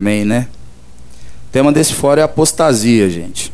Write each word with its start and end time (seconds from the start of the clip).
Amém, 0.00 0.24
né? 0.24 0.46
O 1.48 1.50
tema 1.50 1.72
desse 1.72 1.92
fora 1.92 2.20
é 2.20 2.24
apostasia, 2.24 3.10
gente. 3.10 3.52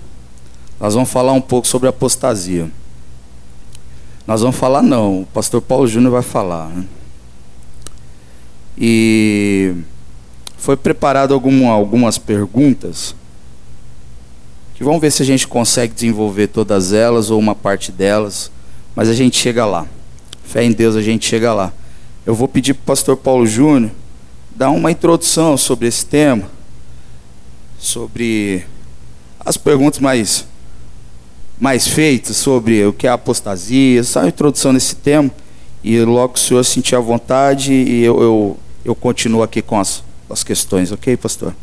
Nós 0.79 0.93
vamos 0.93 1.09
falar 1.09 1.33
um 1.33 1.41
pouco 1.41 1.67
sobre 1.67 1.89
apostasia. 1.89 2.71
Nós 4.27 4.43
vamos 4.43 4.55
falar 4.55 4.83
não, 4.83 5.23
o 5.23 5.27
pastor 5.27 5.63
Paulo 5.63 5.87
Júnior 5.87 6.13
vai 6.13 6.21
falar. 6.21 6.69
Né? 6.69 6.85
E 8.77 9.75
foi 10.59 10.77
preparado 10.77 11.33
algum, 11.33 11.67
algumas 11.71 12.19
perguntas 12.19 13.17
que 14.75 14.85
vamos 14.85 15.01
ver 15.01 15.13
se 15.13 15.23
a 15.23 15.27
gente 15.27 15.49
consegue 15.49 15.95
desenvolver 15.95 16.49
todas 16.49 16.93
elas 16.93 17.31
ou 17.31 17.39
uma 17.39 17.55
parte 17.55 17.91
delas, 17.91 18.53
mas 18.95 19.09
a 19.09 19.15
gente 19.15 19.39
chega 19.39 19.65
lá. 19.65 19.87
Fé 20.43 20.63
em 20.63 20.73
Deus, 20.73 20.95
a 20.95 21.01
gente 21.01 21.27
chega 21.27 21.55
lá. 21.55 21.73
Eu 22.27 22.35
vou 22.35 22.47
pedir 22.47 22.75
para 22.75 22.83
o 22.83 22.85
pastor 22.85 23.17
Paulo 23.17 23.47
Júnior 23.47 23.93
dar 24.55 24.71
uma 24.71 24.91
introdução 24.91 25.57
sobre 25.57 25.89
esse 25.89 26.07
tema, 26.07 26.49
sobre 27.79 28.65
as 29.45 29.57
perguntas 29.57 29.99
mais, 29.99 30.47
mais 31.61 31.89
feitas 31.89 32.37
sobre 32.37 32.85
o 32.87 32.93
que 32.93 33.07
é 33.07 33.11
apostasia, 33.11 34.03
só 34.05 34.21
uma 34.21 34.29
introdução 34.29 34.73
nesse 34.73 34.97
tema, 34.97 35.31
e 35.83 36.01
logo 36.01 36.35
o 36.35 36.39
senhor 36.39 36.65
sentir 36.65 36.95
a 36.97 37.01
vontade 37.01 37.73
e 37.73 38.03
eu, 38.03 38.23
eu, 38.23 38.59
eu 38.85 38.95
continuo 38.95 39.43
aqui 39.43 39.61
com 39.61 39.79
as, 39.79 40.03
as 40.31 40.45
questões, 40.45 40.93
ok, 40.93 41.17
pastor? 41.17 41.55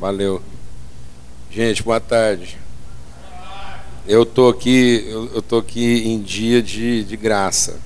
Valeu. 0.00 0.57
Gente, 1.58 1.82
boa 1.82 1.98
tarde. 1.98 2.56
Eu 4.06 4.24
tô 4.24 4.48
aqui, 4.48 5.04
eu, 5.08 5.42
tô 5.42 5.58
aqui 5.58 6.04
em 6.06 6.22
dia 6.22 6.62
de, 6.62 7.02
de 7.02 7.16
graça. 7.16 7.80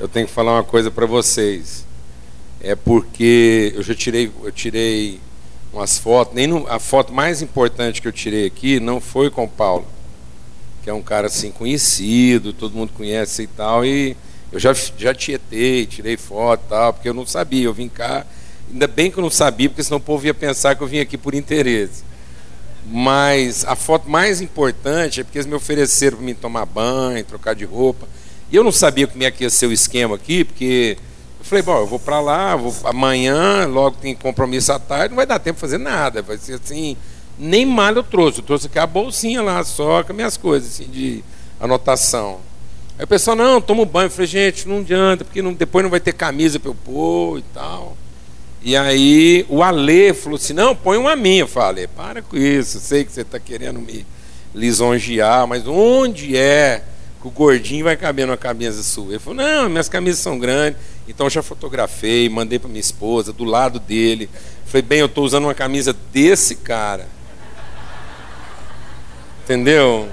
Eu 0.00 0.08
tenho 0.08 0.26
que 0.26 0.32
falar 0.32 0.54
uma 0.54 0.64
coisa 0.64 0.90
para 0.90 1.06
vocês. 1.06 1.86
É 2.60 2.74
porque 2.74 3.72
eu 3.76 3.82
já 3.84 3.94
tirei, 3.94 4.32
eu 4.42 4.50
tirei 4.50 5.20
umas 5.72 5.98
fotos. 5.98 6.34
Nem 6.34 6.48
no, 6.48 6.66
a 6.66 6.80
foto 6.80 7.12
mais 7.12 7.40
importante 7.42 8.02
que 8.02 8.08
eu 8.08 8.12
tirei 8.12 8.46
aqui 8.46 8.80
não 8.80 9.00
foi 9.00 9.30
com 9.30 9.44
o 9.44 9.48
Paulo, 9.48 9.86
que 10.82 10.90
é 10.90 10.92
um 10.92 11.00
cara 11.00 11.28
assim 11.28 11.52
conhecido, 11.52 12.52
todo 12.52 12.74
mundo 12.74 12.92
conhece 12.92 13.44
e 13.44 13.46
tal. 13.46 13.86
E 13.86 14.16
eu 14.50 14.58
já 14.58 14.74
já 14.74 15.14
tietei, 15.14 15.86
tirei 15.86 16.16
foto 16.16 16.64
tal, 16.68 16.92
porque 16.92 17.08
eu 17.08 17.14
não 17.14 17.24
sabia. 17.24 17.66
Eu 17.66 17.72
vim 17.72 17.88
cá, 17.88 18.26
ainda 18.68 18.88
bem 18.88 19.12
que 19.12 19.18
eu 19.18 19.22
não 19.22 19.30
sabia, 19.30 19.68
porque 19.68 19.84
senão 19.84 19.98
o 19.98 20.00
povo 20.00 20.26
ia 20.26 20.34
pensar 20.34 20.74
que 20.74 20.82
eu 20.82 20.88
vim 20.88 20.98
aqui 20.98 21.16
por 21.16 21.36
interesse. 21.36 22.08
Mas 22.90 23.66
a 23.66 23.76
foto 23.76 24.08
mais 24.08 24.40
importante 24.40 25.20
é 25.20 25.24
porque 25.24 25.36
eles 25.36 25.46
me 25.46 25.54
ofereceram 25.54 26.16
para 26.16 26.26
me 26.26 26.34
tomar 26.34 26.64
banho, 26.64 27.22
trocar 27.24 27.54
de 27.54 27.64
roupa. 27.64 28.08
E 28.50 28.56
eu 28.56 28.64
não 28.64 28.72
sabia 28.72 29.06
como 29.06 29.22
é 29.22 29.30
que 29.30 29.44
ia 29.44 29.50
ser 29.50 29.66
o 29.66 29.72
esquema 29.72 30.14
aqui, 30.14 30.42
porque 30.42 30.96
eu 31.38 31.44
falei, 31.44 31.62
bom, 31.62 31.76
eu 31.76 31.86
vou 31.86 31.98
para 31.98 32.18
lá, 32.18 32.56
vou 32.56 32.74
amanhã, 32.84 33.66
logo 33.66 33.96
tem 34.00 34.14
compromisso 34.14 34.72
à 34.72 34.78
tarde, 34.78 35.10
não 35.10 35.16
vai 35.16 35.26
dar 35.26 35.38
tempo 35.38 35.56
de 35.56 35.60
fazer 35.60 35.76
nada. 35.76 36.22
Vai 36.22 36.38
ser 36.38 36.54
assim, 36.54 36.96
nem 37.38 37.66
mal 37.66 37.94
eu 37.94 38.02
trouxe. 38.02 38.38
Eu 38.38 38.44
trouxe 38.44 38.68
aqui 38.68 38.78
a 38.78 38.86
bolsinha 38.86 39.42
lá 39.42 39.62
só 39.64 40.02
com 40.02 40.12
as 40.12 40.16
minhas 40.16 40.36
coisas 40.38 40.72
assim, 40.72 40.90
de 40.90 41.22
anotação. 41.60 42.40
Aí 42.98 43.04
o 43.04 43.08
pessoal, 43.08 43.36
não, 43.36 43.60
toma 43.60 43.84
banho. 43.84 44.06
Eu 44.06 44.10
falei, 44.10 44.26
gente, 44.26 44.66
não 44.66 44.78
adianta, 44.78 45.26
porque 45.26 45.42
não, 45.42 45.52
depois 45.52 45.82
não 45.82 45.90
vai 45.90 46.00
ter 46.00 46.14
camisa 46.14 46.58
para 46.58 46.70
eu 46.70 46.74
pôr 46.74 47.38
e 47.38 47.42
tal. 47.52 47.98
E 48.62 48.76
aí 48.76 49.46
o 49.48 49.62
Alê 49.62 50.12
falou 50.12 50.36
assim: 50.36 50.52
não, 50.52 50.74
põe 50.74 50.96
uma 50.96 51.14
minha. 51.14 51.42
Eu 51.42 51.48
falei: 51.48 51.86
para 51.86 52.22
com 52.22 52.36
isso, 52.36 52.80
sei 52.80 53.04
que 53.04 53.12
você 53.12 53.20
está 53.20 53.38
querendo 53.38 53.80
me 53.80 54.06
lisonjear, 54.54 55.46
mas 55.46 55.66
onde 55.66 56.36
é 56.36 56.82
que 57.20 57.28
o 57.28 57.30
gordinho 57.30 57.84
vai 57.84 57.96
caber 57.96 58.26
numa 58.26 58.36
camisa 58.36 58.82
sua? 58.82 59.12
Ele 59.12 59.18
falou: 59.18 59.42
não, 59.42 59.68
minhas 59.68 59.88
camisas 59.88 60.20
são 60.20 60.38
grandes. 60.38 60.80
Então 61.06 61.26
eu 61.26 61.30
já 61.30 61.42
fotografei, 61.42 62.28
mandei 62.28 62.58
para 62.58 62.68
minha 62.68 62.80
esposa, 62.80 63.32
do 63.32 63.44
lado 63.44 63.78
dele. 63.78 64.28
Falei: 64.66 64.82
bem, 64.82 64.98
eu 65.00 65.06
estou 65.06 65.24
usando 65.24 65.44
uma 65.44 65.54
camisa 65.54 65.94
desse 66.12 66.56
cara. 66.56 67.06
Entendeu? 69.44 70.08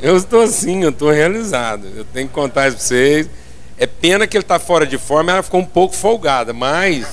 Eu 0.00 0.16
estou 0.16 0.42
assim, 0.42 0.82
eu 0.82 0.90
estou 0.90 1.10
realizado. 1.10 1.86
Eu 1.94 2.04
tenho 2.04 2.26
que 2.26 2.34
contar 2.34 2.68
isso 2.68 2.76
para 2.76 2.86
vocês. 2.86 3.28
É 3.76 3.86
pena 3.86 4.26
que 4.26 4.36
ele 4.36 4.42
está 4.44 4.58
fora 4.58 4.86
de 4.86 4.96
forma, 4.96 5.32
ela 5.32 5.42
ficou 5.42 5.60
um 5.60 5.66
pouco 5.66 5.94
folgada, 5.94 6.52
mas. 6.52 7.06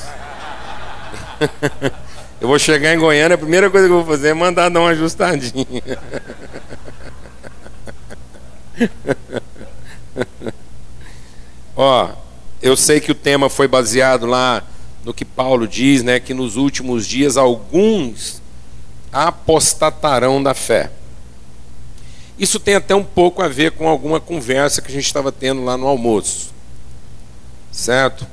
Eu 2.40 2.48
vou 2.48 2.58
chegar 2.58 2.94
em 2.94 2.98
Goiânia, 2.98 3.36
a 3.36 3.38
primeira 3.38 3.70
coisa 3.70 3.86
que 3.86 3.92
eu 3.92 4.02
vou 4.02 4.06
fazer 4.16 4.30
é 4.30 4.34
mandar 4.34 4.70
dar 4.70 4.80
uma 4.80 4.92
ajustadinha. 4.92 5.84
Ó, 11.76 12.10
eu 12.62 12.78
sei 12.78 13.02
que 13.02 13.12
o 13.12 13.16
tema 13.16 13.50
foi 13.50 13.68
baseado 13.68 14.26
lá 14.26 14.64
no 15.04 15.14
que 15.14 15.26
Paulo 15.26 15.68
diz, 15.68 16.02
né, 16.02 16.18
que 16.20 16.34
nos 16.34 16.56
últimos 16.56 17.06
dias 17.06 17.36
alguns 17.36 18.42
apostatarão 19.12 20.42
da 20.42 20.54
fé. 20.54 20.92
Isso 22.38 22.58
tem 22.58 22.76
até 22.76 22.96
um 22.96 23.04
pouco 23.04 23.42
a 23.42 23.50
ver 23.50 23.72
com 23.72 23.88
alguma 23.88 24.20
conversa 24.20 24.82
que 24.82 24.88
a 24.90 24.94
gente 24.94 25.06
estava 25.06 25.30
tendo 25.30 25.64
lá 25.64 25.76
no 25.76 25.88
almoço. 25.88 26.54
Certo? 27.70 28.26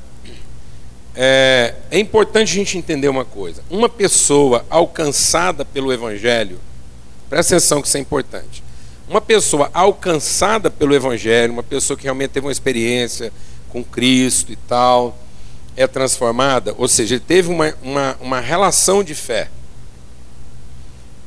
É, 1.16 1.74
é 1.90 1.98
importante 1.98 2.52
a 2.52 2.54
gente 2.54 2.76
entender 2.76 3.08
uma 3.08 3.24
coisa. 3.24 3.62
Uma 3.70 3.88
pessoa 3.88 4.66
alcançada 4.68 5.64
pelo 5.64 5.92
Evangelho, 5.92 6.60
presta 7.30 7.56
atenção 7.56 7.80
que 7.80 7.88
isso 7.88 7.96
é 7.96 8.00
importante. 8.00 8.62
Uma 9.08 9.20
pessoa 9.20 9.70
alcançada 9.72 10.70
pelo 10.70 10.94
Evangelho, 10.94 11.52
uma 11.52 11.62
pessoa 11.62 11.96
que 11.96 12.04
realmente 12.04 12.30
teve 12.30 12.46
uma 12.46 12.52
experiência 12.52 13.32
com 13.70 13.82
Cristo 13.82 14.52
e 14.52 14.56
tal, 14.56 15.16
é 15.76 15.86
transformada, 15.86 16.74
ou 16.78 16.88
seja, 16.88 17.14
ele 17.14 17.24
teve 17.26 17.50
uma, 17.50 17.74
uma, 17.82 18.16
uma 18.20 18.40
relação 18.40 19.04
de 19.04 19.14
fé. 19.14 19.48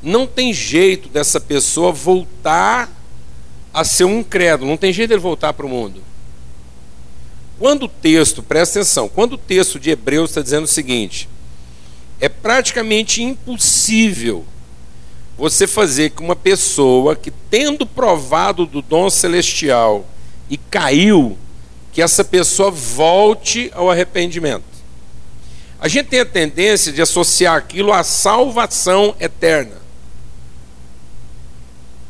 Não 0.02 0.26
tem 0.26 0.54
jeito 0.54 1.10
dessa 1.10 1.40
pessoa 1.40 1.92
voltar 1.92 2.90
a 3.74 3.84
ser 3.84 4.06
um 4.06 4.20
incrédulo, 4.20 4.70
não 4.70 4.78
tem 4.78 4.92
jeito 4.92 5.10
dele 5.10 5.22
voltar 5.22 5.54
para 5.54 5.66
o 5.66 5.70
mundo. 5.70 6.02
Quando 7.60 7.84
o 7.84 7.90
texto, 7.90 8.42
presta 8.42 8.80
atenção, 8.80 9.10
quando 9.10 9.34
o 9.34 9.38
texto 9.38 9.78
de 9.78 9.90
Hebreus 9.90 10.32
está 10.32 10.42
dizendo 10.42 10.64
o 10.64 10.68
seguinte: 10.68 11.28
é 12.20 12.30
praticamente 12.30 13.22
impossível 13.22 14.46
você 15.38 15.68
fazer 15.68 16.12
que 16.12 16.22
uma 16.22 16.38
pessoa 16.38 17.18
que, 17.18 17.30
tendo 17.30 17.86
provado 17.86 18.66
do 18.66 18.82
dom 18.82 19.10
celestial 19.10 20.06
e 20.50 20.58
caiu, 20.58 21.38
que 21.92 22.02
essa 22.02 22.24
pessoa 22.24 22.72
volte 22.72 23.70
ao 23.74 23.92
arrependimento. 23.92 24.64
A 25.82 25.88
gente 25.88 26.08
tem 26.08 26.22
a 26.22 26.26
tendência 26.26 26.92
de 26.92 27.02
associar 27.02 27.56
aquilo 27.56 27.92
à 27.92 28.04
salvação 28.04 29.16
eterna. 29.20 29.78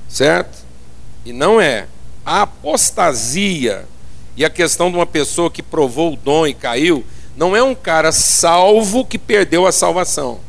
Certo? 0.08 0.60
E 1.26 1.34
não 1.34 1.62
é. 1.62 1.88
A 2.26 2.44
apostasia 2.44 3.88
e 4.40 4.46
a 4.46 4.50
questão 4.50 4.90
de 4.90 4.96
uma 4.96 5.06
pessoa 5.06 5.52
que 5.52 5.62
provou 5.62 6.14
o 6.14 6.16
dom 6.16 6.48
e 6.48 6.54
caiu, 6.54 7.04
não 7.36 7.54
é 7.54 7.62
um 7.62 7.76
cara 7.76 8.10
salvo 8.14 9.04
que 9.04 9.20
perdeu 9.20 9.68
a 9.68 9.72
salvação. 9.74 10.40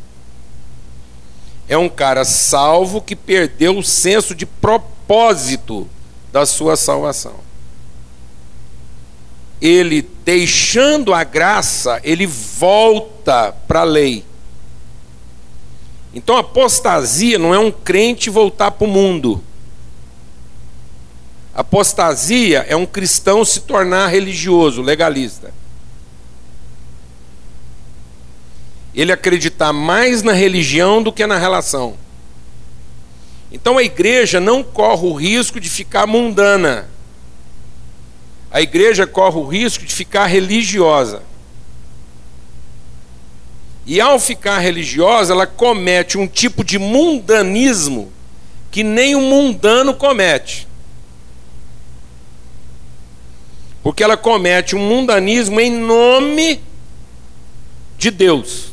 É 1.69 1.77
um 1.77 1.89
cara 1.89 2.25
salvo 2.25 3.03
que 3.03 3.17
perdeu 3.17 3.77
o 3.77 3.83
senso 3.83 4.33
de 4.33 4.47
propósito 4.47 5.89
da 6.31 6.47
sua 6.47 6.77
salvação. 6.77 7.35
Ele, 9.61 10.09
deixando 10.25 11.13
a 11.13 11.25
graça, 11.25 12.01
ele 12.05 12.29
volta 12.29 13.53
para 13.67 13.81
a 13.81 13.85
lei. 13.85 14.25
Então, 16.15 16.37
apostasia 16.37 17.41
não 17.41 17.53
é 17.53 17.59
um 17.59 17.73
crente 17.73 18.31
voltar 18.31 18.71
para 18.71 18.87
o 18.87 18.89
mundo. 18.89 19.43
Apostasia 21.61 22.65
é 22.71 22.75
um 22.75 22.87
cristão 22.87 23.45
se 23.45 23.61
tornar 23.61 24.07
religioso, 24.07 24.81
legalista. 24.81 25.53
Ele 28.95 29.13
acreditar 29.13 29.71
mais 29.71 30.23
na 30.23 30.33
religião 30.33 31.03
do 31.03 31.13
que 31.13 31.27
na 31.27 31.37
relação. 31.37 31.99
Então 33.53 33.77
a 33.77 33.83
igreja 33.83 34.41
não 34.41 34.63
corre 34.63 35.07
o 35.07 35.13
risco 35.13 35.61
de 35.61 35.69
ficar 35.69 36.07
mundana. 36.07 36.89
A 38.51 38.63
igreja 38.63 39.07
corre 39.07 39.37
o 39.37 39.47
risco 39.47 39.85
de 39.85 39.95
ficar 39.95 40.25
religiosa. 40.25 41.23
E 43.85 44.01
ao 44.01 44.19
ficar 44.19 44.61
religiosa, 44.61 45.35
ela 45.35 45.47
comete 45.47 46.17
um 46.17 46.27
tipo 46.27 46.65
de 46.65 46.79
mundanismo 46.79 48.11
que 48.71 48.83
nem 48.83 49.15
o 49.15 49.21
mundano 49.21 49.93
comete. 49.93 50.70
Porque 53.83 54.03
ela 54.03 54.17
comete 54.17 54.77
um 54.77 54.79
mundanismo 54.79 55.61
em 55.61 55.71
nome 55.71 56.61
de 57.97 58.11
Deus. 58.11 58.73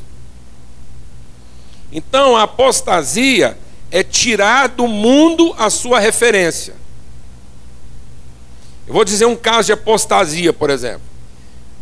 Então 1.92 2.36
a 2.36 2.44
apostasia 2.44 3.58
é 3.90 4.04
tirar 4.04 4.68
do 4.68 4.88
mundo 4.88 5.56
a 5.58 5.70
sua 5.70 6.00
referência. 6.00 6.74
Eu 8.86 8.94
vou 8.94 9.04
dizer 9.04 9.26
um 9.26 9.36
caso 9.36 9.68
de 9.68 9.74
apostasia, 9.74 10.54
por 10.54 10.70
exemplo. 10.70 11.02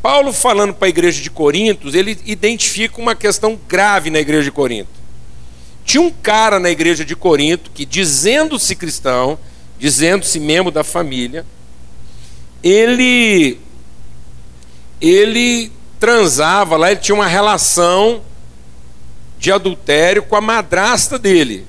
Paulo, 0.01 0.31
falando 0.31 0.73
para 0.73 0.87
a 0.87 0.89
igreja 0.89 1.21
de 1.21 1.29
Corinto, 1.29 1.95
ele 1.95 2.17
identifica 2.25 3.01
uma 3.01 3.15
questão 3.15 3.59
grave 3.67 4.09
na 4.09 4.19
igreja 4.19 4.43
de 4.43 4.51
Corinto. 4.51 4.89
Tinha 5.83 6.01
um 6.01 6.11
cara 6.11 6.59
na 6.59 6.69
igreja 6.69 7.05
de 7.05 7.15
Corinto 7.15 7.71
que, 7.71 7.85
dizendo-se 7.85 8.75
cristão, 8.75 9.37
dizendo-se 9.79 10.39
membro 10.39 10.71
da 10.71 10.83
família, 10.83 11.45
ele 12.65 13.59
ele 14.99 15.71
transava 15.99 16.75
lá, 16.77 16.91
ele 16.91 16.99
tinha 16.99 17.13
uma 17.13 17.27
relação 17.27 18.23
de 19.37 19.51
adultério 19.51 20.23
com 20.23 20.35
a 20.35 20.41
madrasta 20.41 21.19
dele. 21.19 21.65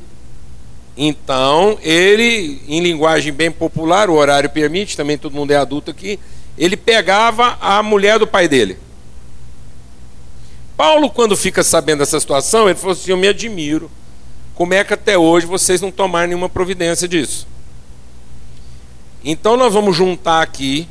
Então, 0.96 1.78
ele, 1.82 2.62
em 2.66 2.80
linguagem 2.80 3.30
bem 3.30 3.50
popular, 3.50 4.08
o 4.08 4.14
horário 4.14 4.48
permite, 4.48 4.96
também 4.96 5.18
todo 5.18 5.34
mundo 5.34 5.50
é 5.50 5.56
adulto 5.56 5.90
aqui, 5.90 6.18
ele 6.56 6.76
pegava 6.76 7.58
a 7.60 7.82
mulher 7.82 8.18
do 8.18 8.26
pai 8.26 8.48
dele. 8.48 8.78
Paulo, 10.76 11.10
quando 11.10 11.36
fica 11.36 11.62
sabendo 11.62 11.98
dessa 11.98 12.18
situação, 12.18 12.66
ele 12.66 12.78
falou 12.78 12.92
assim: 12.92 13.10
Eu 13.10 13.16
me 13.16 13.28
admiro. 13.28 13.90
Como 14.54 14.72
é 14.72 14.82
que 14.82 14.94
até 14.94 15.18
hoje 15.18 15.44
vocês 15.44 15.82
não 15.82 15.90
tomaram 15.90 16.28
nenhuma 16.28 16.48
providência 16.48 17.06
disso? 17.06 17.46
Então 19.24 19.56
nós 19.56 19.72
vamos 19.72 19.96
juntar 19.96 20.42
aqui, 20.42 20.88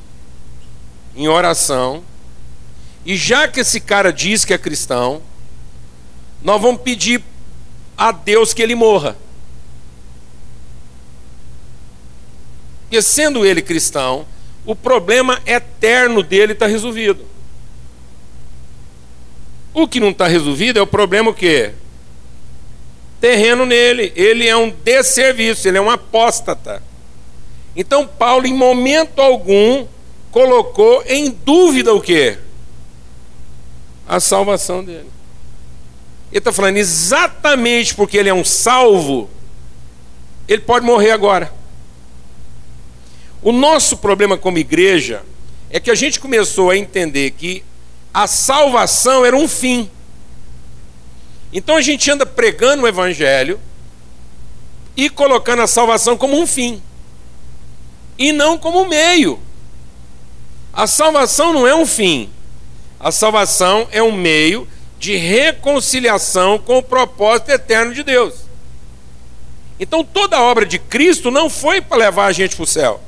em 1.15 1.27
oração, 1.27 2.03
e 3.05 3.15
já 3.15 3.47
que 3.47 3.59
esse 3.59 3.79
cara 3.79 4.11
diz 4.11 4.43
que 4.43 4.53
é 4.53 4.57
cristão, 4.57 5.21
nós 6.41 6.61
vamos 6.61 6.81
pedir 6.81 7.23
a 7.97 8.11
Deus 8.11 8.53
que 8.53 8.61
ele 8.61 8.75
morra. 8.75 9.15
Porque 12.81 13.01
sendo 13.01 13.45
ele 13.45 13.61
cristão, 13.61 14.25
o 14.65 14.75
problema 14.75 15.41
eterno 15.45 16.23
dele 16.23 16.53
está 16.53 16.65
resolvido. 16.65 17.25
O 19.73 19.87
que 19.87 19.99
não 19.99 20.11
está 20.11 20.27
resolvido 20.27 20.79
é 20.79 20.81
o 20.81 20.87
problema 20.87 21.31
o 21.31 21.33
quê? 21.33 21.73
Terreno 23.19 23.65
nele. 23.65 24.13
Ele 24.15 24.47
é 24.47 24.55
um 24.55 24.69
desserviço, 24.69 25.67
ele 25.67 25.77
é 25.77 25.81
um 25.81 25.89
apóstata. 25.89 26.81
Então 27.75 28.07
Paulo, 28.07 28.47
em 28.47 28.53
momento 28.53 29.19
algum, 29.19 29.85
colocou 30.31 31.03
em 31.07 31.29
dúvida 31.29 31.93
o 31.93 31.99
quê? 31.99 32.37
A 34.07 34.19
salvação 34.19 34.83
dele. 34.83 35.09
Ele 36.31 36.39
está 36.39 36.51
falando 36.51 36.77
exatamente 36.77 37.93
porque 37.93 38.17
ele 38.17 38.29
é 38.29 38.33
um 38.33 38.43
salvo, 38.43 39.29
ele 40.47 40.61
pode 40.61 40.85
morrer 40.85 41.11
agora. 41.11 41.53
O 43.41 43.51
nosso 43.51 43.97
problema 43.97 44.37
como 44.37 44.57
igreja 44.57 45.23
é 45.69 45.79
que 45.79 45.91
a 45.91 45.95
gente 45.95 46.19
começou 46.19 46.69
a 46.71 46.77
entender 46.77 47.31
que 47.31 47.63
a 48.13 48.27
salvação 48.27 49.25
era 49.25 49.35
um 49.35 49.47
fim. 49.47 49.89
Então 51.51 51.75
a 51.75 51.81
gente 51.81 52.09
anda 52.09 52.25
pregando 52.25 52.83
o 52.83 52.87
evangelho 52.87 53.59
e 54.95 55.09
colocando 55.09 55.61
a 55.61 55.67
salvação 55.67 56.17
como 56.17 56.39
um 56.39 56.47
fim 56.47 56.81
e 58.17 58.31
não 58.31 58.57
como 58.57 58.87
meio. 58.87 59.39
A 60.73 60.87
salvação 60.87 61.53
não 61.53 61.67
é 61.67 61.75
um 61.75 61.85
fim. 61.85 62.29
A 62.99 63.11
salvação 63.11 63.87
é 63.91 64.01
um 64.01 64.11
meio 64.11 64.67
de 64.99 65.15
reconciliação 65.15 66.57
com 66.57 66.77
o 66.77 66.83
propósito 66.83 67.49
eterno 67.51 67.93
de 67.93 68.03
Deus. 68.03 68.33
Então 69.79 70.03
toda 70.03 70.37
a 70.37 70.41
obra 70.41 70.65
de 70.65 70.79
Cristo 70.79 71.29
não 71.29 71.49
foi 71.49 71.81
para 71.81 71.97
levar 71.97 72.25
a 72.25 72.31
gente 72.31 72.55
para 72.55 72.63
o 72.63 72.67
céu. 72.67 73.01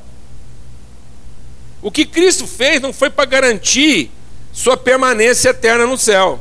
O 1.80 1.90
que 1.90 2.04
Cristo 2.04 2.46
fez 2.46 2.80
não 2.80 2.92
foi 2.92 3.08
para 3.08 3.24
garantir 3.24 4.10
sua 4.52 4.76
permanência 4.76 5.50
eterna 5.50 5.86
no 5.86 5.96
céu. 5.96 6.40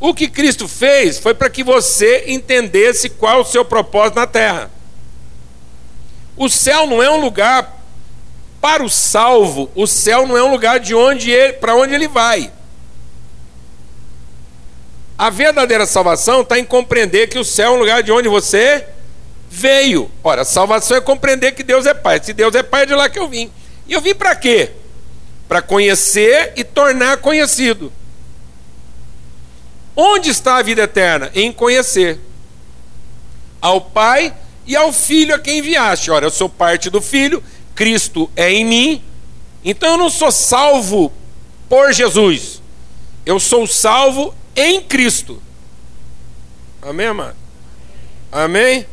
O 0.00 0.14
que 0.14 0.28
Cristo 0.28 0.66
fez 0.66 1.18
foi 1.18 1.34
para 1.34 1.50
que 1.50 1.62
você 1.62 2.24
entendesse 2.26 3.08
qual 3.08 3.42
o 3.42 3.44
seu 3.44 3.64
propósito 3.64 4.16
na 4.16 4.26
terra. 4.26 4.70
O 6.36 6.48
céu 6.48 6.86
não 6.86 7.02
é 7.02 7.10
um 7.10 7.20
lugar 7.20 7.80
para 8.60 8.84
o 8.84 8.88
salvo, 8.88 9.70
o 9.74 9.86
céu 9.86 10.26
não 10.26 10.36
é 10.36 10.42
um 10.42 10.50
lugar 10.50 10.78
de 10.78 10.94
onde 10.94 11.30
ele, 11.30 11.54
para 11.54 11.74
onde 11.74 11.94
ele 11.94 12.08
vai. 12.08 12.52
A 15.18 15.30
verdadeira 15.30 15.84
salvação 15.84 16.42
está 16.42 16.58
em 16.58 16.64
compreender 16.64 17.28
que 17.28 17.38
o 17.38 17.44
céu 17.44 17.72
é 17.72 17.76
um 17.76 17.78
lugar 17.78 18.02
de 18.02 18.10
onde 18.10 18.28
você 18.28 18.86
veio. 19.48 20.10
Ora, 20.24 20.44
salvação 20.44 20.96
é 20.96 21.00
compreender 21.00 21.52
que 21.52 21.62
Deus 21.62 21.86
é 21.86 21.92
Pai. 21.92 22.20
Se 22.22 22.32
Deus 22.32 22.54
é 22.54 22.62
Pai, 22.62 22.82
é 22.82 22.86
de 22.86 22.94
lá 22.94 23.08
que 23.08 23.18
eu 23.18 23.28
vim. 23.28 23.50
E 23.86 23.92
eu 23.92 24.00
vim 24.00 24.14
para 24.14 24.34
quê? 24.34 24.70
Para 25.48 25.60
conhecer 25.60 26.54
e 26.56 26.64
tornar 26.64 27.18
conhecido. 27.18 27.92
Onde 29.94 30.30
está 30.30 30.56
a 30.56 30.62
vida 30.62 30.82
eterna? 30.82 31.30
Em 31.34 31.52
conhecer. 31.52 32.18
Ao 33.60 33.80
Pai 33.80 34.34
e 34.66 34.76
ao 34.76 34.92
Filho 34.92 35.34
a 35.34 35.38
quem 35.38 35.58
enviaste. 35.58 36.10
Ora, 36.10 36.26
eu 36.26 36.30
sou 36.30 36.48
parte 36.48 36.90
do 36.90 37.00
Filho, 37.00 37.42
Cristo 37.74 38.30
é 38.36 38.50
em 38.52 38.64
mim, 38.64 39.02
então 39.64 39.92
eu 39.92 39.98
não 39.98 40.10
sou 40.10 40.30
salvo 40.30 41.12
por 41.68 41.92
Jesus. 41.92 42.60
Eu 43.24 43.38
sou 43.38 43.66
salvo 43.66 44.34
em 44.56 44.80
Cristo. 44.82 45.40
Amém, 46.80 47.06
amado? 47.06 47.36
Amém? 48.30 48.86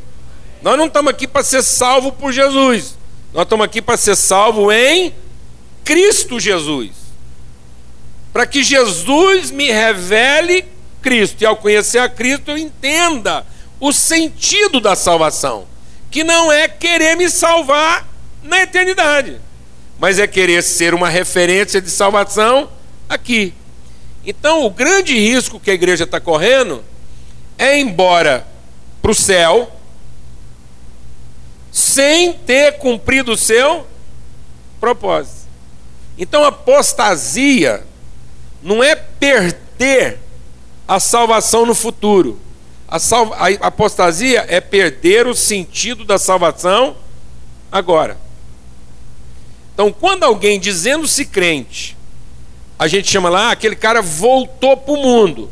Nós 0.62 0.77
não 0.77 0.86
estamos 0.86 1.10
aqui 1.10 1.27
para 1.27 1.44
ser 1.44 1.63
salvo 1.63 2.12
por 2.12 2.31
Jesus. 2.31 2.98
Nós 3.33 3.44
estamos 3.44 3.66
aqui 3.66 3.81
para 3.81 3.98
ser 3.98 4.16
salvo 4.16 4.71
em 4.71 5.13
Cristo 5.83 6.39
Jesus. 6.39 6.92
Para 8.31 8.45
que 8.45 8.63
Jesus 8.63 9.50
me 9.50 9.71
revele 9.71 10.66
Cristo. 11.01 11.42
E 11.42 11.45
ao 11.45 11.56
conhecer 11.56 12.00
a 12.00 12.10
Cristo, 12.10 12.51
eu 12.51 12.57
entenda 12.57 13.45
o 13.80 13.92
sentido 13.94 14.80
da 14.80 14.96
salvação. 14.96 15.68
Que 16.12 16.24
não 16.24 16.52
é 16.52 16.68
querer 16.68 17.16
me 17.16 17.30
salvar 17.30 18.08
na 18.42 18.62
eternidade, 18.62 19.40
mas 20.00 20.18
é 20.18 20.26
querer 20.26 20.64
ser 20.64 20.94
uma 20.94 21.08
referência 21.08 21.80
de 21.81 21.90
salvação 21.90 22.70
aqui. 23.08 23.54
Então, 24.26 24.66
o 24.66 24.70
grande 24.70 25.18
risco 25.18 25.60
que 25.60 25.70
a 25.70 25.74
igreja 25.74 26.04
está 26.04 26.20
correndo 26.20 26.84
é 27.58 27.78
ir 27.78 27.81
embora 27.81 28.48
para 29.02 29.12
o 29.12 29.16
céu 29.16 29.72
sem 31.72 32.34
ter 32.34 32.78
cumprido 32.80 33.34
o 33.34 33.38
seu 33.38 33.86
propósito. 34.80 35.48
Então, 36.18 36.44
apostasia 36.44 37.83
não 38.62 38.83
é 38.83 38.95
perder 38.95 40.19
a 40.88 41.00
salvação 41.00 41.66
no 41.66 41.76
futuro. 41.76 42.40
A, 42.90 43.00
sal... 43.00 43.34
a 43.34 43.48
apostasia 43.68 44.46
é 44.48 44.60
perder 44.60 45.28
o 45.28 45.36
sentido 45.36 46.04
da 46.04 46.18
salvação 46.18 46.98
agora. 47.72 48.18
Então, 49.74 49.92
quando 49.94 50.24
alguém 50.24 50.60
dizendo-se 50.60 51.26
crente, 51.26 51.96
a 52.78 52.88
gente 52.88 53.10
chama 53.10 53.30
lá, 53.30 53.50
ah, 53.50 53.52
aquele 53.52 53.76
cara 53.76 54.02
voltou 54.02 54.76
para 54.76 54.94
o 54.94 54.98
mundo. 54.98 55.50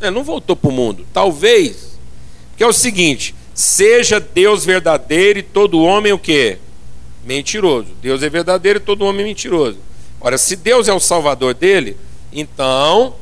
É, 0.00 0.10
não 0.10 0.24
voltou 0.24 0.56
para 0.56 0.70
o 0.70 0.72
mundo. 0.72 1.06
Talvez, 1.12 1.98
que 2.56 2.64
é 2.64 2.66
o 2.66 2.72
seguinte: 2.72 3.34
Seja 3.54 4.18
Deus 4.18 4.64
verdadeiro 4.64 5.38
e 5.38 5.42
todo 5.42 5.82
homem 5.82 6.12
o 6.12 6.18
quê? 6.18 6.58
Mentiroso. 7.24 7.88
Deus 8.00 8.22
é 8.22 8.28
verdadeiro 8.28 8.78
e 8.78 8.80
todo 8.80 9.04
homem 9.04 9.22
é 9.22 9.28
mentiroso. 9.28 9.78
Ora, 10.20 10.38
se 10.38 10.56
Deus 10.56 10.88
é 10.88 10.92
o 10.92 11.00
salvador 11.00 11.54
dele, 11.54 11.96
então 12.32 13.14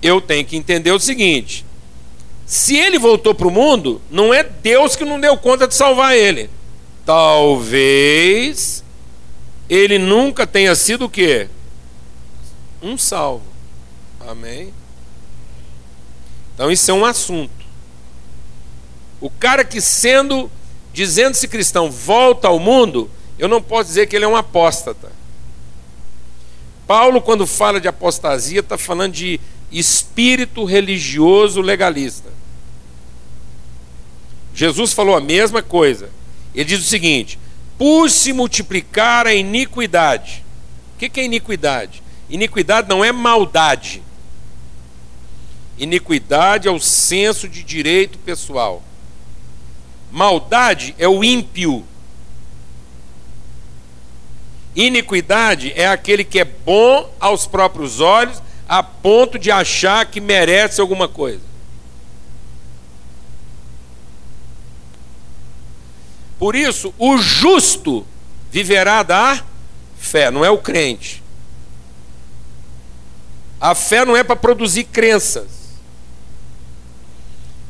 eu 0.00 0.20
tenho 0.20 0.44
que 0.44 0.56
entender 0.56 0.90
o 0.92 0.98
seguinte: 0.98 1.64
se 2.46 2.76
ele 2.76 2.96
voltou 2.96 3.34
para 3.34 3.48
o 3.48 3.50
mundo, 3.50 4.00
não 4.08 4.32
é 4.32 4.44
Deus 4.44 4.94
que 4.94 5.04
não 5.04 5.20
deu 5.20 5.36
conta 5.36 5.66
de 5.66 5.74
salvar 5.74 6.16
ele. 6.16 6.48
Talvez 7.04 8.84
ele 9.68 9.98
nunca 9.98 10.46
tenha 10.46 10.74
sido 10.76 11.06
o 11.06 11.10
quê? 11.10 11.48
Um 12.80 12.96
salvo. 12.96 13.42
Amém? 14.20 14.72
Então 16.54 16.70
isso 16.70 16.88
é 16.88 16.94
um 16.94 17.04
assunto. 17.04 17.50
O 19.20 19.28
cara 19.28 19.64
que 19.64 19.80
sendo, 19.80 20.48
dizendo-se 20.92 21.48
cristão, 21.48 21.90
volta 21.90 22.46
ao 22.46 22.60
mundo, 22.60 23.10
eu 23.40 23.48
não 23.48 23.60
posso 23.60 23.88
dizer 23.88 24.06
que 24.06 24.14
ele 24.14 24.24
é 24.24 24.28
um 24.28 24.36
apóstata. 24.36 25.10
Paulo, 26.86 27.20
quando 27.20 27.44
fala 27.44 27.80
de 27.80 27.88
apostasia, 27.88 28.60
está 28.60 28.78
falando 28.78 29.14
de 29.14 29.40
espírito 29.72 30.64
religioso 30.64 31.60
legalista. 31.60 32.35
Jesus 34.56 34.94
falou 34.94 35.14
a 35.14 35.20
mesma 35.20 35.62
coisa. 35.62 36.08
Ele 36.54 36.64
diz 36.64 36.80
o 36.80 36.88
seguinte: 36.88 37.38
por 37.76 38.10
se 38.10 38.32
multiplicar 38.32 39.26
a 39.26 39.34
iniquidade. 39.34 40.42
O 40.94 40.98
que 40.98 41.20
é 41.20 41.24
iniquidade? 41.24 42.02
Iniquidade 42.28 42.88
não 42.88 43.04
é 43.04 43.12
maldade. 43.12 44.02
Iniquidade 45.78 46.66
é 46.66 46.70
o 46.70 46.80
senso 46.80 47.46
de 47.46 47.62
direito 47.62 48.18
pessoal. 48.20 48.82
Maldade 50.10 50.94
é 50.98 51.06
o 51.06 51.22
ímpio. 51.22 51.84
Iniquidade 54.74 55.72
é 55.76 55.86
aquele 55.86 56.24
que 56.24 56.40
é 56.40 56.44
bom 56.44 57.10
aos 57.20 57.46
próprios 57.46 58.00
olhos, 58.00 58.42
a 58.66 58.82
ponto 58.82 59.38
de 59.38 59.50
achar 59.50 60.06
que 60.06 60.20
merece 60.20 60.80
alguma 60.80 61.08
coisa. 61.08 61.55
Por 66.38 66.54
isso, 66.54 66.92
o 66.98 67.16
justo 67.18 68.06
viverá 68.50 69.02
da 69.02 69.42
fé, 69.98 70.30
não 70.30 70.44
é 70.44 70.50
o 70.50 70.58
crente. 70.58 71.22
A 73.60 73.74
fé 73.74 74.04
não 74.04 74.16
é 74.16 74.22
para 74.22 74.36
produzir 74.36 74.84
crenças. 74.84 75.46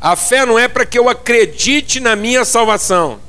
A 0.00 0.14
fé 0.16 0.44
não 0.44 0.58
é 0.58 0.68
para 0.68 0.84
que 0.84 0.98
eu 0.98 1.08
acredite 1.08 2.00
na 2.00 2.14
minha 2.14 2.44
salvação. 2.44 3.20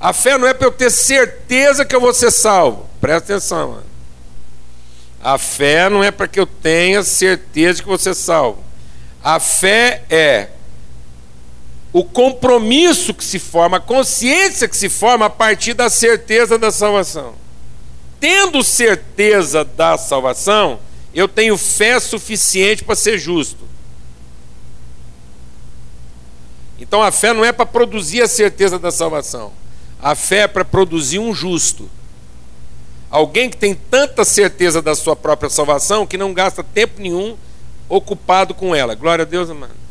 A 0.00 0.12
fé 0.12 0.38
não 0.38 0.46
é 0.46 0.54
para 0.54 0.66
eu 0.66 0.72
ter 0.72 0.90
certeza 0.90 1.84
que 1.84 1.94
eu 1.94 2.00
vou 2.00 2.14
ser 2.14 2.30
salvo. 2.30 2.88
Presta 3.00 3.34
atenção. 3.34 3.70
Mano. 3.72 3.84
A 5.22 5.36
fé 5.36 5.90
não 5.90 6.04
é 6.04 6.10
para 6.10 6.28
que 6.28 6.38
eu 6.38 6.46
tenha 6.46 7.02
certeza 7.02 7.82
que 7.82 7.88
vou 7.88 7.98
ser 7.98 8.14
salvo. 8.14 8.62
A 9.22 9.40
fé 9.40 10.04
é 10.08 10.48
o 11.92 12.04
compromisso 12.04 13.14
que 13.14 13.24
se 13.24 13.38
forma, 13.38 13.78
a 13.78 13.80
consciência 13.80 14.68
que 14.68 14.76
se 14.76 14.88
forma 14.88 15.26
a 15.26 15.30
partir 15.30 15.74
da 15.74 15.88
certeza 15.88 16.58
da 16.58 16.70
salvação. 16.70 17.34
Tendo 18.20 18.62
certeza 18.62 19.64
da 19.64 19.96
salvação, 19.96 20.80
eu 21.14 21.26
tenho 21.26 21.56
fé 21.56 21.98
suficiente 21.98 22.84
para 22.84 22.94
ser 22.94 23.18
justo. 23.18 23.66
Então 26.78 27.02
a 27.02 27.10
fé 27.10 27.32
não 27.32 27.44
é 27.44 27.52
para 27.52 27.66
produzir 27.66 28.22
a 28.22 28.28
certeza 28.28 28.78
da 28.78 28.90
salvação. 28.90 29.52
A 30.00 30.14
fé 30.14 30.40
é 30.40 30.48
para 30.48 30.64
produzir 30.64 31.18
um 31.18 31.34
justo. 31.34 31.90
Alguém 33.10 33.48
que 33.48 33.56
tem 33.56 33.74
tanta 33.74 34.24
certeza 34.24 34.82
da 34.82 34.94
sua 34.94 35.16
própria 35.16 35.48
salvação 35.48 36.06
que 36.06 36.18
não 36.18 36.34
gasta 36.34 36.62
tempo 36.62 37.00
nenhum 37.00 37.36
ocupado 37.88 38.54
com 38.54 38.74
ela. 38.74 38.94
Glória 38.94 39.22
a 39.22 39.26
Deus, 39.26 39.48
amado. 39.48 39.87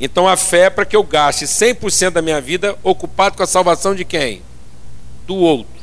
Então 0.00 0.26
a 0.26 0.36
fé 0.36 0.62
é 0.62 0.70
para 0.70 0.86
que 0.86 0.96
eu 0.96 1.02
gaste 1.02 1.44
100% 1.44 2.10
da 2.10 2.22
minha 2.22 2.40
vida 2.40 2.76
ocupado 2.82 3.36
com 3.36 3.42
a 3.42 3.46
salvação 3.46 3.94
de 3.94 4.04
quem? 4.04 4.42
Do 5.26 5.36
outro. 5.36 5.80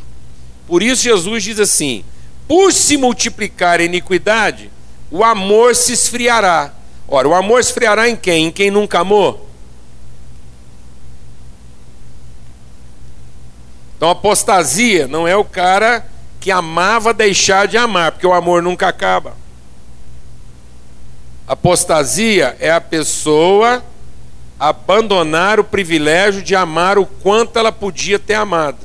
Por 0.65 0.81
isso 0.81 1.03
Jesus 1.03 1.43
diz 1.43 1.59
assim: 1.59 2.03
por 2.47 2.73
se 2.73 2.97
multiplicar 2.97 3.79
a 3.79 3.83
iniquidade, 3.83 4.71
o 5.11 5.23
amor 5.23 5.75
se 5.75 5.93
esfriará. 5.93 6.73
Ora, 7.07 7.27
o 7.27 7.35
amor 7.35 7.59
esfriará 7.59 8.09
em 8.09 8.15
quem? 8.15 8.47
Em 8.47 8.51
quem 8.51 8.71
nunca 8.71 8.99
amou? 8.99 9.47
Então, 13.95 14.09
apostasia 14.09 15.07
não 15.07 15.27
é 15.27 15.35
o 15.35 15.43
cara 15.43 16.05
que 16.39 16.51
amava 16.51 17.13
deixar 17.13 17.67
de 17.67 17.77
amar, 17.77 18.11
porque 18.11 18.27
o 18.27 18.33
amor 18.33 18.61
nunca 18.61 18.87
acaba. 18.87 19.35
Apostasia 21.47 22.55
é 22.59 22.69
a 22.69 22.79
pessoa 22.79 23.83
abandonar 24.59 25.59
o 25.59 25.63
privilégio 25.63 26.41
de 26.41 26.55
amar 26.55 26.97
o 26.97 27.05
quanto 27.05 27.57
ela 27.57 27.71
podia 27.71 28.17
ter 28.17 28.35
amado. 28.35 28.79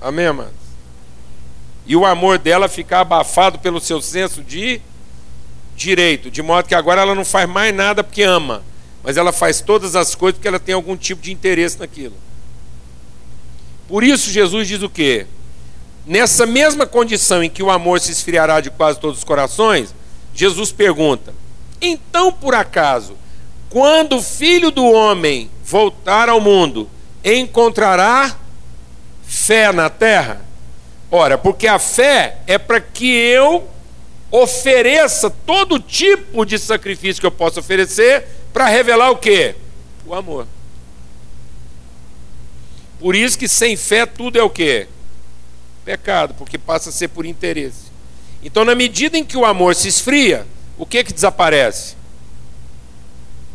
Amém, 0.00 0.26
amados? 0.26 0.52
E 1.86 1.94
o 1.94 2.04
amor 2.04 2.38
dela 2.38 2.68
ficar 2.68 3.00
abafado 3.00 3.58
pelo 3.58 3.80
seu 3.80 4.00
senso 4.02 4.42
de 4.42 4.80
direito, 5.74 6.30
de 6.30 6.42
modo 6.42 6.66
que 6.66 6.74
agora 6.74 7.02
ela 7.02 7.14
não 7.14 7.24
faz 7.24 7.48
mais 7.48 7.74
nada 7.74 8.02
porque 8.02 8.22
ama 8.22 8.62
mas 9.06 9.16
ela 9.16 9.30
faz 9.30 9.60
todas 9.60 9.94
as 9.94 10.16
coisas 10.16 10.36
porque 10.36 10.48
ela 10.48 10.58
tem 10.58 10.74
algum 10.74 10.96
tipo 10.96 11.22
de 11.22 11.32
interesse 11.32 11.78
naquilo. 11.78 12.16
Por 13.86 14.02
isso 14.02 14.32
Jesus 14.32 14.66
diz 14.66 14.82
o 14.82 14.90
quê? 14.90 15.28
Nessa 16.04 16.44
mesma 16.44 16.88
condição 16.88 17.40
em 17.40 17.48
que 17.48 17.62
o 17.62 17.70
amor 17.70 18.00
se 18.00 18.10
esfriará 18.10 18.60
de 18.60 18.68
quase 18.68 18.98
todos 18.98 19.18
os 19.18 19.24
corações, 19.24 19.94
Jesus 20.34 20.72
pergunta: 20.72 21.32
Então 21.80 22.32
por 22.32 22.54
acaso, 22.54 23.16
quando 23.70 24.16
o 24.16 24.22
filho 24.22 24.70
do 24.70 24.84
homem 24.84 25.50
voltar 25.64 26.28
ao 26.28 26.40
mundo, 26.40 26.88
encontrará 27.24 28.36
fé 29.24 29.72
na 29.72 29.90
terra? 29.90 30.40
Ora, 31.10 31.36
porque 31.36 31.66
a 31.66 31.78
fé 31.78 32.38
é 32.46 32.58
para 32.58 32.80
que 32.80 33.06
eu 33.06 33.68
ofereça 34.30 35.30
todo 35.30 35.78
tipo 35.78 36.44
de 36.44 36.58
sacrifício 36.58 37.20
que 37.20 37.26
eu 37.26 37.30
possa 37.30 37.60
oferecer 37.60 38.24
para 38.52 38.66
revelar 38.66 39.10
o 39.10 39.16
que? 39.16 39.54
O 40.04 40.14
amor. 40.14 40.46
Por 42.98 43.14
isso 43.14 43.38
que 43.38 43.48
sem 43.48 43.76
fé 43.76 44.06
tudo 44.06 44.38
é 44.38 44.42
o 44.42 44.50
que? 44.50 44.88
Pecado, 45.84 46.34
porque 46.34 46.58
passa 46.58 46.88
a 46.88 46.92
ser 46.92 47.08
por 47.08 47.24
interesse. 47.24 47.86
Então, 48.42 48.64
na 48.64 48.74
medida 48.74 49.16
em 49.16 49.24
que 49.24 49.36
o 49.36 49.44
amor 49.44 49.74
se 49.74 49.88
esfria, 49.88 50.46
o 50.78 50.84
que 50.84 51.04
que 51.04 51.12
desaparece? 51.12 51.96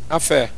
A 0.08 0.18
fé. 0.18 0.50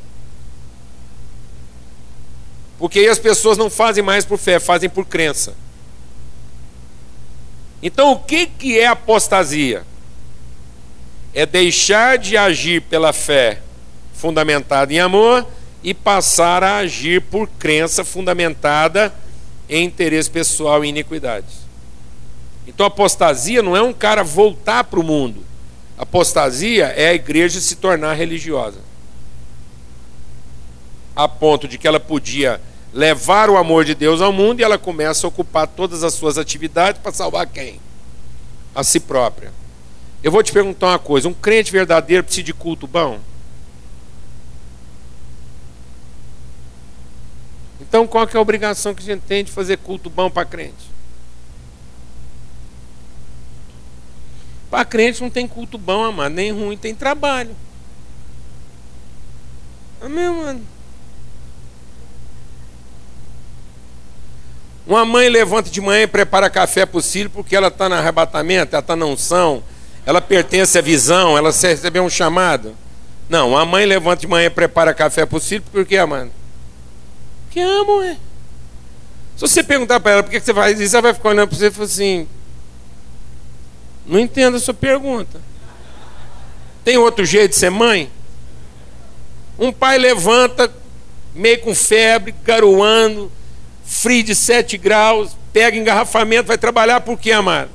Porque 2.79 2.99
aí 2.99 3.09
as 3.09 3.19
pessoas 3.19 3.57
não 3.57 3.71
fazem 3.71 4.03
mais 4.03 4.25
por 4.25 4.39
fé, 4.39 4.59
fazem 4.59 4.89
por 4.89 5.07
crença. 5.07 5.55
Então, 7.83 8.13
o 8.13 8.19
que 8.19 8.47
que 8.47 8.79
é 8.79 8.87
apostasia? 8.87 9.85
É 11.35 11.45
deixar 11.45 12.17
de 12.17 12.37
agir 12.37 12.83
pela 12.83 13.13
fé 13.13 13.61
fundamentada 14.15 14.93
em 14.93 15.01
amor 15.01 15.47
e 15.83 15.93
passar 15.93 16.65
a 16.65 16.79
agir 16.79 17.21
por 17.21 17.47
crença 17.47 18.05
fundamentada 18.05 19.13
em 19.69 19.85
interesse 19.85 20.31
pessoal 20.31 20.85
e 20.85 20.89
iniquidades. 20.89 21.65
Então, 22.67 22.87
apostasia 22.87 23.63
não 23.63 23.77
é 23.77 23.83
um 23.83 23.93
cara 23.93 24.25
voltar 24.25 24.85
para 24.85 24.99
o 24.99 25.03
mundo. 25.03 25.45
Apostasia 25.97 26.87
é 26.87 27.09
a 27.09 27.15
igreja 27.15 27.61
se 27.61 27.77
tornar 27.77 28.15
religiosa. 28.15 28.81
A 31.15 31.29
ponto 31.29 31.69
de 31.69 31.79
que 31.79 31.87
ela 31.87 32.01
podia 32.01 32.61
levar 32.93 33.49
o 33.49 33.57
amor 33.57 33.85
de 33.85 33.95
Deus 33.95 34.21
ao 34.21 34.33
mundo 34.33 34.61
e 34.61 34.65
ela 34.65 34.79
começa 34.79 35.27
a 35.27 35.29
ocupar 35.29 35.67
todas 35.67 36.03
as 36.03 36.15
suas 36.15 36.37
atividades 36.39 37.01
para 37.01 37.13
salvar 37.13 37.47
quem? 37.47 37.81
A 38.75 38.83
si 38.83 38.99
própria. 38.99 39.53
Eu 40.23 40.33
vou 40.33 40.43
te 40.43 40.53
perguntar 40.53 40.89
uma 40.89 40.99
coisa: 40.99 41.29
um 41.29 41.35
crente 41.35 41.71
verdadeiro 41.71 42.25
precisa 42.25 42.45
de 42.45 42.55
culto 42.55 42.87
bom? 42.87 43.21
Então 47.81 48.07
qual 48.07 48.29
é 48.33 48.37
a 48.37 48.41
obrigação 48.41 48.95
que 48.95 49.03
a 49.03 49.07
gente 49.07 49.23
tem 49.23 49.45
de 49.45 49.53
fazer 49.53 49.79
culto 49.79 50.11
bom 50.11 50.29
para 50.31 50.45
crente? 50.45 50.94
Para 54.75 54.85
crente 54.85 55.23
não 55.23 55.31
tem 55.31 55.47
culto 55.47 55.79
bom, 55.79 56.03
amado, 56.03 56.35
nem 56.35 56.51
ruim, 56.51 56.77
tem 56.77 56.93
trabalho. 56.93 57.55
Amém, 60.03 60.29
mano? 60.29 60.63
Uma 64.85 65.05
mãe 65.05 65.29
levanta 65.29 65.71
de 65.71 65.81
manhã 65.81 66.03
e 66.03 66.07
prepara 66.09 66.51
café 66.51 66.85
para 66.85 66.99
o 66.99 67.01
filho 67.01 67.31
porque 67.31 67.55
ela 67.55 67.69
está 67.69 67.89
no 67.89 67.95
arrebatamento, 67.95 68.75
ela 68.75 68.81
está 68.81 68.97
na 68.97 69.07
unção, 69.07 69.63
ela 70.05 70.21
pertence 70.21 70.77
à 70.77 70.81
visão, 70.81 71.39
ela 71.39 71.53
recebeu 71.53 72.03
um 72.03 72.11
chamado. 72.11 72.75
Não, 73.29 73.57
a 73.57 73.65
mãe 73.65 73.87
levanta 73.87 74.23
de 74.23 74.27
manhã 74.27 74.47
e 74.47 74.51
prepara 74.51 74.93
café 74.93 75.25
para 75.25 75.39
o 75.39 75.41
filho 75.41 75.63
porque, 75.71 75.97
amado? 75.97 76.33
Que 77.53 77.61
amo, 77.61 78.03
é. 78.03 78.17
Se 79.37 79.43
você 79.43 79.63
perguntar 79.63 80.01
para 80.01 80.11
ela 80.11 80.23
por 80.25 80.33
que 80.33 80.41
você 80.41 80.53
faz 80.53 80.81
isso, 80.81 80.97
ela 80.97 81.03
vai 81.03 81.15
ficar 81.15 81.29
olhando 81.29 81.47
para 81.47 81.59
você 81.59 81.69
e 81.69 81.71
falar 81.71 81.87
assim: 81.87 82.29
Não 84.07 84.19
entendo 84.19 84.57
a 84.57 84.61
sua 84.61 84.75
pergunta. 84.75 85.41
Tem 86.85 86.99
outro 86.99 87.25
jeito 87.25 87.51
de 87.51 87.57
ser 87.57 87.71
mãe? 87.71 88.11
Um 89.59 89.73
pai 89.73 89.99
levanta, 89.99 90.71
meio 91.35 91.61
com 91.61 91.75
febre, 91.75 92.35
garoando, 92.45 93.31
frio 93.85 94.23
de 94.23 94.35
7 94.35 94.77
graus, 94.77 95.37
pega 95.53 95.77
engarrafamento, 95.77 96.49
vai 96.49 96.59
trabalhar 96.59 97.01
por 97.01 97.19
quê, 97.19 97.33
amado? 97.33 97.71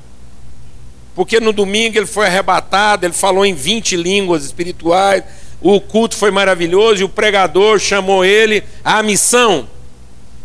Porque 1.15 1.39
no 1.39 1.51
domingo 1.51 1.98
ele 1.98 2.05
foi 2.05 2.27
arrebatado, 2.27 3.05
ele 3.05 3.13
falou 3.13 3.45
em 3.45 3.53
20 3.53 3.95
línguas 3.95 4.45
espirituais, 4.45 5.24
o 5.62 5.81
culto 5.81 6.15
foi 6.15 6.31
maravilhoso 6.31 7.01
e 7.01 7.03
o 7.03 7.09
pregador 7.09 7.79
chamou 7.79 8.24
ele 8.24 8.63
à 8.83 9.01
missão. 9.01 9.67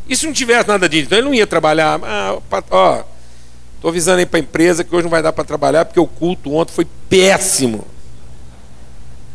E 0.09 0.17
se 0.17 0.26
não 0.26 0.33
tivesse 0.33 0.69
nada 0.69 0.88
disso, 0.88 1.07
então 1.07 1.19
ele 1.19 1.26
não 1.26 1.35
ia 1.35 1.47
trabalhar. 1.47 2.00
Ah, 2.03 2.38
ó, 2.71 3.05
estou 3.85 3.91
avisando 3.91 4.21
aí 4.21 4.25
para 4.25 4.38
a 4.38 4.41
empresa 4.41 4.83
que 4.83 4.95
hoje 4.95 5.03
não 5.03 5.11
vai 5.11 5.23
dar 5.23 5.31
para 5.31 5.45
trabalhar 5.45 5.85
porque 5.85 6.00
o 6.00 6.07
culto 6.07 6.55
ontem 6.55 6.73
foi 6.73 6.87
péssimo. 7.11 7.87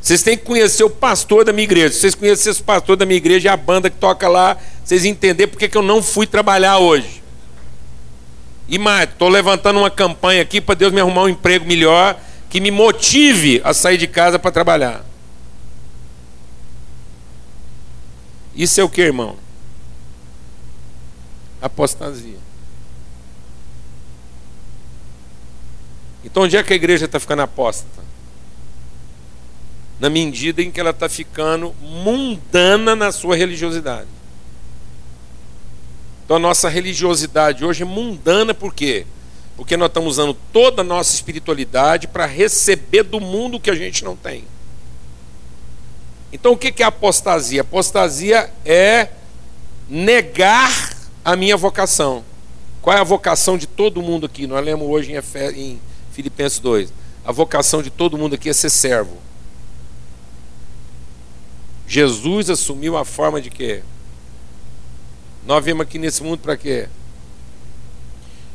Vocês 0.02 0.24
têm 0.24 0.36
que 0.36 0.44
conhecer 0.44 0.84
o 0.84 0.90
pastor 0.90 1.46
da 1.46 1.54
minha 1.54 1.66
igreja. 1.66 1.94
Se 1.94 2.00
vocês 2.00 2.16
conhecessem 2.16 2.62
o 2.64 2.66
pastor 2.66 2.96
da 2.98 3.06
minha 3.06 3.18
igreja 3.18 3.48
e 3.48 3.52
a 3.52 3.56
banda 3.56 3.92
que 3.92 3.98
toca 3.98 4.28
lá, 4.28 4.58
vocês 4.84 5.06
entenderem 5.06 5.48
porque 5.48 5.70
que 5.70 5.78
eu 5.78 5.84
não 5.84 6.02
fui 6.02 6.26
trabalhar 6.26 6.80
hoje. 6.80 7.22
E 8.68 8.80
mais, 8.80 9.08
estou 9.08 9.30
levantando 9.30 9.78
uma 9.78 9.92
campanha 9.92 10.42
aqui 10.42 10.60
para 10.60 10.74
Deus 10.74 10.92
me 10.92 11.00
arrumar 11.00 11.24
um 11.24 11.30
emprego 11.30 11.68
melhor 11.68 12.20
que 12.50 12.60
me 12.60 12.72
motive 12.72 13.62
a 13.64 13.72
sair 13.72 14.00
de 14.00 14.08
casa 14.08 14.40
para 14.40 14.50
trabalhar. 14.50 15.06
Isso 18.56 18.82
é 18.82 18.84
o 18.84 18.90
que, 18.90 19.02
irmão? 19.02 19.36
Apostasia. 21.62 22.49
Então, 26.24 26.44
onde 26.44 26.58
é 26.58 26.64
que 26.64 26.74
a 26.74 26.76
igreja 26.76 27.06
está 27.06 27.20
ficando 27.20 27.42
apóstata? 27.42 28.04
Na 30.00 30.10
medida 30.10 30.62
em 30.62 30.72
que 30.72 30.80
ela 30.80 30.90
está 30.92 31.08
ficando 31.08 31.74
mundana 31.82 32.96
na 32.96 33.12
sua 33.12 33.36
religiosidade. 33.36 34.08
Então, 36.26 36.38
a 36.38 36.40
nossa 36.40 36.70
religiosidade 36.70 37.66
hoje 37.66 37.84
é 37.84 37.86
mundana 37.86 38.54
por 38.54 38.74
quê? 38.74 39.06
Porque 39.58 39.76
nós 39.76 39.88
estamos 39.88 40.14
usando 40.14 40.38
toda 40.54 40.82
a 40.82 40.86
nossa 40.86 41.14
espiritualidade 41.14 42.08
para 42.08 42.26
receber 42.26 43.04
do 43.04 43.20
mundo 43.20 43.60
que 43.60 43.70
a 43.70 43.76
gente 43.76 44.04
não 44.04 44.16
tem. 44.16 44.44
Então, 46.32 46.52
o 46.52 46.58
que 46.58 46.84
é 46.84 46.86
apostasia? 46.86 47.62
Apostasia 47.62 48.52
é 48.64 49.10
negar 49.90 50.96
a 51.26 51.36
minha 51.36 51.58
vocação. 51.58 52.24
Qual 52.82 52.96
é 52.96 53.00
a 53.00 53.04
vocação 53.04 53.58
de 53.58 53.66
todo 53.66 54.02
mundo 54.02 54.28
aqui? 54.28 54.46
Nós 54.46 54.64
lemos 54.64 54.88
hoje 54.88 55.12
em 55.12 55.80
Filipenses 56.20 56.60
2. 56.60 56.92
A 57.24 57.32
vocação 57.32 57.82
de 57.82 57.90
todo 57.90 58.18
mundo 58.18 58.36
aqui 58.36 58.50
é 58.50 58.54
ser 58.54 58.70
servo. 58.70 59.18
Jesus 61.88 62.50
assumiu 62.50 62.98
a 62.98 63.06
forma 63.06 63.40
de 63.40 63.50
quê? 63.50 63.82
Nós 65.46 65.64
viemos 65.64 65.84
aqui 65.84 65.98
nesse 65.98 66.22
mundo 66.22 66.42
para 66.42 66.58
quê? 66.58 66.90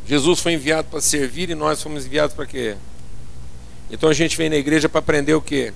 Jesus 0.06 0.40
foi 0.40 0.52
enviado 0.52 0.88
para 0.88 1.00
servir 1.00 1.48
e 1.48 1.54
nós 1.54 1.82
fomos 1.82 2.04
enviados 2.04 2.36
para 2.36 2.44
quê? 2.44 2.76
Então 3.90 4.10
a 4.10 4.12
gente 4.12 4.36
vem 4.36 4.50
na 4.50 4.56
igreja 4.56 4.86
para 4.86 4.98
aprender 4.98 5.32
o 5.32 5.40
quê? 5.40 5.72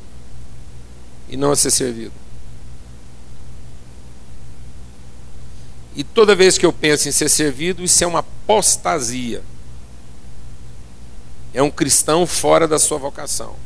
E 1.26 1.38
não 1.38 1.52
a 1.52 1.57
ser 1.57 1.71
servido. 1.71 2.12
E 5.97 6.04
toda 6.04 6.37
vez 6.37 6.59
que 6.59 6.66
eu 6.66 6.73
penso 6.73 7.09
em 7.09 7.12
ser 7.12 7.30
servido, 7.30 7.83
isso 7.83 8.04
é 8.04 8.07
uma 8.07 8.18
apostasia. 8.18 9.42
É 11.59 11.62
um 11.62 11.73
cristão 11.73 12.25
fora 12.25 12.69
da 12.69 12.79
sua 12.79 12.99
vocação. 12.99 13.57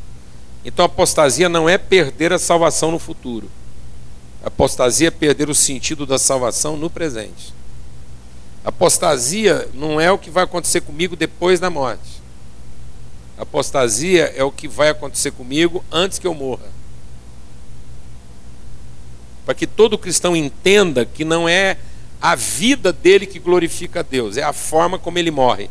Então 0.65 0.83
apostasia 0.83 1.47
não 1.47 1.69
é 1.69 1.77
perder 1.77 2.33
a 2.33 2.39
salvação 2.39 2.89
no 2.89 2.97
futuro. 2.97 3.51
Apostasia 4.43 5.09
é 5.09 5.11
perder 5.11 5.47
o 5.47 5.53
sentido 5.53 6.03
da 6.03 6.17
salvação 6.17 6.75
no 6.75 6.89
presente. 6.89 7.53
Apostasia 8.65 9.69
não 9.75 10.01
é 10.01 10.11
o 10.11 10.17
que 10.17 10.31
vai 10.31 10.43
acontecer 10.43 10.81
comigo 10.81 11.15
depois 11.15 11.59
da 11.59 11.69
morte. 11.69 12.19
Apostasia 13.37 14.33
é 14.35 14.43
o 14.43 14.51
que 14.51 14.67
vai 14.67 14.89
acontecer 14.89 15.29
comigo 15.29 15.85
antes 15.91 16.17
que 16.17 16.25
eu 16.25 16.33
morra. 16.33 16.65
Para 19.45 19.53
que 19.53 19.67
todo 19.67 19.99
cristão 19.99 20.35
entenda 20.35 21.05
que 21.05 21.23
não 21.23 21.47
é 21.47 21.77
a 22.19 22.33
vida 22.33 22.91
dele 22.91 23.27
que 23.27 23.37
glorifica 23.37 23.99
a 23.99 24.03
Deus, 24.03 24.35
é 24.35 24.41
a 24.41 24.51
forma 24.51 24.97
como 24.97 25.19
ele 25.19 25.29
morre. 25.29 25.69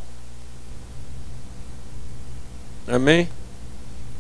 Amém? 2.87 3.29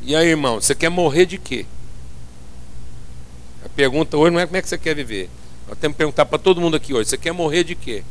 E 0.00 0.14
aí, 0.16 0.28
irmão, 0.28 0.60
você 0.60 0.74
quer 0.74 0.88
morrer 0.88 1.26
de 1.26 1.38
quê? 1.38 1.66
A 3.64 3.68
pergunta 3.68 4.16
hoje 4.16 4.32
não 4.32 4.40
é 4.40 4.46
como 4.46 4.56
é 4.56 4.62
que 4.62 4.68
você 4.68 4.78
quer 4.78 4.94
viver. 4.94 5.30
Nós 5.68 5.78
temos 5.78 5.94
que 5.94 5.98
perguntar 5.98 6.26
para 6.26 6.38
todo 6.38 6.60
mundo 6.60 6.76
aqui 6.76 6.92
hoje: 6.92 7.08
você 7.08 7.16
quer 7.18 7.32
morrer 7.32 7.64
de 7.64 7.74
quê? 7.74 8.04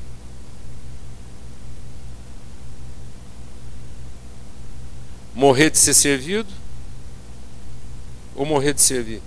Morrer 5.34 5.70
de 5.70 5.78
ser 5.78 5.94
servido 5.94 6.50
ou 8.36 8.46
morrer 8.46 8.74
de 8.74 8.82
servir? 8.82 9.22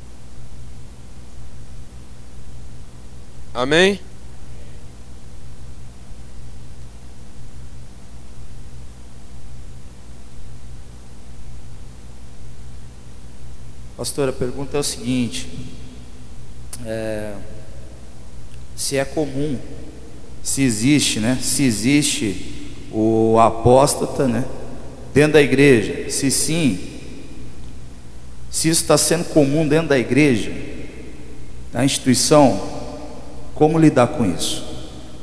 Amém? 3.52 4.00
Pastor, 13.96 14.28
a 14.28 14.32
pergunta 14.32 14.76
é 14.76 14.80
o 14.80 14.82
seguinte: 14.82 15.48
é, 16.84 17.32
se 18.74 18.96
é 18.96 19.04
comum, 19.04 19.56
se 20.42 20.62
existe, 20.62 21.20
né? 21.20 21.38
Se 21.40 21.62
existe 21.62 22.74
o 22.90 23.38
apóstata, 23.38 24.26
né? 24.26 24.44
Dentro 25.12 25.34
da 25.34 25.42
igreja, 25.42 26.10
se 26.10 26.28
sim, 26.28 26.78
se 28.50 28.68
isso 28.68 28.82
está 28.82 28.98
sendo 28.98 29.26
comum 29.26 29.66
dentro 29.66 29.88
da 29.88 29.98
igreja, 29.98 30.52
da 31.72 31.84
instituição, 31.84 32.60
como 33.54 33.78
lidar 33.78 34.08
com 34.08 34.24
isso? 34.28 34.64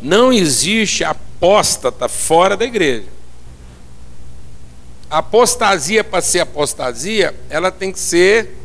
Não 0.01 0.31
existe 0.31 1.03
apóstata 1.03 2.07
fora 2.07 2.55
da 2.55 2.63
igreja. 2.63 3.07
Apostasia, 5.09 6.05
para 6.05 6.21
ser 6.21 6.39
apostasia, 6.39 7.35
ela 7.49 7.69
tem 7.69 7.91
que 7.91 7.99
ser 7.99 8.60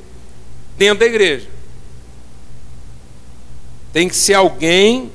dentro 0.76 1.00
da 1.00 1.06
igreja. 1.06 1.48
Tem 3.92 4.08
que 4.08 4.16
ser 4.16 4.34
alguém 4.34 5.10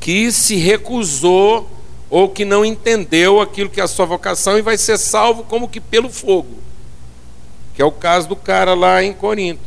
que 0.00 0.30
se 0.30 0.56
recusou 0.56 1.68
ou 2.08 2.28
que 2.28 2.44
não 2.44 2.64
entendeu 2.64 3.40
aquilo 3.40 3.68
que 3.68 3.80
é 3.80 3.84
a 3.84 3.88
sua 3.88 4.06
vocação 4.06 4.56
e 4.56 4.62
vai 4.62 4.76
ser 4.76 4.96
salvo 4.98 5.42
como 5.44 5.68
que 5.68 5.80
pelo 5.80 6.08
fogo. 6.08 6.58
Que 7.74 7.82
é 7.82 7.84
o 7.84 7.90
caso 7.90 8.28
do 8.28 8.36
cara 8.36 8.74
lá 8.74 9.02
em 9.02 9.12
Corinto. 9.12 9.60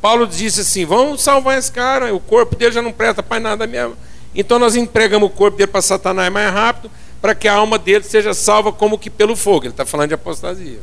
Paulo 0.00 0.26
disse 0.26 0.60
assim: 0.60 0.84
vamos 0.84 1.22
salvar 1.22 1.58
esse 1.58 1.72
cara, 1.72 2.14
o 2.14 2.20
corpo 2.20 2.54
dele 2.54 2.72
já 2.72 2.82
não 2.82 2.92
presta 2.92 3.22
para 3.22 3.40
nada 3.40 3.66
mesmo. 3.66 3.96
Então 4.34 4.58
nós 4.58 4.76
entregamos 4.76 5.28
o 5.28 5.32
corpo 5.32 5.56
dele 5.56 5.66
para 5.66 5.82
Satanás 5.82 6.30
mais 6.32 6.52
rápido, 6.52 6.90
para 7.20 7.34
que 7.34 7.48
a 7.48 7.54
alma 7.54 7.78
dele 7.78 8.04
seja 8.04 8.32
salva 8.34 8.72
como 8.72 8.98
que 8.98 9.10
pelo 9.10 9.34
fogo. 9.34 9.64
Ele 9.64 9.72
está 9.72 9.84
falando 9.84 10.08
de 10.08 10.14
apostasia. 10.14 10.80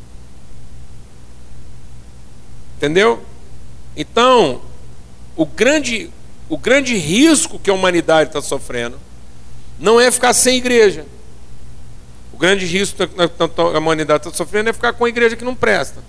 Entendeu? 2.76 3.22
Então, 3.98 4.62
o 5.36 5.44
grande, 5.44 6.12
o 6.48 6.56
grande 6.56 6.96
risco 6.96 7.58
que 7.58 7.72
a 7.72 7.74
humanidade 7.74 8.30
está 8.30 8.42
sofrendo 8.42 9.00
não 9.80 10.00
é 10.00 10.12
ficar 10.12 10.34
sem 10.34 10.58
igreja. 10.58 11.04
O 12.32 12.38
grande 12.38 12.68
risco 12.68 13.08
que 13.08 13.22
a 13.58 13.80
humanidade 13.80 14.28
está 14.28 14.38
sofrendo 14.38 14.70
é 14.70 14.74
ficar 14.74 14.94
com 14.94 15.04
a 15.04 15.10
igreja 15.10 15.36
que 15.36 15.44
não 15.44 15.56
presta. 15.56 16.04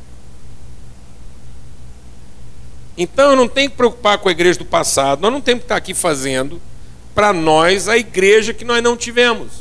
Então 2.97 3.31
eu 3.31 3.37
não 3.37 3.49
tenho 3.49 3.71
que 3.71 3.77
preocupar 3.77 4.19
com 4.19 4.29
a 4.29 4.33
igreja 4.33 4.59
do 4.59 4.67
passado, 4.67 5.23
nós 5.23 5.33
não 5.33 5.41
temos 5.41 5.61
que 5.61 5.65
estar 5.67 5.77
aqui 5.77 5.95
fazendo 5.95 6.61
para 7.15 7.33
nós 7.33 7.89
a 7.89 7.97
igreja 7.97 8.53
que 8.53 8.65
nós 8.65 8.83
não 8.83 8.97
tivemos. 8.97 9.53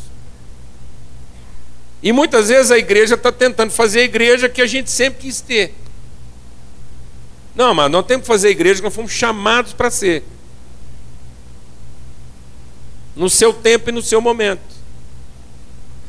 E 2.04 2.12
muitas 2.12 2.50
vezes 2.50 2.72
a 2.72 2.78
igreja 2.78 3.16
está 3.16 3.32
tentando 3.32 3.72
fazer 3.72 4.02
a 4.02 4.04
igreja 4.04 4.50
que 4.50 4.62
a 4.62 4.68
gente 4.68 4.92
sempre 4.92 5.22
quis 5.22 5.40
ter. 5.40 5.74
Não, 7.58 7.74
mas 7.74 7.90
nós 7.90 8.06
temos 8.06 8.22
que 8.22 8.28
fazer 8.28 8.50
a 8.50 8.52
igreja 8.52 8.76
que 8.76 8.84
nós 8.84 8.94
fomos 8.94 9.12
chamados 9.12 9.74
para 9.74 9.90
ser. 9.90 10.24
No 13.16 13.32
seu 13.32 13.52
tempo 13.52 13.90
e 13.90 13.92
no 13.92 14.02
seu 14.04 14.22
momento. 14.22 14.62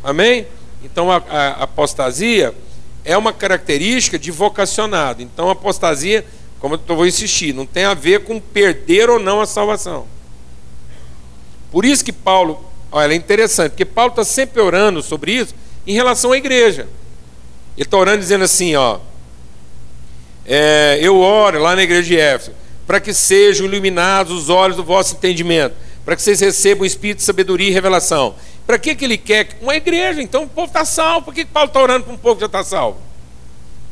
Amém? 0.05 0.47
Então 0.85 1.11
a, 1.11 1.17
a 1.17 1.63
apostasia 1.63 2.55
é 3.03 3.17
uma 3.17 3.33
característica 3.33 4.19
de 4.19 4.31
vocacionado. 4.31 5.23
Então 5.23 5.49
a 5.49 5.53
apostasia, 5.53 6.23
como 6.61 6.79
eu 6.87 6.97
vou 6.97 7.07
insistir, 7.07 7.55
não 7.55 7.65
tem 7.65 7.85
a 7.85 7.95
ver 7.95 8.25
com 8.25 8.39
perder 8.39 9.09
ou 9.09 9.19
não 9.19 9.41
a 9.41 9.47
salvação. 9.47 10.07
Por 11.73 11.87
isso 11.87 12.05
que 12.05 12.13
Paulo, 12.13 12.63
olha, 12.93 13.15
é 13.15 13.17
interessante, 13.17 13.71
porque 13.71 13.87
Paulo 13.87 14.11
está 14.11 14.23
sempre 14.23 14.61
orando 14.61 15.03
sobre 15.03 15.33
isso 15.33 15.55
em 15.87 15.95
relação 15.95 16.33
à 16.33 16.37
igreja. 16.37 16.83
Ele 17.75 17.87
está 17.87 17.97
orando 17.97 18.19
dizendo 18.19 18.45
assim, 18.45 18.77
ó, 18.77 18.99
é, 20.51 20.99
eu 21.03 21.21
oro 21.21 21.61
lá 21.61 21.77
na 21.77 21.83
igreja 21.83 22.09
de 22.09 22.19
Éfeso, 22.19 22.53
para 22.87 22.99
que 22.99 23.13
sejam 23.13 23.67
iluminados 23.67 24.33
os 24.33 24.49
olhos 24.49 24.79
do 24.79 24.83
vosso 24.83 25.15
entendimento, 25.15 25.75
para 26.07 26.17
que 26.17 26.23
vocês 26.23 26.41
recebam 26.41 26.85
o 26.85 26.87
espírito 26.87 27.19
de 27.19 27.25
sabedoria 27.25 27.69
e 27.69 27.71
revelação. 27.71 28.35
Para 28.67 28.79
que, 28.79 28.95
que 28.95 29.05
ele 29.05 29.19
quer? 29.19 29.59
Uma 29.61 29.77
igreja, 29.77 30.23
então 30.23 30.45
o 30.45 30.49
povo 30.49 30.69
está 30.69 30.87
salvo. 30.87 31.27
Por 31.27 31.35
que, 31.35 31.45
que 31.45 31.51
Paulo 31.51 31.69
está 31.69 31.83
orando 31.83 32.05
para 32.07 32.15
um 32.15 32.17
povo 32.17 32.37
que 32.37 32.41
já 32.41 32.47
está 32.47 32.65
salvo? 32.65 32.97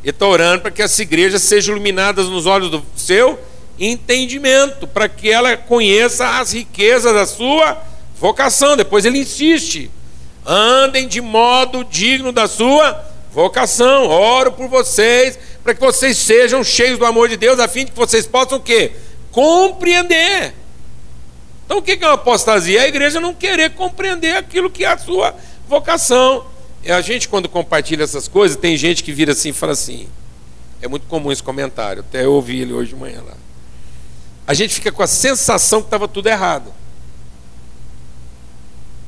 Ele 0.03 0.11
está 0.11 0.27
orando 0.27 0.63
para 0.63 0.71
que 0.71 0.81
essa 0.81 1.03
igreja 1.03 1.39
seja 1.39 1.73
iluminada 1.73 2.23
nos 2.23 2.47
olhos 2.47 2.71
do 2.71 2.83
seu 2.97 3.39
entendimento, 3.79 4.87
para 4.87 5.11
que 5.11 5.31
ela 5.31 5.57
conheça 5.59 6.39
as 6.39 6.53
riquezas 6.53 7.13
da 7.13 7.27
sua 7.27 7.83
vocação. 8.19 8.79
Depois 8.79 9.05
ele 9.05 9.19
insiste: 9.19 9.91
andem 10.47 11.07
de 11.07 11.21
modo 11.21 11.85
digno 11.85 12.33
da 12.33 12.49
sua 12.49 13.05
vocação. 13.31 14.09
Oro 14.09 14.53
por 14.53 14.69
vocês 14.69 15.39
para 15.67 15.75
que 15.75 15.81
vocês 15.81 16.17
sejam 16.17 16.63
cheios 16.63 16.97
do 16.97 17.05
amor 17.05 17.29
de 17.29 17.37
Deus, 17.37 17.59
a 17.59 17.67
fim 17.67 17.85
de 17.85 17.91
que 17.91 17.97
vocês 17.97 18.25
possam 18.25 18.59
o 18.59 18.61
quê? 18.61 18.93
Compreender. 19.33 20.55
Então 21.65 21.79
o 21.79 21.83
que 21.83 21.99
é 22.01 22.07
uma 22.07 22.13
apostasia? 22.13 22.83
A 22.83 22.87
igreja 22.87 23.19
não 23.19 23.35
querer 23.35 23.71
compreender 23.71 24.37
aquilo 24.37 24.71
que 24.71 24.85
é 24.85 24.93
a 24.93 24.97
sua 24.97 25.35
vocação. 25.69 26.47
E 26.85 26.93
a 26.93 27.01
gente, 27.01 27.29
quando 27.29 27.49
compartilha 27.49 28.05
essas 28.05 28.29
coisas, 28.29 28.57
tem 28.57 28.77
gente 28.77 29.03
que 29.03 29.11
vira 29.11 29.33
assim 29.33 29.49
e 29.49 29.53
fala 29.53 29.73
assim: 29.73 30.09
É 30.81 30.87
muito 30.87 31.09
comum 31.09 31.33
esse 31.33 31.43
comentário, 31.43 32.05
até 32.09 32.25
eu 32.25 32.35
ouvi 32.35 32.61
ele 32.61 32.73
hoje 32.73 32.91
de 32.91 32.97
manhã 32.97 33.21
lá. 33.27 33.35
A 34.47 34.55
gente 34.55 34.73
fica 34.73 34.93
com 34.93 35.03
a 35.03 35.09
sensação 35.09 35.81
que 35.81 35.89
estava 35.89 36.07
tudo 36.07 36.29
errado. 36.29 36.73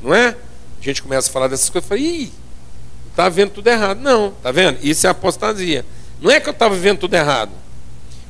Não 0.02 0.12
é? 0.12 0.36
A 0.80 0.84
gente 0.84 1.04
começa 1.04 1.30
a 1.30 1.32
falar 1.32 1.46
dessas 1.46 1.70
coisas 1.70 1.86
e 1.86 1.88
fala, 1.88 2.00
ih, 2.00 2.32
está 3.10 3.28
vendo 3.28 3.50
tudo 3.50 3.68
errado. 3.68 4.00
Não, 4.00 4.32
tá 4.42 4.50
vendo? 4.50 4.80
Isso 4.82 5.06
é 5.06 5.10
apostasia. 5.10 5.84
Não 6.20 6.30
é 6.30 6.40
que 6.40 6.48
eu 6.48 6.52
estava 6.52 6.74
vendo 6.74 7.00
tudo 7.00 7.14
errado. 7.14 7.52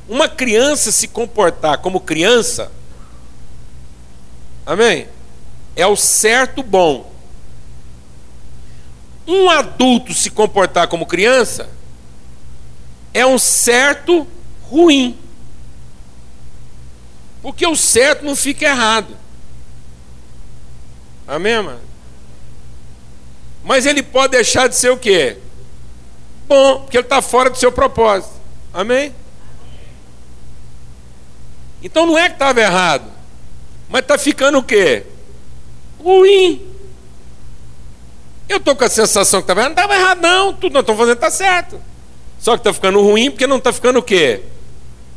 Uma 0.07 0.27
criança 0.27 0.91
se 0.91 1.07
comportar 1.07 1.79
como 1.79 1.99
criança, 1.99 2.71
amém? 4.65 5.07
É 5.75 5.85
o 5.85 5.95
certo 5.95 6.63
bom. 6.63 7.11
Um 9.27 9.49
adulto 9.49 10.13
se 10.13 10.29
comportar 10.29 10.87
como 10.87 11.05
criança 11.05 11.69
é 13.13 13.25
um 13.25 13.37
certo 13.37 14.27
ruim. 14.63 15.17
Porque 17.41 17.65
o 17.65 17.75
certo 17.75 18.25
não 18.25 18.35
fica 18.35 18.65
errado. 18.65 19.15
Amém, 21.27 21.61
mano? 21.61 21.81
Mas 23.63 23.85
ele 23.85 24.01
pode 24.01 24.31
deixar 24.31 24.67
de 24.67 24.75
ser 24.75 24.89
o 24.89 24.97
quê? 24.97 25.37
Bom, 26.49 26.79
porque 26.79 26.97
ele 26.97 27.05
está 27.05 27.21
fora 27.21 27.51
do 27.51 27.57
seu 27.57 27.71
propósito. 27.71 28.33
Amém? 28.73 29.13
Então 31.83 32.07
não 32.07 32.17
é 32.17 32.27
que 32.27 32.35
estava 32.35 32.59
errado, 32.59 33.05
mas 33.87 34.01
está 34.01 34.17
ficando 34.17 34.57
o 34.57 34.63
quê? 34.63 35.05
Ruim. 36.03 36.65
Eu 38.49 38.57
estou 38.57 38.75
com 38.75 38.83
a 38.83 38.89
sensação 38.89 39.41
que 39.41 39.43
estava 39.43 39.61
errado. 39.61 39.75
Não 39.75 39.83
estava 39.83 40.01
errado, 40.01 40.21
não. 40.21 40.53
Tudo 40.53 40.73
nós 40.73 40.81
estamos 40.81 40.99
fazendo 40.99 41.15
está 41.15 41.29
certo. 41.29 41.79
Só 42.39 42.53
que 42.53 42.61
está 42.61 42.73
ficando 42.73 42.99
ruim 42.99 43.29
porque 43.29 43.45
não 43.45 43.57
está 43.57 43.71
ficando 43.71 43.99
o 43.99 44.03
quê? 44.03 44.41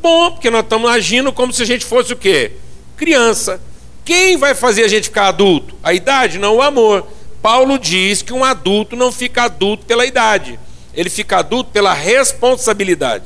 Bom, 0.03 0.33
porque 0.33 0.51
nós 0.51 0.65
estamos 0.65 0.91
agindo 0.91 1.33
como 1.33 1.51
se 1.51 1.63
a 1.63 1.67
gente 1.67 1.85
fosse 1.87 2.13
o 2.13 2.17
quê? 2.17 2.53
Criança. 2.95 3.59
Quem 4.05 4.37
vai 4.37 4.55
fazer 4.55 4.85
a 4.85 4.89
gente 4.89 5.05
ficar 5.05 5.29
adulto? 5.29 5.75
A 5.83 5.95
idade? 5.95 6.39
Não, 6.39 6.57
o 6.57 6.63
amor. 6.63 7.07
Paulo 7.41 7.79
diz 7.79 8.21
que 8.21 8.35
um 8.35 8.45
adulto 8.45 8.95
não 8.97 9.11
fica 9.11 9.45
adulto 9.45 9.87
pela 9.87 10.05
idade, 10.05 10.61
ele 10.95 11.11
fica 11.11 11.39
adulto 11.39 11.71
pela 11.71 11.93
responsabilidade. 11.93 13.25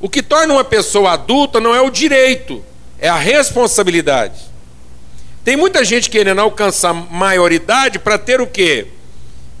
O 0.00 0.08
que 0.08 0.22
torna 0.22 0.54
uma 0.54 0.64
pessoa 0.64 1.12
adulta 1.12 1.60
não 1.60 1.74
é 1.74 1.80
o 1.80 1.90
direito, 1.90 2.64
é 2.98 3.08
a 3.08 3.16
responsabilidade. 3.16 4.40
Tem 5.44 5.56
muita 5.56 5.84
gente 5.84 6.10
querendo 6.10 6.40
alcançar 6.40 6.92
maioridade 6.92 7.98
para 7.98 8.18
ter 8.18 8.40
o 8.40 8.46
quê? 8.46 8.88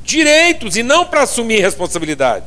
Direitos 0.02 0.76
e 0.76 0.82
não 0.82 1.06
para 1.06 1.22
assumir 1.22 1.60
responsabilidade. 1.60 2.44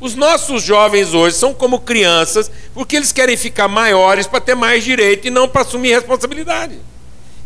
Os 0.00 0.14
nossos 0.14 0.62
jovens 0.62 1.14
hoje 1.14 1.36
são 1.36 1.54
como 1.54 1.80
crianças 1.80 2.50
porque 2.74 2.96
eles 2.96 3.12
querem 3.12 3.36
ficar 3.36 3.68
maiores 3.68 4.26
para 4.26 4.40
ter 4.40 4.54
mais 4.54 4.84
direito 4.84 5.26
e 5.28 5.30
não 5.30 5.48
para 5.48 5.62
assumir 5.62 5.94
responsabilidade. 5.94 6.78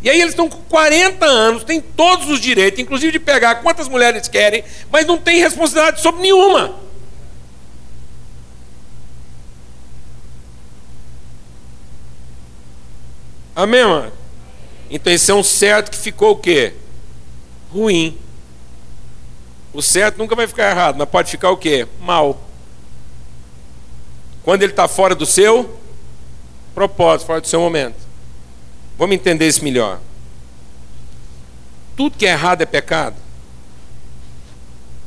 E 0.00 0.08
aí 0.08 0.20
eles 0.20 0.32
estão 0.32 0.48
com 0.48 0.62
40 0.62 1.26
anos, 1.26 1.64
têm 1.64 1.80
todos 1.80 2.28
os 2.28 2.40
direitos, 2.40 2.78
inclusive 2.78 3.12
de 3.12 3.18
pegar 3.18 3.56
quantas 3.56 3.88
mulheres 3.88 4.28
querem, 4.28 4.62
mas 4.90 5.06
não 5.06 5.18
têm 5.18 5.40
responsabilidade 5.40 6.00
sobre 6.00 6.22
nenhuma. 6.22 6.76
Amém, 13.56 13.84
mano? 13.84 14.12
Então 14.88 15.12
esse 15.12 15.30
é 15.30 15.34
um 15.34 15.42
certo 15.42 15.90
que 15.90 15.98
ficou 15.98 16.30
o 16.30 16.37
quê? 16.37 16.74
Ruim. 17.72 18.16
O 19.72 19.82
certo 19.82 20.16
nunca 20.16 20.37
vai 20.37 20.46
ficar 20.46 20.70
errado, 20.70 20.96
mas 20.96 21.08
pode 21.08 21.30
ficar 21.30 21.50
o 21.50 21.56
quê? 21.56 21.87
Mal. 22.00 22.40
Quando 24.44 24.62
ele 24.62 24.72
está 24.72 24.87
fora 24.87 25.14
do 25.14 25.26
seu 25.26 25.78
propósito, 26.72 27.26
fora 27.26 27.40
do 27.40 27.48
seu 27.48 27.61
momento. 27.61 28.08
Vamos 28.98 29.14
entender 29.14 29.46
isso 29.46 29.62
melhor. 29.62 30.00
Tudo 31.96 32.16
que 32.16 32.26
é 32.26 32.32
errado 32.32 32.62
é 32.62 32.66
pecado. 32.66 33.16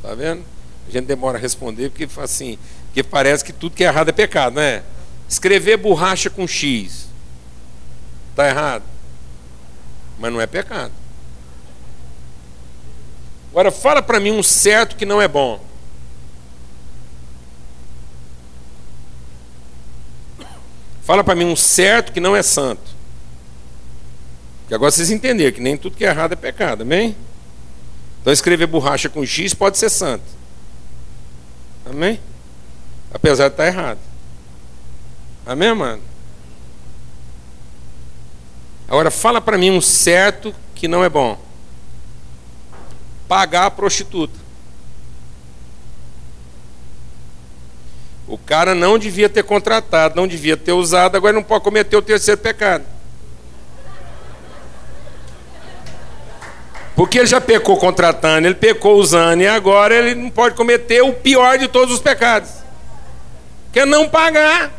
Tá 0.02 0.14
vendo? 0.14 0.42
A 0.88 0.90
gente 0.90 1.04
demora 1.04 1.38
a 1.38 1.40
responder 1.40 1.90
porque 1.90 2.08
assim, 2.18 2.58
porque 2.86 3.02
parece 3.02 3.44
que 3.44 3.52
tudo 3.52 3.76
que 3.76 3.84
é 3.84 3.86
errado 3.86 4.08
é 4.08 4.12
pecado, 4.12 4.54
não 4.54 4.62
é? 4.62 4.82
Escrever 5.28 5.76
borracha 5.76 6.28
com 6.28 6.46
X. 6.46 7.06
Está 8.30 8.48
errado? 8.48 8.84
Mas 10.18 10.32
não 10.32 10.40
é 10.40 10.46
pecado. 10.46 10.92
Agora 13.50 13.70
fala 13.70 14.02
para 14.02 14.18
mim 14.18 14.30
um 14.30 14.42
certo 14.42 14.96
que 14.96 15.04
não 15.04 15.20
é 15.20 15.28
bom. 15.28 15.62
Fala 21.02 21.22
para 21.22 21.34
mim 21.34 21.44
um 21.44 21.56
certo 21.56 22.12
que 22.12 22.20
não 22.20 22.34
é 22.34 22.42
santo. 22.42 22.91
Que 24.72 24.76
agora 24.76 24.90
vocês 24.90 25.10
entenderam 25.10 25.52
que 25.52 25.60
nem 25.60 25.76
tudo 25.76 25.98
que 25.98 26.02
é 26.02 26.08
errado 26.08 26.32
é 26.32 26.34
pecado, 26.34 26.80
amém? 26.80 27.14
Então 28.22 28.32
escrever 28.32 28.66
borracha 28.66 29.06
com 29.06 29.22
X 29.22 29.52
pode 29.52 29.76
ser 29.76 29.90
santo. 29.90 30.24
Amém? 31.84 32.18
Apesar 33.12 33.48
de 33.48 33.52
estar 33.52 33.66
errado. 33.66 33.98
Amém, 35.44 35.74
mano? 35.74 36.02
Agora 38.88 39.10
fala 39.10 39.42
para 39.42 39.58
mim 39.58 39.70
um 39.70 39.80
certo 39.82 40.54
que 40.74 40.88
não 40.88 41.04
é 41.04 41.08
bom. 41.10 41.38
Pagar 43.28 43.66
a 43.66 43.70
prostituta. 43.70 44.40
O 48.26 48.38
cara 48.38 48.74
não 48.74 48.98
devia 48.98 49.28
ter 49.28 49.42
contratado, 49.44 50.16
não 50.16 50.26
devia 50.26 50.56
ter 50.56 50.72
usado, 50.72 51.14
agora 51.14 51.34
não 51.34 51.42
pode 51.42 51.62
cometer 51.62 51.94
o 51.94 52.00
terceiro 52.00 52.40
pecado. 52.40 52.86
Porque 56.94 57.18
ele 57.18 57.26
já 57.26 57.40
pecou 57.40 57.76
contratando, 57.76 58.46
ele 58.46 58.54
pecou 58.54 58.96
usando, 58.96 59.40
e 59.40 59.46
agora 59.46 59.94
ele 59.94 60.14
não 60.14 60.30
pode 60.30 60.54
cometer 60.54 61.02
o 61.02 61.12
pior 61.12 61.58
de 61.58 61.68
todos 61.68 61.94
os 61.94 62.00
pecados. 62.00 62.50
Que 63.72 63.80
é 63.80 63.86
não 63.86 64.08
pagar. 64.08 64.70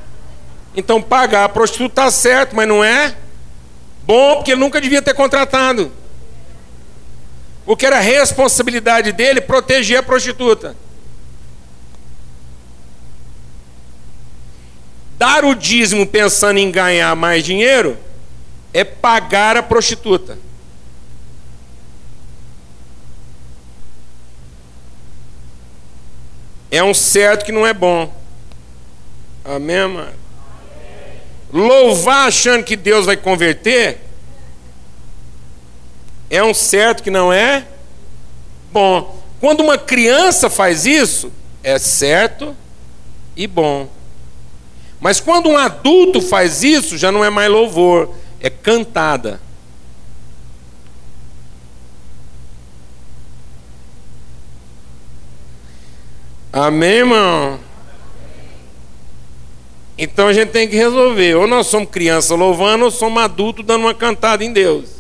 Então 0.76 1.02
pagar 1.02 1.46
a 1.46 1.50
prostituta 1.50 2.02
está 2.02 2.12
certo, 2.12 2.56
mas 2.56 2.68
não 2.68 2.84
é 2.84 3.16
Bom, 4.06 4.36
porque 4.36 4.52
ele 4.52 4.60
nunca 4.60 4.82
devia 4.82 5.02
ter 5.02 5.14
contratado. 5.14 5.92
Porque 7.66 7.86
era 7.86 8.00
responsabilidade 8.00 9.14
dele 9.14 9.40
proteger 9.40 10.00
a 10.00 10.04
prostituta. 10.04 10.76
Dar 15.18 15.46
o 15.46 15.56
dízimo 15.56 16.06
pensando 16.06 16.58
em 16.58 16.70
ganhar 16.70 17.16
mais 17.16 17.44
dinheiro 17.44 17.98
é 18.74 18.84
pagar 18.84 19.56
a 19.56 19.64
prostituta. 19.64 20.38
É 26.74 26.84
um 26.84 26.92
certo 26.92 27.46
que 27.46 27.52
não 27.52 27.68
é 27.68 27.72
bom. 27.72 28.12
Amém, 29.46 30.08
louvar 31.52 32.28
achando 32.28 32.64
que 32.64 32.76
Deus 32.76 33.06
vai 33.06 33.16
converter, 33.16 34.00
é 36.32 36.44
um 36.44 36.52
certo 36.52 37.04
que 37.04 37.12
não 37.12 37.32
é 37.32 37.68
bom. 38.72 39.22
Quando 39.40 39.60
uma 39.60 39.78
criança 39.78 40.50
faz 40.50 40.88
isso, 40.88 41.32
é 41.62 41.78
certo 41.78 42.56
e 43.36 43.46
bom. 43.46 43.88
Mas 45.00 45.20
quando 45.20 45.50
um 45.50 45.58
adulto 45.58 46.22
faz 46.22 46.64
isso, 46.64 46.98
já 46.98 47.12
não 47.12 47.24
é 47.24 47.30
mais 47.30 47.52
louvor, 47.52 48.16
é 48.40 48.50
cantada. 48.50 49.40
Amém, 56.54 56.98
irmão? 57.00 57.60
Então 59.98 60.28
a 60.28 60.34
gente 60.34 60.52
tem 60.52 60.70
que 60.70 60.76
resolver. 60.76 61.34
Ou 61.34 61.48
nós 61.48 61.66
somos 61.66 61.90
criança 61.90 62.36
louvando, 62.36 62.86
ou 62.86 62.92
somos 62.92 63.24
adultos 63.24 63.66
dando 63.66 63.86
uma 63.86 63.94
cantada 63.96 64.46
em 64.46 64.54
Deus. 64.54 64.92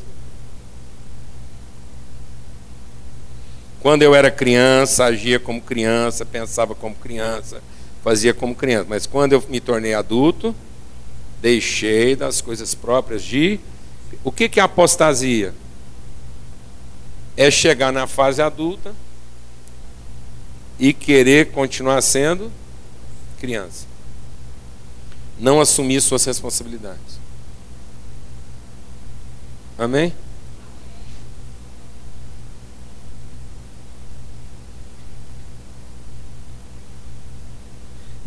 Quando 3.81 4.01
eu 4.01 4.15
era 4.15 4.31
criança, 4.31 5.05
agia 5.05 5.39
como 5.39 5.61
criança, 5.61 6.25
pensava 6.25 6.73
como 6.73 6.95
criança, 6.95 7.61
fazia 8.03 8.33
como 8.33 8.55
criança. 8.55 8.87
Mas 8.89 9.05
quando 9.05 9.33
eu 9.33 9.43
me 9.47 9.59
tornei 9.59 9.93
adulto, 9.93 10.55
deixei 11.39 12.15
das 12.15 12.41
coisas 12.41 12.73
próprias 12.73 13.21
de. 13.21 13.59
O 14.23 14.31
que, 14.31 14.49
que 14.49 14.59
é 14.59 14.63
apostasia? 14.63 15.53
É 17.37 17.51
chegar 17.51 17.91
na 17.91 18.07
fase 18.07 18.41
adulta 18.41 18.95
e 20.79 20.93
querer 20.93 21.51
continuar 21.51 22.01
sendo 22.01 22.51
criança 23.39 23.93
não 25.39 25.59
assumir 25.59 26.01
suas 26.01 26.23
responsabilidades. 26.25 27.19
Amém? 29.77 30.13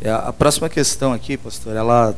É, 0.00 0.10
a 0.10 0.32
próxima 0.32 0.68
questão 0.68 1.12
aqui, 1.12 1.36
pastor, 1.36 1.74
ela 1.74 2.14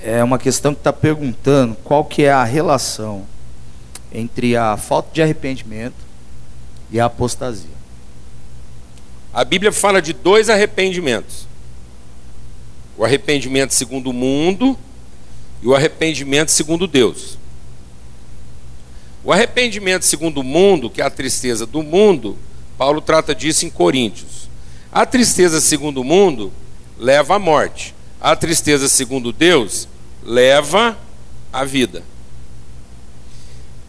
é 0.00 0.24
uma 0.24 0.38
questão 0.38 0.72
que 0.72 0.80
está 0.80 0.92
perguntando 0.92 1.76
qual 1.84 2.04
que 2.04 2.22
é 2.22 2.32
a 2.32 2.44
relação 2.44 3.26
entre 4.10 4.56
a 4.56 4.76
falta 4.76 5.12
de 5.12 5.20
arrependimento 5.20 6.06
e 6.90 6.98
a 6.98 7.04
apostasia. 7.04 7.77
A 9.32 9.44
Bíblia 9.44 9.72
fala 9.72 10.00
de 10.00 10.12
dois 10.12 10.48
arrependimentos: 10.48 11.46
o 12.96 13.04
arrependimento 13.04 13.74
segundo 13.74 14.10
o 14.10 14.12
mundo 14.12 14.78
e 15.62 15.66
o 15.66 15.74
arrependimento 15.74 16.50
segundo 16.50 16.86
Deus. 16.86 17.38
O 19.24 19.32
arrependimento 19.32 20.04
segundo 20.04 20.40
o 20.40 20.44
mundo, 20.44 20.88
que 20.88 21.02
é 21.02 21.04
a 21.04 21.10
tristeza 21.10 21.66
do 21.66 21.82
mundo, 21.82 22.38
Paulo 22.78 23.00
trata 23.00 23.34
disso 23.34 23.66
em 23.66 23.70
Coríntios. 23.70 24.48
A 24.90 25.04
tristeza 25.04 25.60
segundo 25.60 26.00
o 26.00 26.04
mundo 26.04 26.52
leva 26.98 27.36
à 27.36 27.38
morte. 27.38 27.94
A 28.20 28.34
tristeza 28.34 28.88
segundo 28.88 29.32
Deus 29.32 29.86
leva 30.24 30.96
à 31.52 31.64
vida. 31.64 32.02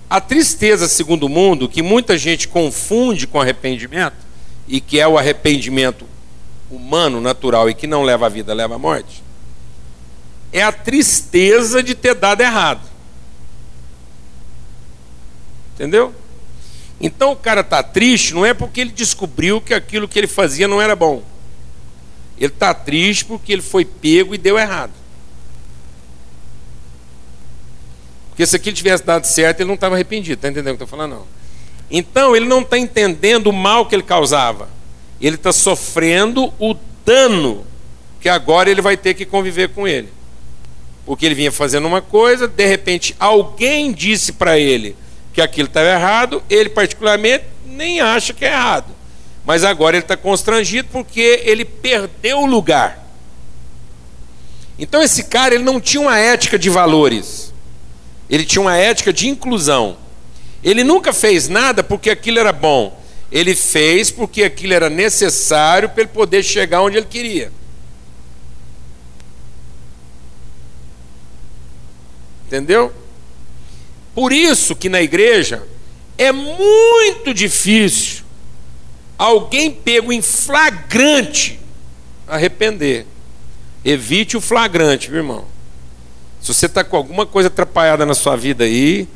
A 0.10 0.20
tristeza 0.20 0.88
segundo 0.88 1.28
o 1.28 1.30
mundo, 1.30 1.70
que 1.70 1.82
muita 1.82 2.18
gente 2.18 2.48
confunde 2.48 3.28
com 3.28 3.40
arrependimento, 3.40 4.29
e 4.70 4.80
que 4.80 5.00
é 5.00 5.08
o 5.08 5.18
arrependimento 5.18 6.06
humano, 6.70 7.20
natural 7.20 7.68
e 7.68 7.74
que 7.74 7.88
não 7.88 8.04
leva 8.04 8.28
à 8.28 8.30
vida, 8.30 8.54
leva 8.54 8.76
à 8.76 8.78
morte, 8.78 9.24
é 10.54 10.62
a 10.62 10.72
tristeza 10.72 11.82
de 11.82 11.96
ter 11.96 12.14
dado 12.14 12.42
errado. 12.42 12.88
Entendeu? 15.74 16.14
Então 17.02 17.32
o 17.32 17.36
cara 17.36 17.62
está 17.62 17.82
triste 17.82 18.34
não 18.34 18.46
é 18.46 18.54
porque 18.54 18.82
ele 18.82 18.92
descobriu 18.92 19.60
que 19.60 19.74
aquilo 19.74 20.08
que 20.08 20.20
ele 20.20 20.28
fazia 20.28 20.68
não 20.68 20.82
era 20.82 20.96
bom. 20.96 21.24
Ele 22.38 22.54
está 22.54 22.74
triste 22.74 23.26
porque 23.26 23.52
ele 23.52 23.62
foi 23.62 23.84
pego 23.84 24.36
e 24.36 24.38
deu 24.38 24.58
errado. 24.58 24.94
Porque 28.30 28.46
se 28.46 28.56
aquilo 28.56 28.76
tivesse 28.76 29.04
dado 29.04 29.26
certo, 29.26 29.62
ele 29.62 29.68
não 29.68 29.76
estava 29.76 29.96
arrependido. 29.96 30.36
Está 30.36 30.48
entendendo 30.48 30.76
o 30.76 30.78
que 30.78 30.84
eu 30.84 30.86
estou 30.86 30.98
falando? 30.98 31.16
Não. 31.16 31.39
Então, 31.90 32.36
ele 32.36 32.46
não 32.46 32.62
está 32.62 32.78
entendendo 32.78 33.48
o 33.48 33.54
mal 33.54 33.86
que 33.86 33.96
ele 33.96 34.04
causava. 34.04 34.70
Ele 35.20 35.36
está 35.36 35.52
sofrendo 35.52 36.54
o 36.60 36.76
dano 37.06 37.66
que 38.20 38.30
agora 38.30 38.70
ele 38.70 38.82
vai 38.82 38.98
ter 38.98 39.14
que 39.14 39.26
conviver 39.26 39.70
com 39.70 39.88
ele. 39.88 40.10
Porque 41.06 41.26
ele 41.26 41.36
vinha 41.36 41.52
fazendo 41.52 41.88
uma 41.88 42.02
coisa, 42.02 42.48
de 42.48 42.66
repente 42.66 43.16
alguém 43.20 43.92
disse 43.92 44.34
para 44.34 44.60
ele 44.60 44.96
que 45.34 45.42
aquilo 45.42 45.68
estava 45.68 45.88
errado, 45.88 46.44
ele 46.50 46.70
particularmente 46.70 47.46
nem 47.66 48.00
acha 48.00 48.34
que 48.34 48.46
é 48.46 48.52
errado. 48.52 48.94
Mas 49.46 49.64
agora 49.64 49.96
ele 49.96 50.04
está 50.04 50.18
constrangido 50.18 50.90
porque 50.92 51.42
ele 51.44 51.66
perdeu 51.66 52.42
o 52.42 52.46
lugar. 52.46 53.08
Então 54.78 55.02
esse 55.02 55.24
cara 55.24 55.56
ele 55.56 55.64
não 55.64 55.80
tinha 55.80 56.02
uma 56.02 56.18
ética 56.18 56.60
de 56.60 56.70
valores. 56.70 57.54
Ele 58.30 58.46
tinha 58.46 58.62
uma 58.62 58.78
ética 58.78 59.12
de 59.12 59.28
inclusão. 59.28 59.98
Ele 60.64 60.84
nunca 60.84 61.14
fez 61.14 61.48
nada 61.48 61.84
porque 61.84 62.10
aquilo 62.10 62.40
era 62.40 62.52
bom. 62.52 63.00
Ele 63.32 63.56
fez 63.56 64.12
porque 64.12 64.44
aquilo 64.44 64.74
era 64.74 64.90
necessário 64.90 65.90
para 65.90 66.02
ele 66.02 66.12
poder 66.12 66.44
chegar 66.44 66.82
onde 66.82 66.98
ele 66.98 67.06
queria. 67.06 67.52
Entendeu? 72.48 72.92
Por 74.16 74.34
isso 74.34 74.76
que 74.76 74.90
na 74.90 75.02
igreja 75.02 75.64
é 76.18 76.32
muito 76.32 77.34
difícil 77.34 78.24
alguém 79.18 79.72
pego 79.72 80.12
em 80.12 80.22
flagrante 80.22 81.60
arrepender. 82.28 83.06
Evite 83.84 84.36
o 84.36 84.42
flagrante, 84.42 85.10
meu 85.10 85.20
irmão. 85.20 85.46
Se 86.42 86.54
você 86.54 86.66
está 86.66 86.84
com 86.84 86.98
alguma 86.98 87.26
coisa 87.26 87.48
atrapalhada 87.48 88.06
na 88.06 88.14
sua 88.14 88.36
vida 88.36 88.64
aí, 88.64 89.08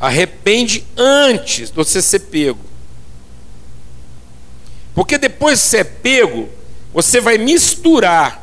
arrepende 0.00 0.86
antes 0.96 1.70
de 1.70 1.76
você 1.76 2.02
ser 2.02 2.20
pego. 2.20 2.60
Porque 4.94 5.18
depois 5.18 5.58
de 5.58 5.64
ser 5.64 5.84
pego, 5.84 6.48
você 6.92 7.20
vai 7.20 7.38
misturar 7.38 8.42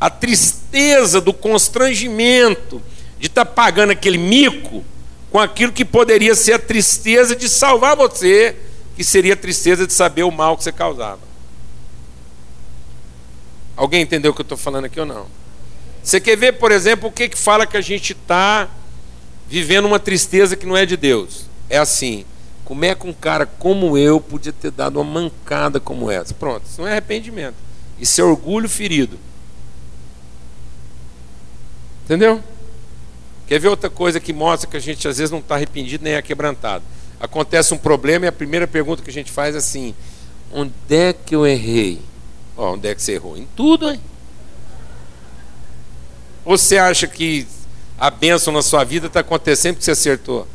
a 0.00 0.10
tristeza 0.10 1.20
do 1.20 1.32
constrangimento 1.32 2.82
de 3.18 3.28
estar 3.28 3.44
tá 3.44 3.50
pagando 3.50 3.92
aquele 3.92 4.18
mico 4.18 4.84
com 5.30 5.38
aquilo 5.38 5.72
que 5.72 5.84
poderia 5.84 6.34
ser 6.34 6.54
a 6.54 6.58
tristeza 6.58 7.36
de 7.36 7.48
salvar 7.48 7.96
você, 7.96 8.56
que 8.96 9.04
seria 9.04 9.34
a 9.34 9.36
tristeza 9.36 9.86
de 9.86 9.92
saber 9.92 10.22
o 10.22 10.30
mal 10.30 10.56
que 10.56 10.64
você 10.64 10.72
causava. 10.72 11.20
Alguém 13.76 14.02
entendeu 14.02 14.30
o 14.30 14.34
que 14.34 14.40
eu 14.40 14.44
estou 14.44 14.56
falando 14.56 14.86
aqui 14.86 14.98
ou 14.98 15.06
não? 15.06 15.26
Você 16.02 16.20
quer 16.20 16.36
ver, 16.36 16.52
por 16.52 16.72
exemplo, 16.72 17.08
o 17.08 17.12
que, 17.12 17.28
que 17.28 17.36
fala 17.36 17.66
que 17.66 17.76
a 17.76 17.80
gente 17.80 18.12
está 18.12 18.68
vivendo 19.48 19.86
uma 19.86 19.98
tristeza 19.98 20.56
que 20.56 20.66
não 20.66 20.76
é 20.76 20.84
de 20.84 20.96
Deus? 20.96 21.46
É 21.68 21.78
assim: 21.78 22.24
como 22.64 22.84
é 22.84 22.94
que 22.94 23.06
um 23.06 23.12
cara 23.12 23.46
como 23.46 23.96
eu 23.96 24.20
podia 24.20 24.52
ter 24.52 24.70
dado 24.70 25.00
uma 25.00 25.04
mancada 25.04 25.78
como 25.78 26.10
essa? 26.10 26.34
Pronto, 26.34 26.66
isso 26.66 26.80
não 26.80 26.88
é 26.88 26.92
arrependimento. 26.92 27.54
Isso 27.98 28.20
é 28.20 28.24
orgulho 28.24 28.68
ferido. 28.68 29.18
Entendeu? 32.04 32.42
Quer 33.46 33.60
ver 33.60 33.68
outra 33.68 33.88
coisa 33.88 34.18
que 34.18 34.32
mostra 34.32 34.68
que 34.68 34.76
a 34.76 34.80
gente 34.80 35.06
às 35.06 35.18
vezes 35.18 35.30
não 35.30 35.38
está 35.38 35.54
arrependido 35.54 36.04
nem 36.04 36.14
é 36.14 36.22
quebrantado? 36.22 36.84
Acontece 37.20 37.72
um 37.72 37.78
problema 37.78 38.24
e 38.24 38.28
a 38.28 38.32
primeira 38.32 38.66
pergunta 38.66 39.02
que 39.02 39.10
a 39.10 39.12
gente 39.12 39.30
faz 39.30 39.54
é 39.54 39.58
assim: 39.58 39.94
onde 40.52 40.72
é 40.90 41.12
que 41.12 41.34
eu 41.34 41.46
errei? 41.46 42.00
Onde 42.56 42.88
é 42.88 42.94
que 42.94 43.02
você 43.02 43.12
errou? 43.12 43.36
Em 43.36 43.46
tudo, 43.56 43.90
hein? 43.90 44.00
Ou 46.44 46.56
você 46.56 46.78
acha 46.78 47.06
que 47.06 47.46
a 47.98 48.10
bênção 48.10 48.52
na 48.52 48.62
sua 48.62 48.84
vida 48.84 49.06
está 49.06 49.20
acontecendo 49.20 49.74
porque 49.74 49.84
você 49.84 49.92
acertou? 49.92 50.46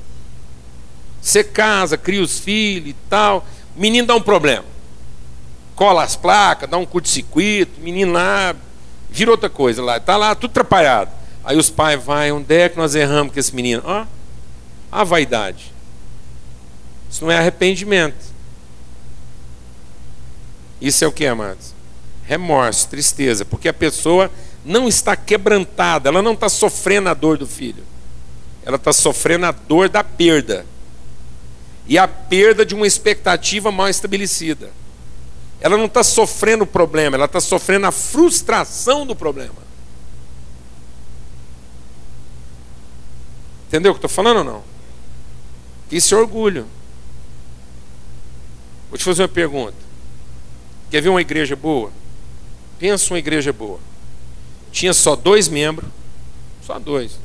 Você 1.21 1.43
casa, 1.43 1.97
cria 1.97 2.21
os 2.21 2.39
filhos 2.39 2.89
e 2.89 2.95
tal, 3.09 3.45
o 3.75 3.79
menino 3.79 4.07
dá 4.07 4.15
um 4.15 4.21
problema. 4.21 4.65
Cola 5.75 6.03
as 6.03 6.15
placas, 6.15 6.69
dá 6.69 6.77
um 6.77 6.85
curto-circuito, 6.85 7.79
o 7.79 7.83
menino 7.83 8.13
lá 8.13 8.55
vira 9.09 9.31
outra 9.31 9.49
coisa 9.49 9.83
lá, 9.83 9.97
está 9.97 10.15
lá 10.17 10.33
tudo 10.35 10.51
atrapalhado. 10.51 11.11
Aí 11.43 11.57
os 11.57 11.69
pais 11.69 12.01
vai, 12.03 12.31
onde 12.31 12.55
é 12.55 12.69
que 12.69 12.77
nós 12.77 12.95
erramos 12.95 13.33
com 13.33 13.39
esse 13.39 13.55
menino? 13.55 13.81
Ó, 13.85 14.05
a 14.91 15.03
vaidade. 15.03 15.73
Isso 17.09 17.23
não 17.23 17.31
é 17.31 17.37
arrependimento. 17.37 18.31
Isso 20.79 21.03
é 21.03 21.07
o 21.07 21.11
que, 21.11 21.25
amados? 21.25 21.73
Remorso, 22.23 22.87
tristeza, 22.87 23.43
porque 23.43 23.67
a 23.67 23.73
pessoa 23.73 24.31
não 24.63 24.87
está 24.87 25.15
quebrantada, 25.15 26.09
ela 26.09 26.21
não 26.21 26.33
está 26.33 26.47
sofrendo 26.47 27.09
a 27.09 27.13
dor 27.13 27.37
do 27.37 27.47
filho, 27.47 27.83
ela 28.63 28.75
está 28.75 28.93
sofrendo 28.93 29.45
a 29.47 29.51
dor 29.51 29.89
da 29.89 30.03
perda 30.03 30.65
e 31.87 31.97
a 31.97 32.07
perda 32.07 32.65
de 32.65 32.75
uma 32.75 32.85
expectativa 32.85 33.71
mal 33.71 33.89
estabelecida. 33.89 34.71
Ela 35.59 35.77
não 35.77 35.85
está 35.85 36.03
sofrendo 36.03 36.63
o 36.63 36.67
problema, 36.67 37.17
ela 37.17 37.25
está 37.25 37.39
sofrendo 37.39 37.87
a 37.87 37.91
frustração 37.91 39.05
do 39.05 39.15
problema. 39.15 39.61
Entendeu 43.67 43.91
o 43.91 43.95
que 43.95 43.99
estou 43.99 44.09
falando 44.09 44.37
ou 44.37 44.43
não? 44.43 44.63
Isso 45.91 46.13
é 46.13 46.17
orgulho. 46.17 46.67
Vou 48.89 48.97
te 48.97 49.03
fazer 49.03 49.21
uma 49.21 49.27
pergunta. 49.27 49.77
Quer 50.89 51.01
ver 51.01 51.09
uma 51.09 51.21
igreja 51.21 51.55
boa? 51.55 51.91
Pensa 52.79 53.13
uma 53.13 53.19
igreja 53.19 53.53
boa 53.53 53.79
tinha 54.71 54.93
só 54.93 55.15
dois 55.15 55.47
membros, 55.47 55.89
só 56.65 56.79
dois. 56.79 57.19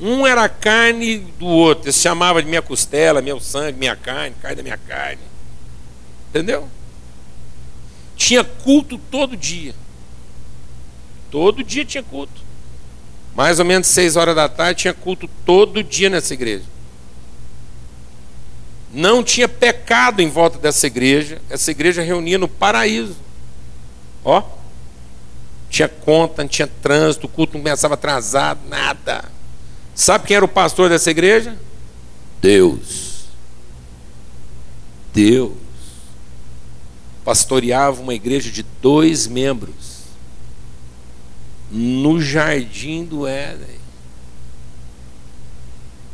Um 0.00 0.26
era 0.26 0.44
a 0.44 0.48
carne 0.48 1.18
do 1.38 1.46
outro, 1.46 1.84
ele 1.84 1.92
se 1.92 2.00
chamava 2.00 2.42
de 2.42 2.48
minha 2.48 2.60
costela, 2.60 3.22
meu 3.22 3.40
sangue, 3.40 3.78
minha 3.78 3.96
carne, 3.96 4.34
carne 4.40 4.56
da 4.56 4.62
minha 4.62 4.78
carne. 4.78 5.22
Entendeu? 6.28 6.68
Tinha 8.16 8.44
culto 8.44 8.98
todo 8.98 9.36
dia. 9.36 9.74
Todo 11.30 11.64
dia 11.64 11.84
tinha 11.84 12.02
culto. 12.02 12.42
Mais 13.34 13.58
ou 13.58 13.64
menos 13.64 13.86
seis 13.88 14.14
horas 14.16 14.36
da 14.36 14.48
tarde 14.48 14.82
tinha 14.82 14.94
culto 14.94 15.28
todo 15.44 15.82
dia 15.82 16.10
nessa 16.10 16.34
igreja. 16.34 16.64
Não 18.92 19.24
tinha 19.24 19.48
pecado 19.48 20.20
em 20.20 20.28
volta 20.28 20.58
dessa 20.58 20.86
igreja. 20.86 21.40
Essa 21.50 21.70
igreja 21.72 22.02
reunia 22.02 22.38
no 22.38 22.46
paraíso. 22.46 23.16
Ó, 24.24 24.42
tinha 25.68 25.88
conta, 25.88 26.42
não 26.42 26.48
tinha 26.48 26.66
trânsito, 26.66 27.26
o 27.26 27.28
culto 27.28 27.54
não 27.54 27.60
começava 27.62 27.94
atrasado, 27.94 28.60
nada. 28.68 29.24
Sabe 29.94 30.26
quem 30.26 30.36
era 30.36 30.44
o 30.44 30.48
pastor 30.48 30.88
dessa 30.88 31.10
igreja? 31.10 31.58
Deus. 32.40 33.26
Deus. 35.12 35.52
Pastoreava 37.24 38.00
uma 38.00 38.14
igreja 38.14 38.50
de 38.50 38.62
dois 38.82 39.26
membros 39.26 39.94
no 41.70 42.20
jardim 42.20 43.04
do 43.04 43.26
Éden. 43.26 43.78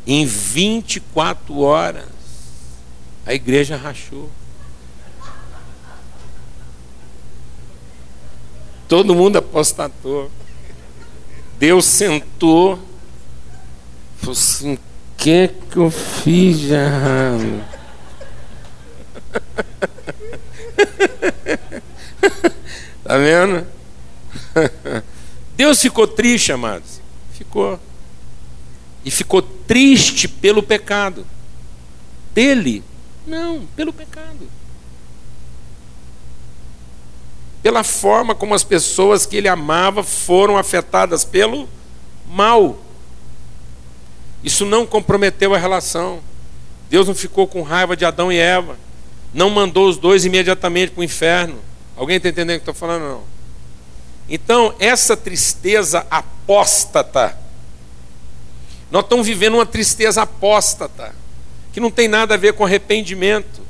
Em 0.07 0.25
24 0.25 1.59
horas, 1.59 2.07
a 3.25 3.33
igreja 3.33 3.75
rachou. 3.75 4.29
Todo 8.91 9.15
mundo 9.15 9.37
apostatou. 9.37 10.29
Deus 11.57 11.85
sentou, 11.85 12.77
falou 14.17 14.33
assim: 14.33 14.73
o 14.73 14.79
que 15.15 15.29
é 15.29 15.47
que 15.47 15.77
eu 15.77 15.89
fiz 15.89 16.59
de 16.59 16.73
errado? 16.73 17.63
tá 23.01 23.17
vendo? 23.17 23.65
Deus 25.55 25.79
ficou 25.79 26.05
triste, 26.05 26.51
amados. 26.51 26.99
Ficou. 27.31 27.79
E 29.05 29.09
ficou 29.09 29.41
triste 29.41 30.27
pelo 30.27 30.61
pecado. 30.61 31.25
Dele. 32.33 32.83
Não, 33.25 33.65
pelo 33.73 33.93
pecado. 33.93 34.49
Pela 37.61 37.83
forma 37.83 38.33
como 38.33 38.55
as 38.55 38.63
pessoas 38.63 39.25
que 39.25 39.37
ele 39.37 39.47
amava 39.47 40.03
foram 40.03 40.57
afetadas 40.57 41.23
pelo 41.23 41.69
mal. 42.27 42.79
Isso 44.43 44.65
não 44.65 44.85
comprometeu 44.85 45.53
a 45.53 45.57
relação. 45.57 46.19
Deus 46.89 47.07
não 47.07 47.15
ficou 47.15 47.47
com 47.47 47.61
raiva 47.61 47.95
de 47.95 48.03
Adão 48.03 48.31
e 48.31 48.37
Eva. 48.37 48.77
Não 49.33 49.49
mandou 49.49 49.87
os 49.87 49.97
dois 49.97 50.25
imediatamente 50.25 50.91
para 50.91 51.01
o 51.01 51.03
inferno. 51.03 51.59
Alguém 51.95 52.17
está 52.17 52.29
entendendo 52.29 52.57
o 52.57 52.59
que 52.59 52.69
estou 52.69 52.73
falando? 52.73 53.03
Não. 53.03 53.23
Então, 54.27 54.73
essa 54.79 55.15
tristeza 55.15 56.05
apóstata, 56.09 57.37
nós 58.89 59.03
estamos 59.03 59.27
vivendo 59.27 59.55
uma 59.55 59.65
tristeza 59.65 60.21
apóstata, 60.21 61.13
que 61.71 61.79
não 61.79 61.91
tem 61.91 62.07
nada 62.07 62.33
a 62.33 62.37
ver 62.37 62.53
com 62.53 62.65
arrependimento, 62.65 63.61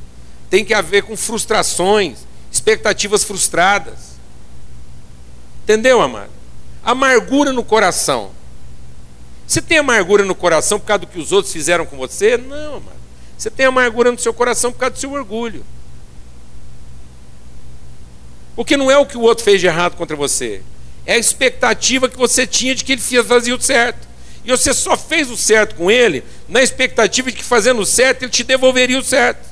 tem 0.49 0.63
que 0.63 0.73
a 0.73 0.81
ver 0.81 1.03
com 1.03 1.17
frustrações, 1.17 2.25
expectativas 2.61 3.23
frustradas. 3.23 4.11
Entendeu, 5.63 5.99
amado? 5.99 6.29
Amargura 6.83 7.51
no 7.51 7.63
coração. 7.63 8.31
Você 9.47 9.61
tem 9.61 9.79
amargura 9.79 10.23
no 10.23 10.35
coração 10.35 10.79
por 10.79 10.85
causa 10.85 10.99
do 10.99 11.07
que 11.07 11.19
os 11.19 11.31
outros 11.31 11.51
fizeram 11.51 11.85
com 11.85 11.97
você? 11.97 12.37
Não, 12.37 12.75
amado. 12.75 13.01
Você 13.37 13.49
tem 13.49 13.65
amargura 13.65 14.11
no 14.11 14.19
seu 14.19 14.33
coração 14.33 14.71
por 14.71 14.77
causa 14.77 14.93
do 14.93 14.99
seu 14.99 15.11
orgulho. 15.11 15.65
Porque 18.55 18.77
não 18.77 18.91
é 18.91 18.97
o 18.97 19.05
que 19.05 19.17
o 19.17 19.21
outro 19.21 19.43
fez 19.43 19.59
de 19.59 19.65
errado 19.65 19.95
contra 19.95 20.15
você. 20.15 20.61
É 21.05 21.13
a 21.13 21.17
expectativa 21.17 22.07
que 22.07 22.17
você 22.17 22.45
tinha 22.45 22.75
de 22.75 22.83
que 22.83 22.93
ele 22.93 23.01
fazia 23.01 23.55
o 23.55 23.61
certo. 23.61 24.07
E 24.45 24.51
você 24.51 24.73
só 24.73 24.95
fez 24.95 25.31
o 25.31 25.37
certo 25.37 25.75
com 25.75 25.89
ele 25.89 26.23
na 26.47 26.61
expectativa 26.61 27.31
de 27.31 27.37
que 27.37 27.43
fazendo 27.43 27.81
o 27.81 27.85
certo 27.85 28.23
ele 28.23 28.31
te 28.31 28.43
devolveria 28.43 28.99
o 28.99 29.03
certo. 29.03 29.50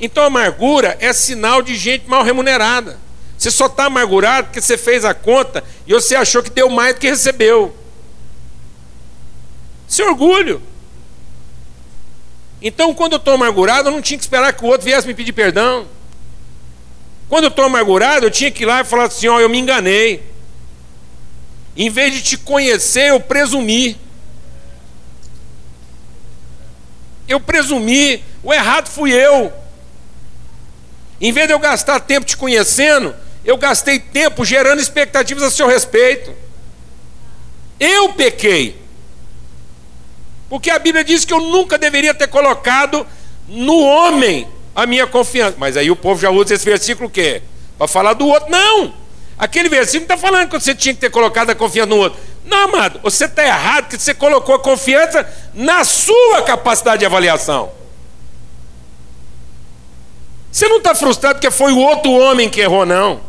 Então 0.00 0.24
amargura 0.24 0.96
é 1.00 1.12
sinal 1.12 1.62
de 1.62 1.74
gente 1.74 2.08
mal 2.08 2.22
remunerada. 2.22 2.98
Você 3.36 3.50
só 3.50 3.66
está 3.66 3.84
amargurado 3.84 4.48
porque 4.48 4.60
você 4.60 4.76
fez 4.76 5.04
a 5.04 5.14
conta 5.14 5.62
e 5.86 5.92
você 5.92 6.16
achou 6.16 6.42
que 6.42 6.50
deu 6.50 6.68
mais 6.68 6.94
do 6.94 7.00
que 7.00 7.08
recebeu. 7.08 7.74
Isso 9.88 10.02
é 10.02 10.06
orgulho. 10.06 10.60
Então, 12.60 12.92
quando 12.92 13.12
eu 13.12 13.18
estou 13.18 13.34
amargurado, 13.34 13.88
eu 13.88 13.92
não 13.92 14.02
tinha 14.02 14.18
que 14.18 14.24
esperar 14.24 14.52
que 14.52 14.64
o 14.64 14.68
outro 14.68 14.84
viesse 14.84 15.06
me 15.06 15.14
pedir 15.14 15.32
perdão. 15.32 15.86
Quando 17.28 17.44
eu 17.44 17.48
estou 17.50 17.64
amargurado, 17.64 18.26
eu 18.26 18.30
tinha 18.30 18.50
que 18.50 18.64
ir 18.64 18.66
lá 18.66 18.80
e 18.80 18.84
falar 18.84 19.04
assim: 19.04 19.28
ó, 19.28 19.38
eu 19.38 19.48
me 19.48 19.58
enganei. 19.58 20.22
Em 21.76 21.88
vez 21.88 22.12
de 22.12 22.22
te 22.22 22.36
conhecer, 22.36 23.10
eu 23.10 23.20
presumi. 23.20 23.96
Eu 27.28 27.38
presumi, 27.38 28.24
o 28.42 28.52
errado 28.52 28.88
fui 28.88 29.12
eu. 29.12 29.52
Em 31.20 31.32
vez 31.32 31.46
de 31.46 31.52
eu 31.52 31.58
gastar 31.58 32.00
tempo 32.00 32.26
te 32.26 32.36
conhecendo, 32.36 33.14
eu 33.44 33.56
gastei 33.56 33.98
tempo 33.98 34.44
gerando 34.44 34.80
expectativas 34.80 35.42
a 35.42 35.50
seu 35.50 35.66
respeito. 35.66 36.32
Eu 37.80 38.10
pequei. 38.10 38.80
Porque 40.48 40.70
a 40.70 40.78
Bíblia 40.78 41.04
diz 41.04 41.24
que 41.24 41.32
eu 41.32 41.40
nunca 41.40 41.76
deveria 41.76 42.14
ter 42.14 42.28
colocado 42.28 43.06
no 43.46 43.80
homem 43.80 44.48
a 44.74 44.86
minha 44.86 45.06
confiança. 45.06 45.56
Mas 45.58 45.76
aí 45.76 45.90
o 45.90 45.96
povo 45.96 46.20
já 46.20 46.30
usa 46.30 46.54
esse 46.54 46.64
versículo 46.64 47.08
o 47.08 47.10
quê? 47.10 47.42
Para 47.76 47.88
falar 47.88 48.14
do 48.14 48.26
outro. 48.26 48.50
Não! 48.50 48.94
Aquele 49.38 49.68
versículo 49.68 50.02
está 50.02 50.16
falando 50.16 50.48
que 50.48 50.58
você 50.58 50.74
tinha 50.74 50.94
que 50.94 51.00
ter 51.00 51.10
colocado 51.10 51.50
a 51.50 51.54
confiança 51.54 51.88
no 51.88 51.96
outro. 51.96 52.18
Não, 52.44 52.64
amado, 52.64 53.00
você 53.02 53.26
está 53.26 53.44
errado 53.44 53.84
porque 53.84 53.98
você 53.98 54.14
colocou 54.14 54.54
a 54.54 54.58
confiança 54.58 55.28
na 55.54 55.84
sua 55.84 56.42
capacidade 56.42 57.00
de 57.00 57.06
avaliação. 57.06 57.77
Você 60.58 60.66
não 60.66 60.78
está 60.78 60.92
frustrado 60.92 61.36
porque 61.36 61.52
foi 61.52 61.70
o 61.70 61.78
outro 61.78 62.10
homem 62.10 62.50
que 62.50 62.60
errou, 62.60 62.84
não. 62.84 63.20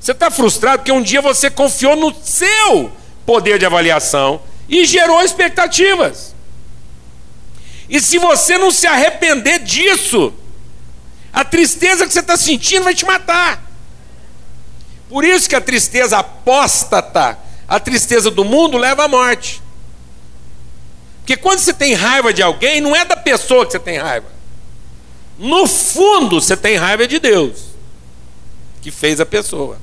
Você 0.00 0.10
está 0.10 0.32
frustrado 0.32 0.78
porque 0.78 0.90
um 0.90 1.00
dia 1.00 1.22
você 1.22 1.48
confiou 1.48 1.94
no 1.94 2.12
seu 2.24 2.90
poder 3.24 3.56
de 3.56 3.64
avaliação 3.64 4.42
e 4.68 4.84
gerou 4.84 5.22
expectativas. 5.22 6.34
E 7.88 8.00
se 8.00 8.18
você 8.18 8.58
não 8.58 8.72
se 8.72 8.88
arrepender 8.88 9.60
disso, 9.60 10.34
a 11.32 11.44
tristeza 11.44 12.04
que 12.04 12.12
você 12.12 12.18
está 12.18 12.36
sentindo 12.36 12.82
vai 12.82 12.96
te 12.96 13.06
matar. 13.06 13.62
Por 15.08 15.24
isso 15.24 15.48
que 15.48 15.54
a 15.54 15.60
tristeza 15.60 16.18
apóstata, 16.18 17.38
a 17.68 17.78
tristeza 17.78 18.28
do 18.28 18.44
mundo, 18.44 18.76
leva 18.76 19.04
à 19.04 19.08
morte. 19.08 19.62
Porque 21.20 21.36
quando 21.36 21.60
você 21.60 21.72
tem 21.72 21.94
raiva 21.94 22.32
de 22.32 22.42
alguém, 22.42 22.80
não 22.80 22.96
é 22.96 23.04
da 23.04 23.16
pessoa 23.16 23.64
que 23.64 23.70
você 23.70 23.78
tem 23.78 23.98
raiva. 23.98 24.41
No 25.42 25.66
fundo, 25.66 26.40
você 26.40 26.56
tem 26.56 26.76
raiva 26.76 27.04
de 27.04 27.18
Deus, 27.18 27.64
que 28.80 28.92
fez 28.92 29.20
a 29.20 29.26
pessoa. 29.26 29.76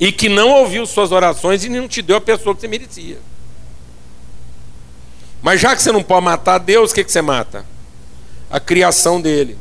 E 0.00 0.10
que 0.10 0.26
não 0.26 0.48
ouviu 0.48 0.86
suas 0.86 1.12
orações 1.12 1.62
e 1.62 1.68
não 1.68 1.86
te 1.86 2.00
deu 2.00 2.16
a 2.16 2.20
pessoa 2.20 2.54
que 2.54 2.62
você 2.62 2.66
merecia. 2.66 3.18
Mas 5.42 5.60
já 5.60 5.76
que 5.76 5.82
você 5.82 5.92
não 5.92 6.02
pode 6.02 6.24
matar 6.24 6.56
Deus, 6.56 6.92
o 6.92 6.94
que, 6.94 7.04
que 7.04 7.12
você 7.12 7.20
mata? 7.20 7.66
A 8.50 8.58
criação 8.58 9.20
dele. 9.20 9.58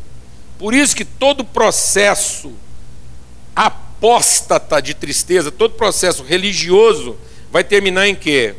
Por 0.57 0.73
isso 0.73 0.95
que 0.95 1.03
todo 1.03 1.43
processo 1.43 2.53
apóstata 3.53 4.81
de 4.81 4.93
tristeza, 4.93 5.51
todo 5.51 5.73
processo 5.73 6.23
religioso, 6.23 7.17
vai 7.51 7.65
terminar 7.65 8.07
em 8.07 8.15
quê? 8.15 8.55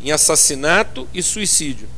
Em 0.00 0.12
assassinato 0.12 1.08
e 1.12 1.24
suicídio. 1.24 1.88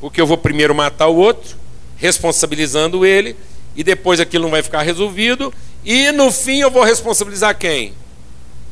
Porque 0.00 0.20
eu 0.20 0.26
vou 0.26 0.38
primeiro 0.38 0.74
matar 0.74 1.08
o 1.08 1.16
outro, 1.16 1.56
responsabilizando 1.96 3.04
ele, 3.04 3.36
e 3.76 3.84
depois 3.84 4.20
aquilo 4.20 4.44
não 4.44 4.50
vai 4.50 4.62
ficar 4.62 4.82
resolvido, 4.82 5.52
e 5.84 6.10
no 6.12 6.30
fim 6.32 6.60
eu 6.60 6.70
vou 6.70 6.82
responsabilizar 6.82 7.56
quem? 7.56 7.94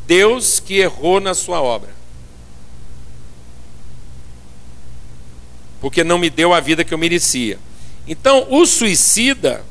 Deus 0.07 0.59
que 0.59 0.79
errou 0.79 1.21
na 1.21 1.35
sua 1.35 1.61
obra. 1.61 1.99
porque 5.81 6.03
não 6.03 6.19
me 6.19 6.31
deu 6.31 6.53
a 6.53 6.61
vida 6.61 6.85
que 6.85 6.93
eu 6.93 6.99
merecia. 6.99 7.59
Então, 8.07 8.47
o 8.51 8.67
suicida, 8.67 9.65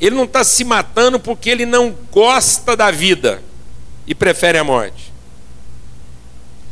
ele 0.00 0.16
não 0.16 0.24
está 0.24 0.42
se 0.42 0.64
matando 0.64 1.20
porque 1.20 1.50
ele 1.50 1.66
não 1.66 1.94
gosta 2.10 2.76
da 2.76 2.90
vida 2.90 3.42
e 4.06 4.14
prefere 4.14 4.58
a 4.58 4.64
morte. 4.64 5.12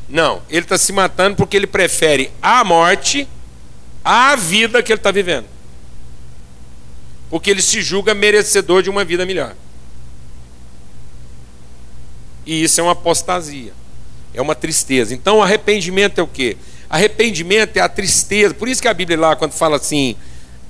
Não, 0.09 0.42
ele 0.50 0.62
está 0.62 0.76
se 0.76 0.92
matando 0.92 1.37
porque 1.37 1.57
ele 1.57 1.66
prefere 1.66 2.33
a 2.42 2.64
morte 2.64 3.29
à 4.04 4.36
vida 4.36 4.82
que 4.82 4.92
ele 4.92 4.98
está 4.98 5.10
vivendo. 5.10 5.46
Porque 7.28 7.50
ele 7.50 7.62
se 7.62 7.80
julga 7.82 8.14
merecedor 8.14 8.82
de 8.82 8.90
uma 8.90 9.04
vida 9.04 9.24
melhor. 9.24 9.54
E 12.44 12.64
isso 12.64 12.80
é 12.80 12.82
uma 12.82 12.92
apostasia, 12.92 13.72
é 14.34 14.42
uma 14.42 14.54
tristeza. 14.54 15.14
Então, 15.14 15.42
arrependimento 15.42 16.18
é 16.18 16.22
o 16.22 16.26
quê? 16.26 16.56
Arrependimento 16.88 17.77
é 17.77 17.81
a 17.81 17.88
tristeza. 17.88 18.54
Por 18.54 18.66
isso 18.68 18.83
que 18.83 18.88
a 18.88 18.94
Bíblia 18.94 19.18
lá, 19.18 19.37
quando 19.37 19.52
fala 19.52 19.77
assim, 19.77 20.16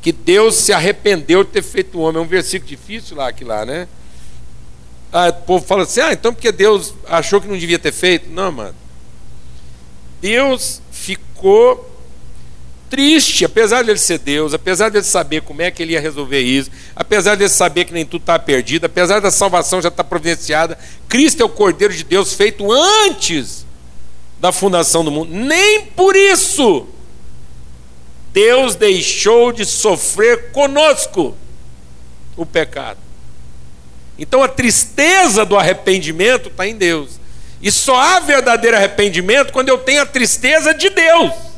que 0.03 0.13
Deus 0.13 0.57
se 0.57 0.73
arrependeu 0.73 1.45
de 1.45 1.51
ter 1.51 1.63
feito 1.63 1.99
o 1.99 2.03
homem, 2.03 2.21
é 2.21 2.25
um 2.25 2.29
versículo 2.29 2.69
difícil 2.69 3.17
lá, 3.17 3.29
aqui 3.29 3.45
lá, 3.45 3.65
né? 3.65 3.89
Ah, 5.13 5.29
o 5.29 5.33
povo 5.33 5.65
fala 5.65 5.83
assim, 5.83 6.01
ah, 6.01 6.13
então 6.13 6.33
porque 6.33 6.53
Deus 6.53 6.95
achou 7.07 7.41
que 7.41 7.49
não 7.49 7.57
devia 7.57 7.79
ter 7.79 7.93
feito? 7.93 8.31
Não, 8.31 8.53
mano. 8.53 8.75
Deus 10.21 10.83
ficou 10.93 11.90
triste, 12.91 13.45
apesar 13.45 13.83
de 13.83 13.91
ele 13.91 13.99
ser 13.99 14.19
Deus, 14.19 14.53
apesar 14.53 14.89
de 14.89 14.99
ele 14.99 15.05
saber 15.05 15.43
como 15.43 15.63
é 15.63 15.71
que 15.71 15.81
ele 15.81 15.93
ia 15.93 16.01
resolver 16.01 16.41
isso, 16.41 16.71
apesar 16.95 17.37
de 17.37 17.45
ele 17.45 17.49
saber 17.49 17.85
que 17.85 17.93
nem 17.93 18.05
tudo 18.05 18.23
está 18.23 18.39
perdido, 18.39 18.85
apesar 18.85 19.21
da 19.21 19.31
salvação 19.31 19.81
já 19.81 19.89
estar 19.89 20.03
tá 20.03 20.09
providenciada, 20.09 20.77
Cristo 21.09 21.41
é 21.41 21.47
o 21.47 21.49
Cordeiro 21.49 21.95
de 21.95 22.03
Deus 22.03 22.35
feito 22.35 22.71
antes 22.71 23.65
da 24.41 24.51
fundação 24.51 25.05
do 25.05 25.11
mundo. 25.11 25.33
Nem 25.33 25.87
por 25.87 26.17
isso 26.17 26.89
Deus 28.33 28.75
deixou 28.75 29.53
de 29.53 29.65
sofrer 29.65 30.51
conosco 30.51 31.37
o 32.37 32.45
pecado. 32.45 32.99
Então 34.19 34.43
a 34.43 34.49
tristeza 34.49 35.45
do 35.45 35.57
arrependimento 35.57 36.49
está 36.49 36.67
em 36.67 36.75
Deus. 36.75 37.21
E 37.63 37.71
só 37.71 37.97
há 37.97 38.21
verdadeiro 38.21 38.77
arrependimento 38.77 39.53
quando 39.53 39.69
eu 39.69 39.79
tenho 39.79 40.03
a 40.03 40.07
tristeza 40.07 40.75
de 40.75 40.91
Deus. 40.91 41.50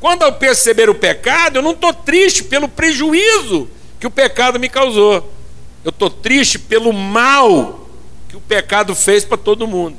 Quando 0.00 0.22
eu 0.22 0.32
perceber 0.32 0.90
o 0.90 0.94
pecado, 0.94 1.56
eu 1.56 1.62
não 1.62 1.72
estou 1.72 1.92
triste 1.92 2.44
pelo 2.44 2.68
prejuízo 2.68 3.68
que 3.98 4.06
o 4.06 4.10
pecado 4.10 4.60
me 4.60 4.68
causou. 4.68 5.32
Eu 5.84 5.90
estou 5.90 6.10
triste 6.10 6.58
pelo 6.58 6.92
mal 6.92 7.88
que 8.28 8.36
o 8.36 8.40
pecado 8.40 8.94
fez 8.94 9.24
para 9.24 9.36
todo 9.36 9.66
mundo. 9.66 9.96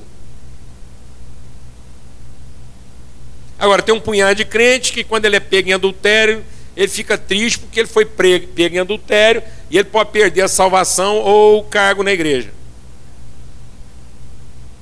Agora, 3.57 3.81
tem 3.81 3.95
um 3.95 3.99
punhado 3.99 4.35
de 4.35 4.45
crente 4.45 4.93
que, 4.93 5.03
quando 5.03 5.25
ele 5.25 5.35
é 5.35 5.39
pego 5.39 5.69
em 5.69 5.73
adultério, 5.73 6.43
ele 6.75 6.87
fica 6.87 7.17
triste 7.17 7.57
porque 7.57 7.79
ele 7.79 7.87
foi 7.87 8.05
pego 8.05 8.75
em 8.75 8.79
adultério 8.79 9.41
e 9.69 9.77
ele 9.77 9.85
pode 9.85 10.11
perder 10.11 10.43
a 10.43 10.47
salvação 10.47 11.17
ou 11.17 11.59
o 11.59 11.63
cargo 11.63 12.03
na 12.03 12.11
igreja. 12.11 12.53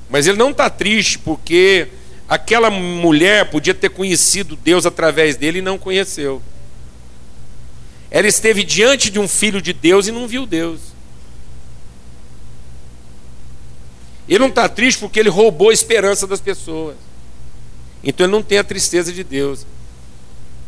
Mas 0.10 0.28
ele 0.28 0.38
não 0.38 0.52
está 0.52 0.70
triste 0.70 1.18
porque 1.18 1.88
aquela 2.28 2.70
mulher 2.70 3.50
podia 3.50 3.74
ter 3.74 3.90
conhecido 3.90 4.56
Deus 4.56 4.86
através 4.86 5.36
dele 5.36 5.60
e 5.60 5.62
não 5.62 5.78
conheceu. 5.78 6.42
Ela 8.10 8.28
esteve 8.28 8.64
diante 8.64 9.10
de 9.10 9.20
um 9.20 9.28
filho 9.28 9.62
de 9.62 9.74
Deus 9.74 10.08
e 10.08 10.12
não 10.12 10.28
viu 10.28 10.46
Deus. 10.46 10.80
Ele 14.28 14.40
não 14.40 14.48
está 14.48 14.68
triste 14.68 15.00
porque 15.00 15.20
ele 15.20 15.30
roubou 15.30 15.70
a 15.70 15.74
esperança 15.74 16.26
das 16.26 16.42
pessoas. 16.42 16.96
Então 18.04 18.26
ele 18.26 18.32
não 18.32 18.42
tem 18.42 18.58
a 18.58 18.64
tristeza 18.64 19.12
de 19.12 19.24
Deus. 19.24 19.66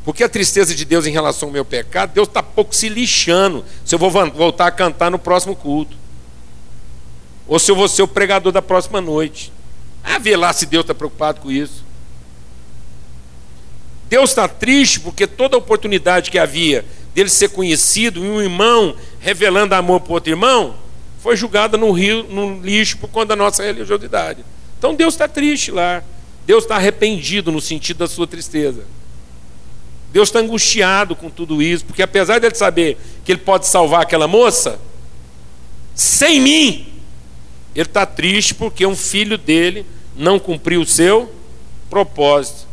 Porque 0.03 0.23
a 0.23 0.29
tristeza 0.29 0.73
de 0.73 0.85
Deus 0.85 1.05
em 1.05 1.11
relação 1.11 1.49
ao 1.49 1.53
meu 1.53 1.65
pecado, 1.65 2.13
Deus 2.13 2.27
está 2.27 2.41
pouco 2.41 2.75
se 2.75 2.87
lixando 2.87 3.65
se 3.83 3.93
eu 3.93 3.99
vou 3.99 4.09
voltar 4.09 4.67
a 4.67 4.71
cantar 4.71 5.11
no 5.11 5.19
próximo 5.19 5.55
culto. 5.55 5.97
Ou 7.47 7.59
se 7.59 7.71
eu 7.71 7.75
vou 7.75 7.87
ser 7.87 8.03
o 8.03 8.07
pregador 8.07 8.51
da 8.51 8.61
próxima 8.61 9.01
noite. 9.01 9.51
Ah, 10.09 10.19
vê 10.19 10.37
lá 10.37 10.53
se 10.53 10.65
Deus 10.65 10.83
está 10.83 10.95
preocupado 10.95 11.41
com 11.41 11.51
isso. 11.51 11.83
Deus 14.09 14.29
está 14.29 14.47
triste 14.47 15.01
porque 15.01 15.27
toda 15.27 15.57
oportunidade 15.57 16.31
que 16.31 16.39
havia 16.39 16.85
dele 17.13 17.29
ser 17.29 17.49
conhecido 17.49 18.23
e 18.23 18.29
um 18.29 18.41
irmão 18.41 18.95
revelando 19.19 19.75
amor 19.75 19.99
para 19.99 20.13
outro 20.13 20.31
irmão 20.31 20.75
foi 21.19 21.35
julgada 21.35 21.77
no 21.77 21.91
rio, 21.91 22.23
no 22.23 22.61
lixo 22.61 22.97
por 22.97 23.09
conta 23.09 23.27
da 23.27 23.35
nossa 23.35 23.63
religiosidade. 23.63 24.45
Então 24.79 24.95
Deus 24.95 25.13
está 25.13 25.27
triste 25.27 25.71
lá. 25.71 26.01
Deus 26.45 26.63
está 26.63 26.77
arrependido 26.77 27.51
no 27.51 27.59
sentido 27.59 27.97
da 27.97 28.07
sua 28.07 28.25
tristeza. 28.25 28.85
Deus 30.13 30.29
está 30.29 30.39
angustiado 30.39 31.17
com 31.17 31.29
tudo 31.29 31.61
isso, 31.61 31.83
porque 31.83 32.01
apesar 32.01 32.39
de 32.39 32.45
ele 32.45 32.55
saber 32.55 32.97
que 33.25 33.33
ele 33.33 33.41
pode 33.41 33.67
salvar 33.67 34.03
aquela 34.03 34.25
moça, 34.25 34.79
sem 35.93 36.39
mim, 36.39 36.87
ele 37.75 37.85
está 37.85 38.05
triste 38.05 38.55
porque 38.55 38.85
um 38.85 38.95
filho 38.95 39.37
dele 39.37 39.85
não 40.17 40.39
cumpriu 40.39 40.81
o 40.81 40.85
seu 40.85 41.33
propósito. 41.89 42.67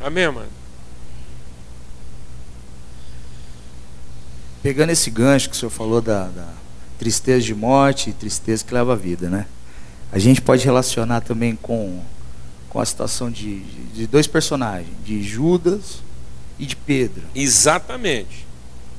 Amém, 0.00 0.30
mano? 0.30 0.48
Pegando 4.62 4.90
esse 4.90 5.10
gancho 5.10 5.50
que 5.50 5.56
o 5.56 5.58
senhor 5.58 5.70
falou 5.70 6.00
da, 6.00 6.28
da 6.28 6.48
tristeza 6.98 7.44
de 7.44 7.54
morte 7.54 8.10
e 8.10 8.12
tristeza 8.12 8.64
que 8.64 8.74
leva 8.74 8.92
a 8.92 8.96
vida, 8.96 9.28
né? 9.28 9.46
A 10.10 10.18
gente 10.18 10.40
pode 10.40 10.64
relacionar 10.64 11.20
também 11.20 11.54
com, 11.54 12.02
com 12.68 12.80
a 12.80 12.84
situação 12.84 13.30
de, 13.30 13.60
de 13.94 14.06
dois 14.06 14.26
personagens, 14.26 14.90
de 15.04 15.22
Judas 15.22 16.02
e 16.58 16.66
de 16.66 16.74
Pedro. 16.74 17.22
Exatamente. 17.34 18.46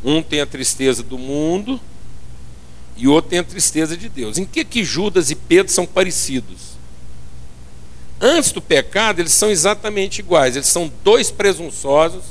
Um 0.03 0.21
tem 0.21 0.39
a 0.39 0.45
tristeza 0.45 1.03
do 1.03 1.17
mundo 1.17 1.79
e 2.99 3.07
outro 3.07 3.29
tem 3.29 3.39
a 3.39 3.43
tristeza 3.43 3.95
de 3.95 4.09
Deus. 4.09 4.37
Em 4.37 4.45
que 4.45 4.65
que 4.65 4.83
Judas 4.83 5.31
e 5.31 5.35
Pedro 5.35 5.71
são 5.71 5.85
parecidos? 5.85 6.77
Antes 8.19 8.51
do 8.51 8.61
pecado, 8.61 9.21
eles 9.21 9.31
são 9.31 9.49
exatamente 9.49 10.19
iguais. 10.19 10.57
Eles 10.57 10.67
são 10.67 10.91
dois 11.01 11.31
presunçosos 11.31 12.25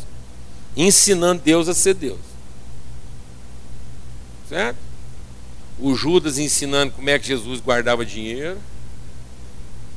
ensinando 0.76 1.40
Deus 1.42 1.68
a 1.68 1.74
ser 1.74 1.94
Deus. 1.94 2.20
Certo? 4.46 4.76
O 5.78 5.94
Judas 5.94 6.38
ensinando 6.38 6.92
como 6.92 7.08
é 7.08 7.18
que 7.18 7.26
Jesus 7.26 7.60
guardava 7.60 8.04
dinheiro. 8.04 8.58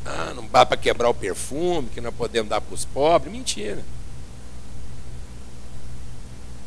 Ah, 0.06 0.32
não 0.34 0.48
dá 0.48 0.66
para 0.66 0.78
quebrar 0.78 1.10
o 1.10 1.14
perfume, 1.14 1.90
que 1.94 2.00
nós 2.00 2.16
podemos 2.16 2.50
dar 2.50 2.62
para 2.62 2.74
os 2.74 2.86
pobres. 2.86 3.32
Mentira. 3.32 3.84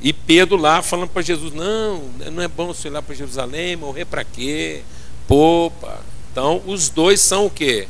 E 0.04 0.12
Pedro 0.12 0.58
lá 0.58 0.82
falando 0.82 1.08
para 1.08 1.22
Jesus: 1.22 1.54
Não, 1.54 2.02
não 2.30 2.42
é 2.42 2.46
bom 2.46 2.66
você 2.66 2.88
ir 2.88 2.90
lá 2.90 3.00
para 3.00 3.14
Jerusalém, 3.14 3.74
morrer 3.74 4.04
para 4.04 4.22
quê? 4.22 4.82
Poupa. 5.26 5.98
Então, 6.30 6.62
os 6.66 6.90
dois 6.90 7.22
são 7.22 7.46
o 7.46 7.50
quê? 7.50 7.88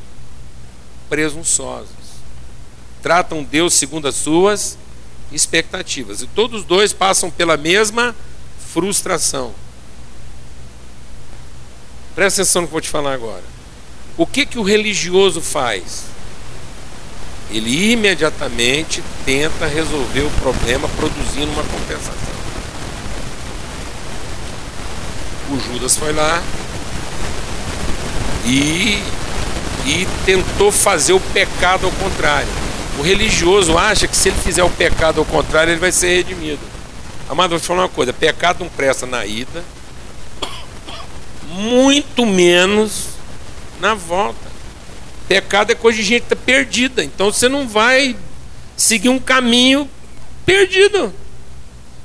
Presunçosos. 1.08 1.90
Tratam 3.02 3.42
Deus 3.42 3.74
segundo 3.74 4.06
as 4.06 4.14
suas 4.14 4.78
expectativas. 5.32 6.22
E 6.22 6.28
todos 6.28 6.60
os 6.60 6.66
dois 6.66 6.92
passam 6.92 7.32
pela 7.32 7.56
mesma 7.56 8.14
frustração. 8.72 9.52
Presta 12.14 12.42
atenção 12.42 12.62
no 12.62 12.68
que 12.68 12.70
eu 12.70 12.74
vou 12.74 12.80
te 12.80 12.90
falar 12.90 13.12
agora. 13.12 13.42
O 14.16 14.24
que, 14.24 14.46
que 14.46 14.58
o 14.58 14.62
religioso 14.62 15.40
faz? 15.40 16.04
Ele 17.55 17.92
imediatamente 17.92 19.00
tenta 19.24 19.64
resolver 19.64 20.22
o 20.22 20.30
problema 20.42 20.88
produzindo 20.88 21.52
uma 21.52 21.62
compensação. 21.62 22.34
O 25.52 25.61
Judas 25.61 25.96
foi 25.96 26.12
lá 26.12 26.42
e, 28.44 29.00
e 29.86 30.09
tentou 30.26 30.72
fazer 30.72 31.12
o 31.12 31.20
pecado 31.20 31.86
ao 31.86 31.92
contrário. 31.92 32.48
O 32.98 33.02
religioso 33.02 33.78
acha 33.78 34.09
que 34.09 34.16
se 34.16 34.30
ele 34.30 34.38
fizer 34.38 34.64
o 34.64 34.70
pecado 34.70 35.20
ao 35.20 35.24
contrário, 35.24 35.72
ele 35.72 35.80
vai 35.80 35.92
ser 35.92 36.09
redimido. 36.09 36.61
Amado, 37.28 37.50
vou 37.50 37.61
te 37.61 37.66
falar 37.66 37.82
uma 37.82 37.88
coisa: 37.88 38.12
pecado 38.12 38.64
não 38.64 38.68
presta 38.68 39.07
na 39.07 39.24
ida, 39.24 39.62
muito 41.50 42.26
menos 42.26 43.11
na 43.80 43.94
volta. 43.94 44.53
Pecado 45.29 45.70
é 45.72 45.75
coisa 45.75 45.97
de 45.97 46.05
gente 46.05 46.25
tá 46.25 46.37
perdida. 46.37 47.03
Então 47.03 47.33
você 47.33 47.49
não 47.49 47.66
vai 47.66 48.16
seguir 48.77 49.09
um 49.09 49.18
caminho 49.18 49.89
perdido. 50.45 51.12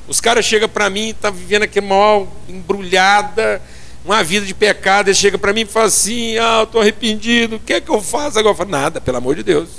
Os 0.08 0.20
caras 0.20 0.46
chegam 0.46 0.70
para 0.70 0.90
mim, 0.90 1.14
tá 1.20 1.30
vivendo 1.30 1.64
aqui 1.64 1.80
mal 1.82 2.36
embrulhada, 2.48 3.62
uma 4.04 4.24
vida 4.24 4.46
de 4.46 4.54
pecado, 4.54 5.10
eles 5.10 5.18
chegam 5.18 5.40
para 5.40 5.54
mim 5.54 5.62
e 5.62 5.66
falam 5.66 5.88
assim: 5.88 6.38
"Ah, 6.38 6.62
eu 6.62 6.68
tô 6.68 6.80
arrependido. 6.80 7.58
O 7.58 7.60
que 7.60 7.74
é 7.74 7.82
que 7.82 7.90
eu 7.90 8.02
faço 8.02 8.40
agora?" 8.40 8.54
Eu 8.54 8.58
falo: 8.58 8.70
"Nada, 8.70 9.02
pelo 9.02 9.18
amor 9.18 9.36
de 9.36 9.44
Deus. 9.44 9.70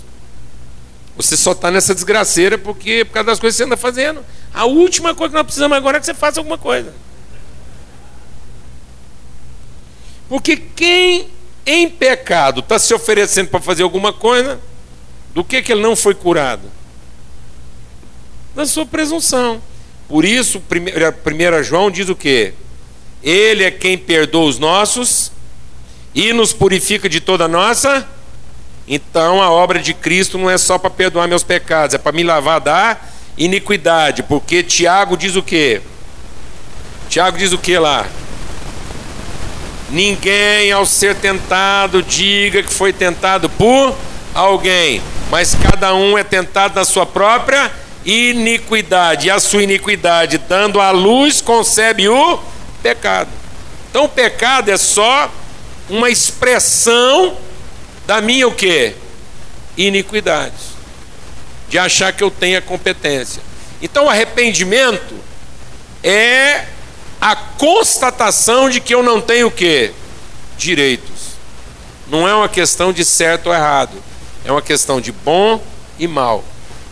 Você 1.17 1.37
só 1.37 1.53
está 1.53 1.71
nessa 1.71 1.95
desgraceira 1.95 2.57
porque 2.57 3.05
por 3.05 3.13
causa 3.15 3.27
das 3.27 3.41
coisas 3.41 3.57
que 3.57 3.63
você 3.63 3.67
anda 3.67 3.77
fazendo. 3.77 4.25
A 4.55 4.65
última 4.67 5.15
coisa 5.15 5.31
que 5.31 5.37
nós 5.37 5.45
precisamos 5.45 5.77
agora 5.77 5.97
é 5.97 6.01
que 6.01 6.07
você 6.07 6.15
faça 6.15 6.41
alguma 6.41 6.57
coisa. 6.59 6.95
Porque 10.29 10.57
quem 10.57 11.29
em 11.71 11.89
pecado 11.89 12.61
está 12.61 12.79
se 12.79 12.93
oferecendo 12.93 13.49
para 13.49 13.61
fazer 13.61 13.83
alguma 13.83 14.13
coisa, 14.13 14.61
do 15.33 15.45
que, 15.45 15.63
que 15.63 15.73
ele 15.73 15.83
não 15.83 15.95
foi 15.95 16.15
curado? 16.15 16.63
Da 18.55 18.67
sua 18.67 18.85
presunção. 18.85 19.63
Por 20.09 20.25
isso, 20.25 20.61
1 20.61 21.63
João 21.63 21.91
diz 21.91 22.09
o 22.09 22.17
quê? 22.17 22.55
Ele 23.23 23.63
é 23.63 23.71
quem 23.71 23.97
perdoa 23.97 24.49
os 24.49 24.59
nossos 24.59 25.31
e 26.13 26.33
nos 26.33 26.53
purifica 26.53 27.09
de 27.09 27.21
toda 27.21 27.47
nossa. 27.47 28.09
Então 28.89 29.41
a 29.41 29.51
obra 29.51 29.79
de 29.79 29.95
Cristo 29.95 30.37
não 30.37 30.51
é 30.51 30.59
só 30.59 30.77
para 30.79 30.91
perdoar 30.91 31.29
meus 31.29 31.45
pecados, 31.45 31.95
é 31.95 31.99
para 31.99 32.11
me 32.11 32.25
lavar 32.25 32.61
da 32.61 32.99
iniquidade. 33.39 34.25
Porque 34.25 34.65
Tiago 34.65 35.17
diz 35.17 35.37
o 35.37 35.43
quê? 35.43 35.81
Tiago 37.09 37.39
diz 37.39 37.53
o 37.53 37.59
que 37.59 37.79
lá? 37.79 38.09
Ninguém, 39.91 40.71
ao 40.71 40.87
ser 40.87 41.17
tentado, 41.17 42.03
diga 42.03 42.63
que 42.63 42.73
foi 42.73 42.93
tentado 42.93 43.51
por 43.51 43.97
alguém, 44.33 45.03
mas 45.31 45.55
cada 45.55 45.95
um 45.95 46.17
é 46.17 46.23
tentado 46.23 46.77
na 46.77 46.85
sua 46.85 47.05
própria 47.05 47.71
iniquidade, 48.05 49.27
e 49.27 49.31
a 49.31 49.41
sua 49.41 49.63
iniquidade, 49.63 50.39
dando 50.39 50.81
à 50.81 50.91
luz, 50.91 51.41
concebe 51.41 52.09
o 52.09 52.39
pecado. 52.83 53.29
Então, 53.91 54.05
o 54.05 54.09
pecado 54.09 54.71
é 54.71 54.77
só 54.77 55.31
uma 55.89 56.09
expressão 56.09 57.37
da 58.07 58.21
minha 58.21 58.47
o 58.47 58.55
quê? 58.55 58.95
Iniquidade. 59.77 60.55
De 61.69 61.79
achar 61.79 62.13
que 62.13 62.23
eu 62.23 62.31
tenho 62.31 62.59
a 62.59 62.63
competência. 62.63 63.43
Então, 63.83 64.07
o 64.07 64.09
arrependimento 64.09 65.15
é 66.03 66.65
a 67.21 67.37
constatação 67.37 68.71
de 68.71 68.81
que 68.81 68.95
eu 68.95 69.03
não 69.03 69.21
tenho 69.21 69.49
o 69.49 69.51
quê? 69.51 69.93
Direitos. 70.57 71.31
Não 72.09 72.27
é 72.27 72.35
uma 72.35 72.49
questão 72.49 72.93
de 72.93 73.05
certo 73.05 73.49
ou 73.49 73.55
errado. 73.55 74.03
É 74.45 74.51
uma 74.51 74.63
questão 74.63 75.01
de 75.01 75.13
bom 75.13 75.63
e 75.99 76.09
mal. 76.09 76.43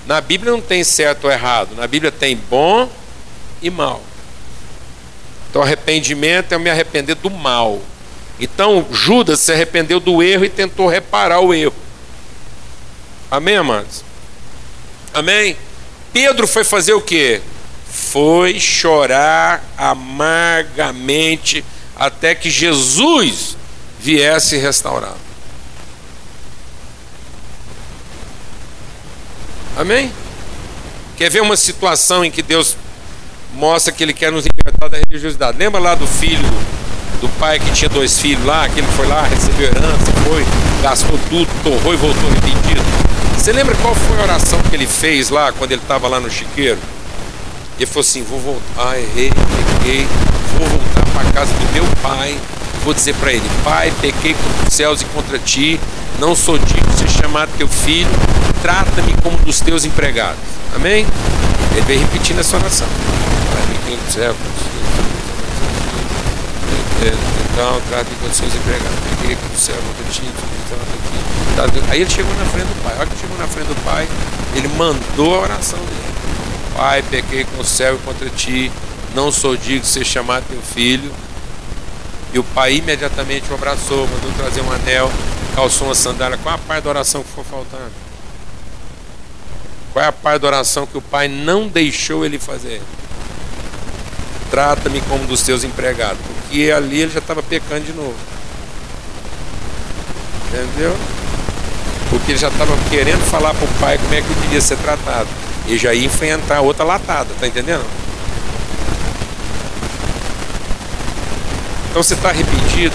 Na 0.07 0.20
Bíblia 0.20 0.53
não 0.53 0.61
tem 0.61 0.85
certo 0.85 1.24
ou 1.24 1.31
errado. 1.31 1.74
Na 1.74 1.87
Bíblia 1.87 2.12
tem 2.12 2.37
bom 2.37 2.89
e 3.62 3.70
mal. 3.70 4.03
Então 5.51 5.62
arrependimento 5.62 6.53
é 6.53 6.55
eu 6.57 6.61
me 6.61 6.70
arrepender 6.70 7.14
do 7.14 7.31
mal. 7.31 7.81
Então 8.39 8.87
Judas 8.93 9.41
se 9.41 9.51
arrependeu 9.51 9.99
do 9.99 10.22
erro 10.22 10.45
e 10.45 10.51
tentou 10.51 10.89
reparar 10.89 11.41
o 11.41 11.55
erro. 11.55 11.74
Amém, 13.31 13.57
amados? 13.57 14.05
Amém? 15.12 15.57
Pedro 16.12 16.47
foi 16.47 16.64
fazer 16.64 16.93
o 16.93 17.01
quê? 17.01 17.41
Foi 17.99 18.59
chorar 18.61 19.63
amargamente 19.77 21.65
até 21.97 22.35
que 22.35 22.49
Jesus 22.49 23.57
viesse 23.99 24.57
restaurar. 24.57 25.17
Amém? 29.77 30.11
Quer 31.17 31.31
ver 31.31 31.43
uma 31.43 31.57
situação 31.57 32.25
em 32.25 32.31
que 32.31 32.41
Deus 32.43 32.77
mostra 33.55 33.93
que 33.93 34.03
Ele 34.03 34.13
quer 34.13 34.31
nos 34.31 34.45
libertar 34.47 34.89
da 34.89 34.99
religiosidade? 34.99 35.59
Lembra 35.59 35.81
lá 35.81 35.95
do 35.95 36.07
filho, 36.07 36.49
do 37.21 37.29
pai 37.39 37.59
que 37.59 37.71
tinha 37.73 37.89
dois 37.89 38.19
filhos 38.21 38.45
lá, 38.45 38.69
que 38.69 38.79
ele 38.79 38.89
foi 38.97 39.07
lá, 39.07 39.23
recebeu 39.23 39.67
herança, 39.67 40.13
foi, 40.25 40.45
gastou 40.83 41.19
tudo, 41.29 41.49
torrou 41.63 41.93
e 41.93 41.97
voltou 41.97 42.31
arrependido? 42.31 42.81
Você 43.37 43.53
lembra 43.53 43.75
qual 43.77 43.95
foi 43.95 44.19
a 44.19 44.23
oração 44.23 44.61
que 44.63 44.75
ele 44.75 44.87
fez 44.87 45.31
lá 45.31 45.53
quando 45.53 45.73
ele 45.73 45.83
estava 45.83 46.09
lá 46.09 46.21
no 46.21 46.31
chiqueiro? 46.31 46.79
Ele 47.79 47.87
falou 47.87 48.01
assim: 48.01 48.22
Vou 48.24 48.41
voltar, 48.41 48.99
errei, 48.99 49.33
peguei, 49.81 50.07
vou 50.59 50.68
voltar 50.68 51.05
para 51.12 51.33
casa 51.33 51.53
do 51.53 51.72
meu 51.72 51.85
pai. 52.03 52.37
Vou 52.85 52.93
dizer 52.93 53.14
para 53.14 53.33
ele: 53.33 53.49
Pai, 53.64 53.93
pequei 54.01 54.35
contra 54.35 54.68
os 54.68 54.74
céus 54.74 55.01
e 55.01 55.05
contra 55.07 55.39
ti, 55.39 55.81
não 56.18 56.35
sou 56.35 56.59
digno 56.59 56.89
de 56.91 56.99
ser 56.99 57.09
chamado 57.09 57.51
teu 57.57 57.68
filho, 57.68 58.11
trata-me 58.61 59.14
como 59.22 59.37
dos 59.39 59.61
teus 59.61 59.85
empregados. 59.85 60.41
Amém? 60.74 61.07
Ele 61.72 61.81
vem 61.83 61.99
repetindo 61.99 62.41
essa 62.41 62.57
oração. 62.57 62.89
Então, 67.53 67.81
trata-me 67.89 68.16
como 68.16 68.29
dos 68.29 68.39
teus 68.39 68.55
empregados. 68.55 68.99
Peguei 69.20 69.37
com 69.37 69.55
o 69.55 69.59
céu, 69.59 69.76
contra 69.76 70.12
ti, 70.12 70.22
Aí 71.91 72.01
ele 72.01 72.11
chegou 72.11 72.35
na 72.37 72.45
frente 72.45 72.66
do 72.66 72.83
pai. 72.83 72.95
A 72.95 73.01
hora 73.01 73.07
que 73.07 73.20
chegou 73.20 73.39
na 73.39 73.47
frente 73.47 73.66
do 73.66 73.85
pai, 73.85 74.09
ele 74.55 74.68
mandou 74.76 75.35
a 75.37 75.43
oração 75.43 75.79
dele. 75.79 76.18
Pai, 76.79 77.03
pequei 77.03 77.43
com 77.43 77.61
o 77.61 77.64
céu 77.64 77.97
e 77.97 77.99
contra 77.99 78.31
ti, 78.31 78.70
não 79.12 79.33
sou 79.33 79.57
digno 79.57 79.81
de 79.81 79.89
ser 79.89 80.05
chamado 80.05 80.45
teu 80.49 80.62
filho. 80.62 81.11
E 82.33 82.39
o 82.39 82.45
pai 82.45 82.74
imediatamente 82.74 83.51
o 83.51 83.55
abraçou, 83.55 84.07
mandou 84.07 84.31
trazer 84.37 84.61
um 84.61 84.70
anel, 84.70 85.11
calçou 85.57 85.89
uma 85.89 85.95
sandália. 85.97 86.39
Qual 86.41 86.55
a 86.55 86.59
parte 86.59 86.85
da 86.85 86.91
oração 86.91 87.24
que 87.24 87.31
ficou 87.31 87.43
faltando? 87.43 87.91
Qual 89.93 90.05
é 90.05 90.07
a 90.07 90.12
parte 90.12 90.43
da 90.43 90.47
oração 90.47 90.87
que 90.87 90.97
o 90.97 91.03
pai 91.03 91.26
não 91.26 91.66
deixou 91.66 92.24
ele 92.24 92.39
fazer? 92.39 92.81
Trata-me 94.49 95.01
como 95.01 95.26
dos 95.26 95.43
teus 95.43 95.64
empregados. 95.64 96.18
Porque 96.24 96.70
ali 96.70 97.01
ele 97.01 97.11
já 97.11 97.18
estava 97.18 97.43
pecando 97.43 97.87
de 97.87 97.93
novo. 97.93 98.14
Entendeu? 100.47 100.97
Porque 102.09 102.31
ele 102.31 102.39
já 102.39 102.47
estava 102.47 102.72
querendo 102.89 103.29
falar 103.29 103.53
para 103.53 103.64
o 103.64 103.81
pai 103.81 103.99
como 103.99 104.14
é 104.14 104.22
que 104.22 104.29
ele 104.29 104.41
devia 104.43 104.61
ser 104.61 104.76
tratado. 104.76 105.48
E 105.69 105.77
já 105.77 105.93
ia 105.93 106.07
enfrentar 106.07 106.62
outra 106.62 106.85
latada, 106.85 107.29
tá 107.39 107.47
entendendo? 107.47 107.85
Então 111.91 112.03
você 112.03 112.14
está 112.14 112.31
arrependido, 112.31 112.95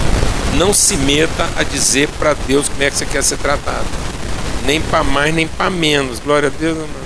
não 0.54 0.72
se 0.72 0.96
meta 0.96 1.48
a 1.56 1.62
dizer 1.62 2.08
para 2.18 2.34
Deus 2.34 2.68
como 2.68 2.82
é 2.82 2.90
que 2.90 2.96
você 2.96 3.06
quer 3.06 3.22
ser 3.22 3.38
tratado. 3.38 3.86
Nem 4.64 4.80
para 4.80 5.04
mais, 5.04 5.34
nem 5.34 5.46
para 5.46 5.70
menos. 5.70 6.18
Glória 6.18 6.48
a 6.48 6.50
Deus, 6.58 6.78
amém. 6.78 7.04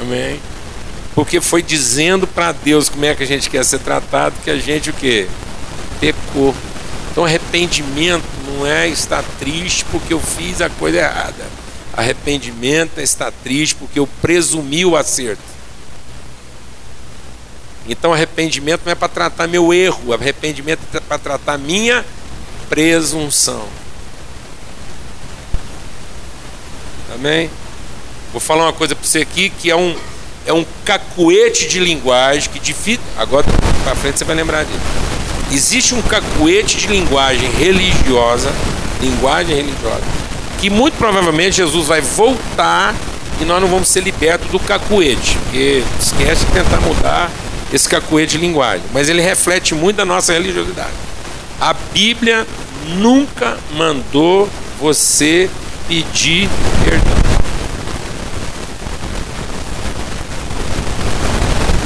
amém. 0.00 0.40
Porque 1.14 1.40
foi 1.40 1.62
dizendo 1.62 2.26
para 2.26 2.52
Deus 2.52 2.88
como 2.88 3.04
é 3.04 3.14
que 3.14 3.22
a 3.22 3.26
gente 3.26 3.50
quer 3.50 3.64
ser 3.64 3.80
tratado 3.80 4.34
que 4.42 4.50
a 4.50 4.56
gente 4.56 4.90
o 4.90 4.92
quê? 4.92 5.28
Pecou. 6.00 6.54
Então 7.10 7.24
arrependimento 7.24 8.24
não 8.46 8.66
é 8.66 8.88
estar 8.88 9.22
triste 9.38 9.84
porque 9.90 10.14
eu 10.14 10.20
fiz 10.20 10.62
a 10.62 10.70
coisa 10.70 10.98
errada. 10.98 11.61
Arrependimento 11.92 13.00
estar 13.00 13.30
triste 13.42 13.74
porque 13.74 13.98
eu 13.98 14.06
presumi 14.20 14.84
o 14.84 14.96
acerto. 14.96 15.42
Então 17.88 18.12
arrependimento 18.12 18.82
não 18.84 18.92
é 18.92 18.94
para 18.94 19.08
tratar 19.08 19.46
meu 19.46 19.72
erro, 19.74 20.12
arrependimento 20.12 20.80
é 20.94 21.00
para 21.00 21.18
tratar 21.18 21.58
minha 21.58 22.04
presunção. 22.68 23.66
Amém? 27.14 27.50
Vou 28.30 28.40
falar 28.40 28.64
uma 28.64 28.72
coisa 28.72 28.94
para 28.94 29.06
você 29.06 29.20
aqui 29.20 29.50
que 29.50 29.70
é 29.70 29.76
um 29.76 29.94
é 30.44 30.52
um 30.52 30.64
cacuete 30.84 31.68
de 31.68 31.78
linguagem 31.78 32.50
que 32.50 32.58
difícil. 32.58 33.02
Agora 33.16 33.46
para 33.84 33.94
frente 33.94 34.18
você 34.18 34.24
vai 34.24 34.36
lembrar 34.36 34.64
disso. 34.64 34.80
Existe 35.50 35.94
um 35.94 36.02
cacuete 36.02 36.78
de 36.78 36.86
linguagem 36.86 37.50
religiosa, 37.52 38.50
linguagem 39.00 39.54
religiosa, 39.54 40.02
que 40.62 40.70
muito 40.70 40.96
provavelmente 40.96 41.56
Jesus 41.56 41.88
vai 41.88 42.00
voltar 42.00 42.94
e 43.40 43.44
nós 43.44 43.60
não 43.60 43.66
vamos 43.66 43.88
ser 43.88 44.00
libertos 44.00 44.48
do 44.48 44.60
cacuete, 44.60 45.36
porque 45.38 45.82
esquece 46.00 46.46
de 46.46 46.52
tentar 46.52 46.80
mudar 46.80 47.28
esse 47.72 47.88
cacuete 47.88 48.38
de 48.38 48.46
linguagem, 48.46 48.84
mas 48.92 49.08
ele 49.08 49.20
reflete 49.20 49.74
muito 49.74 49.96
da 49.96 50.04
nossa 50.04 50.32
religiosidade. 50.32 50.92
A 51.60 51.74
Bíblia 51.74 52.46
nunca 52.90 53.58
mandou 53.76 54.48
você 54.78 55.50
pedir 55.88 56.48
perdão. 56.84 57.16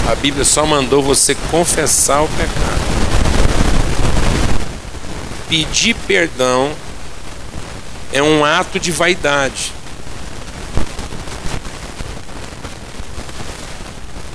A 0.06 0.14
Bíblia 0.16 0.44
só 0.44 0.66
mandou 0.66 1.02
você 1.02 1.34
confessar 1.50 2.20
o 2.20 2.28
pecado. 2.28 2.86
Pedir 5.48 5.94
perdão 6.06 6.72
é 8.12 8.22
um 8.22 8.44
ato 8.44 8.78
de 8.78 8.90
vaidade. 8.90 9.72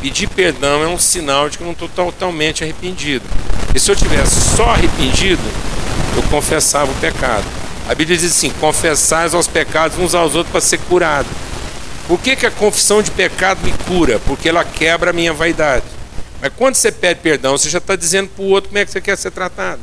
Pedir 0.01 0.27
perdão 0.27 0.83
é 0.83 0.87
um 0.87 0.97
sinal 0.97 1.49
de 1.49 1.57
que 1.57 1.63
eu 1.63 1.65
não 1.65 1.73
estou 1.73 1.87
totalmente 1.87 2.63
arrependido. 2.63 3.25
E 3.73 3.79
se 3.79 3.89
eu 3.89 3.95
tivesse 3.95 4.55
só 4.55 4.71
arrependido, 4.71 5.41
eu 6.15 6.23
confessava 6.23 6.91
o 6.91 6.95
pecado. 6.95 7.45
A 7.87 7.93
Bíblia 7.93 8.17
diz 8.17 8.31
assim: 8.31 8.49
confessais 8.59 9.33
aos 9.33 9.47
pecados 9.47 9.97
uns 9.97 10.15
aos 10.15 10.35
outros 10.35 10.51
para 10.51 10.61
ser 10.61 10.79
curado. 10.79 11.27
Por 12.07 12.19
que, 12.19 12.35
que 12.35 12.45
a 12.45 12.51
confissão 12.51 13.01
de 13.01 13.11
pecado 13.11 13.61
me 13.63 13.71
cura? 13.87 14.19
Porque 14.25 14.49
ela 14.49 14.65
quebra 14.65 15.11
a 15.11 15.13
minha 15.13 15.33
vaidade. 15.33 15.85
Mas 16.41 16.51
quando 16.57 16.75
você 16.75 16.91
pede 16.91 17.19
perdão, 17.21 17.57
você 17.57 17.69
já 17.69 17.77
está 17.77 17.95
dizendo 17.95 18.29
para 18.29 18.43
o 18.43 18.49
outro 18.49 18.69
como 18.69 18.79
é 18.79 18.85
que 18.85 18.91
você 18.91 18.99
quer 18.99 19.17
ser 19.17 19.31
tratado. 19.31 19.79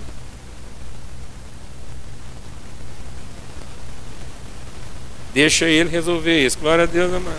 Deixa 5.39 5.67
ele 5.67 5.89
resolver 5.89 6.37
isso. 6.45 6.59
Glória 6.59 6.83
a 6.83 6.87
Deus, 6.89 7.15
amado. 7.15 7.39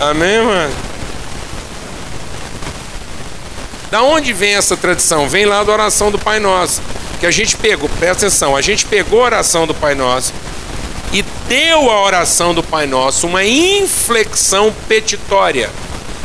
Amém, 0.00 0.42
mano? 0.42 0.74
Da 3.88 4.02
onde 4.02 4.32
vem 4.32 4.56
essa 4.56 4.76
tradição? 4.76 5.28
Vem 5.28 5.46
lá 5.46 5.62
da 5.62 5.72
oração 5.72 6.10
do 6.10 6.18
Pai 6.18 6.40
Nosso. 6.40 6.82
Que 7.20 7.26
a 7.26 7.30
gente 7.30 7.56
pegou, 7.56 7.88
presta 8.00 8.26
atenção, 8.26 8.56
a 8.56 8.60
gente 8.60 8.84
pegou 8.84 9.20
a 9.20 9.26
oração 9.26 9.64
do 9.64 9.72
Pai 9.76 9.94
Nosso 9.94 10.32
e 11.12 11.22
deu 11.48 11.88
à 11.88 12.02
oração 12.02 12.52
do 12.52 12.64
Pai 12.64 12.84
Nosso 12.84 13.28
uma 13.28 13.44
inflexão 13.44 14.74
petitória 14.88 15.70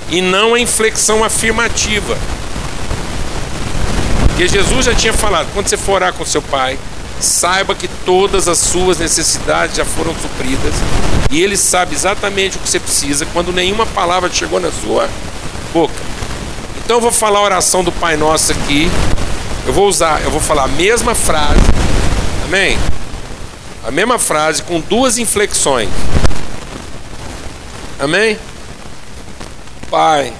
e 0.10 0.24
não 0.24 0.56
a 0.56 0.60
inflexão 0.60 1.24
afirmativa. 1.24 2.18
Porque 4.26 4.48
Jesus 4.48 4.88
já 4.88 4.96
tinha 4.96 5.14
falado: 5.14 5.50
quando 5.54 5.68
você 5.68 5.78
for 5.78 5.92
orar 5.92 6.14
com 6.14 6.26
seu 6.26 6.42
Pai, 6.42 6.80
saiba 7.22 7.76
que 7.76 7.88
todas 8.06 8.48
as 8.48 8.58
suas 8.58 8.98
necessidades 8.98 9.76
já 9.76 9.86
foram 9.86 10.14
supridas 10.16 10.74
e 11.30 11.42
Ele 11.42 11.56
sabe 11.56 11.96
exatamente 11.96 12.58
o 12.58 12.60
que 12.60 12.70
você 12.70 12.80
precisa 12.80 13.26
quando 13.28 13.54
nenhuma 13.54 13.86
palavra 13.86 14.30
chegou 14.30 14.60
na 14.60 14.72
sua 14.72 15.10
boca. 15.74 15.94
Então 16.84 16.98
eu 16.98 17.02
vou 17.02 17.12
falar 17.12 17.40
a 17.40 17.44
oração 17.44 17.84
do 17.84 17.92
Pai 17.92 18.18
Nosso 18.18 18.52
aqui. 18.52 18.92
Eu 19.66 19.72
vou 19.72 19.88
usar, 19.88 20.22
eu 20.24 20.32
vou 20.32 20.42
falar 20.42 20.64
a 20.64 20.68
mesma 20.68 21.16
frase. 21.16 21.62
Amém? 22.46 22.78
A 23.86 23.92
mesma 23.92 24.20
frase 24.20 24.64
com 24.64 24.80
duas 24.80 25.18
inflexões. 25.18 25.90
Amém? 28.00 28.38
Pai, 29.90 30.34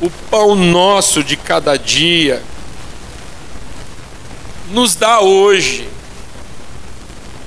o 0.00 0.10
pão 0.30 0.54
nosso 0.54 1.24
de 1.24 1.36
cada 1.36 1.76
dia 1.76 2.42
nos 4.70 4.94
dá 4.94 5.20
hoje. 5.20 5.88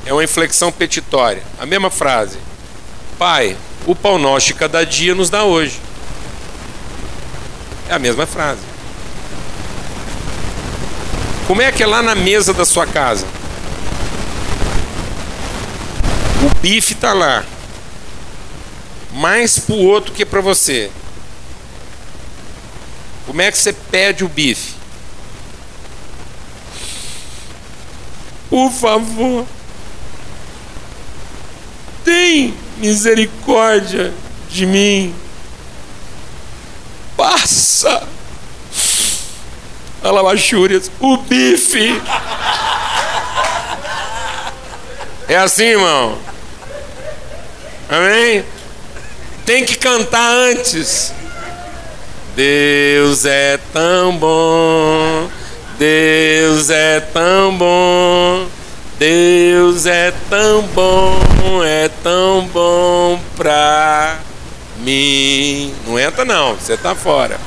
É 0.05 0.13
uma 0.13 0.23
inflexão 0.23 0.71
petitória. 0.71 1.43
A 1.59 1.65
mesma 1.65 1.89
frase. 1.89 2.37
Pai, 3.17 3.55
o 3.85 3.95
pão 3.95 4.17
nosso 4.17 4.47
de 4.47 4.53
cada 4.53 4.85
dia 4.85 5.13
nos 5.13 5.29
dá 5.29 5.43
hoje. 5.43 5.79
É 7.87 7.93
a 7.93 7.99
mesma 7.99 8.25
frase. 8.25 8.61
Como 11.47 11.61
é 11.61 11.71
que 11.71 11.83
é 11.83 11.87
lá 11.87 12.01
na 12.01 12.15
mesa 12.15 12.53
da 12.53 12.65
sua 12.65 12.87
casa? 12.87 13.25
O 16.43 16.59
bife 16.61 16.93
está 16.93 17.13
lá. 17.13 17.43
Mais 19.11 19.59
para 19.59 19.75
o 19.75 19.85
outro 19.85 20.13
que 20.13 20.25
para 20.25 20.41
você. 20.41 20.89
Como 23.25 23.41
é 23.41 23.51
que 23.51 23.57
você 23.57 23.73
pede 23.73 24.23
o 24.23 24.29
bife? 24.29 24.80
Por 28.51 28.69
favor. 28.69 29.45
Tem 32.03 32.53
misericórdia 32.77 34.13
de 34.49 34.65
mim. 34.65 35.15
Passa. 37.15 38.07
Alabachúrias, 40.03 40.91
o 40.99 41.15
bife. 41.17 42.01
É 45.29 45.37
assim, 45.37 45.63
irmão? 45.63 46.17
Amém? 47.87 48.43
Tem 49.45 49.63
que 49.63 49.77
cantar 49.77 50.29
antes. 50.29 51.13
Deus 52.35 53.23
é 53.23 53.59
tão 53.71 54.17
bom, 54.17 55.29
Deus 55.81 56.69
é 56.69 56.99
tão 56.99 57.57
bom, 57.57 58.45
Deus 58.99 59.87
é 59.87 60.13
tão 60.29 60.61
bom, 60.61 61.19
é 61.65 61.89
tão 62.03 62.45
bom 62.53 63.19
pra 63.35 64.19
mim. 64.77 65.73
Não 65.87 65.97
entra 65.97 66.23
não, 66.23 66.53
você 66.53 66.77
tá 66.77 66.93
fora. 66.93 67.39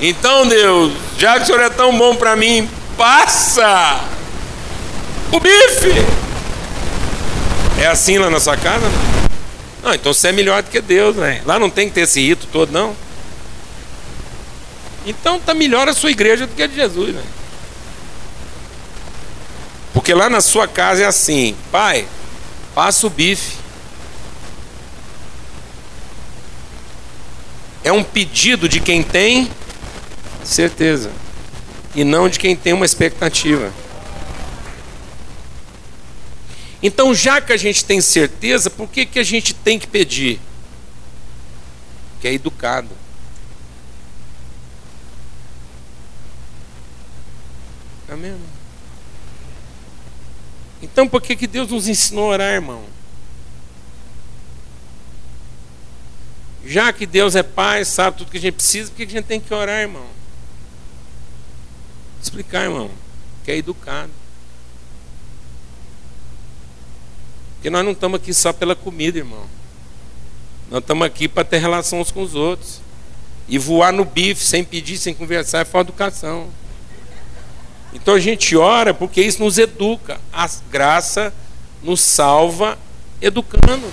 Então, 0.00 0.46
Deus, 0.46 0.94
já 1.18 1.36
que 1.36 1.42
o 1.42 1.46
Senhor 1.46 1.60
é 1.60 1.68
tão 1.68 1.94
bom 1.98 2.16
para 2.16 2.34
mim, 2.34 2.66
passa 2.96 4.00
o 5.30 5.38
bife. 5.38 5.92
É 7.78 7.88
assim 7.88 8.16
lá 8.16 8.30
na 8.30 8.40
sua 8.40 8.56
casa? 8.56 8.90
Não, 9.82 9.92
então 9.92 10.14
você 10.14 10.28
é 10.28 10.32
melhor 10.32 10.62
do 10.62 10.70
que 10.70 10.80
Deus, 10.80 11.16
né? 11.16 11.42
Lá 11.44 11.58
não 11.58 11.68
tem 11.68 11.90
que 11.90 11.94
ter 11.94 12.00
esse 12.02 12.22
rito 12.26 12.46
todo, 12.50 12.72
não. 12.72 12.96
Então 15.04 15.38
tá 15.38 15.52
melhor 15.52 15.90
a 15.90 15.92
sua 15.92 16.10
igreja 16.10 16.46
do 16.46 16.54
que 16.54 16.62
a 16.62 16.66
de 16.66 16.74
Jesus, 16.74 17.14
né? 17.14 17.22
Porque 19.92 20.14
lá 20.14 20.30
na 20.30 20.40
sua 20.40 20.66
casa 20.66 21.02
é 21.02 21.06
assim, 21.06 21.54
pai, 21.70 22.06
passa 22.74 23.06
o 23.06 23.10
bife. 23.10 23.56
É 27.84 27.92
um 27.92 28.02
pedido 28.02 28.68
de 28.68 28.80
quem 28.80 29.02
tem 29.02 29.50
certeza 30.44 31.10
e 31.94 32.04
não 32.04 32.28
de 32.28 32.38
quem 32.38 32.56
tem 32.56 32.72
uma 32.72 32.86
expectativa. 32.86 33.72
Então, 36.82 37.14
já 37.14 37.40
que 37.40 37.52
a 37.52 37.56
gente 37.56 37.84
tem 37.84 38.00
certeza, 38.00 38.68
por 38.68 38.88
que, 38.88 39.06
que 39.06 39.18
a 39.18 39.22
gente 39.22 39.54
tem 39.54 39.78
que 39.78 39.86
pedir? 39.86 40.40
Que 42.20 42.28
é 42.28 42.32
educado. 42.32 42.90
Amém? 48.08 48.36
Então, 50.82 51.08
por 51.08 51.22
que, 51.22 51.36
que 51.36 51.46
Deus 51.46 51.70
nos 51.70 51.86
ensinou 51.86 52.24
a 52.24 52.32
orar, 52.34 52.52
irmão? 52.54 52.84
Já 56.64 56.92
que 56.92 57.06
Deus 57.06 57.36
é 57.36 57.42
Pai, 57.42 57.84
sabe 57.84 58.18
tudo 58.18 58.30
que 58.30 58.38
a 58.38 58.40
gente 58.40 58.54
precisa, 58.54 58.90
por 58.90 58.96
que 58.96 59.04
a 59.04 59.08
gente 59.08 59.24
tem 59.24 59.40
que 59.40 59.54
orar, 59.54 59.80
irmão? 59.80 60.06
Explicar, 62.20 62.64
irmão, 62.64 62.90
que 63.44 63.50
é 63.50 63.56
educado. 63.56 64.10
Porque 67.54 67.70
nós 67.70 67.84
não 67.84 67.92
estamos 67.92 68.20
aqui 68.20 68.34
só 68.34 68.52
pela 68.52 68.74
comida, 68.74 69.18
irmão. 69.18 69.46
Nós 70.68 70.80
estamos 70.80 71.06
aqui 71.06 71.28
para 71.28 71.44
ter 71.44 71.58
relação 71.58 72.00
uns 72.00 72.10
com 72.10 72.22
os 72.22 72.34
outros. 72.34 72.80
E 73.48 73.58
voar 73.58 73.92
no 73.92 74.04
bife 74.04 74.42
sem 74.42 74.64
pedir, 74.64 74.98
sem 74.98 75.14
conversar, 75.14 75.60
é 75.60 75.64
falta 75.64 75.90
educação. 75.90 76.48
Então 77.94 78.14
a 78.14 78.20
gente 78.20 78.56
ora 78.56 78.94
porque 78.94 79.20
isso 79.20 79.42
nos 79.42 79.58
educa. 79.58 80.20
A 80.32 80.48
graça 80.70 81.32
nos 81.82 82.00
salva 82.00 82.78
educando. 83.20 83.92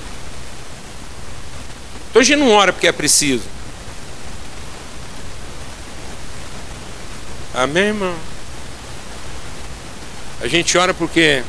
Então 2.10 2.22
a 2.22 2.26
gente 2.26 2.39
não 2.39 2.52
ora 2.52 2.72
porque 2.74 2.88
é 2.88 2.91
preciso. 2.91 3.43
Amém, 7.54 7.88
irmão? 7.88 8.16
A 10.41 10.47
gente 10.47 10.78
ora 10.78 10.93
porque 10.93 11.43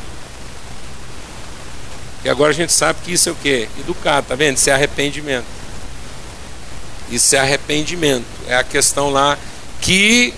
e 2.22 2.28
agora 2.28 2.50
a 2.50 2.54
gente 2.54 2.72
sabe 2.72 2.98
que 3.02 3.12
isso 3.12 3.30
é 3.30 3.32
o 3.32 3.34
que? 3.34 3.66
Educar, 3.78 4.22
tá 4.22 4.34
vendo? 4.34 4.56
Isso 4.56 4.68
é 4.68 4.74
arrependimento. 4.74 5.46
Isso 7.10 7.34
é 7.34 7.38
arrependimento. 7.38 8.26
É 8.46 8.56
a 8.56 8.64
questão 8.64 9.10
lá 9.10 9.38
que 9.80 10.34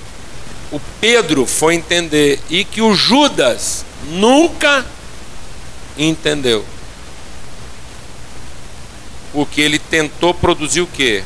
o 0.73 0.81
Pedro 1.01 1.47
foi 1.47 1.75
entender 1.75 2.41
e 2.49 2.65
que 2.65 2.81
o 2.81 2.95
Judas 2.95 3.85
nunca 4.09 4.85
entendeu. 5.99 6.65
Porque 9.33 9.61
ele 9.61 9.79
tentou 9.79 10.33
produzir 10.33 10.81
o 10.81 10.87
que? 10.87 11.23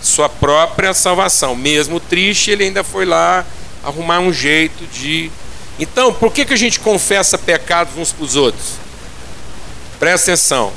Sua 0.00 0.28
própria 0.28 0.94
salvação. 0.94 1.56
Mesmo 1.56 1.98
triste, 1.98 2.52
ele 2.52 2.64
ainda 2.64 2.84
foi 2.84 3.04
lá 3.04 3.44
arrumar 3.82 4.20
um 4.20 4.32
jeito 4.32 4.86
de. 4.86 5.30
Então, 5.78 6.14
por 6.14 6.32
que, 6.32 6.44
que 6.44 6.54
a 6.54 6.56
gente 6.56 6.78
confessa 6.78 7.36
pecados 7.36 7.96
uns 7.96 8.12
para 8.12 8.24
os 8.24 8.36
outros? 8.36 8.74
Presta 9.98 10.30
atenção. 10.30 10.72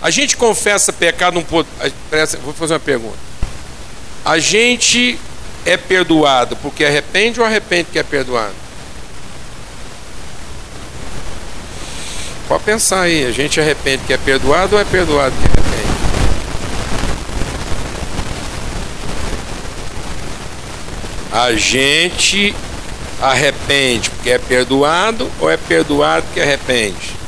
A 0.00 0.10
gente 0.10 0.36
confessa 0.36 0.92
pecado 0.92 1.38
um 1.38 1.42
pouco. 1.42 1.68
Vou 2.42 2.54
fazer 2.54 2.74
uma 2.74 2.80
pergunta. 2.80 3.18
A 4.24 4.38
gente 4.38 5.18
é 5.64 5.76
perdoado 5.76 6.56
porque 6.56 6.84
arrepende 6.84 7.40
ou 7.40 7.46
arrepende 7.46 7.88
que 7.92 7.98
é 7.98 8.02
perdoado? 8.02 8.54
Pode 12.48 12.64
pensar 12.64 13.02
aí. 13.02 13.24
A 13.26 13.30
gente 13.30 13.60
arrepende 13.60 14.02
que 14.04 14.12
é 14.12 14.18
perdoado 14.18 14.74
ou 14.74 14.82
é 14.82 14.84
perdoado 14.84 15.34
que 15.36 15.44
arrepende? 15.46 15.70
A 21.32 21.52
gente 21.54 22.54
arrepende 23.22 24.10
porque 24.10 24.30
é 24.30 24.38
perdoado 24.38 25.30
ou 25.38 25.48
é 25.48 25.56
perdoado 25.56 26.26
que 26.34 26.40
arrepende? 26.40 27.20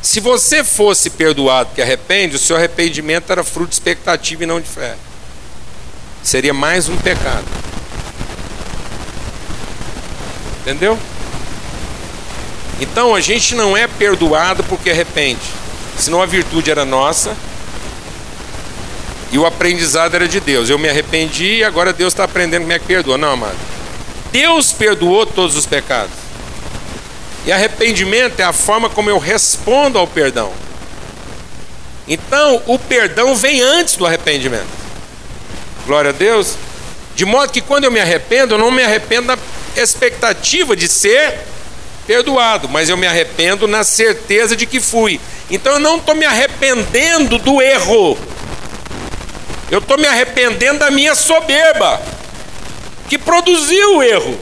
Se 0.00 0.20
você 0.20 0.64
fosse 0.64 1.10
perdoado 1.10 1.68
que 1.74 1.82
arrepende, 1.82 2.36
o 2.36 2.38
seu 2.38 2.56
arrependimento 2.56 3.30
era 3.30 3.44
fruto 3.44 3.68
de 3.68 3.74
expectativa 3.74 4.44
e 4.44 4.46
não 4.46 4.60
de 4.62 4.68
fé. 4.68 4.96
Seria 6.22 6.52
mais 6.52 6.88
um 6.88 6.96
pecado. 6.96 7.44
Entendeu? 10.60 10.98
Então 12.80 13.14
a 13.14 13.20
gente 13.20 13.54
não 13.54 13.76
é 13.76 13.86
perdoado 13.86 14.62
porque 14.64 14.90
arrepende. 14.90 15.40
Senão 15.98 16.22
a 16.22 16.26
virtude 16.26 16.70
era 16.70 16.84
nossa 16.84 17.34
e 19.30 19.38
o 19.38 19.46
aprendizado 19.46 20.14
era 20.14 20.28
de 20.28 20.40
Deus. 20.40 20.70
Eu 20.70 20.78
me 20.78 20.88
arrependi 20.88 21.56
e 21.56 21.64
agora 21.64 21.92
Deus 21.92 22.12
está 22.12 22.24
aprendendo 22.24 22.62
como 22.62 22.72
é 22.72 22.78
que 22.78 22.86
perdoa. 22.86 23.18
Não, 23.18 23.32
amado. 23.32 23.56
Deus 24.32 24.72
perdoou 24.72 25.26
todos 25.26 25.56
os 25.56 25.66
pecados. 25.66 26.14
E 27.46 27.52
arrependimento 27.52 28.40
é 28.40 28.44
a 28.44 28.52
forma 28.52 28.90
como 28.90 29.10
eu 29.10 29.18
respondo 29.18 29.98
ao 29.98 30.06
perdão. 30.06 30.52
Então, 32.06 32.62
o 32.66 32.78
perdão 32.78 33.34
vem 33.34 33.60
antes 33.60 33.96
do 33.96 34.06
arrependimento. 34.06 34.66
Glória 35.88 36.10
a 36.10 36.12
Deus. 36.12 36.54
De 37.16 37.24
modo 37.24 37.50
que 37.50 37.62
quando 37.62 37.84
eu 37.84 37.90
me 37.90 37.98
arrependo, 37.98 38.52
eu 38.52 38.58
não 38.58 38.70
me 38.70 38.84
arrependo 38.84 39.28
na 39.28 39.38
expectativa 39.74 40.76
de 40.76 40.86
ser 40.86 41.40
perdoado, 42.06 42.68
mas 42.68 42.90
eu 42.90 42.96
me 42.98 43.06
arrependo 43.06 43.66
na 43.66 43.82
certeza 43.82 44.54
de 44.54 44.66
que 44.66 44.80
fui. 44.80 45.18
Então 45.50 45.72
eu 45.72 45.78
não 45.78 45.96
estou 45.96 46.14
me 46.14 46.26
arrependendo 46.26 47.38
do 47.38 47.62
erro, 47.62 48.18
eu 49.70 49.78
estou 49.78 49.96
me 49.96 50.06
arrependendo 50.06 50.80
da 50.80 50.90
minha 50.90 51.14
soberba, 51.14 52.02
que 53.08 53.16
produziu 53.16 53.96
o 53.96 54.02
erro. 54.02 54.38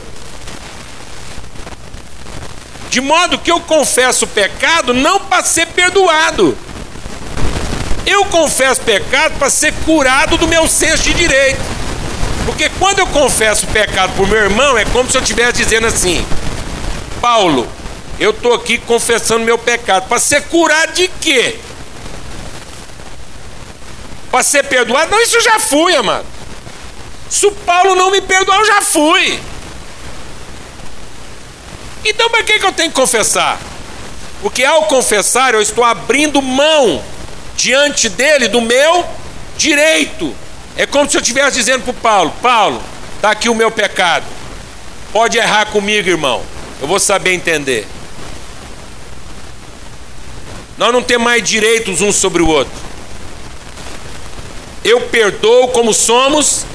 De 2.89 2.99
modo 2.99 3.39
que 3.39 3.49
eu 3.49 3.61
confesso 3.61 4.25
o 4.25 4.27
pecado 4.27 4.93
não 4.93 5.21
para 5.21 5.45
ser 5.45 5.67
perdoado. 5.67 6.57
Eu 8.07 8.23
confesso 8.25 8.79
pecado 8.79 9.37
para 9.37 9.49
ser 9.49 9.73
curado 9.85 10.37
do 10.37 10.47
meu 10.47 10.65
senso 10.65 11.03
de 11.03 11.13
direito. 11.13 11.59
Porque 12.45 12.69
quando 12.79 12.99
eu 12.99 13.07
confesso 13.07 13.67
pecado 13.67 14.13
para 14.13 14.23
o 14.23 14.27
meu 14.27 14.39
irmão, 14.39 14.77
é 14.77 14.85
como 14.85 15.11
se 15.11 15.17
eu 15.17 15.21
estivesse 15.21 15.61
dizendo 15.61 15.87
assim: 15.87 16.25
Paulo, 17.19 17.67
eu 18.17 18.31
estou 18.31 18.53
aqui 18.53 18.77
confessando 18.77 19.43
meu 19.43 19.57
pecado. 19.57 20.07
Para 20.07 20.19
ser 20.19 20.43
curado 20.43 20.93
de 20.93 21.09
quê? 21.09 21.59
Para 24.31 24.41
ser 24.41 24.63
perdoado? 24.63 25.11
Não, 25.11 25.21
isso 25.21 25.35
eu 25.35 25.41
já 25.41 25.59
fui, 25.59 25.93
amado. 25.93 26.25
Se 27.29 27.45
o 27.45 27.51
Paulo 27.51 27.93
não 27.93 28.09
me 28.09 28.21
perdoar, 28.21 28.59
eu 28.59 28.65
já 28.65 28.81
fui. 28.81 29.37
Então 32.05 32.29
para 32.29 32.43
que, 32.43 32.57
que 32.57 32.65
eu 32.65 32.71
tenho 32.71 32.89
que 32.89 32.95
confessar? 32.95 33.59
Porque 34.41 34.63
ao 34.63 34.83
confessar 34.83 35.53
eu 35.53 35.61
estou 35.61 35.83
abrindo 35.83 36.41
mão 36.41 37.03
diante 37.57 38.07
dele 38.07 38.47
do 38.47 38.61
meu 38.61 39.05
direito. 39.57 40.33
É 40.77 40.85
como 40.85 41.09
se 41.09 41.17
eu 41.17 41.21
estivesse 41.21 41.57
dizendo 41.57 41.83
para 41.83 41.93
Paulo: 41.93 42.33
Paulo, 42.41 42.81
está 43.15 43.31
aqui 43.31 43.49
o 43.49 43.55
meu 43.55 43.71
pecado. 43.71 44.25
Pode 45.11 45.37
errar 45.37 45.65
comigo, 45.65 46.07
irmão. 46.07 46.43
Eu 46.79 46.87
vou 46.87 46.99
saber 46.99 47.33
entender. 47.33 47.85
Nós 50.77 50.93
não 50.93 51.01
temos 51.01 51.25
mais 51.25 51.43
direitos 51.43 52.01
uns 52.01 52.15
sobre 52.15 52.43
o 52.43 52.47
outro. 52.47 52.73
Eu 54.83 55.01
perdoo 55.01 55.69
como 55.69 55.91
somos 55.91 56.65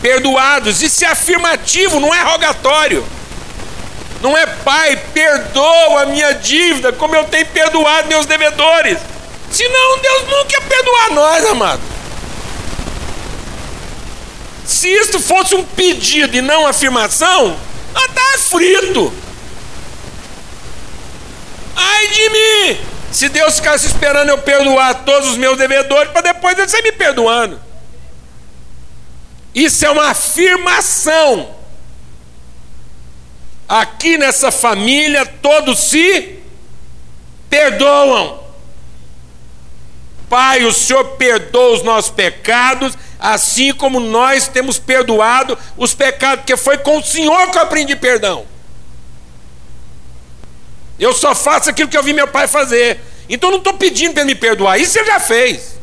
perdoados. 0.00 0.82
Isso 0.82 1.04
é 1.04 1.08
afirmativo, 1.08 2.00
não 2.00 2.14
é 2.14 2.22
rogatório. 2.22 3.04
Não 4.22 4.36
é 4.36 4.46
pai, 4.46 4.96
perdoa 5.12 6.02
a 6.02 6.06
minha 6.06 6.32
dívida, 6.32 6.92
como 6.94 7.14
eu 7.14 7.24
tenho 7.24 7.44
perdoado 7.46 8.08
meus 8.08 8.24
devedores. 8.24 8.98
Senão 9.56 9.98
Deus 10.02 10.22
nunca 10.24 10.52
ia 10.52 10.60
perdoar 10.60 11.10
nós, 11.12 11.46
amado. 11.46 11.80
Se 14.66 14.86
isto 14.86 15.18
fosse 15.18 15.54
um 15.54 15.64
pedido 15.64 16.36
e 16.36 16.42
não 16.42 16.66
afirmação, 16.66 17.58
nós 17.94 18.04
está 18.04 18.38
frito. 18.50 19.10
Ai 21.74 22.08
de 22.08 22.28
mim! 22.28 22.80
Se 23.10 23.30
Deus 23.30 23.54
ficasse 23.56 23.86
esperando 23.86 24.28
eu 24.28 24.36
perdoar 24.36 25.06
todos 25.06 25.30
os 25.30 25.38
meus 25.38 25.56
devedores, 25.56 26.12
para 26.12 26.34
depois 26.34 26.58
ele 26.58 26.68
sair 26.68 26.82
me 26.82 26.92
perdoando. 26.92 27.58
Isso 29.54 29.86
é 29.86 29.90
uma 29.90 30.10
afirmação. 30.10 31.56
Aqui 33.66 34.18
nessa 34.18 34.50
família 34.50 35.24
todos 35.24 35.78
se 35.78 36.40
perdoam. 37.48 38.45
Pai, 40.28 40.64
o 40.64 40.72
Senhor 40.72 41.04
perdoa 41.16 41.74
os 41.76 41.82
nossos 41.82 42.10
pecados, 42.10 42.96
assim 43.18 43.72
como 43.72 44.00
nós 44.00 44.48
temos 44.48 44.78
perdoado 44.78 45.56
os 45.76 45.94
pecados, 45.94 46.40
porque 46.40 46.56
foi 46.56 46.78
com 46.78 46.98
o 46.98 47.04
Senhor 47.04 47.50
que 47.50 47.58
eu 47.58 47.62
aprendi 47.62 47.94
perdão. 47.94 48.44
Eu 50.98 51.12
só 51.12 51.34
faço 51.34 51.70
aquilo 51.70 51.88
que 51.88 51.96
eu 51.96 52.02
vi 52.02 52.12
meu 52.12 52.26
pai 52.26 52.48
fazer. 52.48 53.00
Então 53.28 53.50
eu 53.50 53.52
não 53.52 53.58
estou 53.58 53.74
pedindo 53.74 54.14
para 54.14 54.22
ele 54.22 54.34
me 54.34 54.40
perdoar, 54.40 54.78
isso 54.78 54.98
ele 54.98 55.06
já 55.06 55.20
fez. 55.20 55.78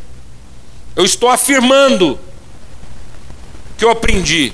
Eu 0.96 1.06
estou 1.06 1.30
afirmando 1.30 2.20
que 3.78 3.86
eu 3.86 3.90
aprendi. 3.90 4.54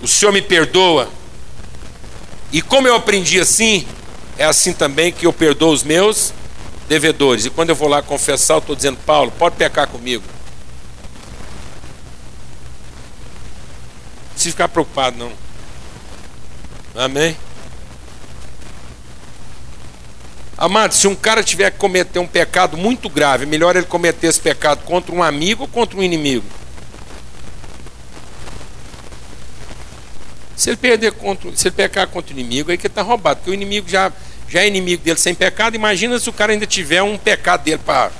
O 0.00 0.08
Senhor 0.08 0.32
me 0.32 0.42
perdoa. 0.42 1.10
E 2.52 2.62
como 2.62 2.88
eu 2.88 2.94
aprendi 2.94 3.40
assim, 3.40 3.86
é 4.38 4.44
assim 4.44 4.72
também 4.72 5.12
que 5.12 5.26
eu 5.26 5.32
perdoo 5.32 5.72
os 5.72 5.82
meus 5.82 6.32
devedores. 6.88 7.44
E 7.44 7.50
quando 7.50 7.70
eu 7.70 7.76
vou 7.76 7.88
lá 7.88 8.02
confessar, 8.02 8.54
eu 8.54 8.58
estou 8.58 8.76
dizendo, 8.76 8.98
Paulo, 9.04 9.30
pode 9.32 9.56
pecar 9.56 9.86
comigo. 9.88 10.24
Não 14.22 14.32
precisa 14.32 14.52
ficar 14.52 14.68
preocupado, 14.68 15.16
não. 15.16 15.32
Amém? 16.94 17.36
Amado, 20.58 20.94
se 20.94 21.06
um 21.06 21.14
cara 21.14 21.44
tiver 21.44 21.70
que 21.70 21.76
cometer 21.76 22.18
um 22.18 22.26
pecado 22.26 22.78
muito 22.78 23.10
grave, 23.10 23.44
melhor 23.44 23.76
ele 23.76 23.84
cometer 23.84 24.28
esse 24.28 24.40
pecado 24.40 24.84
contra 24.84 25.14
um 25.14 25.22
amigo 25.22 25.64
ou 25.64 25.68
contra 25.68 25.98
um 25.98 26.02
inimigo? 26.02 26.46
Se 30.56 30.70
ele 30.70 30.78
perder 30.78 31.12
contra, 31.12 31.54
se 31.54 31.68
ele 31.68 31.74
pecar 31.74 32.06
contra 32.06 32.34
o 32.34 32.38
inimigo, 32.38 32.70
aí 32.70 32.78
que 32.78 32.86
ele 32.86 32.92
está 32.92 33.02
roubado, 33.02 33.40
porque 33.40 33.50
o 33.50 33.54
inimigo 33.54 33.86
já 33.86 34.10
já 34.48 34.62
é 34.62 34.68
inimigo 34.68 35.02
dele 35.02 35.18
sem 35.18 35.34
pecado, 35.34 35.74
imagina 35.74 36.18
se 36.18 36.28
o 36.28 36.32
cara 36.32 36.52
ainda 36.52 36.66
tiver 36.66 37.02
um 37.02 37.18
pecado 37.18 37.64
dele 37.64 37.80
para 37.84 38.10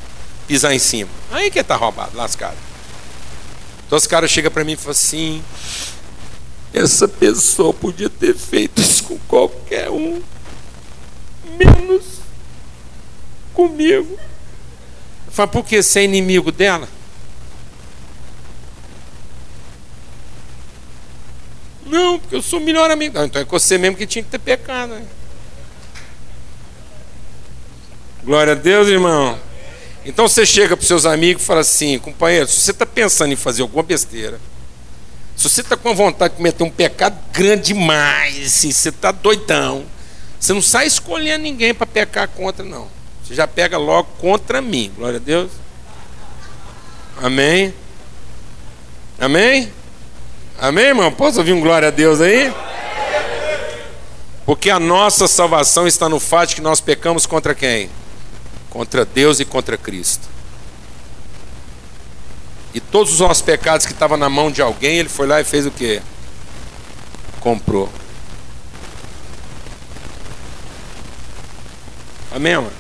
pisar 0.47 0.75
em 0.75 0.79
cima. 0.79 1.11
Aí 1.31 1.51
que 1.51 1.59
está 1.59 1.77
roubado, 1.77 2.17
lascado. 2.17 2.57
Então 3.87 3.97
os 3.97 4.07
caras 4.07 4.31
chegam 4.31 4.51
para 4.51 4.65
mim 4.65 4.73
e 4.73 4.77
falam 4.77 4.93
assim: 4.93 5.43
essa 6.75 7.07
pessoa 7.07 7.73
podia 7.73 8.11
ter 8.11 8.35
feito 8.35 8.81
isso 8.83 9.05
com 9.05 9.19
qualquer 9.21 9.91
um, 9.91 10.21
menos 11.59 12.05
comigo. 13.55 14.19
Fala, 15.31 15.49
por 15.49 15.65
que 15.65 15.83
você 15.83 16.01
é 16.01 16.05
inimigo 16.05 16.51
dela? 16.51 16.89
Não, 21.87 22.19
porque 22.19 22.35
eu 22.35 22.43
sou 22.43 22.59
o 22.59 22.63
melhor 22.63 22.91
amigo. 22.91 23.17
Não, 23.17 23.25
então 23.25 23.41
é 23.41 23.45
você 23.45 23.79
mesmo 23.79 23.97
que 23.97 24.07
tinha 24.07 24.23
que 24.23 24.31
ter 24.31 24.39
pecado. 24.39 24.95
Né? 24.95 25.07
Glória 28.27 28.55
a 28.55 28.57
Deus, 28.57 28.89
irmão. 28.89 29.39
Então 30.05 30.27
você 30.27 30.45
chega 30.45 30.77
para 30.77 30.83
os 30.83 30.89
seus 30.89 31.07
amigos 31.07 31.45
e 31.45 31.47
fala 31.47 31.61
assim: 31.61 31.97
companheiro, 32.01 32.49
se 32.49 32.61
você 32.61 32.73
está 32.73 32.85
pensando 32.85 33.33
em 33.33 33.37
fazer 33.37 33.63
alguma 33.63 33.85
besteira, 33.85 34.41
se 35.37 35.49
você 35.49 35.61
está 35.61 35.77
com 35.77 35.95
vontade 35.95 36.33
de 36.33 36.39
cometer 36.39 36.65
um 36.65 36.71
pecado 36.71 37.17
grande 37.33 37.73
demais, 37.73 38.47
assim, 38.47 38.73
você 38.73 38.89
está 38.89 39.13
doidão, 39.13 39.85
você 40.41 40.53
não 40.53 40.61
sai 40.61 40.89
escolhendo 40.89 41.45
ninguém 41.45 41.73
para 41.73 41.87
pecar 41.87 42.27
contra, 42.27 42.65
não. 42.65 42.89
Você 43.25 43.33
já 43.33 43.47
pega 43.47 43.79
logo 43.79 44.09
contra 44.19 44.61
mim. 44.61 44.93
Glória 44.97 45.19
a 45.19 45.23
Deus. 45.23 45.53
Amém. 47.23 47.73
Amém? 49.21 49.73
Amém, 50.59 50.87
irmão? 50.87 51.13
Posso 51.13 51.39
ouvir 51.39 51.53
um 51.53 51.61
glória 51.61 51.87
a 51.87 51.93
Deus 51.93 52.21
aí? 52.21 52.53
Porque 54.45 54.69
a 54.69 54.81
nossa 54.81 55.29
salvação 55.29 55.87
está 55.87 56.09
no 56.09 56.19
fato 56.19 56.49
de 56.49 56.55
que 56.57 56.61
nós 56.61 56.81
pecamos 56.81 57.25
contra 57.25 57.55
quem? 57.55 57.89
Contra 58.77 59.07
Deus 59.07 59.41
e 59.41 59.45
contra 59.47 59.79
Cristo. 59.79 60.29
E 62.75 62.79
todos 62.81 63.15
os 63.15 63.21
nossos 63.21 63.43
pecados 63.43 63.87
que 63.87 63.93
estavam 63.93 64.19
na 64.19 64.29
mão 64.29 64.51
de 64.51 64.61
alguém, 64.61 64.99
ele 64.99 65.09
foi 65.09 65.27
lá 65.27 65.41
e 65.41 65.45
fez 65.45 65.65
o 65.65 65.71
que? 65.71 66.03
Comprou. 67.41 67.91
Amém, 72.35 72.53
amados? 72.53 72.77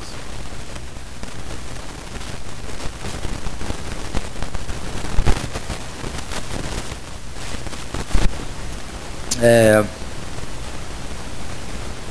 É, 9.41 9.83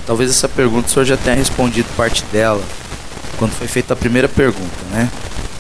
talvez 0.08 0.32
essa 0.32 0.50
pergunta 0.50 0.88
o 0.88 0.92
senhor 0.92 1.06
já 1.06 1.18
tenha 1.18 1.36
respondido 1.36 1.88
parte 1.96 2.24
dela 2.26 2.64
quando 3.38 3.52
foi 3.52 3.68
feita 3.68 3.94
a 3.94 3.96
primeira 3.96 4.28
pergunta, 4.28 4.76
né? 4.92 5.10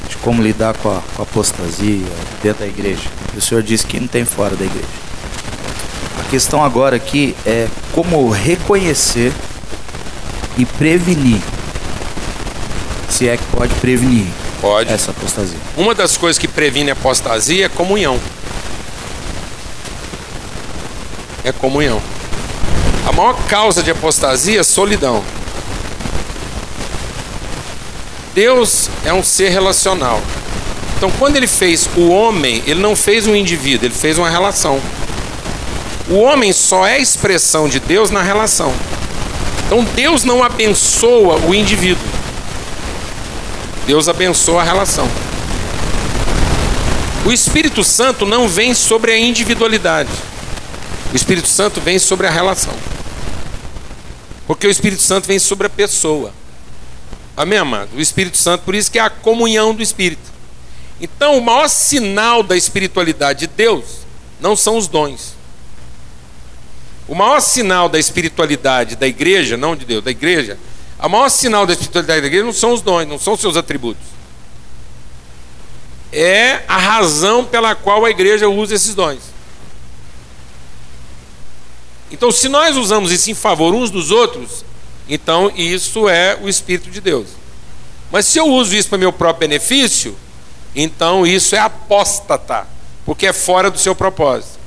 De 0.09 0.15
como 0.17 0.41
lidar 0.41 0.75
com 0.77 0.89
a, 0.89 1.01
com 1.15 1.21
a 1.21 1.23
apostasia 1.23 2.05
dentro 2.41 2.59
da 2.59 2.67
igreja. 2.67 3.09
E 3.33 3.37
o 3.37 3.41
senhor 3.41 3.63
disse 3.63 3.85
que 3.85 3.99
não 3.99 4.07
tem 4.07 4.25
fora 4.25 4.55
da 4.55 4.65
igreja. 4.65 4.87
A 6.19 6.29
questão 6.29 6.63
agora 6.63 6.95
aqui 6.95 7.35
é 7.45 7.67
como 7.91 8.29
reconhecer 8.29 9.31
e 10.57 10.65
prevenir. 10.65 11.41
Se 13.09 13.27
é 13.27 13.37
que 13.37 13.45
pode 13.45 13.73
prevenir 13.75 14.27
pode. 14.61 14.91
essa 14.91 15.11
apostasia. 15.11 15.57
Uma 15.77 15.93
das 15.93 16.17
coisas 16.17 16.39
que 16.39 16.47
previne 16.47 16.89
a 16.89 16.93
apostasia 16.93 17.65
é 17.65 17.69
comunhão. 17.69 18.19
É 21.43 21.51
comunhão. 21.51 22.01
A 23.07 23.11
maior 23.11 23.37
causa 23.47 23.83
de 23.83 23.91
apostasia 23.91 24.59
é 24.59 24.63
solidão. 24.63 25.23
Deus 28.35 28.89
é 29.05 29.13
um 29.13 29.23
ser 29.23 29.47
relacional. 29.49 30.21
Então, 30.97 31.09
quando 31.11 31.37
ele 31.37 31.47
fez 31.47 31.89
o 31.95 32.09
homem, 32.09 32.61
ele 32.67 32.81
não 32.81 32.93
fez 32.93 33.25
um 33.27 33.35
indivíduo, 33.35 33.87
ele 33.87 33.95
fez 33.95 34.17
uma 34.17 34.29
relação. 34.29 34.81
O 36.09 36.15
homem 36.15 36.51
só 36.51 36.85
é 36.85 36.99
expressão 36.99 37.69
de 37.69 37.79
Deus 37.79 38.11
na 38.11 38.21
relação. 38.21 38.73
Então, 39.65 39.85
Deus 39.95 40.25
não 40.25 40.43
abençoa 40.43 41.37
o 41.47 41.55
indivíduo. 41.55 42.05
Deus 43.87 44.09
abençoa 44.09 44.61
a 44.61 44.65
relação. 44.65 45.09
O 47.25 47.31
Espírito 47.31 47.85
Santo 47.85 48.25
não 48.25 48.49
vem 48.49 48.73
sobre 48.73 49.13
a 49.13 49.17
individualidade. 49.17 50.11
O 51.13 51.15
Espírito 51.15 51.47
Santo 51.47 51.79
vem 51.79 51.97
sobre 51.97 52.27
a 52.27 52.31
relação. 52.31 52.73
Porque 54.45 54.67
o 54.67 54.71
Espírito 54.71 55.01
Santo 55.01 55.25
vem 55.25 55.39
sobre 55.39 55.67
a 55.67 55.69
pessoa. 55.69 56.33
Amém, 57.37 57.59
amado? 57.59 57.89
O 57.95 58.01
Espírito 58.01 58.37
Santo, 58.37 58.63
por 58.63 58.73
isso 58.73 58.91
que 58.91 58.97
é 58.97 59.01
a 59.01 59.09
comunhão 59.09 59.73
do 59.73 59.83
Espírito. 59.83 60.33
Então, 60.99 61.37
o 61.37 61.41
maior 61.41 61.67
sinal 61.67 62.41
da 62.41 62.55
espiritualidade 62.55 63.41
de 63.41 63.47
Deus 63.47 63.83
não 64.39 64.55
são 64.55 64.77
os 64.77 64.87
dons. 64.87 65.35
O 67.07 67.13
maior 67.13 67.41
sinal 67.41 67.89
da 67.89 67.99
espiritualidade 67.99 68.95
da 68.95 69.05
igreja, 69.05 69.57
não 69.57 69.75
de 69.75 69.85
Deus, 69.85 70.03
da 70.03 70.11
igreja, 70.11 70.57
o 70.97 71.09
maior 71.09 71.29
sinal 71.29 71.65
da 71.65 71.73
espiritualidade 71.73 72.21
da 72.21 72.27
igreja 72.27 72.45
não 72.45 72.53
são 72.53 72.71
os 72.71 72.81
dons, 72.81 73.07
não 73.07 73.19
são 73.19 73.35
seus 73.35 73.57
atributos. 73.57 74.05
É 76.11 76.63
a 76.67 76.77
razão 76.77 77.43
pela 77.43 77.75
qual 77.75 78.05
a 78.05 78.09
igreja 78.09 78.47
usa 78.47 78.75
esses 78.75 78.95
dons. 78.95 79.19
Então, 82.09 82.31
se 82.31 82.47
nós 82.47 82.77
usamos 82.77 83.11
isso 83.11 83.29
em 83.29 83.35
favor 83.35 83.75
uns 83.75 83.91
dos 83.91 84.09
outros, 84.09 84.63
então, 85.07 85.51
isso 85.55 86.09
é 86.09 86.37
o 86.41 86.49
Espírito 86.49 86.89
de 86.89 86.99
Deus. 86.99 87.27
Mas 88.11 88.25
se 88.25 88.37
eu 88.37 88.47
uso 88.47 88.75
isso 88.75 88.89
para 88.89 88.97
meu 88.97 89.13
próprio 89.13 89.47
benefício, 89.47 90.15
então 90.75 91.25
isso 91.25 91.55
é 91.55 91.59
apóstata, 91.59 92.67
porque 93.05 93.27
é 93.27 93.33
fora 93.33 93.69
do 93.69 93.77
seu 93.77 93.95
propósito. 93.95 94.59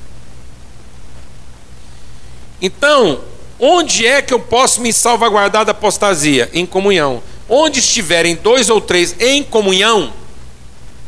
Então, 2.61 3.20
Onde 3.59 4.07
é 4.07 4.22
que 4.22 4.32
eu 4.32 4.39
posso 4.39 4.80
me 4.80 4.93
salvaguardar 4.93 5.64
da 5.64 5.72
apostasia? 5.72 6.49
Em 6.53 6.64
comunhão. 6.64 7.22
Onde 7.49 7.80
estiverem 7.80 8.36
dois 8.36 8.70
ou 8.70 8.80
três 8.80 9.16
em 9.18 9.43
comunhão, 9.43 10.12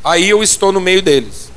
aí 0.02 0.28
eu 0.28 0.42
estou 0.42 0.72
no 0.72 0.80
meio 0.80 1.02
deles. 1.02 1.50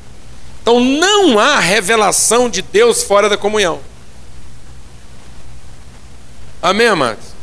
Então 0.62 0.78
não 0.78 1.38
há 1.38 1.58
revelação 1.58 2.48
de 2.48 2.62
Deus 2.62 3.02
fora 3.02 3.28
da 3.28 3.36
comunhão. 3.36 3.80
Amém, 6.62 6.86
amados? 6.86 7.33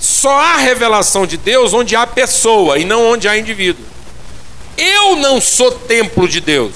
Só 0.00 0.32
há 0.32 0.56
revelação 0.56 1.26
de 1.26 1.36
Deus 1.36 1.74
onde 1.74 1.94
há 1.94 2.06
pessoa 2.06 2.78
e 2.78 2.84
não 2.84 3.12
onde 3.12 3.28
há 3.28 3.36
indivíduo. 3.36 3.84
Eu 4.78 5.16
não 5.16 5.40
sou 5.40 5.70
templo 5.70 6.26
de 6.26 6.40
Deus. 6.40 6.72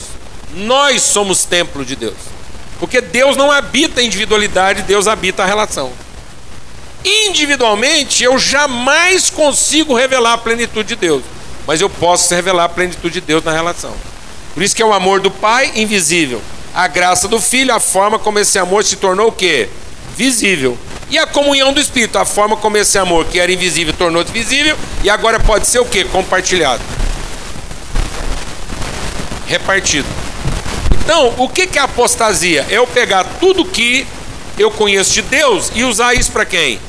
Nós 0.54 1.02
somos 1.02 1.46
templo 1.46 1.84
de 1.84 1.96
Deus. 1.96 2.34
Porque 2.78 3.00
Deus 3.00 3.34
não 3.34 3.50
habita 3.50 4.00
a 4.00 4.04
individualidade, 4.04 4.82
Deus 4.82 5.08
habita 5.08 5.42
a 5.42 5.46
relação. 5.46 5.90
Individualmente, 7.02 8.22
eu 8.22 8.38
jamais 8.38 9.30
consigo 9.30 9.94
revelar 9.94 10.34
a 10.34 10.38
plenitude 10.38 10.88
de 10.88 10.96
Deus, 10.96 11.22
mas 11.66 11.80
eu 11.80 11.88
posso 11.88 12.34
revelar 12.34 12.64
a 12.64 12.68
plenitude 12.68 13.14
de 13.14 13.20
Deus 13.20 13.42
na 13.42 13.52
relação. 13.52 13.94
Por 14.52 14.62
isso 14.62 14.76
que 14.76 14.82
é 14.82 14.86
o 14.86 14.92
amor 14.92 15.20
do 15.20 15.30
Pai 15.30 15.72
invisível, 15.76 16.40
a 16.74 16.86
graça 16.86 17.28
do 17.28 17.40
Filho, 17.40 17.74
a 17.74 17.80
forma 17.80 18.18
como 18.18 18.38
esse 18.38 18.58
amor 18.58 18.84
se 18.84 18.96
tornou 18.96 19.28
o 19.28 19.32
quê? 19.32 19.68
Visível. 20.16 20.78
E 21.14 21.18
a 21.18 21.28
comunhão 21.28 21.72
do 21.72 21.80
Espírito, 21.80 22.18
a 22.18 22.24
forma 22.24 22.56
como 22.56 22.76
esse 22.76 22.98
amor 22.98 23.26
que 23.26 23.38
era 23.38 23.52
invisível 23.52 23.94
tornou-se 23.94 24.32
visível 24.32 24.76
e 25.04 25.08
agora 25.08 25.38
pode 25.38 25.64
ser 25.64 25.78
o 25.78 25.84
quê? 25.84 26.02
Compartilhado. 26.02 26.82
Repartido. 29.46 30.08
Então, 31.04 31.32
o 31.38 31.48
que 31.48 31.78
é 31.78 31.80
apostasia? 31.80 32.66
É 32.68 32.78
eu 32.78 32.86
pegar 32.88 33.22
tudo 33.38 33.64
que 33.64 34.04
eu 34.58 34.72
conheço 34.72 35.12
de 35.12 35.22
Deus 35.22 35.70
e 35.72 35.84
usar 35.84 36.14
isso 36.14 36.32
para 36.32 36.44
quem? 36.44 36.80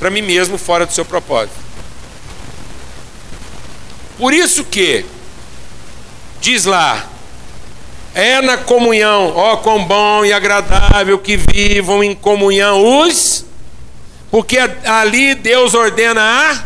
Para 0.00 0.10
mim 0.10 0.22
mesmo, 0.22 0.58
fora 0.58 0.84
do 0.84 0.92
seu 0.92 1.04
propósito. 1.04 1.54
Por 4.18 4.34
isso 4.34 4.64
que, 4.64 5.06
diz 6.40 6.64
lá, 6.64 7.08
é 8.14 8.42
na 8.42 8.58
comunhão, 8.58 9.32
ó 9.34 9.56
quão 9.56 9.84
bom 9.84 10.24
e 10.24 10.32
agradável 10.32 11.18
que 11.18 11.36
vivam 11.36 12.04
em 12.04 12.14
comunhão 12.14 13.00
os, 13.00 13.44
porque 14.30 14.58
ali 14.58 15.34
Deus 15.34 15.74
ordena 15.74 16.20
a 16.22 16.64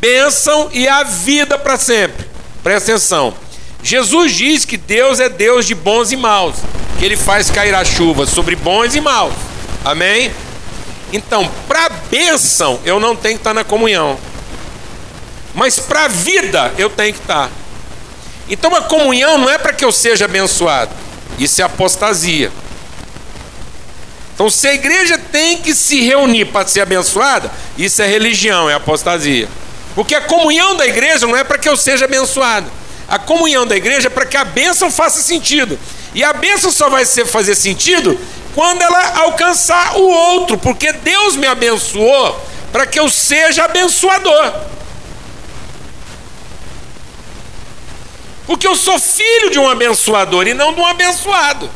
bênção 0.00 0.68
e 0.72 0.86
a 0.86 1.02
vida 1.02 1.58
para 1.58 1.76
sempre. 1.76 2.26
Presta 2.62 2.92
atenção. 2.92 3.34
Jesus 3.82 4.32
diz 4.32 4.64
que 4.64 4.76
Deus 4.76 5.18
é 5.18 5.28
Deus 5.28 5.66
de 5.66 5.74
bons 5.74 6.12
e 6.12 6.16
maus, 6.16 6.56
que 6.98 7.04
Ele 7.04 7.16
faz 7.16 7.50
cair 7.50 7.74
a 7.74 7.84
chuva 7.84 8.26
sobre 8.26 8.54
bons 8.54 8.94
e 8.94 9.00
maus. 9.00 9.32
Amém? 9.84 10.30
Então, 11.12 11.48
para 11.66 11.88
bênção, 12.10 12.80
eu 12.84 13.00
não 13.00 13.16
tenho 13.16 13.34
que 13.34 13.40
estar 13.40 13.52
na 13.52 13.64
comunhão, 13.64 14.18
mas 15.54 15.78
para 15.78 16.08
vida, 16.08 16.72
eu 16.78 16.88
tenho 16.88 17.12
que 17.12 17.20
estar. 17.20 17.50
Então, 18.48 18.74
a 18.74 18.82
comunhão 18.82 19.38
não 19.38 19.48
é 19.48 19.58
para 19.58 19.72
que 19.72 19.84
eu 19.84 19.92
seja 19.92 20.24
abençoado, 20.24 20.92
isso 21.38 21.60
é 21.60 21.64
apostasia. 21.64 22.50
Então, 24.34 24.50
se 24.50 24.66
a 24.66 24.74
igreja 24.74 25.18
tem 25.18 25.58
que 25.58 25.74
se 25.74 26.00
reunir 26.00 26.46
para 26.46 26.66
ser 26.66 26.80
abençoada, 26.80 27.50
isso 27.78 28.02
é 28.02 28.06
religião, 28.06 28.68
é 28.68 28.74
apostasia. 28.74 29.48
Porque 29.94 30.14
a 30.14 30.22
comunhão 30.22 30.76
da 30.76 30.86
igreja 30.86 31.26
não 31.26 31.36
é 31.36 31.44
para 31.44 31.58
que 31.58 31.68
eu 31.68 31.76
seja 31.76 32.06
abençoado 32.06 32.70
a 33.12 33.18
comunhão 33.18 33.66
da 33.66 33.76
igreja 33.76 34.08
para 34.08 34.24
que 34.24 34.38
a 34.38 34.44
bênção 34.44 34.90
faça 34.90 35.20
sentido. 35.20 35.78
E 36.14 36.24
a 36.24 36.32
bênção 36.32 36.72
só 36.72 36.88
vai 36.88 37.04
ser, 37.04 37.26
fazer 37.26 37.54
sentido 37.54 38.18
quando 38.54 38.80
ela 38.80 39.18
alcançar 39.18 39.98
o 39.98 40.08
outro, 40.08 40.56
porque 40.56 40.92
Deus 40.92 41.36
me 41.36 41.46
abençoou 41.46 42.40
para 42.72 42.86
que 42.86 42.98
eu 42.98 43.10
seja 43.10 43.64
abençoador. 43.64 44.54
Porque 48.52 48.68
eu 48.68 48.76
sou 48.76 48.98
filho 48.98 49.48
de 49.48 49.58
um 49.58 49.66
abençoador 49.66 50.46
e 50.46 50.52
não 50.52 50.74
de 50.74 50.80
um 50.80 50.86
abençoado. 50.86 51.70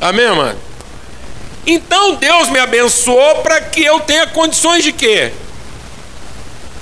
Amém, 0.00 0.30
mano? 0.30 0.58
Então 1.66 2.14
Deus 2.14 2.48
me 2.48 2.58
abençoou 2.58 3.42
para 3.42 3.60
que 3.60 3.84
eu 3.84 4.00
tenha 4.00 4.26
condições 4.28 4.82
de 4.82 4.92
quê? 4.92 5.30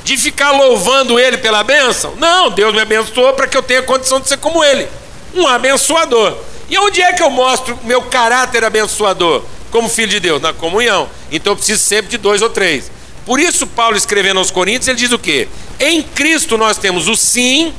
de 0.04 0.16
ficar 0.16 0.52
louvando 0.52 1.18
ele 1.18 1.36
pela 1.38 1.64
bênção. 1.64 2.14
Não, 2.16 2.48
Deus 2.48 2.72
me 2.72 2.80
abençoou 2.80 3.32
para 3.32 3.48
que 3.48 3.56
eu 3.56 3.62
tenha 3.62 3.82
condição 3.82 4.20
de 4.20 4.28
ser 4.28 4.36
como 4.36 4.62
ele, 4.62 4.88
um 5.34 5.44
abençoador. 5.44 6.36
E 6.70 6.78
onde 6.78 7.02
é 7.02 7.12
que 7.12 7.24
eu 7.24 7.30
mostro 7.30 7.76
meu 7.82 8.02
caráter 8.02 8.64
abençoador? 8.64 9.42
Como 9.72 9.88
filho 9.88 10.08
de 10.08 10.20
Deus? 10.20 10.40
Na 10.40 10.52
comunhão. 10.52 11.08
Então 11.30 11.54
eu 11.54 11.56
preciso 11.56 11.82
sempre 11.82 12.08
de 12.08 12.18
dois 12.18 12.40
ou 12.40 12.50
três. 12.50 12.88
Por 13.24 13.38
isso, 13.38 13.66
Paulo 13.66 13.96
escrevendo 13.96 14.38
aos 14.38 14.50
Coríntios, 14.50 14.88
ele 14.88 14.98
diz 14.98 15.12
o 15.12 15.18
quê? 15.18 15.48
Em 15.78 16.02
Cristo 16.02 16.58
nós 16.58 16.76
temos 16.76 17.08
o 17.08 17.16
sim 17.16 17.72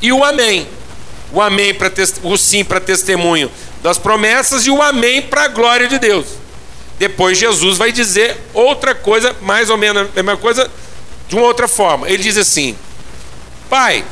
e 0.00 0.12
o 0.12 0.24
amém. 0.24 0.68
O 1.32 1.40
amém 1.40 1.74
para 1.74 1.92
o 2.22 2.36
sim 2.36 2.64
para 2.64 2.80
testemunho 2.80 3.50
das 3.82 3.98
promessas 3.98 4.66
e 4.66 4.70
o 4.70 4.82
amém 4.82 5.22
para 5.22 5.44
a 5.44 5.48
glória 5.48 5.88
de 5.88 5.98
Deus. 5.98 6.26
Depois 6.98 7.38
Jesus 7.38 7.78
vai 7.78 7.90
dizer 7.90 8.36
outra 8.52 8.94
coisa, 8.94 9.34
mais 9.40 9.70
ou 9.70 9.76
menos 9.76 10.02
a 10.02 10.22
mesma 10.22 10.36
coisa, 10.36 10.70
de 11.28 11.34
uma 11.34 11.46
outra 11.46 11.66
forma. 11.66 12.08
Ele 12.08 12.22
diz 12.22 12.36
assim: 12.36 12.76
Pai, 13.70 14.04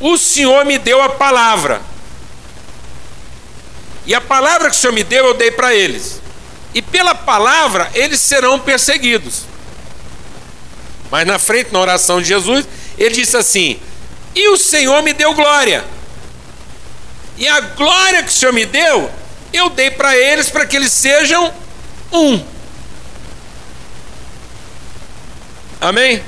o 0.00 0.16
Senhor 0.16 0.64
me 0.64 0.78
deu 0.78 1.02
a 1.02 1.08
palavra. 1.08 1.82
E 4.06 4.14
a 4.14 4.20
palavra 4.20 4.70
que 4.70 4.76
o 4.76 4.78
Senhor 4.78 4.92
me 4.92 5.02
deu, 5.02 5.26
eu 5.26 5.34
dei 5.34 5.50
para 5.50 5.74
eles. 5.74 6.20
E 6.74 6.82
pela 6.82 7.14
palavra, 7.14 7.88
eles 7.94 8.20
serão 8.20 8.58
perseguidos. 8.58 9.42
Mas 11.10 11.24
na 11.24 11.38
frente, 11.38 11.72
na 11.72 11.78
oração 11.78 12.20
de 12.20 12.26
Jesus, 12.26 12.66
ele 12.98 13.14
disse 13.14 13.36
assim: 13.36 13.78
E 14.34 14.48
o 14.48 14.56
Senhor 14.56 15.00
me 15.02 15.12
deu 15.12 15.32
glória. 15.34 15.84
E 17.36 17.46
a 17.46 17.60
glória 17.60 18.22
que 18.24 18.30
o 18.30 18.32
Senhor 18.32 18.52
me 18.52 18.66
deu, 18.66 19.10
eu 19.52 19.70
dei 19.70 19.90
para 19.90 20.16
eles 20.16 20.50
para 20.50 20.66
que 20.66 20.76
eles 20.76 20.92
sejam 20.92 21.52
um. 22.12 22.44
Amém? 25.80 26.22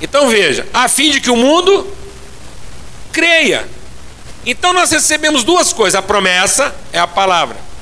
Então 0.00 0.28
veja, 0.28 0.66
a 0.72 0.88
fim 0.88 1.10
de 1.10 1.20
que 1.20 1.30
o 1.30 1.36
mundo 1.36 1.94
creia. 3.12 3.66
Então 4.46 4.72
nós 4.72 4.90
recebemos 4.90 5.44
duas 5.44 5.72
coisas: 5.72 5.98
a 5.98 6.02
promessa 6.02 6.74
é 6.92 6.98
a 6.98 7.06
palavra. 7.06 7.73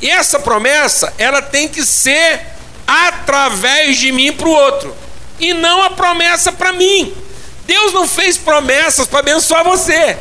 E 0.00 0.10
essa 0.10 0.38
promessa, 0.38 1.12
ela 1.18 1.42
tem 1.42 1.68
que 1.68 1.84
ser 1.84 2.40
através 2.86 3.96
de 3.96 4.12
mim 4.12 4.32
para 4.32 4.48
o 4.48 4.52
outro, 4.52 4.96
e 5.38 5.52
não 5.52 5.82
a 5.82 5.90
promessa 5.90 6.50
para 6.52 6.72
mim. 6.72 7.12
Deus 7.66 7.92
não 7.92 8.08
fez 8.08 8.38
promessas 8.38 9.06
para 9.06 9.18
abençoar 9.18 9.62
você. 9.62 10.16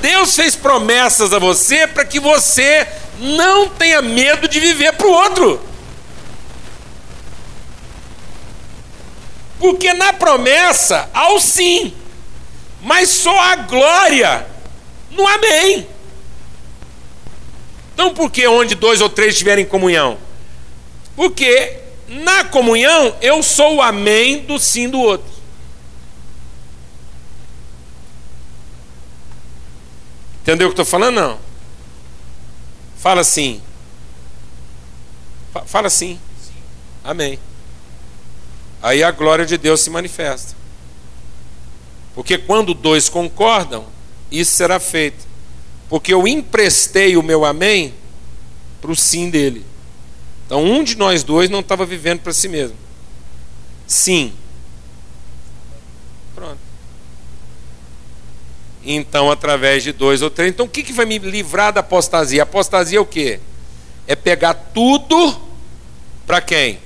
Deus 0.00 0.34
fez 0.34 0.56
promessas 0.56 1.32
a 1.32 1.38
você 1.38 1.86
para 1.86 2.04
que 2.04 2.18
você 2.18 2.86
não 3.20 3.68
tenha 3.68 4.02
medo 4.02 4.48
de 4.48 4.58
viver 4.58 4.92
para 4.94 5.06
o 5.06 5.12
outro. 5.12 5.60
Porque 9.60 9.94
na 9.94 10.12
promessa 10.12 11.08
há 11.14 11.32
o 11.32 11.38
sim, 11.38 11.94
mas 12.82 13.10
só 13.10 13.38
a 13.38 13.54
glória 13.54 14.44
no 15.12 15.24
amém. 15.28 15.86
Então, 18.02 18.14
por 18.14 18.32
que 18.32 18.48
onde 18.48 18.74
dois 18.74 19.00
ou 19.00 19.08
três 19.08 19.32
estiverem 19.34 19.64
em 19.64 19.68
comunhão? 19.68 20.18
Porque 21.14 21.78
na 22.08 22.42
comunhão 22.44 23.14
eu 23.22 23.40
sou 23.44 23.76
o 23.76 23.82
amém 23.82 24.40
do 24.40 24.58
sim 24.58 24.88
do 24.88 24.98
outro. 24.98 25.30
Entendeu 30.40 30.66
o 30.66 30.70
que 30.70 30.72
estou 30.72 30.84
falando? 30.84 31.14
Não. 31.14 31.38
Fala 32.98 33.20
assim. 33.20 33.62
Fala 35.66 35.86
assim. 35.86 36.18
Amém 37.04 37.38
aí 38.82 39.00
a 39.04 39.12
glória 39.12 39.46
de 39.46 39.56
Deus 39.56 39.80
se 39.80 39.90
manifesta. 39.90 40.56
Porque 42.16 42.36
quando 42.36 42.74
dois 42.74 43.08
concordam, 43.08 43.86
isso 44.28 44.56
será 44.56 44.80
feito. 44.80 45.24
Porque 45.92 46.14
eu 46.14 46.26
emprestei 46.26 47.18
o 47.18 47.22
meu 47.22 47.44
amém 47.44 47.92
para 48.80 48.90
o 48.90 48.96
sim 48.96 49.28
dele. 49.28 49.62
Então 50.46 50.64
um 50.64 50.82
de 50.82 50.96
nós 50.96 51.22
dois 51.22 51.50
não 51.50 51.60
estava 51.60 51.84
vivendo 51.84 52.20
para 52.20 52.32
si 52.32 52.48
mesmo. 52.48 52.76
Sim. 53.86 54.32
Pronto. 56.34 56.56
Então, 58.82 59.30
através 59.30 59.82
de 59.82 59.92
dois 59.92 60.22
ou 60.22 60.30
três. 60.30 60.50
Então, 60.50 60.64
o 60.64 60.68
que, 60.68 60.82
que 60.82 60.94
vai 60.94 61.04
me 61.04 61.18
livrar 61.18 61.74
da 61.74 61.80
apostasia? 61.80 62.42
apostasia 62.42 62.96
é 62.96 63.00
o 63.00 63.04
quê? 63.04 63.38
É 64.06 64.16
pegar 64.16 64.54
tudo 64.54 65.38
para 66.26 66.40
quem? 66.40 66.78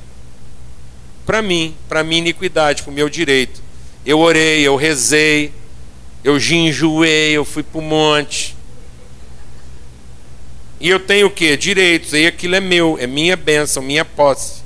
para 1.25 1.43
mim, 1.43 1.77
para 1.89 2.05
minha 2.05 2.21
iniquidade, 2.21 2.83
para 2.83 2.91
o 2.91 2.95
meu 2.95 3.09
direito. 3.09 3.61
Eu 4.05 4.21
orei, 4.21 4.63
eu 4.63 4.77
rezei, 4.77 5.53
eu 6.23 6.39
ginjuei, 6.39 7.33
eu 7.33 7.45
fui 7.45 7.65
para 7.65 7.81
o 7.81 7.83
monte. 7.83 8.56
E 10.81 10.89
eu 10.89 11.01
tenho 11.01 11.29
o 11.29 11.31
quê? 11.31 11.57
Direitos. 11.57 12.13
E 12.13 12.27
aquilo 12.27 12.55
é 12.55 12.61
meu, 12.61 12.97
é 12.99 13.07
minha 13.07 13.37
bênção, 13.37 13.83
minha 13.83 14.05
posse. 14.05 14.63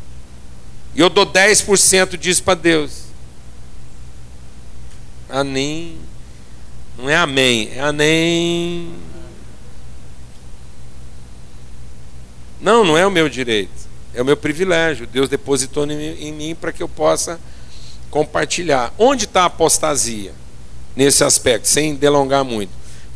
E 0.95 1.01
eu 1.01 1.09
dou 1.09 1.27
10% 1.27 2.17
disso 2.17 2.43
para 2.43 2.55
Deus. 2.55 3.05
Amém. 5.29 5.97
Não 6.99 7.09
é 7.09 7.17
amém, 7.17 7.71
é 7.75 7.81
amém. 7.81 8.93
Não, 12.61 12.85
não 12.85 12.99
é 12.99 13.07
o 13.07 13.11
meu 13.11 13.29
direito. 13.29 13.89
É 14.13 14.21
o 14.21 14.25
meu 14.25 14.37
privilégio. 14.37 15.07
Deus 15.07 15.29
depositou 15.29 15.89
em 15.91 16.33
mim 16.33 16.55
para 16.55 16.73
que 16.73 16.83
eu 16.83 16.89
possa 16.89 17.41
compartilhar. 18.11 18.93
Onde 18.99 19.25
está 19.25 19.43
a 19.43 19.47
apostasia? 19.47 20.35
Nesse 20.97 21.23
aspecto, 21.23 21.69
sem 21.69 21.95
delongar 21.95 22.45
muito. 22.45 22.73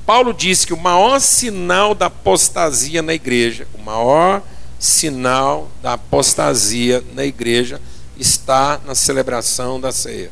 Paulo 0.07 0.34
disse 0.34 0.66
que 0.66 0.74
o 0.74 0.80
maior 0.80 1.18
sinal 1.18 1.94
da 1.94 2.07
apostasia 2.07 3.00
na 3.00 3.14
igreja, 3.14 3.66
o 3.74 3.82
maior 3.82 4.42
sinal 4.78 5.70
da 5.82 5.94
apostasia 5.94 7.02
na 7.14 7.24
igreja 7.24 7.80
está 8.18 8.78
na 8.84 8.94
celebração 8.94 9.80
da 9.80 9.90
ceia. 9.90 10.30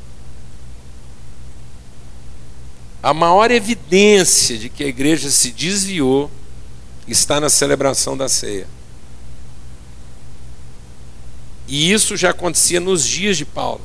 A 3.02 3.12
maior 3.14 3.50
evidência 3.50 4.56
de 4.58 4.68
que 4.68 4.84
a 4.84 4.86
igreja 4.86 5.30
se 5.30 5.50
desviou 5.50 6.30
está 7.08 7.40
na 7.40 7.48
celebração 7.48 8.16
da 8.16 8.28
ceia. 8.28 8.68
E 11.66 11.90
isso 11.90 12.16
já 12.16 12.30
acontecia 12.30 12.78
nos 12.78 13.04
dias 13.04 13.36
de 13.36 13.44
Paulo. 13.44 13.80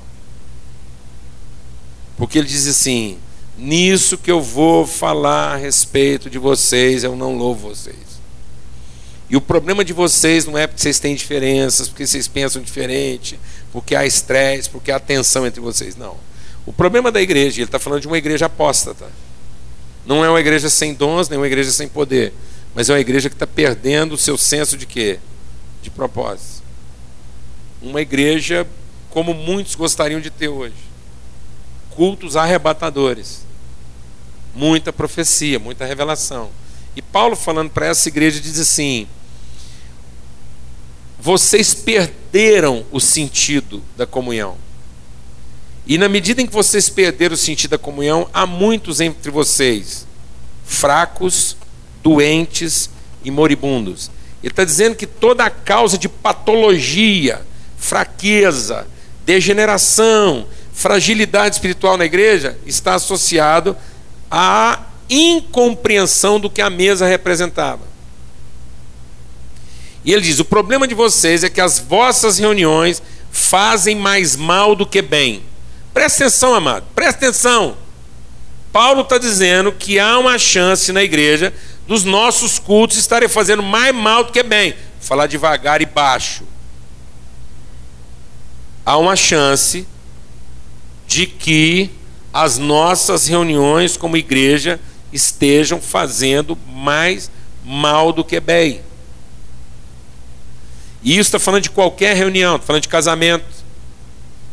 Porque 2.17 2.38
ele 2.38 2.47
diz 2.47 2.67
assim: 2.67 3.17
nisso 3.58 4.18
que 4.18 4.32
eu 4.32 4.41
vou 4.41 4.86
falar 4.86 5.53
a 5.53 5.55
respeito 5.55 6.30
de 6.30 6.38
vocês, 6.38 7.03
eu 7.03 7.16
não 7.16 7.36
louvo 7.36 7.70
vocês. 7.70 7.95
E 9.30 9.36
o 9.36 9.41
problema 9.41 9.84
de 9.84 9.91
vocês 9.91 10.45
não 10.45 10.58
é 10.58 10.68
porque 10.68 10.82
vocês 10.82 10.99
têm 10.99 11.16
diferenças, 11.16 11.89
porque 11.89 12.05
vocês 12.05 12.28
pensam 12.28 12.62
diferente, 12.62 13.39
porque 13.72 13.95
há 13.95 14.05
estresse, 14.05 14.70
porque 14.70 14.91
há 14.91 14.99
tensão 14.99 15.45
entre 15.45 15.60
vocês. 15.60 15.95
Não. 15.95 16.16
O 16.66 16.72
problema 16.72 17.12
da 17.12 17.22
igreja, 17.22 17.58
ele 17.58 17.66
está 17.66 17.80
falando 17.80 18.01
de 18.01 18.08
uma 18.08 18.18
igreja 18.18 18.45
apóstata. 18.45 19.05
Não 20.05 20.24
é 20.24 20.30
uma 20.30 20.39
igreja 20.39 20.70
sem 20.70 20.93
dons, 20.93 21.28
nem 21.28 21.38
uma 21.38 21.47
igreja 21.47 21.72
sem 21.72 21.88
poder. 21.88 22.34
Mas 22.74 22.89
é 22.89 22.93
uma 22.93 22.99
igreja 22.99 23.30
que 23.30 23.36
está 23.36 23.47
perdendo 23.47 24.14
o 24.14 24.18
seu 24.18 24.38
senso 24.38 24.78
de 24.78 24.86
quê? 24.86 25.20
De 25.82 25.89
propósito 25.89 26.58
uma 27.82 28.01
igreja 28.01 28.68
como 29.10 29.34
muitos 29.34 29.76
gostariam 29.76 30.20
de 30.20 30.30
ter 30.30 30.47
hoje. 30.47 30.76
Cultos 31.91 32.36
arrebatadores. 32.36 33.45
Muita 34.58 34.91
profecia, 34.91 35.60
muita 35.60 35.86
revelação. 35.86 36.49
E 36.95 37.01
Paulo, 37.01 37.36
falando 37.36 37.70
para 37.70 37.86
essa 37.86 38.10
igreja, 38.10 38.39
diz 38.39 38.60
assim: 38.60 39.08
Vocês 41.20 41.76
perderam 41.76 42.84
o 42.91 42.99
sentido 42.99 43.84
da 43.95 44.08
comunhão. 44.08 44.58
E 45.86 45.95
na 45.95 46.10
medida 46.10 46.41
em 46.41 46.47
que 46.47 46.53
vocês 46.53 46.89
perderam 46.89 47.36
o 47.36 47.38
sentido 47.38 47.72
da 47.72 47.78
comunhão, 47.78 48.28
há 48.34 48.47
muitos 48.47 48.99
entre 48.99 49.30
vocês 49.30 50.08
fracos, 50.66 51.55
doentes 52.01 52.89
e 53.24 53.30
moribundos. 53.30 54.10
Ele 54.41 54.51
está 54.51 54.64
dizendo 54.64 54.95
que 54.95 55.05
toda 55.05 55.45
a 55.45 55.51
causa 55.51 55.99
de 55.99 56.10
patologia, 56.10 57.41
fraqueza, 57.78 58.88
degeneração, 59.24 60.47
fragilidade 60.74 61.58
espiritual 61.58 61.95
na 61.95 62.05
igreja 62.05 62.58
está 62.66 62.95
associado 62.95 63.78
à 64.30 64.80
incompreensão 65.09 66.39
do 66.39 66.49
que 66.49 66.61
a 66.61 66.69
mesa 66.69 67.05
representava. 67.05 67.82
E 70.03 70.13
ele 70.13 70.21
diz: 70.21 70.39
o 70.39 70.45
problema 70.45 70.88
de 70.88 70.95
vocês 70.95 71.43
é 71.43 71.49
que 71.49 71.61
as 71.61 71.80
vossas 71.80 72.38
reuniões 72.38 73.01
fazem 73.32 73.95
mais 73.95 74.36
mal 74.36 74.75
do 74.75 74.86
que 74.86 75.01
bem. 75.01 75.43
Presta 75.93 76.25
atenção, 76.25 76.53
amado, 76.53 76.86
presta 76.93 77.25
atenção. 77.25 77.78
Paulo 78.71 79.01
está 79.01 79.17
dizendo 79.17 79.71
que 79.71 79.99
há 79.99 80.19
uma 80.19 80.38
chance 80.38 80.91
na 80.91 81.03
igreja 81.03 81.53
dos 81.88 82.03
nossos 82.03 82.59
cultos 82.59 82.97
estarem 82.97 83.30
fazendo 83.30 83.63
mais 83.63 83.95
mal 83.95 84.23
do 84.23 84.32
que 84.32 84.43
bem. 84.43 84.71
Vou 84.71 84.80
falar 85.01 85.28
devagar 85.28 85.82
e 85.82 85.86
baixo 85.86 86.43
há 88.88 88.97
uma 88.97 89.17
chance 89.17 89.86
de 91.05 91.28
que 91.28 91.89
as 92.39 92.59
nossas 92.59 93.25
reuniões 93.25 93.97
como 93.97 94.15
igreja 94.15 94.79
estejam 95.11 95.81
fazendo 95.81 96.55
mais 96.71 97.31
mal 97.65 98.13
do 98.13 98.23
que 98.23 98.39
bem. 98.39 98.81
E 101.01 101.13
isso 101.13 101.29
está 101.29 101.39
falando 101.39 101.63
de 101.63 101.71
qualquer 101.71 102.15
reunião, 102.15 102.57
está 102.57 102.67
falando 102.67 102.83
de 102.83 102.89
casamento, 102.89 103.43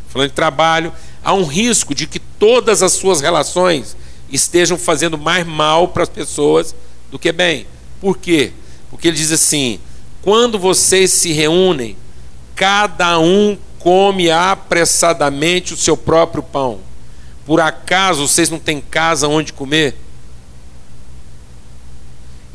falando 0.07 0.29
de 0.29 0.33
trabalho. 0.33 0.91
Há 1.23 1.33
um 1.33 1.45
risco 1.45 1.93
de 1.93 2.07
que 2.07 2.17
todas 2.17 2.81
as 2.81 2.93
suas 2.93 3.21
relações 3.21 3.95
estejam 4.31 4.79
fazendo 4.79 5.15
mais 5.15 5.45
mal 5.45 5.89
para 5.89 6.01
as 6.01 6.09
pessoas 6.09 6.73
do 7.11 7.19
que 7.19 7.31
bem. 7.31 7.67
Por 8.01 8.17
quê? 8.17 8.51
Porque 8.89 9.09
ele 9.09 9.17
diz 9.17 9.31
assim: 9.31 9.79
quando 10.23 10.57
vocês 10.57 11.11
se 11.11 11.31
reúnem, 11.31 11.95
cada 12.55 13.19
um 13.19 13.55
come 13.77 14.31
apressadamente 14.31 15.75
o 15.75 15.77
seu 15.77 15.95
próprio 15.95 16.41
pão. 16.41 16.84
Por 17.45 17.61
acaso 17.61 18.27
vocês 18.27 18.49
não 18.49 18.59
têm 18.59 18.81
casa 18.81 19.27
onde 19.27 19.53
comer? 19.53 19.95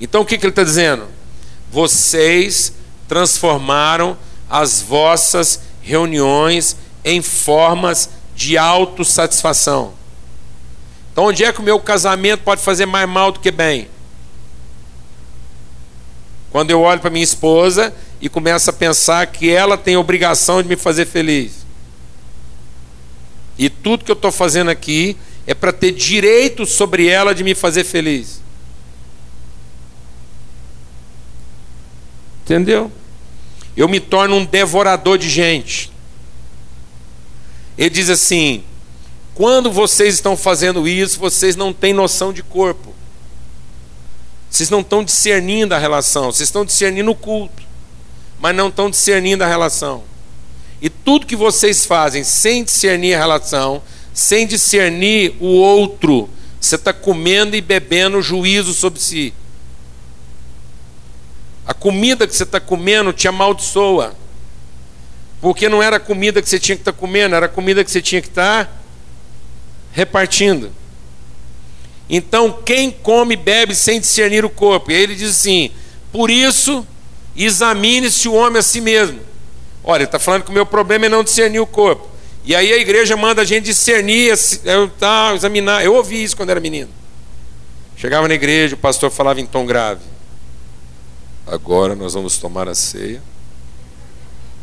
Então 0.00 0.22
o 0.22 0.24
que, 0.24 0.36
que 0.36 0.44
ele 0.44 0.50
está 0.50 0.64
dizendo? 0.64 1.06
Vocês 1.70 2.72
transformaram 3.06 4.16
as 4.48 4.82
vossas 4.82 5.60
reuniões 5.82 6.76
em 7.04 7.22
formas 7.22 8.10
de 8.34 8.58
autossatisfação. 8.58 9.92
Então, 11.12 11.24
onde 11.24 11.44
é 11.44 11.52
que 11.52 11.60
o 11.60 11.62
meu 11.64 11.78
casamento 11.78 12.42
pode 12.42 12.62
fazer 12.62 12.86
mais 12.86 13.08
mal 13.08 13.32
do 13.32 13.40
que 13.40 13.50
bem? 13.50 13.88
Quando 16.50 16.70
eu 16.70 16.80
olho 16.80 17.00
para 17.00 17.10
minha 17.10 17.22
esposa 17.22 17.94
e 18.20 18.28
começo 18.28 18.70
a 18.70 18.72
pensar 18.72 19.26
que 19.26 19.50
ela 19.50 19.76
tem 19.76 19.94
a 19.94 20.00
obrigação 20.00 20.62
de 20.62 20.68
me 20.68 20.76
fazer 20.76 21.06
feliz. 21.06 21.66
E 23.60 23.68
tudo 23.68 24.06
que 24.06 24.10
eu 24.10 24.14
estou 24.14 24.32
fazendo 24.32 24.70
aqui 24.70 25.18
é 25.46 25.52
para 25.52 25.70
ter 25.70 25.92
direito 25.92 26.64
sobre 26.64 27.06
ela 27.06 27.34
de 27.34 27.44
me 27.44 27.54
fazer 27.54 27.84
feliz. 27.84 28.40
Entendeu? 32.42 32.90
Eu 33.76 33.86
me 33.86 34.00
torno 34.00 34.36
um 34.36 34.46
devorador 34.46 35.18
de 35.18 35.28
gente. 35.28 35.92
Ele 37.76 37.90
diz 37.90 38.08
assim: 38.08 38.64
quando 39.34 39.70
vocês 39.70 40.14
estão 40.14 40.38
fazendo 40.38 40.88
isso, 40.88 41.20
vocês 41.20 41.54
não 41.54 41.70
têm 41.70 41.92
noção 41.92 42.32
de 42.32 42.42
corpo. 42.42 42.94
Vocês 44.50 44.70
não 44.70 44.80
estão 44.80 45.04
discernindo 45.04 45.74
a 45.74 45.78
relação, 45.78 46.32
vocês 46.32 46.48
estão 46.48 46.64
discernindo 46.64 47.10
o 47.10 47.14
culto, 47.14 47.62
mas 48.40 48.56
não 48.56 48.68
estão 48.68 48.88
discernindo 48.88 49.44
a 49.44 49.46
relação. 49.46 50.02
E 50.80 50.88
tudo 50.88 51.26
que 51.26 51.36
vocês 51.36 51.84
fazem 51.84 52.24
sem 52.24 52.64
discernir 52.64 53.14
a 53.14 53.18
relação, 53.18 53.82
sem 54.14 54.46
discernir 54.46 55.34
o 55.38 55.46
outro, 55.46 56.28
você 56.60 56.76
está 56.76 56.92
comendo 56.92 57.54
e 57.54 57.60
bebendo 57.60 58.22
juízo 58.22 58.72
sobre 58.72 59.00
si. 59.00 59.34
A 61.66 61.74
comida 61.74 62.26
que 62.26 62.34
você 62.34 62.42
está 62.42 62.58
comendo 62.58 63.12
te 63.12 63.28
amaldiçoa. 63.28 64.14
Porque 65.40 65.68
não 65.68 65.82
era 65.82 65.96
a 65.96 66.00
comida 66.00 66.42
que 66.42 66.48
você 66.48 66.58
tinha 66.58 66.76
que 66.76 66.82
estar 66.82 66.92
tá 66.92 66.98
comendo, 66.98 67.34
era 67.34 67.46
a 67.46 67.48
comida 67.48 67.82
que 67.82 67.90
você 67.90 68.02
tinha 68.02 68.20
que 68.20 68.28
estar 68.28 68.66
tá 68.66 68.72
repartindo. 69.92 70.70
Então, 72.08 72.58
quem 72.64 72.90
come 72.90 73.36
bebe 73.36 73.74
sem 73.74 74.00
discernir 74.00 74.44
o 74.44 74.50
corpo. 74.50 74.90
E 74.90 74.94
aí 74.96 75.02
ele 75.02 75.14
diz 75.14 75.30
assim: 75.30 75.70
por 76.12 76.28
isso, 76.28 76.86
examine-se 77.36 78.28
o 78.28 78.34
homem 78.34 78.58
a 78.58 78.62
si 78.62 78.80
mesmo. 78.80 79.29
Olha, 79.90 80.04
está 80.04 80.20
falando 80.20 80.44
que 80.44 80.50
o 80.50 80.54
meu 80.54 80.64
problema 80.64 81.06
é 81.06 81.08
não 81.08 81.24
discernir 81.24 81.58
o 81.58 81.66
corpo. 81.66 82.08
E 82.44 82.54
aí 82.54 82.72
a 82.72 82.78
igreja 82.78 83.16
manda 83.16 83.42
a 83.42 83.44
gente 83.44 83.64
discernir, 83.64 84.38
tá, 85.00 85.32
examinar. 85.34 85.84
Eu 85.84 85.94
ouvi 85.94 86.22
isso 86.22 86.36
quando 86.36 86.50
era 86.50 86.60
menino. 86.60 86.88
Chegava 87.96 88.28
na 88.28 88.34
igreja, 88.34 88.76
o 88.76 88.78
pastor 88.78 89.10
falava 89.10 89.40
em 89.40 89.46
tom 89.46 89.66
grave. 89.66 90.02
Agora 91.44 91.96
nós 91.96 92.14
vamos 92.14 92.38
tomar 92.38 92.68
a 92.68 92.74
ceia. 92.74 93.20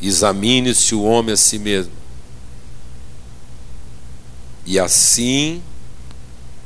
Examine-se 0.02 0.96
o 0.96 1.04
homem 1.04 1.34
a 1.34 1.38
si 1.38 1.60
mesmo. 1.60 1.92
E 4.66 4.80
assim 4.80 5.62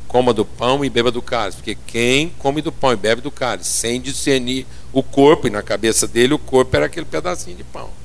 coma 0.07 0.33
do 0.33 0.45
pão 0.45 0.85
e 0.85 0.89
beba 0.89 1.09
do 1.09 1.21
cálice, 1.21 1.57
porque 1.57 1.75
quem 1.87 2.29
come 2.37 2.61
do 2.61 2.71
pão 2.71 2.91
e 2.91 2.97
bebe 2.97 3.21
do 3.21 3.31
cálice, 3.31 3.71
sem 3.71 3.99
discernir 3.99 4.67
o 4.93 5.01
corpo, 5.01 5.47
e 5.47 5.49
na 5.49 5.63
cabeça 5.63 6.05
dele 6.05 6.33
o 6.33 6.39
corpo 6.39 6.75
era 6.75 6.85
aquele 6.85 7.05
pedacinho 7.05 7.55
de 7.57 7.63
pão. 7.63 8.00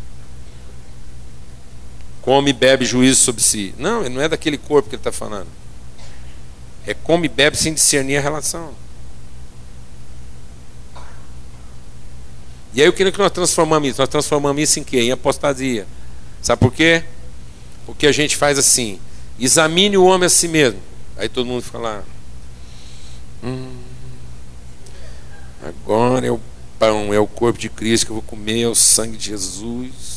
Come 2.26 2.50
e 2.50 2.52
bebe 2.52 2.84
juízo 2.84 3.20
sobre 3.20 3.40
si. 3.40 3.72
Não, 3.78 4.02
não 4.08 4.20
é 4.20 4.28
daquele 4.28 4.58
corpo 4.58 4.88
que 4.88 4.96
ele 4.96 5.00
está 5.00 5.12
falando. 5.12 5.46
É 6.84 6.92
come 6.92 7.26
e 7.26 7.28
bebe 7.28 7.56
sem 7.56 7.72
discernir 7.72 8.16
a 8.16 8.20
relação. 8.20 8.74
E 12.74 12.82
aí 12.82 12.88
o 12.88 12.92
que 12.92 13.04
nós 13.16 13.30
transformamos 13.30 13.90
isso? 13.90 14.00
Nós 14.00 14.08
transformamos 14.08 14.60
isso 14.60 14.80
em 14.80 14.82
quê? 14.82 15.02
Em 15.02 15.12
apostasia. 15.12 15.86
Sabe 16.42 16.58
por 16.58 16.72
quê? 16.72 17.04
Porque 17.86 18.08
a 18.08 18.12
gente 18.12 18.36
faz 18.36 18.58
assim: 18.58 18.98
examine 19.38 19.96
o 19.96 20.04
homem 20.04 20.26
a 20.26 20.28
si 20.28 20.48
mesmo. 20.48 20.80
Aí 21.16 21.28
todo 21.28 21.46
mundo 21.46 21.62
fica 21.62 21.78
lá. 21.78 22.02
Hum, 23.44 23.70
agora 25.62 26.26
é 26.26 26.32
o 26.32 26.40
pão, 26.76 27.14
é 27.14 27.20
o 27.20 27.26
corpo 27.28 27.56
de 27.56 27.68
Cristo 27.68 28.06
que 28.06 28.10
eu 28.10 28.16
vou 28.16 28.22
comer, 28.24 28.62
é 28.62 28.66
o 28.68 28.74
sangue 28.74 29.16
de 29.16 29.26
Jesus. 29.26 30.15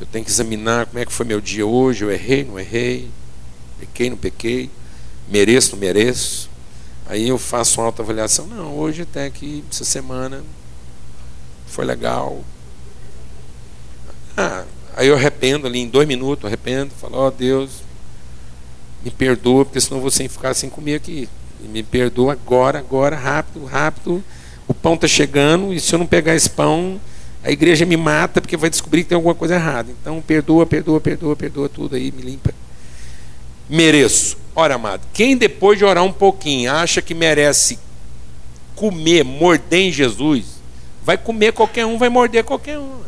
Eu 0.00 0.06
tenho 0.06 0.24
que 0.24 0.30
examinar 0.30 0.86
como 0.86 0.98
é 0.98 1.04
que 1.04 1.12
foi 1.12 1.26
meu 1.26 1.40
dia 1.40 1.66
hoje. 1.66 2.04
Eu 2.04 2.10
errei, 2.10 2.44
não 2.44 2.58
errei. 2.58 3.10
Pequei, 3.80 4.10
não 4.10 4.16
pequei. 4.16 4.70
Mereço, 5.28 5.72
não 5.72 5.78
mereço. 5.78 6.48
Aí 7.06 7.28
eu 7.28 7.38
faço 7.38 7.80
uma 7.80 7.86
autoavaliação. 7.86 8.46
Não, 8.46 8.76
hoje 8.76 9.02
até 9.02 9.28
que 9.30 9.64
essa 9.70 9.84
semana 9.84 10.44
foi 11.66 11.84
legal. 11.84 12.44
Ah, 14.36 14.64
aí 14.94 15.08
eu 15.08 15.14
arrependo 15.14 15.66
ali 15.66 15.80
em 15.80 15.88
dois 15.88 16.06
minutos, 16.06 16.44
arrependo, 16.44 16.92
falo, 16.94 17.16
ó 17.16 17.26
oh, 17.26 17.30
Deus, 17.30 17.82
me 19.02 19.10
perdoa, 19.10 19.64
porque 19.64 19.80
senão 19.80 20.00
você 20.00 20.28
ficar 20.28 20.54
sem 20.54 20.70
comer 20.70 20.96
aqui. 20.96 21.28
Me 21.60 21.82
perdoa 21.82 22.32
agora, 22.32 22.78
agora, 22.78 23.16
rápido, 23.16 23.64
rápido. 23.64 24.22
O 24.66 24.74
pão 24.74 24.94
está 24.94 25.08
chegando, 25.08 25.72
e 25.72 25.80
se 25.80 25.92
eu 25.94 25.98
não 25.98 26.06
pegar 26.06 26.34
esse 26.36 26.50
pão, 26.50 27.00
a 27.48 27.50
igreja 27.50 27.86
me 27.86 27.96
mata 27.96 28.42
porque 28.42 28.58
vai 28.58 28.68
descobrir 28.68 29.04
que 29.04 29.08
tem 29.08 29.16
alguma 29.16 29.34
coisa 29.34 29.54
errada. 29.54 29.90
Então 30.02 30.20
perdoa, 30.20 30.66
perdoa, 30.66 31.00
perdoa, 31.00 31.34
perdoa 31.34 31.66
tudo 31.66 31.96
aí, 31.96 32.12
me 32.12 32.20
limpa. 32.20 32.52
Mereço. 33.70 34.36
Ora, 34.54 34.74
amado, 34.74 35.00
quem 35.14 35.34
depois 35.34 35.78
de 35.78 35.84
orar 35.84 36.04
um 36.04 36.12
pouquinho 36.12 36.70
acha 36.70 37.00
que 37.00 37.14
merece 37.14 37.78
comer, 38.76 39.24
morder 39.24 39.80
em 39.80 39.90
Jesus, 39.90 40.44
vai 41.02 41.16
comer 41.16 41.54
qualquer 41.54 41.86
um, 41.86 41.96
vai 41.96 42.10
morder 42.10 42.44
qualquer 42.44 42.78
um. 42.78 43.00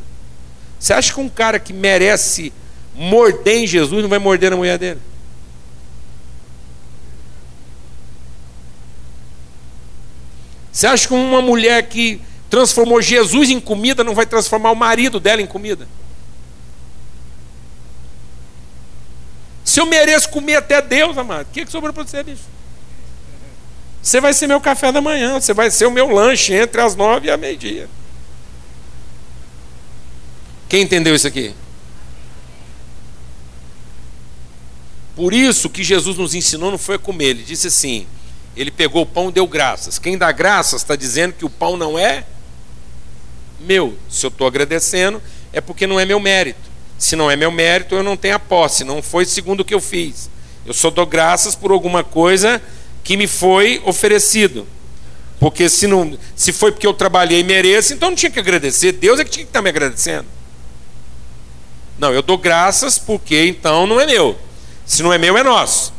Você 0.78 0.94
acha 0.94 1.12
que 1.12 1.20
um 1.20 1.28
cara 1.28 1.58
que 1.58 1.74
merece 1.74 2.50
morder 2.94 3.58
em 3.58 3.66
Jesus 3.66 4.00
não 4.00 4.08
vai 4.08 4.18
morder 4.18 4.50
na 4.50 4.56
mulher 4.56 4.78
dele? 4.78 5.00
Você 10.72 10.86
acha 10.86 11.06
que 11.06 11.12
uma 11.12 11.42
mulher 11.42 11.82
que 11.82 12.22
transformou 12.50 13.00
Jesus 13.00 13.48
em 13.48 13.60
comida 13.60 14.02
não 14.02 14.14
vai 14.14 14.26
transformar 14.26 14.72
o 14.72 14.76
marido 14.76 15.20
dela 15.20 15.40
em 15.40 15.46
comida? 15.46 15.88
Se 19.64 19.80
eu 19.80 19.86
mereço 19.86 20.28
comer 20.30 20.56
até 20.56 20.82
Deus, 20.82 21.16
amado, 21.16 21.46
o 21.46 21.52
que, 21.52 21.64
que 21.64 21.70
sobrou 21.70 21.94
para 21.94 22.02
você, 22.02 22.24
bicho? 22.24 22.42
Você 24.02 24.20
vai 24.20 24.34
ser 24.34 24.48
meu 24.48 24.60
café 24.60 24.90
da 24.90 25.00
manhã, 25.00 25.40
você 25.40 25.54
vai 25.54 25.70
ser 25.70 25.86
o 25.86 25.90
meu 25.90 26.08
lanche 26.08 26.52
entre 26.52 26.80
as 26.80 26.96
nove 26.96 27.28
e 27.28 27.30
a 27.30 27.36
meio-dia. 27.36 27.88
Quem 30.68 30.82
entendeu 30.82 31.14
isso 31.14 31.28
aqui? 31.28 31.54
Por 35.14 35.32
isso 35.32 35.68
que 35.68 35.84
Jesus 35.84 36.16
nos 36.16 36.34
ensinou 36.34 36.70
não 36.70 36.78
foi 36.78 36.98
comer, 36.98 37.26
ele 37.26 37.42
disse 37.42 37.68
assim: 37.68 38.06
ele 38.56 38.70
pegou 38.70 39.02
o 39.02 39.06
pão 39.06 39.28
e 39.28 39.32
deu 39.32 39.46
graças. 39.46 39.98
Quem 39.98 40.18
dá 40.18 40.32
graças 40.32 40.82
está 40.82 40.96
dizendo 40.96 41.34
que 41.34 41.44
o 41.44 41.50
pão 41.50 41.76
não 41.76 41.98
é 41.98 42.24
meu. 43.60 43.96
Se 44.08 44.24
eu 44.26 44.28
estou 44.28 44.46
agradecendo, 44.46 45.22
é 45.52 45.60
porque 45.60 45.86
não 45.86 45.98
é 45.98 46.04
meu 46.04 46.20
mérito. 46.20 46.70
Se 46.98 47.16
não 47.16 47.30
é 47.30 47.36
meu 47.36 47.50
mérito, 47.50 47.94
eu 47.94 48.02
não 48.02 48.16
tenho 48.16 48.34
a 48.34 48.38
posse. 48.38 48.84
Não 48.84 49.02
foi 49.02 49.24
segundo 49.24 49.60
o 49.60 49.64
que 49.64 49.74
eu 49.74 49.80
fiz. 49.80 50.30
Eu 50.66 50.74
só 50.74 50.90
dou 50.90 51.06
graças 51.06 51.54
por 51.54 51.70
alguma 51.70 52.04
coisa 52.04 52.60
que 53.02 53.16
me 53.16 53.26
foi 53.26 53.80
oferecido. 53.84 54.66
Porque 55.38 55.68
se, 55.70 55.86
não, 55.86 56.18
se 56.36 56.52
foi 56.52 56.70
porque 56.70 56.86
eu 56.86 56.92
trabalhei 56.92 57.40
e 57.40 57.44
mereço, 57.44 57.94
então 57.94 58.10
não 58.10 58.16
tinha 58.16 58.30
que 58.30 58.38
agradecer. 58.38 58.92
Deus 58.92 59.18
é 59.18 59.24
que 59.24 59.30
tinha 59.30 59.44
que 59.44 59.48
estar 59.48 59.62
me 59.62 59.70
agradecendo. 59.70 60.26
Não, 61.98 62.12
eu 62.12 62.22
dou 62.22 62.36
graças 62.38 62.98
porque 62.98 63.46
então 63.46 63.86
não 63.86 63.98
é 63.98 64.06
meu. 64.06 64.38
Se 64.84 65.02
não 65.02 65.12
é 65.12 65.18
meu, 65.18 65.36
é 65.36 65.42
nosso. 65.42 65.92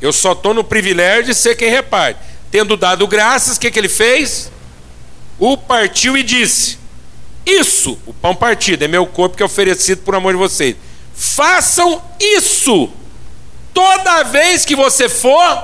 Eu 0.00 0.12
só 0.12 0.32
estou 0.32 0.54
no 0.54 0.62
privilégio 0.62 1.24
de 1.24 1.34
ser 1.34 1.56
quem 1.56 1.70
reparte. 1.70 2.20
Tendo 2.50 2.76
dado 2.76 3.06
graças, 3.06 3.56
o 3.56 3.60
que, 3.60 3.70
que 3.70 3.78
ele 3.78 3.88
fez? 3.88 4.50
O 5.38 5.56
partiu 5.56 6.16
e 6.16 6.22
disse: 6.22 6.77
Isso, 7.44 7.98
o 8.06 8.12
pão 8.12 8.34
partido, 8.34 8.84
é 8.84 8.88
meu 8.88 9.06
corpo 9.06 9.36
que 9.36 9.42
é 9.42 9.46
oferecido 9.46 10.02
por 10.02 10.14
amor 10.14 10.32
de 10.32 10.38
vocês. 10.38 10.76
Façam 11.14 12.02
isso 12.20 12.90
toda 13.72 14.24
vez 14.24 14.64
que 14.64 14.76
você 14.76 15.08
for 15.08 15.62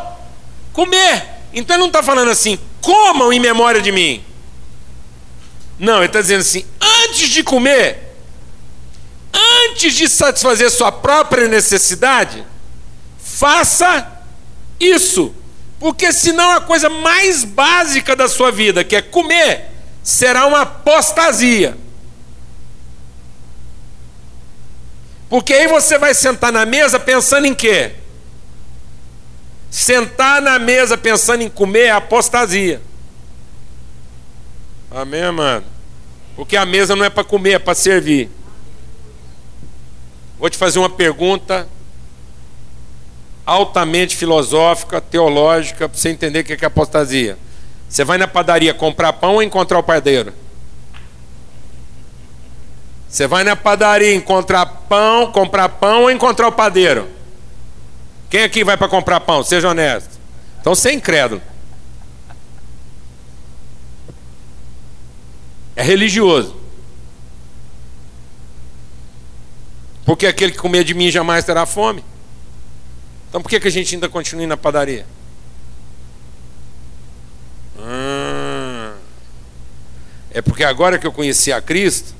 comer. 0.72 1.24
Então 1.52 1.76
ele 1.76 1.82
não 1.82 1.88
está 1.88 2.02
falando 2.02 2.30
assim, 2.30 2.58
comam 2.80 3.32
em 3.32 3.40
memória 3.40 3.80
de 3.80 3.92
mim. 3.92 4.24
Não, 5.78 5.96
ele 5.96 6.06
está 6.06 6.20
dizendo 6.20 6.40
assim: 6.40 6.64
antes 6.80 7.28
de 7.28 7.42
comer, 7.42 8.16
antes 9.32 9.94
de 9.94 10.08
satisfazer 10.08 10.70
sua 10.70 10.92
própria 10.92 11.48
necessidade, 11.48 12.44
faça 13.18 14.22
isso, 14.78 15.34
porque 15.78 16.12
senão 16.12 16.50
a 16.52 16.60
coisa 16.60 16.88
mais 16.88 17.44
básica 17.44 18.14
da 18.14 18.28
sua 18.28 18.50
vida, 18.50 18.84
que 18.84 18.94
é 18.94 19.02
comer, 19.02 19.73
será 20.04 20.46
uma 20.46 20.60
apostasia. 20.60 21.76
Porque 25.30 25.54
aí 25.54 25.66
você 25.66 25.98
vai 25.98 26.14
sentar 26.14 26.52
na 26.52 26.66
mesa 26.66 27.00
pensando 27.00 27.46
em 27.46 27.54
quê? 27.54 27.92
Sentar 29.70 30.40
na 30.42 30.58
mesa 30.58 30.96
pensando 30.96 31.42
em 31.42 31.48
comer 31.48 31.86
é 31.86 31.90
apostasia. 31.90 32.80
Amém, 34.90 35.22
amado? 35.22 35.64
Porque 36.36 36.56
a 36.56 36.66
mesa 36.66 36.94
não 36.94 37.04
é 37.04 37.10
para 37.10 37.24
comer, 37.24 37.52
é 37.52 37.58
para 37.58 37.74
servir. 37.74 38.30
Vou 40.38 40.50
te 40.50 40.58
fazer 40.58 40.78
uma 40.78 40.90
pergunta 40.90 41.66
altamente 43.46 44.14
filosófica, 44.14 45.00
teológica, 45.00 45.88
para 45.88 45.98
você 45.98 46.10
entender 46.10 46.40
o 46.40 46.44
que 46.44 46.64
é 46.64 46.66
apostasia. 46.66 47.38
Você 47.88 48.04
vai 48.04 48.18
na 48.18 48.26
padaria 48.26 48.74
comprar 48.74 49.12
pão 49.12 49.34
ou 49.34 49.42
encontrar 49.42 49.78
o 49.78 49.82
padeiro? 49.82 50.32
Você 53.08 53.26
vai 53.28 53.44
na 53.44 53.54
padaria 53.54 54.12
encontrar 54.12 54.66
pão, 54.66 55.30
comprar 55.30 55.68
pão 55.68 56.02
ou 56.02 56.10
encontrar 56.10 56.48
o 56.48 56.52
padeiro? 56.52 57.08
Quem 58.28 58.42
aqui 58.42 58.64
vai 58.64 58.76
para 58.76 58.88
comprar 58.88 59.20
pão? 59.20 59.44
Seja 59.44 59.68
honesto. 59.68 60.18
Então 60.60 60.74
você 60.74 60.88
é 60.88 60.92
incrédulo. 60.94 61.40
É 65.76 65.82
religioso. 65.82 66.56
Porque 70.04 70.26
aquele 70.26 70.52
que 70.52 70.58
comer 70.58 70.84
de 70.84 70.94
mim 70.94 71.10
jamais 71.10 71.44
terá 71.44 71.64
fome. 71.64 72.04
Então 73.28 73.40
por 73.40 73.48
que, 73.48 73.60
que 73.60 73.68
a 73.68 73.70
gente 73.70 73.94
ainda 73.94 74.08
continua 74.08 74.46
na 74.46 74.56
padaria? 74.56 75.06
Ah, 77.78 78.94
é 80.34 80.42
porque 80.42 80.64
agora 80.64 80.98
que 80.98 81.06
eu 81.06 81.12
conheci 81.12 81.52
a 81.52 81.62
Cristo, 81.62 82.12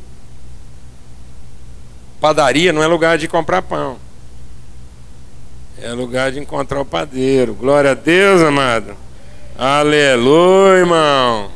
padaria 2.20 2.73
não 2.73 2.81
é 2.82 2.86
lugar 2.86 3.19
de 3.19 3.27
comprar 3.27 3.61
pão. 3.61 3.99
É 5.82 5.93
lugar 5.93 6.31
de 6.31 6.39
encontrar 6.39 6.81
o 6.81 6.85
padeiro. 6.85 7.55
Glória 7.55 7.91
a 7.91 7.95
Deus, 7.95 8.41
amado. 8.41 8.97
Aleluia, 9.59 10.78
irmão. 10.78 11.51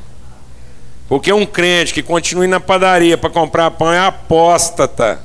Porque 1.08 1.32
um 1.32 1.46
crente 1.46 1.94
que 1.94 2.02
continue 2.02 2.48
na 2.48 2.58
padaria 2.58 3.16
para 3.16 3.30
comprar 3.30 3.70
pão 3.70 3.92
é 3.92 4.00
apóstata. 4.00 5.20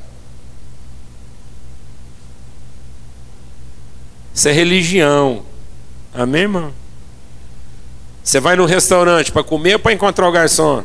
Isso 4.35 4.47
é 4.47 4.51
religião. 4.51 5.43
Amém, 6.13 6.43
irmão? 6.43 6.71
Você 8.23 8.39
vai 8.39 8.55
no 8.55 8.65
restaurante 8.65 9.31
para 9.31 9.43
comer 9.43 9.73
ou 9.73 9.79
para 9.79 9.93
encontrar 9.93 10.29
o 10.29 10.31
garçom? 10.31 10.83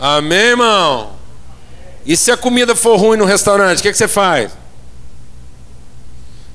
Amém, 0.00 0.38
irmão? 0.38 1.10
E 2.06 2.16
se 2.16 2.32
a 2.32 2.36
comida 2.36 2.74
for 2.74 2.96
ruim 2.96 3.18
no 3.18 3.26
restaurante, 3.26 3.80
o 3.80 3.82
que, 3.82 3.92
que 3.92 3.98
você 3.98 4.08
faz? 4.08 4.50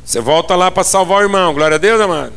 Você 0.03 0.19
volta 0.19 0.55
lá 0.55 0.71
para 0.71 0.83
salvar 0.83 1.19
o 1.19 1.21
irmão. 1.21 1.53
Glória 1.53 1.75
a 1.75 1.77
Deus, 1.77 2.01
amado. 2.01 2.33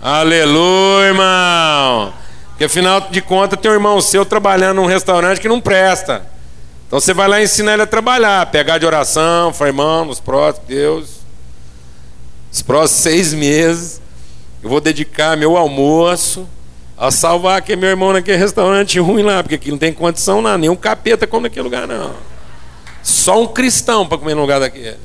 Aleluia, 0.00 1.08
irmão. 1.08 2.14
Porque 2.48 2.64
afinal 2.64 3.02
de 3.02 3.20
contas 3.20 3.60
tem 3.60 3.70
um 3.70 3.74
irmão 3.74 4.00
seu 4.00 4.24
trabalhando 4.24 4.76
num 4.76 4.86
restaurante 4.86 5.38
que 5.38 5.48
não 5.48 5.60
presta. 5.60 6.26
Então 6.86 6.98
você 6.98 7.12
vai 7.12 7.28
lá 7.28 7.42
ensinar 7.42 7.74
ele 7.74 7.82
a 7.82 7.86
trabalhar, 7.86 8.46
pegar 8.50 8.78
de 8.78 8.86
oração, 8.86 9.52
falar, 9.52 9.68
irmão, 9.68 10.06
nos 10.06 10.20
próximos, 10.20 10.66
Deus, 10.66 11.10
os 12.50 12.62
próximos 12.62 13.02
seis 13.02 13.34
meses, 13.34 14.00
eu 14.62 14.70
vou 14.70 14.80
dedicar 14.80 15.36
meu 15.36 15.56
almoço 15.56 16.48
a 16.96 17.10
salvar 17.10 17.58
aquele 17.58 17.80
meu 17.80 17.90
irmão 17.90 18.12
naquele 18.12 18.38
restaurante 18.38 18.98
ruim 18.98 19.22
lá, 19.22 19.42
porque 19.42 19.56
aqui 19.56 19.70
não 19.70 19.78
tem 19.78 19.92
condição 19.92 20.40
lá, 20.40 20.56
nenhum 20.56 20.76
capeta 20.76 21.26
come 21.26 21.44
naquele 21.44 21.64
lugar, 21.64 21.86
não. 21.86 22.14
Só 23.02 23.40
um 23.40 23.46
cristão 23.46 24.06
para 24.06 24.18
comer 24.18 24.34
no 24.34 24.40
lugar 24.40 24.58
daquele. 24.58 24.96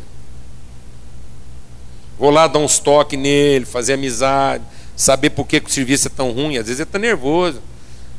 Vou 2.17 2.29
lá 2.29 2.47
dar 2.47 2.59
uns 2.59 2.79
toques 2.79 3.19
nele, 3.19 3.65
fazer 3.65 3.93
amizade, 3.93 4.63
saber 4.95 5.31
por 5.31 5.45
que, 5.45 5.57
o 5.57 5.69
serviço 5.69 6.07
é 6.07 6.11
tão 6.11 6.31
ruim. 6.31 6.57
Às 6.57 6.67
vezes 6.67 6.79
ele 6.79 6.83
está 6.83 6.99
nervoso. 6.99 7.61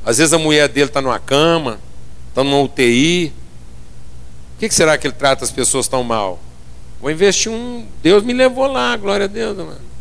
Às 0.05 0.19
vezes 0.19 0.32
a 0.32 0.39
mulher 0.39 0.69
dele 0.69 0.86
está 0.86 1.01
numa 1.01 1.19
cama, 1.19 1.78
está 2.28 2.43
numa 2.43 2.61
UTI. 2.61 3.32
Por 4.55 4.61
que, 4.61 4.69
que 4.69 4.74
será 4.74 4.99
que 4.99 5.07
ele 5.07 5.15
trata 5.15 5.44
as 5.44 5.51
pessoas 5.51 5.89
tão 5.89 6.03
mal? 6.03 6.40
Vou 7.01 7.11
investir 7.11 7.51
um. 7.51 7.86
Deus 8.03 8.23
me 8.23 8.32
levou 8.32 8.66
lá, 8.66 8.97
glória 8.97 9.24
a 9.24 9.28
Deus, 9.28 9.57
mano. 9.57 9.91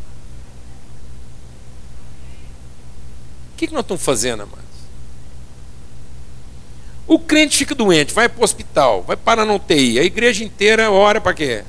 Que, 3.62 3.68
que 3.68 3.74
nós 3.74 3.84
estamos 3.84 4.02
fazendo, 4.02 4.42
amados? 4.42 4.66
O 7.08 7.20
crente 7.20 7.58
fica 7.58 7.76
doente, 7.76 8.12
vai 8.12 8.28
para 8.28 8.42
o 8.42 8.44
hospital, 8.44 9.04
vai 9.04 9.16
parar 9.16 9.46
na 9.46 9.54
UTI, 9.54 10.00
a 10.00 10.04
igreja 10.04 10.44
inteira 10.44 10.90
ora 10.90 11.22
para 11.22 11.34
quê? 11.34 11.64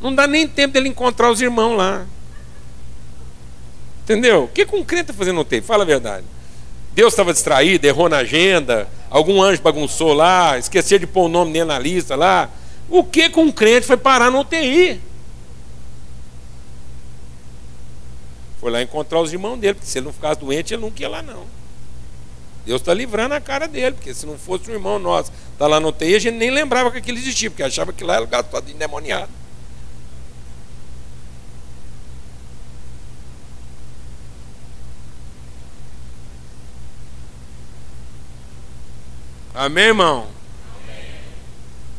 Não 0.00 0.14
dá 0.14 0.26
nem 0.28 0.46
tempo 0.46 0.74
dele 0.74 0.88
encontrar 0.88 1.32
os 1.32 1.40
irmãos 1.40 1.76
lá. 1.76 2.06
Entendeu? 4.04 4.44
O 4.44 4.48
que, 4.48 4.64
que 4.64 4.76
um 4.76 4.84
crente 4.84 5.10
está 5.10 5.14
fazendo 5.14 5.36
no 5.36 5.40
UTI? 5.40 5.62
Fala 5.62 5.82
a 5.82 5.86
verdade. 5.86 6.24
Deus 6.92 7.12
estava 7.12 7.32
distraído, 7.32 7.84
errou 7.84 8.08
na 8.08 8.18
agenda, 8.18 8.88
algum 9.10 9.42
anjo 9.42 9.60
bagunçou 9.60 10.12
lá, 10.12 10.56
esqueceu 10.58 10.98
de 10.98 11.08
pôr 11.08 11.24
o 11.24 11.28
nome 11.28 11.52
dele 11.52 11.64
na 11.64 11.78
lista 11.78 12.14
lá. 12.14 12.50
O 12.88 13.02
que 13.02 13.30
que 13.30 13.40
um 13.40 13.50
crente 13.50 13.86
foi 13.86 13.96
parar 13.96 14.30
no 14.30 14.40
UTI? 14.40 15.00
Foi 18.58 18.70
lá 18.70 18.82
encontrar 18.82 19.20
os 19.20 19.32
irmãos 19.32 19.58
dele, 19.58 19.74
porque 19.74 19.86
se 19.86 19.98
ele 19.98 20.06
não 20.06 20.12
ficasse 20.12 20.40
doente, 20.40 20.72
ele 20.74 20.82
não 20.82 20.92
ia 20.96 21.08
lá 21.08 21.22
não. 21.22 21.44
Deus 22.64 22.80
está 22.80 22.92
livrando 22.92 23.34
a 23.34 23.40
cara 23.40 23.68
dele, 23.68 23.92
porque 23.92 24.12
se 24.12 24.26
não 24.26 24.36
fosse 24.36 24.68
um 24.70 24.74
irmão 24.74 24.98
nosso, 24.98 25.30
está 25.52 25.68
lá 25.68 25.78
no 25.78 25.88
UTI, 25.88 26.16
a 26.16 26.18
gente 26.18 26.34
nem 26.34 26.50
lembrava 26.50 26.90
que 26.90 26.98
aquilo 26.98 27.16
existia, 27.16 27.48
porque 27.48 27.62
achava 27.62 27.92
que 27.92 28.02
lá 28.02 28.14
era 28.14 28.22
lugar 28.22 28.42
todo 28.42 28.68
endemoniado. 28.68 29.30
Amém, 39.54 39.84
irmão? 39.84 40.26
Amém. 40.84 41.04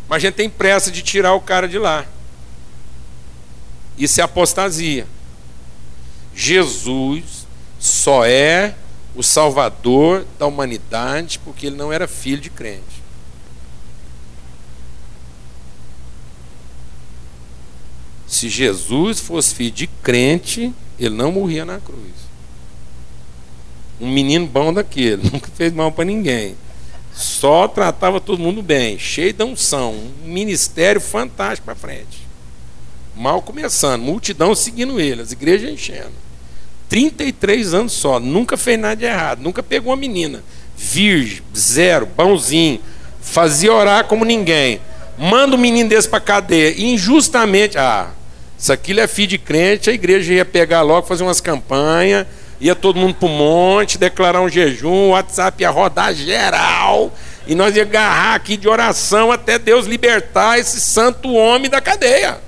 Mas 0.08 0.18
a 0.18 0.20
gente 0.20 0.36
tem 0.36 0.50
pressa 0.50 0.92
de 0.92 1.02
tirar 1.02 1.34
o 1.34 1.42
cara 1.42 1.68
de 1.68 1.80
lá. 1.80 2.06
Isso 3.98 4.22
é 4.22 4.24
apostasia. 4.24 5.08
Jesus 6.40 7.48
só 7.80 8.24
é 8.24 8.76
o 9.16 9.24
salvador 9.24 10.24
da 10.38 10.46
humanidade 10.46 11.40
porque 11.40 11.66
ele 11.66 11.76
não 11.76 11.92
era 11.92 12.08
filho 12.08 12.40
de 12.40 12.52
crente. 12.52 13.02
Se 18.28 18.50
Jesus 18.50 19.20
fosse 19.20 19.56
filho 19.56 19.72
de 19.72 19.88
crente, 19.88 20.72
ele 21.00 21.16
não 21.16 21.32
morria 21.32 21.66
na 21.66 21.80
cruz. 21.80 22.14
Um 24.00 24.12
menino 24.12 24.46
bom 24.46 24.72
daquele, 24.72 25.24
nunca 25.34 25.50
fez 25.56 25.74
mal 25.74 25.92
para 25.92 26.06
ninguém. 26.06 26.56
Só 27.16 27.68
tratava 27.68 28.22
todo 28.22 28.38
mundo 28.38 28.62
bem, 28.62 29.00
cheio 29.00 29.34
de 29.34 29.44
unção, 29.44 29.96
um 30.24 30.28
ministério 30.28 31.02
fantástico 31.02 31.66
para 31.66 31.74
frente. 31.74 32.28
Mal 33.16 33.42
começando, 33.42 34.04
multidão 34.04 34.54
seguindo 34.54 35.00
ele, 35.00 35.24
as 35.24 35.32
igrejas 35.32 35.72
enchendo. 35.72 36.27
33 36.90 37.74
anos 37.74 37.94
só, 37.94 38.20
nunca 38.20 38.56
fez 38.58 38.80
nada 38.80 38.96
de 38.96 39.06
errado, 39.06 39.42
nunca 39.42 39.62
pegou 39.62 39.92
uma 39.92 39.98
menina. 39.98 40.44
Virgem, 40.76 41.42
zero, 41.56 42.06
bonzinho, 42.06 42.80
fazia 43.22 43.74
orar 43.74 44.06
como 44.06 44.24
ninguém. 44.24 44.80
Manda 45.18 45.56
um 45.56 45.60
menino 45.60 45.90
desse 45.90 46.08
para 46.08 46.20
cadeia, 46.20 46.74
injustamente. 46.78 47.78
Ah, 47.78 48.10
isso 48.58 48.72
aqui 48.72 49.00
é 49.00 49.08
filho 49.08 49.28
de 49.28 49.38
crente, 49.38 49.90
a 49.90 49.94
igreja 49.94 50.34
ia 50.34 50.46
pegar 50.46 50.82
logo, 50.82 51.08
fazer 51.08 51.24
umas 51.24 51.42
campanhas 51.42 52.26
ia 52.60 52.76
todo 52.76 53.00
mundo 53.00 53.16
para 53.16 53.28
o 53.28 53.32
monte, 53.32 53.98
declarar 53.98 54.42
um 54.42 54.50
jejum, 54.50 54.90
o 54.90 55.10
WhatsApp 55.10 55.62
ia 55.62 55.70
rodar 55.70 56.14
geral, 56.14 57.14
e 57.46 57.56
nós 57.56 57.76
ia 57.76 57.84
agarrar 57.84 58.36
aqui 58.36 58.58
de 58.58 58.68
oração 58.68 59.32
até 59.32 59.60
Deus 59.60 59.86
libertar 59.86 60.60
esse 60.60 60.82
santo 60.82 61.32
homem 61.32 61.70
da 61.70 61.80
cadeia. 61.80 62.40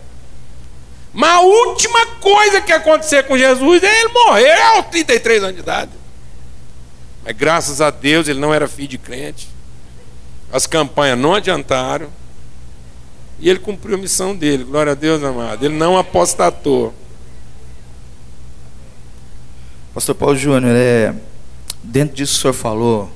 Mas 1.20 1.32
a 1.32 1.42
última 1.42 2.06
coisa 2.22 2.62
que 2.62 2.72
acontecer 2.72 3.24
com 3.24 3.38
Jesus 3.38 3.84
é 3.84 4.00
ele 4.00 4.14
morrer 4.14 4.58
aos 4.78 4.86
33 4.86 5.44
anos 5.44 5.56
de 5.56 5.62
idade. 5.62 5.92
Mas 7.26 7.36
graças 7.36 7.82
a 7.82 7.90
Deus 7.90 8.30
ele 8.30 8.40
não 8.40 8.54
era 8.54 8.70
filho 8.70 8.88
de 8.88 8.98
crente. 8.98 9.50
As 10.50 10.66
campanhas 10.66 11.20
não 11.20 11.36
adiantaram. 11.36 12.08
E 13.38 13.50
ele 13.50 13.60
cumpriu 13.60 13.96
a 13.96 13.98
missão 13.98 14.34
dele. 14.34 14.64
Glória 14.64 14.94
a 14.94 14.96
Deus, 14.96 15.22
amado. 15.22 15.66
Ele 15.66 15.76
não 15.76 15.98
apostatou. 15.98 16.94
Pastor 19.94 20.16
Paulo 20.16 20.38
Júnior, 20.38 20.74
é, 20.74 21.14
dentro 21.84 22.16
disso 22.16 22.32
que 22.32 22.40
o 22.40 22.42
senhor 22.44 22.54
falou, 22.54 23.12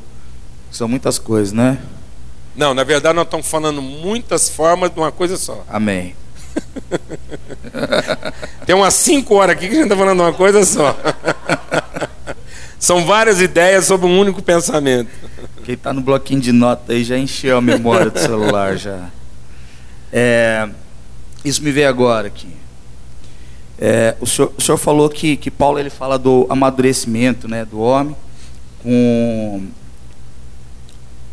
são 0.69 0.89
muitas 0.89 1.17
coisas, 1.17 1.53
né? 1.53 1.81
Não, 2.53 2.73
na 2.73 2.83
verdade 2.83 3.15
nós 3.15 3.23
estamos 3.23 3.47
falando 3.47 3.81
muitas 3.81 4.49
formas 4.49 4.91
de 4.91 4.99
uma 4.99 5.09
coisa 5.09 5.37
só. 5.37 5.63
Amém. 5.69 6.13
Tem 8.65 8.75
umas 8.75 8.93
cinco 8.93 9.35
horas 9.35 9.55
aqui 9.55 9.67
que 9.67 9.73
a 9.73 9.75
gente 9.75 9.83
está 9.83 9.95
falando 9.95 10.19
uma 10.21 10.33
coisa 10.33 10.63
só. 10.65 10.95
São 12.79 13.05
várias 13.05 13.39
ideias 13.41 13.85
sobre 13.85 14.07
um 14.07 14.19
único 14.19 14.41
pensamento. 14.41 15.09
Quem 15.63 15.75
está 15.75 15.93
no 15.93 16.01
bloquinho 16.01 16.41
de 16.41 16.51
nota 16.51 16.93
aí 16.93 17.03
já 17.03 17.17
encheu 17.17 17.57
a 17.57 17.61
memória 17.61 18.09
do 18.09 18.19
celular 18.19 18.75
já. 18.77 19.09
É, 20.11 20.69
isso 21.45 21.63
me 21.63 21.71
veio 21.71 21.87
agora 21.87 22.27
aqui. 22.27 22.49
É, 23.79 24.15
o, 24.19 24.25
senhor, 24.25 24.53
o, 24.57 24.61
senhor, 24.61 24.77
falou 24.77 25.09
que, 25.09 25.35
que 25.35 25.49
Paulo 25.49 25.79
ele 25.79 25.89
fala 25.89 26.19
do 26.19 26.45
amadurecimento 26.49 27.47
né, 27.47 27.65
do 27.65 27.79
homem 27.79 28.15
com, 28.83 29.67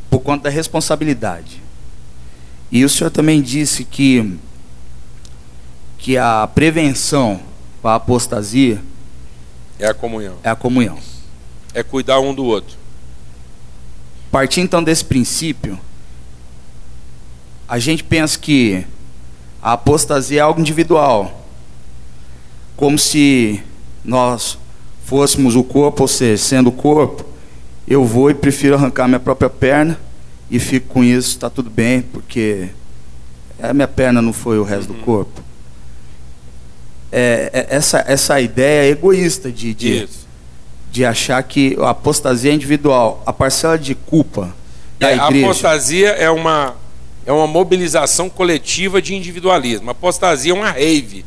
por 0.08 0.20
conta 0.20 0.44
da 0.44 0.50
responsabilidade. 0.50 1.62
E 2.72 2.84
o 2.84 2.88
senhor 2.88 3.10
também 3.10 3.42
disse 3.42 3.84
que, 3.84 4.38
que 6.00 6.16
a 6.16 6.46
prevenção 6.46 7.40
para 7.80 7.92
a 7.92 7.94
apostasia 7.96 8.82
é 9.78 9.86
a 9.86 9.94
comunhão. 9.94 10.36
É 10.42 10.50
a 10.50 10.56
comunhão. 10.56 10.98
É 11.72 11.82
cuidar 11.82 12.20
um 12.20 12.34
do 12.34 12.44
outro. 12.44 12.76
Partindo 14.30 14.64
então 14.64 14.82
desse 14.82 15.04
princípio, 15.04 15.78
a 17.68 17.78
gente 17.78 18.02
pensa 18.02 18.38
que 18.38 18.84
a 19.62 19.72
apostasia 19.72 20.40
é 20.40 20.42
algo 20.42 20.60
individual 20.60 21.40
como 22.80 22.98
se 22.98 23.62
nós 24.02 24.58
fôssemos 25.04 25.54
o 25.54 25.62
corpo, 25.62 26.04
ou 26.04 26.08
seja, 26.08 26.42
sendo 26.42 26.70
o 26.70 26.72
corpo, 26.72 27.26
eu 27.86 28.06
vou 28.06 28.30
e 28.30 28.34
prefiro 28.34 28.74
arrancar 28.74 29.06
minha 29.06 29.20
própria 29.20 29.50
perna 29.50 30.00
e 30.50 30.58
fico 30.58 30.88
com 30.88 31.04
isso, 31.04 31.28
está 31.28 31.50
tudo 31.50 31.68
bem, 31.68 32.00
porque 32.00 32.70
a 33.62 33.74
minha 33.74 33.86
perna 33.86 34.22
não 34.22 34.32
foi 34.32 34.58
o 34.58 34.62
resto 34.62 34.94
uhum. 34.94 34.98
do 34.98 35.04
corpo. 35.04 35.42
É, 37.12 37.50
é, 37.52 37.76
essa, 37.76 38.04
essa 38.06 38.40
ideia 38.40 38.90
egoísta 38.90 39.50
de, 39.50 39.74
de, 39.74 40.08
de, 40.92 41.04
achar 41.04 41.42
que 41.42 41.76
a 41.80 41.90
apostasia 41.90 42.52
é 42.52 42.54
individual, 42.54 43.20
a 43.26 43.32
parcela 43.32 43.76
de 43.76 43.96
culpa 43.96 44.54
da 44.98 45.10
é, 45.10 45.16
igreja. 45.16 45.46
A 45.46 45.50
apostasia 45.50 46.08
é 46.10 46.30
uma, 46.30 46.76
é 47.26 47.32
uma 47.32 47.48
mobilização 47.48 48.30
coletiva 48.30 49.02
de 49.02 49.14
individualismo. 49.14 49.88
A 49.88 49.92
apostasia 49.92 50.52
é 50.52 50.54
uma 50.54 50.70
rave. 50.70 51.24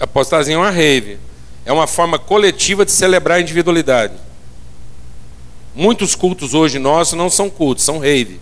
Apostasia 0.00 0.54
é 0.54 0.58
uma 0.58 0.70
rave. 0.70 1.18
É 1.66 1.72
uma 1.72 1.86
forma 1.86 2.18
coletiva 2.18 2.86
de 2.86 2.92
celebrar 2.92 3.36
a 3.36 3.40
individualidade. 3.42 4.14
Muitos 5.74 6.14
cultos 6.14 6.54
hoje 6.54 6.78
nossos 6.78 7.12
não 7.12 7.28
são 7.28 7.50
cultos, 7.50 7.84
são 7.84 7.98
rave. 7.98 8.40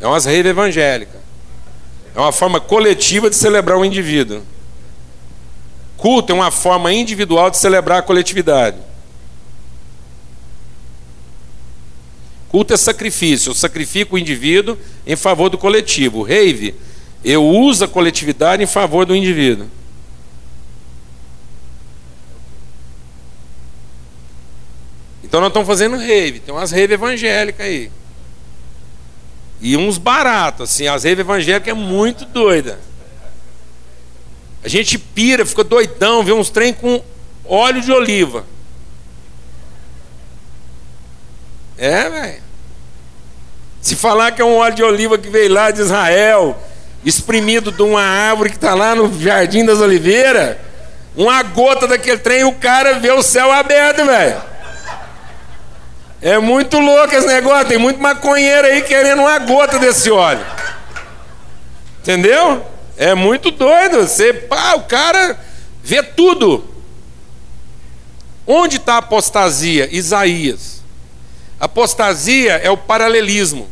É 0.00 0.06
umas 0.06 0.24
rave 0.24 0.48
evangélicas. 0.48 1.20
É 2.14 2.18
uma 2.18 2.32
forma 2.32 2.60
coletiva 2.60 3.28
de 3.28 3.36
celebrar 3.36 3.78
o 3.78 3.84
indivíduo. 3.84 4.42
Culto 5.96 6.32
é 6.32 6.34
uma 6.34 6.50
forma 6.50 6.92
individual 6.92 7.50
de 7.50 7.58
celebrar 7.58 7.98
a 7.98 8.02
coletividade. 8.02 8.78
Culto 12.48 12.72
é 12.72 12.76
sacrifício. 12.76 13.50
Eu 13.50 13.54
sacrifico 13.54 14.16
o 14.16 14.18
indivíduo 14.18 14.76
em 15.06 15.14
favor 15.14 15.48
do 15.50 15.58
coletivo. 15.58 16.22
Rave 16.22 16.74
eu 17.24 17.44
uso 17.44 17.84
a 17.84 17.88
coletividade 17.88 18.62
em 18.62 18.66
favor 18.66 19.04
do 19.04 19.14
indivíduo. 19.14 19.68
Então 25.22 25.40
nós 25.40 25.50
estamos 25.50 25.68
fazendo 25.68 25.96
rave, 25.96 26.40
tem 26.40 26.52
umas 26.52 26.72
rave 26.72 26.94
evangélicas 26.94 27.64
aí. 27.64 27.90
E 29.60 29.76
uns 29.76 29.98
baratos, 29.98 30.70
assim, 30.70 30.86
as 30.86 31.04
rave 31.04 31.20
evangélicas 31.20 31.68
é 31.68 31.74
muito 31.74 32.24
doida. 32.24 32.78
A 34.64 34.68
gente 34.68 34.98
pira, 34.98 35.44
fica 35.44 35.64
doidão, 35.64 36.22
vê 36.22 36.32
uns 36.32 36.50
trem 36.50 36.72
com 36.72 37.02
óleo 37.44 37.80
de 37.80 37.92
oliva. 37.92 38.44
É, 41.76 42.08
velho. 42.08 42.42
Se 43.80 43.96
falar 43.96 44.32
que 44.32 44.42
é 44.42 44.44
um 44.44 44.56
óleo 44.56 44.74
de 44.74 44.82
oliva 44.82 45.16
que 45.16 45.30
veio 45.30 45.52
lá 45.52 45.70
de 45.70 45.80
Israel, 45.80 46.62
espremido 47.04 47.72
de 47.72 47.82
uma 47.82 48.02
árvore 48.02 48.50
que 48.50 48.56
está 48.56 48.74
lá 48.74 48.94
no 48.94 49.18
Jardim 49.18 49.64
das 49.64 49.80
Oliveiras, 49.80 50.56
Uma 51.16 51.42
gota 51.42 51.88
daquele 51.88 52.18
trem 52.18 52.44
o 52.44 52.54
cara 52.54 52.98
vê 52.98 53.10
o 53.10 53.22
céu 53.22 53.50
aberto, 53.50 54.04
velho. 54.06 54.49
É 56.22 56.38
muito 56.38 56.78
louco 56.78 57.14
esse 57.14 57.26
negócio. 57.26 57.68
Tem 57.68 57.78
muito 57.78 58.00
maconheiro 58.00 58.66
aí 58.66 58.82
querendo 58.82 59.20
uma 59.20 59.38
gota 59.38 59.78
desse 59.78 60.10
óleo. 60.10 60.44
Entendeu? 62.00 62.66
É 62.96 63.14
muito 63.14 63.50
doido. 63.50 64.06
Você, 64.06 64.32
pá, 64.32 64.74
o 64.74 64.82
cara 64.82 65.38
vê 65.82 66.02
tudo. 66.02 66.64
Onde 68.46 68.76
está 68.76 68.94
a 68.94 68.98
apostasia? 68.98 69.88
Isaías. 69.90 70.82
Apostasia 71.58 72.54
é 72.54 72.70
o 72.70 72.76
paralelismo. 72.76 73.68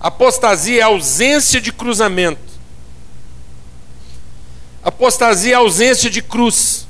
Apostasia 0.00 0.80
é 0.80 0.82
a 0.82 0.86
ausência 0.86 1.60
de 1.60 1.72
cruzamento. 1.72 2.40
Apostasia 4.82 5.52
é 5.52 5.54
a 5.54 5.58
ausência 5.58 6.10
de 6.10 6.20
cruz. 6.20 6.81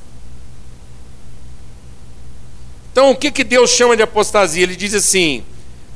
Então, 2.92 3.10
o 3.10 3.16
que, 3.16 3.30
que 3.30 3.42
Deus 3.42 3.70
chama 3.70 3.96
de 3.96 4.02
apostasia? 4.02 4.62
Ele 4.62 4.76
diz 4.76 4.92
assim: 4.92 5.42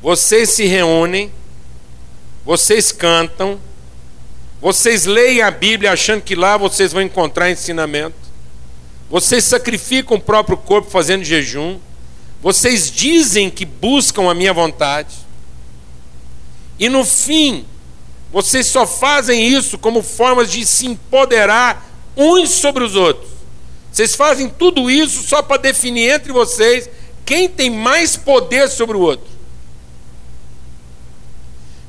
vocês 0.01 0.49
se 0.49 0.65
reúnem, 0.65 1.31
vocês 2.43 2.91
cantam, 2.91 3.59
vocês 4.59 5.05
leem 5.05 5.43
a 5.43 5.51
Bíblia 5.51 5.91
achando 5.91 6.23
que 6.23 6.33
lá 6.33 6.57
vocês 6.57 6.91
vão 6.91 7.03
encontrar 7.03 7.51
ensinamento, 7.51 8.15
vocês 9.11 9.43
sacrificam 9.43 10.17
o 10.17 10.21
próprio 10.21 10.57
corpo 10.57 10.89
fazendo 10.89 11.23
jejum, 11.23 11.77
vocês 12.41 12.89
dizem 12.89 13.51
que 13.51 13.63
buscam 13.63 14.27
a 14.27 14.33
minha 14.33 14.51
vontade, 14.51 15.15
e 16.79 16.89
no 16.89 17.05
fim, 17.05 17.63
vocês 18.31 18.65
só 18.65 18.87
fazem 18.87 19.47
isso 19.47 19.77
como 19.77 20.01
formas 20.01 20.51
de 20.51 20.65
se 20.65 20.87
empoderar 20.87 21.87
uns 22.15 22.49
sobre 22.49 22.83
os 22.83 22.95
outros. 22.95 23.36
Vocês 23.97 24.15
fazem 24.15 24.47
tudo 24.47 24.91
isso 24.91 25.23
só 25.23 25.41
para 25.41 25.57
definir 25.57 26.11
entre 26.11 26.31
vocês 26.31 26.87
quem 27.25 27.49
tem 27.49 27.67
mais 27.67 28.15
poder 28.15 28.69
sobre 28.69 28.95
o 28.95 28.99
outro. 28.99 29.25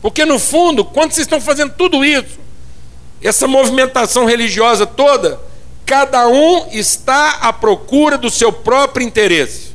Porque 0.01 0.24
no 0.24 0.39
fundo, 0.39 0.86
quando 0.86 1.12
vocês 1.12 1.26
estão 1.26 1.39
fazendo 1.39 1.74
tudo 1.74 2.02
isso, 2.02 2.39
essa 3.20 3.47
movimentação 3.47 4.24
religiosa 4.24 4.86
toda, 4.86 5.39
cada 5.85 6.26
um 6.28 6.68
está 6.70 7.40
à 7.43 7.52
procura 7.52 8.16
do 8.16 8.30
seu 8.30 8.51
próprio 8.51 9.06
interesse. 9.06 9.74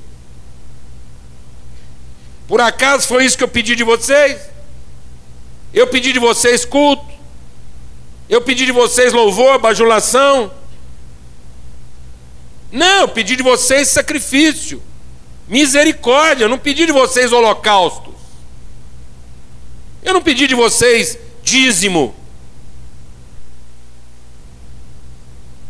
Por 2.47 2.60
acaso 2.60 3.07
foi 3.07 3.26
isso 3.26 3.38
que 3.38 3.43
eu 3.43 3.47
pedi 3.47 3.76
de 3.76 3.84
vocês? 3.84 4.41
Eu 5.72 5.85
pedi 5.85 6.11
de 6.11 6.18
vocês 6.18 6.65
culto, 6.65 7.05
eu 8.27 8.41
pedi 8.41 8.65
de 8.65 8.72
vocês 8.72 9.14
louvor, 9.14 9.60
bajulação, 9.60 10.51
não, 12.74 13.02
eu 13.02 13.08
pedi 13.08 13.36
de 13.36 13.44
vocês 13.44 13.90
sacrifício, 13.90 14.82
misericórdia, 15.48 16.45
eu 16.45 16.50
não 16.50 16.58
pedi 16.58 16.88
de 16.88 16.91
vocês 16.91 17.32
holocaustos. 17.32 18.16
Eu 20.02 20.12
não 20.12 20.24
pedi 20.24 20.48
de 20.48 20.56
vocês 20.56 21.16
dízimo. 21.44 22.16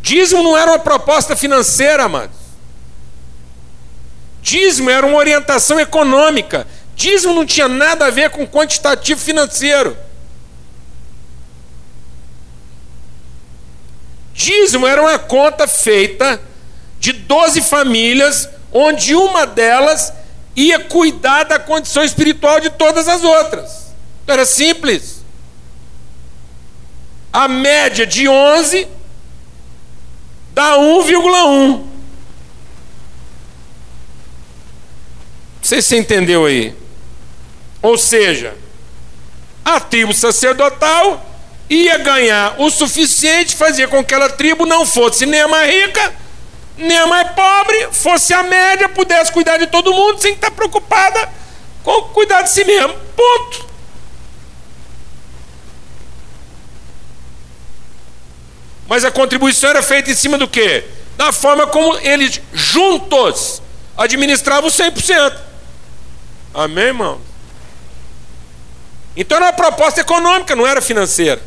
Dízimo 0.01 0.41
não 0.43 0.57
era 0.57 0.71
uma 0.71 0.79
proposta 0.79 1.35
financeira, 1.35 2.05
amados. 2.05 2.37
Dízimo 4.41 4.89
era 4.89 5.05
uma 5.05 5.17
orientação 5.17 5.77
econômica. 5.81 6.65
Dízimo 6.95 7.33
não 7.33 7.45
tinha 7.45 7.67
nada 7.67 8.05
a 8.05 8.11
ver 8.11 8.29
com 8.29 8.47
quantitativo 8.47 9.19
financeiro. 9.19 9.97
Dízimo 14.33 14.87
era 14.87 15.01
uma 15.01 15.19
conta 15.19 15.67
feita 15.67 16.52
de 17.03 17.11
12 17.11 17.59
famílias, 17.63 18.47
onde 18.71 19.13
uma 19.13 19.45
delas 19.45 20.13
ia 20.55 20.79
cuidar 20.79 21.43
da 21.43 21.59
condição 21.59 22.01
espiritual 22.01 22.61
de 22.61 22.69
todas 22.69 23.09
as 23.09 23.25
outras. 23.25 23.93
Era 24.25 24.45
simples. 24.45 25.21
A 27.33 27.49
média 27.49 28.07
de 28.07 28.29
11 28.29 28.87
dá 30.53 30.77
1,1. 30.77 31.67
Não 31.67 31.83
sei 35.61 35.81
se 35.81 35.89
você 35.89 35.97
entendeu 35.97 36.45
aí. 36.45 36.73
Ou 37.81 37.97
seja, 37.97 38.55
a 39.65 39.77
tribo 39.77 40.13
sacerdotal 40.13 41.29
ia 41.69 41.97
ganhar 41.97 42.61
o 42.61 42.71
suficiente, 42.71 43.57
fazia 43.57 43.89
com 43.89 43.97
que 44.05 44.13
aquela 44.13 44.29
tribo 44.29 44.65
não 44.65 44.85
fosse 44.85 45.25
nem 45.25 45.41
a 45.41 45.49
mais 45.49 45.69
rica, 45.69 46.22
nem 46.77 46.97
a 46.97 47.07
mais 47.07 47.31
pobre, 47.31 47.89
fosse 47.91 48.33
a 48.33 48.43
média, 48.43 48.89
pudesse 48.89 49.31
cuidar 49.31 49.57
de 49.57 49.67
todo 49.67 49.93
mundo 49.93 50.19
sem 50.19 50.33
estar 50.33 50.51
preocupada 50.51 51.29
com 51.83 52.01
cuidar 52.09 52.41
de 52.41 52.49
si 52.49 52.63
mesmo. 52.63 52.93
Ponto. 53.15 53.73
Mas 58.87 59.05
a 59.05 59.11
contribuição 59.11 59.69
era 59.69 59.81
feita 59.81 60.11
em 60.11 60.15
cima 60.15 60.37
do 60.37 60.47
quê? 60.47 60.85
Da 61.15 61.31
forma 61.31 61.67
como 61.67 61.97
eles 61.99 62.41
juntos 62.51 63.61
administravam 63.95 64.69
100%. 64.69 65.37
Amém, 66.53 66.85
irmão? 66.85 67.21
Então 69.15 69.37
era 69.37 69.47
uma 69.47 69.53
proposta 69.53 70.01
econômica, 70.01 70.55
não 70.55 70.65
era 70.65 70.81
financeira. 70.81 71.41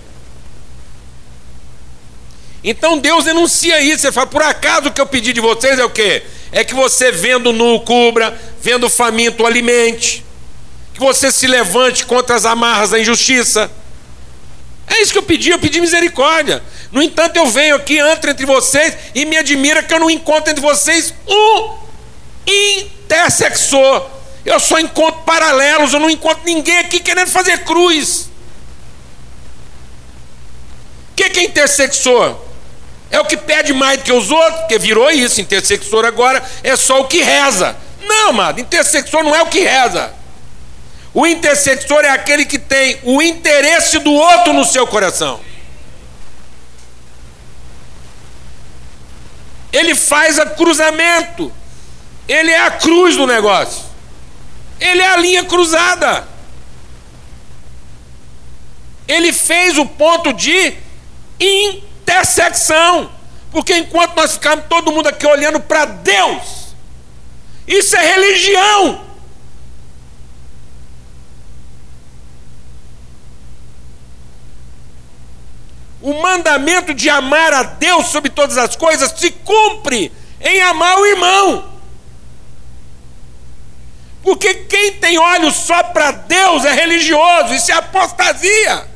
Então 2.68 2.98
Deus 2.98 3.24
denuncia 3.24 3.80
isso. 3.80 4.04
Ele 4.04 4.12
fala: 4.12 4.26
por 4.26 4.42
acaso 4.42 4.88
o 4.88 4.92
que 4.92 5.00
eu 5.00 5.06
pedi 5.06 5.32
de 5.32 5.40
vocês 5.40 5.78
é 5.78 5.84
o 5.84 5.88
quê? 5.88 6.24
É 6.50 6.64
que 6.64 6.74
você 6.74 7.12
vendo 7.12 7.52
nu 7.52 7.78
cubra, 7.80 8.36
vendo 8.60 8.90
faminto 8.90 9.46
alimente, 9.46 10.24
que 10.92 10.98
você 10.98 11.30
se 11.30 11.46
levante 11.46 12.04
contra 12.04 12.34
as 12.34 12.44
amarras 12.44 12.90
da 12.90 12.98
injustiça. 12.98 13.70
É 14.88 15.00
isso 15.00 15.12
que 15.12 15.18
eu 15.18 15.22
pedi, 15.22 15.50
eu 15.50 15.58
pedi 15.60 15.80
misericórdia. 15.80 16.62
No 16.90 17.00
entanto, 17.00 17.36
eu 17.36 17.46
venho 17.46 17.76
aqui, 17.76 17.98
entro 17.98 18.30
entre 18.30 18.44
vocês 18.44 18.96
e 19.14 19.24
me 19.24 19.36
admira 19.36 19.82
que 19.82 19.94
eu 19.94 20.00
não 20.00 20.10
encontro 20.10 20.50
entre 20.50 20.62
vocês 20.62 21.14
um 21.28 21.76
intersexor. 22.46 24.08
Eu 24.44 24.58
só 24.58 24.78
encontro 24.78 25.22
paralelos, 25.22 25.92
eu 25.92 26.00
não 26.00 26.10
encontro 26.10 26.42
ninguém 26.44 26.78
aqui 26.78 26.98
querendo 26.98 27.28
fazer 27.28 27.64
cruz. 27.64 28.30
O 31.12 31.16
que, 31.16 31.30
que 31.30 31.40
é 31.40 31.44
intersexor? 31.44 32.45
É 33.10 33.20
o 33.20 33.24
que 33.24 33.36
pede 33.36 33.72
mais 33.72 33.98
do 33.98 34.04
que 34.04 34.12
os 34.12 34.30
outros, 34.30 34.60
porque 34.60 34.78
virou 34.78 35.10
isso. 35.10 35.40
Intersexor 35.40 36.04
agora 36.04 36.42
é 36.62 36.74
só 36.76 37.00
o 37.00 37.06
que 37.06 37.22
reza. 37.22 37.76
Não, 38.02 38.30
amado, 38.30 38.60
intersexor 38.60 39.22
não 39.22 39.34
é 39.34 39.42
o 39.42 39.46
que 39.46 39.60
reza. 39.60 40.12
O 41.14 41.26
intersexor 41.26 42.04
é 42.04 42.10
aquele 42.10 42.44
que 42.44 42.58
tem 42.58 42.98
o 43.02 43.22
interesse 43.22 43.98
do 44.00 44.12
outro 44.12 44.52
no 44.52 44.64
seu 44.64 44.86
coração. 44.86 45.40
Ele 49.72 49.94
faz 49.94 50.38
a 50.38 50.46
cruzamento. 50.46 51.52
Ele 52.28 52.50
é 52.50 52.60
a 52.60 52.70
cruz 52.70 53.16
do 53.16 53.26
negócio. 53.26 53.84
Ele 54.80 55.00
é 55.00 55.08
a 55.08 55.16
linha 55.16 55.44
cruzada. 55.44 56.26
Ele 59.08 59.32
fez 59.32 59.78
o 59.78 59.86
ponto 59.86 60.32
de 60.32 60.74
intersecção 61.38 61.82
intersecção. 62.06 63.10
Porque 63.50 63.76
enquanto 63.76 64.14
nós 64.14 64.34
ficarmos 64.34 64.66
todo 64.68 64.92
mundo 64.92 65.08
aqui 65.08 65.26
olhando 65.26 65.58
para 65.58 65.84
Deus, 65.84 66.74
isso 67.66 67.96
é 67.96 68.14
religião. 68.14 69.04
O 76.00 76.14
mandamento 76.22 76.94
de 76.94 77.10
amar 77.10 77.52
a 77.52 77.62
Deus 77.64 78.06
sobre 78.06 78.30
todas 78.30 78.56
as 78.56 78.76
coisas 78.76 79.12
se 79.16 79.30
cumpre 79.30 80.12
em 80.40 80.60
amar 80.62 80.98
o 80.98 81.06
irmão. 81.06 81.76
Porque 84.22 84.54
quem 84.54 84.92
tem 84.94 85.18
olhos 85.18 85.54
só 85.54 85.82
para 85.84 86.10
Deus 86.10 86.64
é 86.64 86.72
religioso, 86.72 87.54
isso 87.54 87.72
é 87.72 87.74
apostasia. 87.74 88.95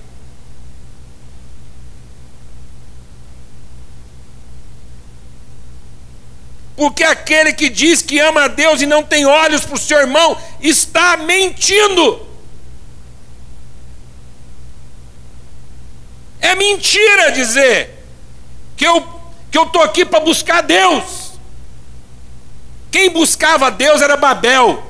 Porque 6.76 7.04
aquele 7.04 7.52
que 7.52 7.68
diz 7.68 8.00
que 8.00 8.18
ama 8.18 8.44
a 8.44 8.48
Deus 8.48 8.80
e 8.80 8.86
não 8.86 9.02
tem 9.02 9.26
olhos 9.26 9.64
para 9.64 9.74
o 9.74 9.78
seu 9.78 9.98
irmão 9.98 10.36
está 10.60 11.16
mentindo. 11.16 12.26
É 16.40 16.54
mentira 16.54 17.30
dizer 17.32 18.04
que 18.76 18.86
eu 18.86 19.20
que 19.50 19.58
eu 19.58 19.64
estou 19.64 19.82
aqui 19.82 20.04
para 20.04 20.20
buscar 20.20 20.62
Deus. 20.62 21.32
Quem 22.90 23.10
buscava 23.10 23.70
Deus 23.70 24.00
era 24.00 24.16
Babel. 24.16 24.84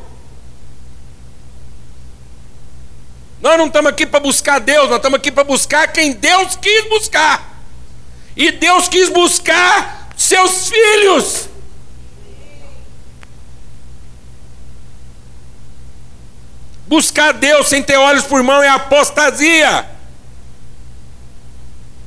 Nós 3.40 3.57
não 3.57 3.66
estamos 3.66 3.90
aqui 3.90 4.05
para 4.05 4.20
buscar 4.20 4.59
Deus, 4.59 4.89
nós 4.89 4.97
estamos 4.97 5.19
aqui 5.19 5.32
para 5.32 5.44
buscar 5.44 5.89
quem 5.89 6.12
Deus 6.12 6.57
quis 6.57 6.89
buscar. 6.89 7.62
E 8.36 8.52
Deus 8.52 8.86
quis 8.89 9.09
buscar 9.09 10.11
seus 10.16 10.69
filhos. 10.69 11.50
Buscar 16.91 17.33
Deus 17.33 17.69
sem 17.69 17.85
ter 17.85 17.97
olhos 17.97 18.25
por 18.25 18.43
mão 18.43 18.61
é 18.61 18.69
apostasia. 18.69 19.89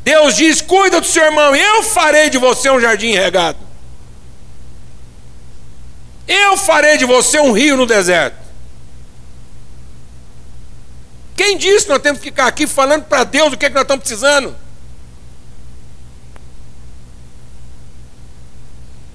Deus 0.03 0.35
diz: 0.35 0.59
cuida 0.59 0.99
do 0.99 1.07
seu 1.07 1.23
irmão, 1.23 1.55
eu 1.55 1.83
farei 1.83 2.29
de 2.29 2.37
você 2.37 2.69
um 2.69 2.81
jardim 2.81 3.13
regado. 3.13 3.59
Eu 6.27 6.57
farei 6.57 6.97
de 6.97 7.05
você 7.05 7.39
um 7.39 7.53
rio 7.53 7.77
no 7.77 7.85
deserto. 7.85 8.35
Quem 11.33 11.57
disse 11.57 11.85
que 11.85 11.91
nós 11.91 12.01
temos 12.01 12.19
que 12.19 12.25
ficar 12.25 12.47
aqui 12.47 12.67
falando 12.67 13.05
para 13.05 13.23
Deus 13.23 13.53
o 13.53 13.57
que, 13.57 13.65
é 13.65 13.69
que 13.69 13.75
nós 13.75 13.83
estamos 13.83 14.03
precisando? 14.03 14.53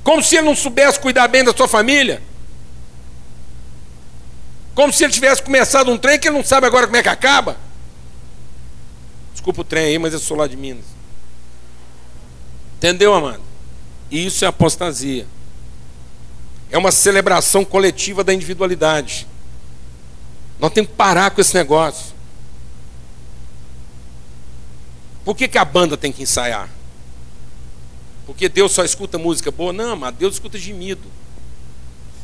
Como 0.03 0.23
se 0.23 0.35
ele 0.37 0.47
não 0.47 0.57
soubesse 0.57 0.99
cuidar 0.99 1.29
bem 1.29 1.45
da 1.45 1.55
sua 1.55 1.69
família? 1.69 2.23
Como 4.79 4.93
se 4.93 5.03
ele 5.03 5.13
tivesse 5.13 5.43
começado 5.43 5.91
um 5.91 5.99
trem 5.99 6.21
que 6.21 6.29
ele 6.29 6.37
não 6.37 6.45
sabe 6.45 6.65
agora 6.65 6.87
como 6.87 6.97
é 6.97 7.03
que 7.03 7.09
acaba? 7.09 7.57
Desculpa 9.33 9.63
o 9.63 9.65
trem 9.65 9.87
aí, 9.87 9.99
mas 9.99 10.13
eu 10.13 10.21
sou 10.21 10.37
lá 10.37 10.47
de 10.47 10.57
Minas. 10.57 10.85
Entendeu, 12.77 13.13
amado? 13.13 13.43
Isso 14.09 14.45
é 14.45 14.49
apostasia. 14.49 15.27
É 16.71 16.79
uma 16.79 16.93
celebração 16.93 17.65
coletiva 17.65 18.23
da 18.23 18.33
individualidade. 18.33 19.27
Nós 20.61 20.71
temos 20.73 20.93
que 20.93 20.97
parar 20.97 21.33
com 21.33 21.41
esse 21.41 21.57
negócio. 21.57 22.15
Por 25.25 25.35
que, 25.35 25.49
que 25.49 25.59
a 25.59 25.65
banda 25.65 25.97
tem 25.97 26.13
que 26.13 26.23
ensaiar? 26.23 26.71
Porque 28.25 28.49
Deus 28.49 28.71
só 28.71 28.85
escuta 28.85 29.19
música 29.19 29.51
boa? 29.51 29.73
Não, 29.73 29.97
mas 29.97 30.15
Deus 30.15 30.35
escuta 30.35 30.57
gemido. 30.57 31.09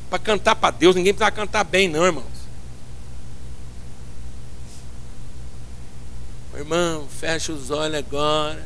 Para 0.08 0.20
cantar 0.20 0.54
para 0.54 0.70
Deus, 0.70 0.94
ninguém 0.94 1.12
precisa 1.12 1.32
cantar 1.32 1.64
bem, 1.64 1.88
não, 1.88 2.06
irmãos. 2.06 2.33
Irmão, 6.56 7.08
fecha 7.08 7.52
os 7.52 7.70
olhos 7.70 7.98
agora. 7.98 8.64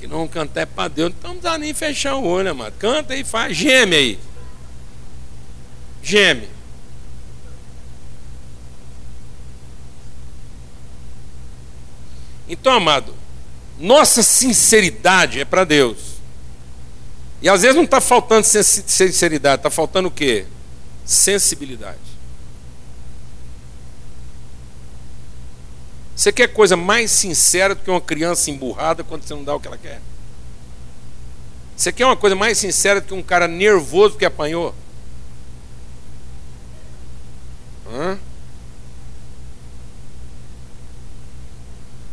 Que 0.00 0.06
não 0.06 0.26
cantar 0.26 0.62
é 0.62 0.66
para 0.66 0.88
Deus. 0.88 1.12
Então 1.16 1.34
não 1.34 1.40
precisa 1.40 1.58
nem 1.58 1.74
fechar 1.74 2.16
o 2.16 2.24
olho, 2.24 2.50
amado. 2.50 2.74
Canta 2.78 3.14
aí, 3.14 3.24
faz. 3.24 3.56
Geme 3.56 3.96
aí. 3.96 4.20
Geme. 6.02 6.48
Então, 12.48 12.74
amado, 12.74 13.14
nossa 13.78 14.22
sinceridade 14.22 15.40
é 15.40 15.44
para 15.44 15.64
Deus. 15.64 16.14
E 17.40 17.48
às 17.48 17.62
vezes 17.62 17.76
não 17.76 17.84
está 17.84 18.00
faltando 18.00 18.46
sinceridade, 18.46 19.56
está 19.60 19.70
faltando 19.70 20.08
o 20.08 20.10
quê? 20.10 20.46
Sensibilidade. 21.04 22.13
Você 26.14 26.30
quer 26.30 26.48
coisa 26.48 26.76
mais 26.76 27.10
sincera 27.10 27.74
do 27.74 27.82
que 27.82 27.90
uma 27.90 28.00
criança 28.00 28.50
emburrada 28.50 29.02
quando 29.02 29.24
você 29.24 29.34
não 29.34 29.42
dá 29.42 29.54
o 29.54 29.60
que 29.60 29.66
ela 29.66 29.78
quer? 29.78 30.00
Você 31.76 31.90
quer 31.90 32.06
uma 32.06 32.16
coisa 32.16 32.36
mais 32.36 32.56
sincera 32.56 33.00
do 33.00 33.06
que 33.08 33.14
um 33.14 33.22
cara 33.22 33.48
nervoso 33.48 34.16
que 34.16 34.24
apanhou? 34.24 34.74
Hã? 37.92 38.18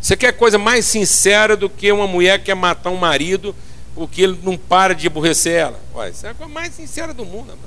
Você 0.02 0.18
quer 0.18 0.34
coisa 0.34 0.58
mais 0.58 0.86
sincera 0.86 1.56
do 1.56 1.70
que 1.70 1.92
uma 1.92 2.08
mulher 2.08 2.40
que 2.40 2.46
quer 2.46 2.56
matar 2.56 2.90
um 2.90 2.98
marido 2.98 3.56
porque 3.94 4.24
ele 4.24 4.40
não 4.42 4.58
para 4.58 4.96
de 4.96 5.06
aborrecer 5.06 5.54
ela? 5.54 5.80
Ué, 5.94 6.10
isso 6.10 6.26
é 6.26 6.32
a 6.32 6.34
coisa 6.34 6.52
mais 6.52 6.74
sincera 6.74 7.14
do 7.14 7.24
mundo, 7.24 7.50
mano. 7.50 7.62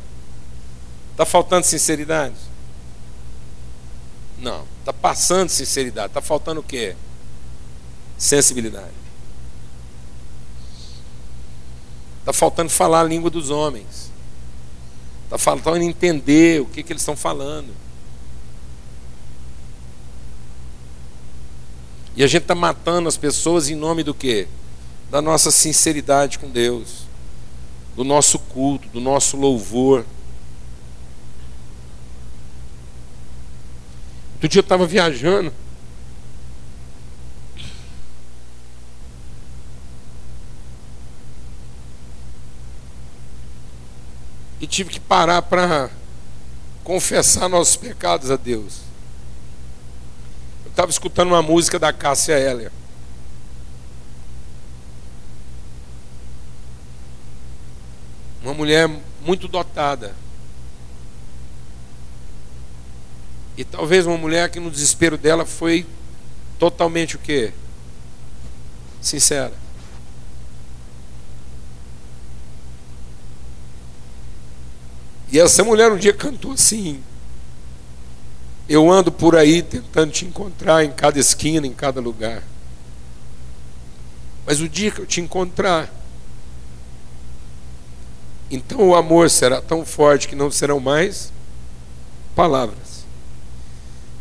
Está 1.12 1.24
faltando 1.24 1.64
sinceridade? 1.64 2.34
Não. 4.38 4.64
Está 4.80 4.92
passando 4.92 5.48
sinceridade. 5.48 6.08
Está 6.08 6.20
faltando 6.20 6.60
o 6.60 6.64
quê? 6.64 6.96
Sensibilidade. 8.18 9.04
Está 12.20 12.32
faltando 12.32 12.70
falar 12.70 13.00
a 13.00 13.04
língua 13.04 13.30
dos 13.30 13.50
homens. 13.50 14.10
Está 15.24 15.36
faltando 15.36 15.82
entender 15.82 16.60
o 16.60 16.66
que, 16.66 16.82
que 16.82 16.92
eles 16.92 17.02
estão 17.02 17.16
falando. 17.16 17.68
E 22.16 22.22
a 22.22 22.26
gente 22.26 22.42
está 22.42 22.54
matando 22.54 23.08
as 23.08 23.16
pessoas 23.16 23.68
em 23.68 23.74
nome 23.74 24.02
do 24.02 24.14
quê? 24.14 24.46
Da 25.10 25.20
nossa 25.20 25.50
sinceridade 25.50 26.38
com 26.38 26.48
Deus, 26.48 27.06
do 27.96 28.04
nosso 28.04 28.38
culto, 28.38 28.88
do 28.88 29.00
nosso 29.00 29.36
louvor. 29.36 30.06
Outro 34.44 34.52
dia 34.52 34.60
eu 34.60 34.62
estava 34.62 34.86
viajando. 34.86 35.50
E 44.60 44.66
tive 44.66 44.90
que 44.90 45.00
parar 45.00 45.40
para 45.40 45.88
confessar 46.82 47.48
nossos 47.48 47.76
pecados 47.76 48.30
a 48.30 48.36
Deus. 48.36 48.80
Eu 50.66 50.70
estava 50.70 50.90
escutando 50.90 51.28
uma 51.28 51.40
música 51.40 51.78
da 51.78 51.90
Cássia 51.90 52.38
Heller. 52.38 52.70
Uma 58.42 58.52
mulher 58.52 58.90
muito 59.24 59.48
dotada. 59.48 60.14
E 63.56 63.64
talvez 63.64 64.06
uma 64.06 64.18
mulher 64.18 64.50
que 64.50 64.58
no 64.58 64.70
desespero 64.70 65.16
dela 65.16 65.46
foi 65.46 65.86
totalmente 66.58 67.16
o 67.16 67.18
quê? 67.18 67.52
Sincera. 69.00 69.52
E 75.30 75.38
essa 75.38 75.64
mulher 75.64 75.90
um 75.90 75.96
dia 75.96 76.12
cantou 76.12 76.52
assim: 76.52 77.02
Eu 78.68 78.90
ando 78.90 79.10
por 79.10 79.36
aí 79.36 79.62
tentando 79.62 80.12
te 80.12 80.24
encontrar 80.24 80.84
em 80.84 80.92
cada 80.92 81.18
esquina, 81.18 81.66
em 81.66 81.72
cada 81.72 82.00
lugar. 82.00 82.42
Mas 84.46 84.60
o 84.60 84.68
dia 84.68 84.90
que 84.90 85.00
eu 85.00 85.06
te 85.06 85.20
encontrar, 85.20 85.92
então 88.50 88.88
o 88.88 88.94
amor 88.94 89.30
será 89.30 89.60
tão 89.60 89.84
forte 89.84 90.28
que 90.28 90.36
não 90.36 90.50
serão 90.50 90.78
mais 90.78 91.32
palavras. 92.36 92.93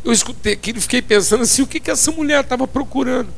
Eu 0.04 0.12
escutei 0.12 0.52
aquilo 0.52 0.78
e 0.78 0.82
fiquei 0.82 1.00
pensando 1.00 1.42
assim: 1.44 1.62
o 1.62 1.66
que, 1.66 1.80
que 1.80 1.90
essa 1.90 2.12
mulher 2.12 2.42
estava 2.42 2.68
procurando? 2.68 3.32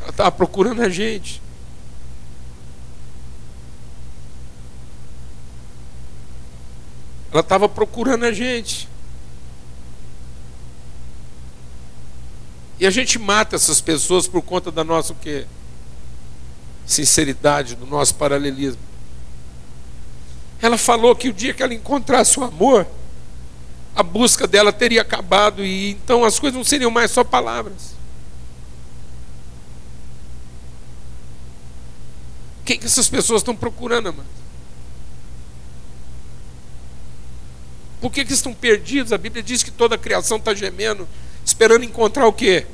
Ela 0.00 0.10
estava 0.10 0.32
procurando 0.32 0.82
a 0.82 0.88
gente. 0.88 1.40
Ela 7.30 7.40
estava 7.40 7.68
procurando 7.68 8.24
a 8.24 8.32
gente. 8.32 8.88
E 12.80 12.86
a 12.86 12.90
gente 12.90 13.18
mata 13.18 13.54
essas 13.54 13.80
pessoas 13.80 14.26
por 14.26 14.42
conta 14.42 14.72
da 14.72 14.82
nossa 14.82 15.12
o 15.12 15.16
quê? 15.16 15.46
Sinceridade, 16.86 17.76
do 17.76 17.86
nosso 17.86 18.14
paralelismo. 18.14 18.87
Ela 20.60 20.76
falou 20.76 21.14
que 21.14 21.28
o 21.28 21.32
dia 21.32 21.54
que 21.54 21.62
ela 21.62 21.74
encontrasse 21.74 22.38
o 22.38 22.44
amor, 22.44 22.86
a 23.94 24.02
busca 24.02 24.46
dela 24.46 24.72
teria 24.72 25.02
acabado 25.02 25.64
e 25.64 25.90
então 25.90 26.24
as 26.24 26.38
coisas 26.38 26.56
não 26.56 26.64
seriam 26.64 26.90
mais 26.90 27.10
só 27.10 27.22
palavras. 27.22 27.96
Quem 32.64 32.78
que 32.78 32.86
essas 32.86 33.08
pessoas 33.08 33.40
estão 33.40 33.56
procurando, 33.56 34.08
amado? 34.08 34.38
Por 38.00 38.12
que, 38.12 38.24
que 38.24 38.32
estão 38.32 38.54
perdidos? 38.54 39.12
A 39.12 39.18
Bíblia 39.18 39.42
diz 39.42 39.62
que 39.62 39.70
toda 39.70 39.94
a 39.94 39.98
criação 39.98 40.36
está 40.36 40.54
gemendo, 40.54 41.08
esperando 41.44 41.84
encontrar 41.84 42.26
o 42.26 42.32
quê? 42.32 42.66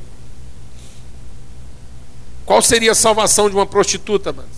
Qual 2.45 2.61
seria 2.61 2.93
a 2.93 2.95
salvação 2.95 3.49
de 3.49 3.57
uma 3.57 3.67
prostituta, 3.67 4.33
mano? 4.33 4.49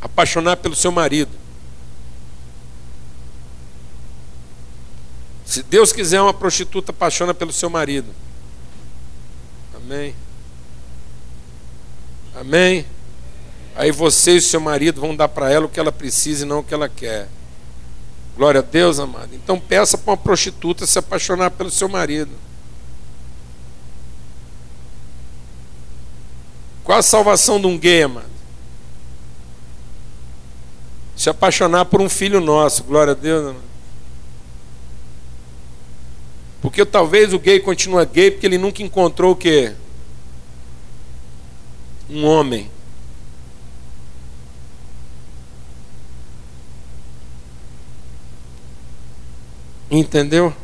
Apaixonar 0.00 0.56
pelo 0.56 0.74
seu 0.74 0.90
marido. 0.90 1.30
Se 5.44 5.62
Deus 5.62 5.92
quiser, 5.92 6.20
uma 6.20 6.32
prostituta 6.32 6.92
apaixona 6.92 7.34
pelo 7.34 7.52
seu 7.52 7.68
marido. 7.68 8.14
Amém. 9.74 10.14
Amém. 12.34 12.86
Aí 13.74 13.90
você 13.90 14.36
e 14.36 14.40
seu 14.40 14.60
marido 14.60 15.00
vão 15.00 15.16
dar 15.16 15.28
para 15.28 15.50
ela 15.50 15.66
o 15.66 15.68
que 15.68 15.80
ela 15.80 15.90
precisa 15.90 16.44
e 16.44 16.48
não 16.48 16.60
o 16.60 16.64
que 16.64 16.72
ela 16.72 16.88
quer. 16.88 17.28
Glória 18.36 18.60
a 18.60 18.62
Deus, 18.62 18.98
amado. 18.98 19.34
Então 19.34 19.58
peça 19.58 19.98
para 19.98 20.12
uma 20.12 20.16
prostituta 20.16 20.86
se 20.86 20.98
apaixonar 20.98 21.50
pelo 21.50 21.70
seu 21.70 21.88
marido. 21.88 22.32
Qual 26.84 26.98
a 26.98 27.02
salvação 27.02 27.60
de 27.60 27.66
um 27.66 27.78
gay, 27.78 28.02
amado? 28.02 28.39
Se 31.20 31.28
apaixonar 31.28 31.84
por 31.84 32.00
um 32.00 32.08
filho 32.08 32.40
nosso, 32.40 32.82
glória 32.82 33.10
a 33.10 33.14
Deus. 33.14 33.50
Amado. 33.50 33.62
Porque 36.62 36.82
talvez 36.86 37.34
o 37.34 37.38
gay 37.38 37.60
continue 37.60 38.06
gay 38.06 38.30
porque 38.30 38.46
ele 38.46 38.56
nunca 38.56 38.82
encontrou 38.82 39.32
o 39.32 39.36
quê? 39.36 39.74
Um 42.08 42.24
homem. 42.24 42.70
Entendeu? 49.90 50.54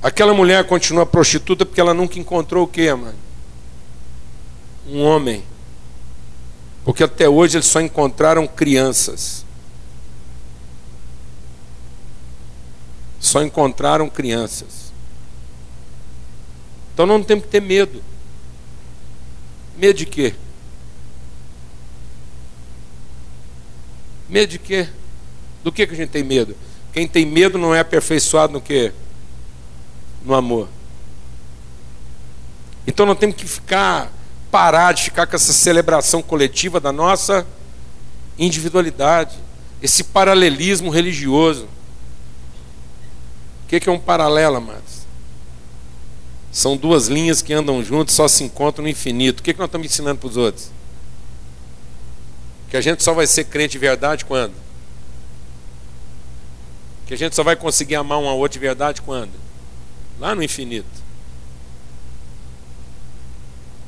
Aquela 0.00 0.32
mulher 0.32 0.64
continua 0.68 1.04
prostituta 1.04 1.66
porque 1.66 1.80
ela 1.80 1.92
nunca 1.92 2.16
encontrou 2.16 2.62
o 2.62 2.68
quê, 2.68 2.94
mano? 2.94 3.18
Um 4.86 5.02
homem. 5.02 5.42
Porque 6.84 7.04
até 7.04 7.28
hoje 7.28 7.56
eles 7.56 7.66
só 7.66 7.80
encontraram 7.80 8.46
crianças. 8.46 9.44
Só 13.18 13.42
encontraram 13.42 14.08
crianças. 14.08 14.92
Então 16.94 17.06
não 17.06 17.22
temos 17.22 17.44
que 17.44 17.50
ter 17.50 17.60
medo. 17.60 18.02
Medo 19.76 19.96
de 19.96 20.06
quê? 20.06 20.34
Medo 24.28 24.50
de 24.50 24.58
quê? 24.58 24.88
Do 25.62 25.70
que, 25.70 25.86
que 25.86 25.92
a 25.92 25.96
gente 25.96 26.10
tem 26.10 26.22
medo? 26.22 26.56
Quem 26.92 27.06
tem 27.06 27.24
medo 27.24 27.58
não 27.58 27.74
é 27.74 27.80
aperfeiçoado 27.80 28.52
no 28.52 28.60
quê? 28.60 28.92
No 30.24 30.34
amor. 30.34 30.68
Então 32.86 33.06
nós 33.06 33.18
temos 33.18 33.36
que 33.36 33.46
ficar 33.46 34.12
parar 34.50 34.92
de 34.92 35.04
ficar 35.04 35.26
com 35.26 35.36
essa 35.36 35.52
celebração 35.52 36.22
coletiva 36.22 36.80
da 36.80 36.92
nossa 36.92 37.46
individualidade, 38.38 39.36
esse 39.82 40.04
paralelismo 40.04 40.90
religioso. 40.90 41.68
O 43.64 43.68
que 43.68 43.88
é 43.88 43.92
um 43.92 43.98
paralelo, 43.98 44.56
amados? 44.56 45.00
São 46.50 46.76
duas 46.76 47.06
linhas 47.06 47.40
que 47.40 47.52
andam 47.52 47.82
juntas, 47.84 48.14
só 48.14 48.26
se 48.26 48.42
encontram 48.42 48.82
no 48.82 48.88
infinito. 48.88 49.40
O 49.40 49.42
que 49.42 49.56
nós 49.56 49.66
estamos 49.66 49.86
ensinando 49.86 50.18
para 50.18 50.28
os 50.28 50.36
outros? 50.36 50.70
Que 52.68 52.76
a 52.76 52.80
gente 52.80 53.02
só 53.02 53.14
vai 53.14 53.26
ser 53.26 53.44
crente 53.44 53.72
de 53.72 53.78
verdade 53.78 54.24
quando? 54.24 54.54
Que 57.06 57.14
a 57.14 57.16
gente 57.16 57.36
só 57.36 57.44
vai 57.44 57.54
conseguir 57.54 57.94
amar 57.94 58.18
um 58.18 58.28
ao 58.28 58.38
outro 58.38 58.54
de 58.54 58.58
verdade 58.58 59.00
quando? 59.02 59.32
Lá 60.18 60.34
no 60.34 60.42
infinito. 60.42 60.99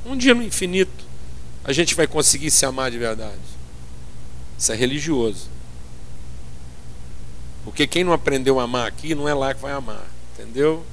Um 0.05 0.17
dia 0.17 0.35
no 0.35 0.43
infinito 0.43 1.13
a 1.65 1.73
gente 1.73 1.95
vai 1.95 2.07
conseguir 2.07 2.51
se 2.51 2.67
amar 2.67 2.91
de 2.91 2.99
verdade. 2.99 3.39
Isso 4.59 4.73
é 4.73 4.75
religioso. 4.75 5.49
Porque 7.65 7.87
quem 7.87 8.03
não 8.03 8.13
aprendeu 8.13 8.59
a 8.59 8.65
amar 8.65 8.89
aqui 8.89 9.15
não 9.15 9.29
é 9.29 9.35
lá 9.35 9.55
que 9.55 9.61
vai 9.61 9.73
amar, 9.73 10.05
entendeu? 10.33 10.85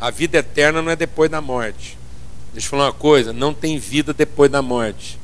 A 0.00 0.10
vida 0.10 0.38
eterna 0.38 0.80
não 0.80 0.92
é 0.92 0.96
depois 0.96 1.30
da 1.30 1.40
morte. 1.40 1.98
Deixa 2.52 2.66
eu 2.66 2.70
falar 2.70 2.86
uma 2.86 2.92
coisa: 2.92 3.32
não 3.32 3.52
tem 3.52 3.78
vida 3.78 4.14
depois 4.14 4.50
da 4.50 4.62
morte. 4.62 5.18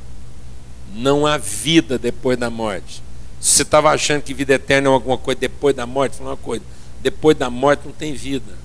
Não 0.93 1.27
há 1.27 1.39
vida 1.39 1.99
depois 1.99 2.37
da 2.37 2.51
morte. 2.51 3.03
Se 3.41 3.57
você 3.57 3.63
estava 3.63 3.91
achando 3.91 4.23
que 4.23 4.35
vida 4.35 4.55
eterna 4.55 4.89
é 4.89 4.93
alguma 4.93 5.19
coisa 5.19 5.39
depois 5.39 5.77
da 5.77 5.87
morte, 5.87 6.13
vou 6.13 6.19
falar 6.19 6.31
uma 6.31 6.37
coisa: 6.37 6.65
depois 7.01 7.37
da 7.37 7.49
morte 7.49 7.83
não 7.85 7.93
tem 7.93 8.15
vida. 8.15 8.59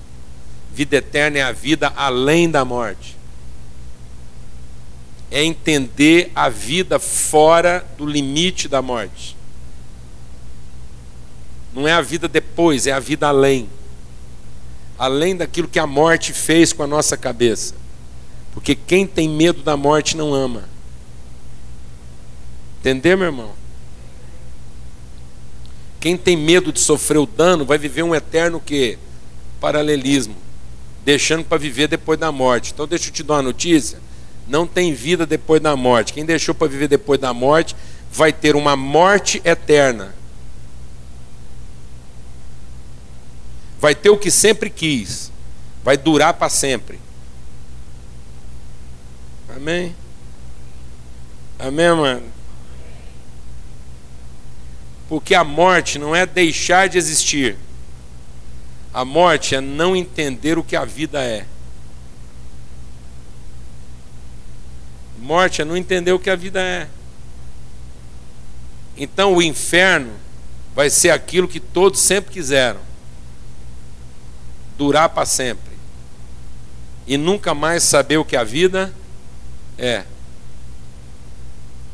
Vida 0.72 0.96
eterna 0.96 1.38
é 1.38 1.42
a 1.42 1.52
vida 1.52 1.92
além 1.94 2.50
da 2.50 2.64
morte 2.64 3.13
é 5.34 5.42
entender 5.42 6.30
a 6.32 6.48
vida 6.48 7.00
fora 7.00 7.84
do 7.98 8.06
limite 8.06 8.68
da 8.68 8.80
morte. 8.80 9.36
Não 11.72 11.88
é 11.88 11.92
a 11.92 12.00
vida 12.00 12.28
depois, 12.28 12.86
é 12.86 12.92
a 12.92 13.00
vida 13.00 13.26
além. 13.26 13.68
Além 14.96 15.34
daquilo 15.34 15.66
que 15.66 15.80
a 15.80 15.88
morte 15.88 16.32
fez 16.32 16.72
com 16.72 16.84
a 16.84 16.86
nossa 16.86 17.16
cabeça. 17.16 17.74
Porque 18.52 18.76
quem 18.76 19.08
tem 19.08 19.28
medo 19.28 19.60
da 19.64 19.76
morte 19.76 20.16
não 20.16 20.32
ama. 20.32 20.68
Entendeu, 22.78 23.18
meu 23.18 23.26
irmão? 23.26 23.52
Quem 25.98 26.16
tem 26.16 26.36
medo 26.36 26.72
de 26.72 26.78
sofrer 26.78 27.18
o 27.18 27.26
dano 27.26 27.64
vai 27.64 27.76
viver 27.76 28.04
um 28.04 28.14
eterno 28.14 28.60
que 28.60 28.96
paralelismo, 29.60 30.36
deixando 31.04 31.44
para 31.44 31.58
viver 31.58 31.88
depois 31.88 32.20
da 32.20 32.30
morte. 32.30 32.70
Então 32.72 32.86
deixa 32.86 33.08
eu 33.08 33.12
te 33.12 33.24
dar 33.24 33.34
uma 33.34 33.42
notícia 33.42 33.98
não 34.46 34.66
tem 34.66 34.92
vida 34.92 35.26
depois 35.26 35.60
da 35.60 35.76
morte. 35.76 36.12
Quem 36.12 36.24
deixou 36.24 36.54
para 36.54 36.68
viver 36.68 36.88
depois 36.88 37.18
da 37.20 37.32
morte 37.32 37.74
vai 38.10 38.32
ter 38.32 38.54
uma 38.56 38.76
morte 38.76 39.40
eterna. 39.44 40.14
Vai 43.80 43.94
ter 43.94 44.10
o 44.10 44.18
que 44.18 44.30
sempre 44.30 44.70
quis. 44.70 45.32
Vai 45.82 45.96
durar 45.96 46.34
para 46.34 46.48
sempre. 46.48 46.98
Amém? 49.54 49.94
Amém, 51.58 51.92
mano? 51.92 52.22
Porque 55.08 55.34
a 55.34 55.44
morte 55.44 55.98
não 55.98 56.14
é 56.14 56.26
deixar 56.26 56.88
de 56.88 56.98
existir. 56.98 57.56
A 58.92 59.04
morte 59.04 59.54
é 59.54 59.60
não 59.60 59.94
entender 59.94 60.58
o 60.58 60.64
que 60.64 60.76
a 60.76 60.84
vida 60.84 61.22
é. 61.22 61.46
Morte 65.24 65.62
é 65.62 65.64
não 65.64 65.74
entender 65.74 66.12
o 66.12 66.18
que 66.18 66.28
a 66.28 66.36
vida 66.36 66.60
é. 66.60 66.86
Então 68.94 69.34
o 69.34 69.40
inferno 69.40 70.12
vai 70.74 70.90
ser 70.90 71.08
aquilo 71.08 71.48
que 71.48 71.58
todos 71.58 71.98
sempre 72.00 72.30
quiseram 72.30 72.80
durar 74.76 75.08
para 75.08 75.24
sempre 75.24 75.72
e 77.06 77.16
nunca 77.16 77.54
mais 77.54 77.84
saber 77.84 78.18
o 78.18 78.24
que 78.24 78.36
a 78.36 78.44
vida 78.44 78.92
é. 79.78 80.04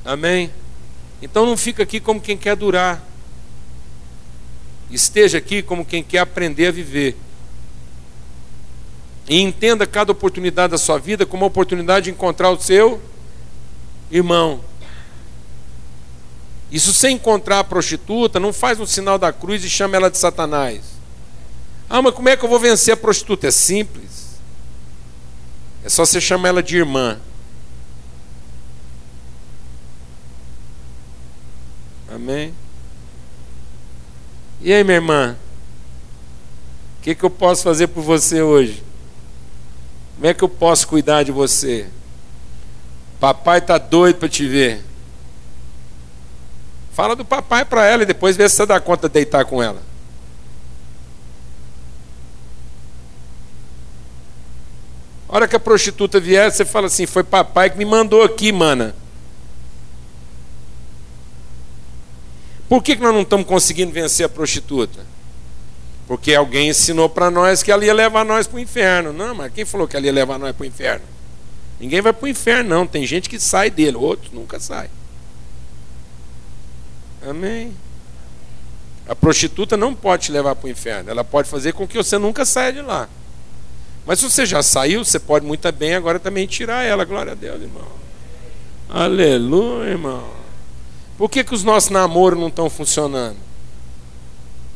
Amém? 0.04 0.50
Então 1.22 1.46
não 1.46 1.56
fica 1.56 1.84
aqui 1.84 2.00
como 2.00 2.20
quem 2.20 2.36
quer 2.36 2.56
durar. 2.56 3.00
Esteja 4.90 5.38
aqui 5.38 5.62
como 5.62 5.84
quem 5.84 6.02
quer 6.02 6.18
aprender 6.18 6.66
a 6.66 6.72
viver. 6.72 7.16
E 9.28 9.40
entenda 9.40 9.86
cada 9.86 10.10
oportunidade 10.10 10.72
da 10.72 10.78
sua 10.78 10.98
vida 10.98 11.24
como 11.24 11.44
uma 11.44 11.46
oportunidade 11.46 12.06
de 12.06 12.10
encontrar 12.10 12.50
o 12.50 12.60
seu 12.60 13.00
Irmão, 14.10 14.60
isso 16.70 16.92
sem 16.92 17.16
encontrar 17.16 17.60
a 17.60 17.64
prostituta, 17.64 18.38
não 18.38 18.52
faz 18.52 18.78
um 18.78 18.86
sinal 18.86 19.18
da 19.18 19.32
cruz 19.32 19.64
e 19.64 19.70
chama 19.70 19.96
ela 19.96 20.10
de 20.10 20.18
Satanás. 20.18 20.82
Ah, 21.88 22.00
mas 22.00 22.14
como 22.14 22.28
é 22.28 22.36
que 22.36 22.44
eu 22.44 22.48
vou 22.48 22.60
vencer 22.60 22.94
a 22.94 22.96
prostituta? 22.96 23.48
É 23.48 23.50
simples. 23.50 24.38
É 25.84 25.88
só 25.88 26.04
você 26.04 26.20
chamar 26.20 26.50
ela 26.50 26.62
de 26.62 26.76
irmã. 26.76 27.18
Amém? 32.08 32.54
E 34.60 34.72
aí, 34.72 34.84
minha 34.84 34.96
irmã? 34.96 35.36
O 36.98 37.02
que, 37.02 37.14
que 37.14 37.24
eu 37.24 37.30
posso 37.30 37.62
fazer 37.62 37.88
por 37.88 38.02
você 38.02 38.42
hoje? 38.42 38.84
Como 40.14 40.26
é 40.26 40.34
que 40.34 40.44
eu 40.44 40.48
posso 40.48 40.86
cuidar 40.86 41.22
de 41.22 41.32
você? 41.32 41.88
Papai 43.20 43.58
está 43.58 43.76
doido 43.76 44.16
para 44.16 44.28
te 44.30 44.48
ver. 44.48 44.82
Fala 46.92 47.14
do 47.14 47.24
papai 47.24 47.64
para 47.66 47.84
ela 47.84 48.02
e 48.02 48.06
depois 48.06 48.36
vê 48.36 48.48
se 48.48 48.56
você 48.56 48.66
dá 48.66 48.80
conta 48.80 49.08
de 49.08 49.14
deitar 49.14 49.44
com 49.44 49.62
ela. 49.62 49.82
A 55.28 55.36
hora 55.36 55.46
que 55.46 55.54
a 55.54 55.60
prostituta 55.60 56.18
vier, 56.18 56.50
você 56.50 56.64
fala 56.64 56.86
assim: 56.86 57.06
Foi 57.06 57.22
papai 57.22 57.70
que 57.70 57.78
me 57.78 57.84
mandou 57.84 58.22
aqui, 58.22 58.50
mana. 58.50 58.96
Por 62.68 62.82
que, 62.82 62.96
que 62.96 63.02
nós 63.02 63.12
não 63.12 63.22
estamos 63.22 63.46
conseguindo 63.46 63.92
vencer 63.92 64.24
a 64.24 64.28
prostituta? 64.28 65.04
Porque 66.06 66.34
alguém 66.34 66.70
ensinou 66.70 67.08
para 67.08 67.30
nós 67.30 67.62
que 67.62 67.70
ela 67.70 67.84
ia 67.84 67.94
levar 67.94 68.24
nós 68.24 68.46
para 68.46 68.56
o 68.56 68.60
inferno. 68.60 69.12
Não, 69.12 69.34
mas 69.34 69.52
quem 69.52 69.64
falou 69.64 69.86
que 69.86 69.96
ela 69.96 70.06
ia 70.06 70.12
levar 70.12 70.38
nós 70.38 70.54
para 70.54 70.64
o 70.64 70.66
inferno? 70.66 71.04
Ninguém 71.80 72.02
vai 72.02 72.12
para 72.12 72.26
o 72.26 72.28
inferno, 72.28 72.68
não. 72.68 72.86
Tem 72.86 73.06
gente 73.06 73.28
que 73.28 73.40
sai 73.40 73.70
dele, 73.70 73.96
outros 73.96 74.30
nunca 74.32 74.60
saem. 74.60 74.90
Amém. 77.26 77.74
A 79.08 79.16
prostituta 79.16 79.78
não 79.78 79.94
pode 79.94 80.24
te 80.24 80.32
levar 80.32 80.54
para 80.54 80.66
o 80.66 80.70
inferno. 80.70 81.10
Ela 81.10 81.24
pode 81.24 81.48
fazer 81.48 81.72
com 81.72 81.88
que 81.88 81.96
você 81.96 82.18
nunca 82.18 82.44
saia 82.44 82.74
de 82.74 82.82
lá. 82.82 83.08
Mas 84.04 84.18
se 84.18 84.30
você 84.30 84.44
já 84.44 84.62
saiu, 84.62 85.04
você 85.04 85.18
pode 85.18 85.46
muito 85.46 85.70
bem 85.72 85.94
agora 85.94 86.18
também 86.18 86.46
tirar 86.46 86.84
ela. 86.84 87.04
Glória 87.04 87.32
a 87.32 87.34
Deus, 87.34 87.62
irmão. 87.62 87.88
Aleluia, 88.88 89.90
irmão. 89.90 90.28
Por 91.16 91.30
que, 91.30 91.42
que 91.42 91.54
os 91.54 91.64
nossos 91.64 91.90
namoros 91.90 92.38
não 92.38 92.48
estão 92.48 92.68
funcionando? 92.68 93.36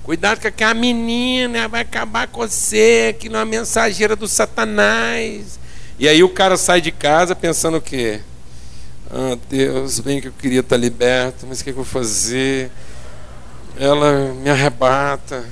Cuidado 0.02 0.40
com 0.40 0.48
aquela 0.48 0.74
menina, 0.74 1.68
vai 1.68 1.82
acabar 1.82 2.28
com 2.28 2.40
você, 2.40 3.14
que 3.18 3.28
não 3.28 3.40
é 3.40 3.44
mensageira 3.44 4.16
do 4.16 4.28
Satanás 4.28 5.59
E 5.98 6.08
aí 6.08 6.22
o 6.24 6.28
cara 6.28 6.56
sai 6.56 6.80
de 6.80 6.90
casa 6.90 7.36
pensando 7.36 7.76
o 7.76 7.80
quê? 7.80 8.20
Ah, 9.10 9.38
Deus, 9.48 10.00
bem 10.00 10.20
que 10.20 10.28
eu 10.28 10.32
queria 10.32 10.60
estar 10.60 10.76
liberto, 10.76 11.46
mas 11.48 11.60
o 11.60 11.64
que, 11.64 11.70
eu 11.70 11.74
vou 11.74 11.84
fazer? 11.84 12.70
Ela 13.78 14.34
me 14.34 14.50
arrebata. 14.50 15.44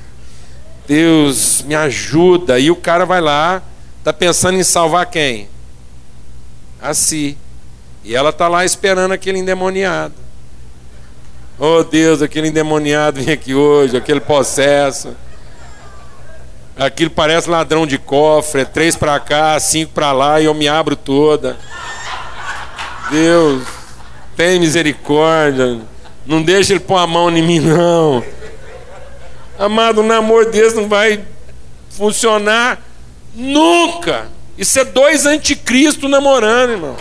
Deus, 0.86 1.62
me 1.62 1.74
ajuda. 1.74 2.59
E 2.59 2.70
o 2.70 2.77
cara 2.77 3.06
vai 3.06 3.20
lá, 3.20 3.62
está 3.98 4.12
pensando 4.12 4.59
em 4.59 4.64
salvar 4.64 5.06
quem? 5.06 5.48
A 6.81 6.93
si. 6.93 7.39
E 8.02 8.16
ela 8.16 8.31
está 8.31 8.48
lá 8.48 8.64
esperando 8.64 9.12
aquele 9.12 9.39
endemoniado. 9.39 10.14
Oh 11.56 11.85
Deus, 11.85 12.20
aquele 12.20 12.48
endemoniado 12.48 13.20
vem 13.20 13.32
aqui 13.32 13.55
hoje, 13.55 13.97
aquele 13.97 14.20
possesso. 14.20 15.14
Aquilo 16.77 17.11
parece 17.11 17.51
ladrão 17.51 17.86
de 17.86 17.99
cofre, 17.99 18.62
é 18.62 18.65
três 18.65 18.97
para 18.97 19.20
cá, 19.20 19.59
cinco 19.61 19.93
para 19.93 20.12
lá 20.12 20.40
e 20.40 20.47
eu 20.47 20.55
me 20.55 20.69
abro 20.69 20.97
toda. 20.97 21.57
Deus, 23.11 23.62
tem 24.36 24.59
misericórdia. 24.59 25.81
Não 26.24 26.43
deixa 26.43 26.73
ele 26.73 26.81
pôr 26.81 26.97
a 26.97 27.07
mão 27.07 27.31
em 27.31 27.43
mim, 27.43 27.61
não. 27.61 28.24
Amado, 29.59 30.01
o 30.01 30.05
namoro 30.05 30.51
desse 30.51 30.77
não 30.77 30.89
vai 30.89 31.23
funcionar 31.90 32.81
nunca. 33.35 34.28
Isso 34.57 34.78
é 34.78 34.85
dois 34.85 35.27
anticristos 35.27 36.09
namorando, 36.09 36.70
irmão. 36.70 36.97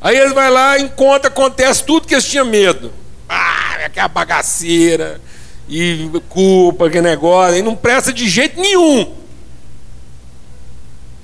Aí 0.00 0.16
eles 0.16 0.32
vai 0.32 0.50
lá, 0.50 0.78
encontra, 0.78 1.28
acontece 1.28 1.82
tudo 1.82 2.06
que 2.06 2.14
eles 2.14 2.24
tinham 2.24 2.44
medo. 2.44 2.92
Ah, 3.28 3.65
aquela 3.86 4.08
bagaceira, 4.08 5.20
e 5.68 6.10
culpa, 6.28 6.88
que 6.88 7.00
negócio, 7.00 7.58
e 7.58 7.62
não 7.62 7.74
presta 7.74 8.12
de 8.12 8.28
jeito 8.28 8.60
nenhum. 8.60 9.14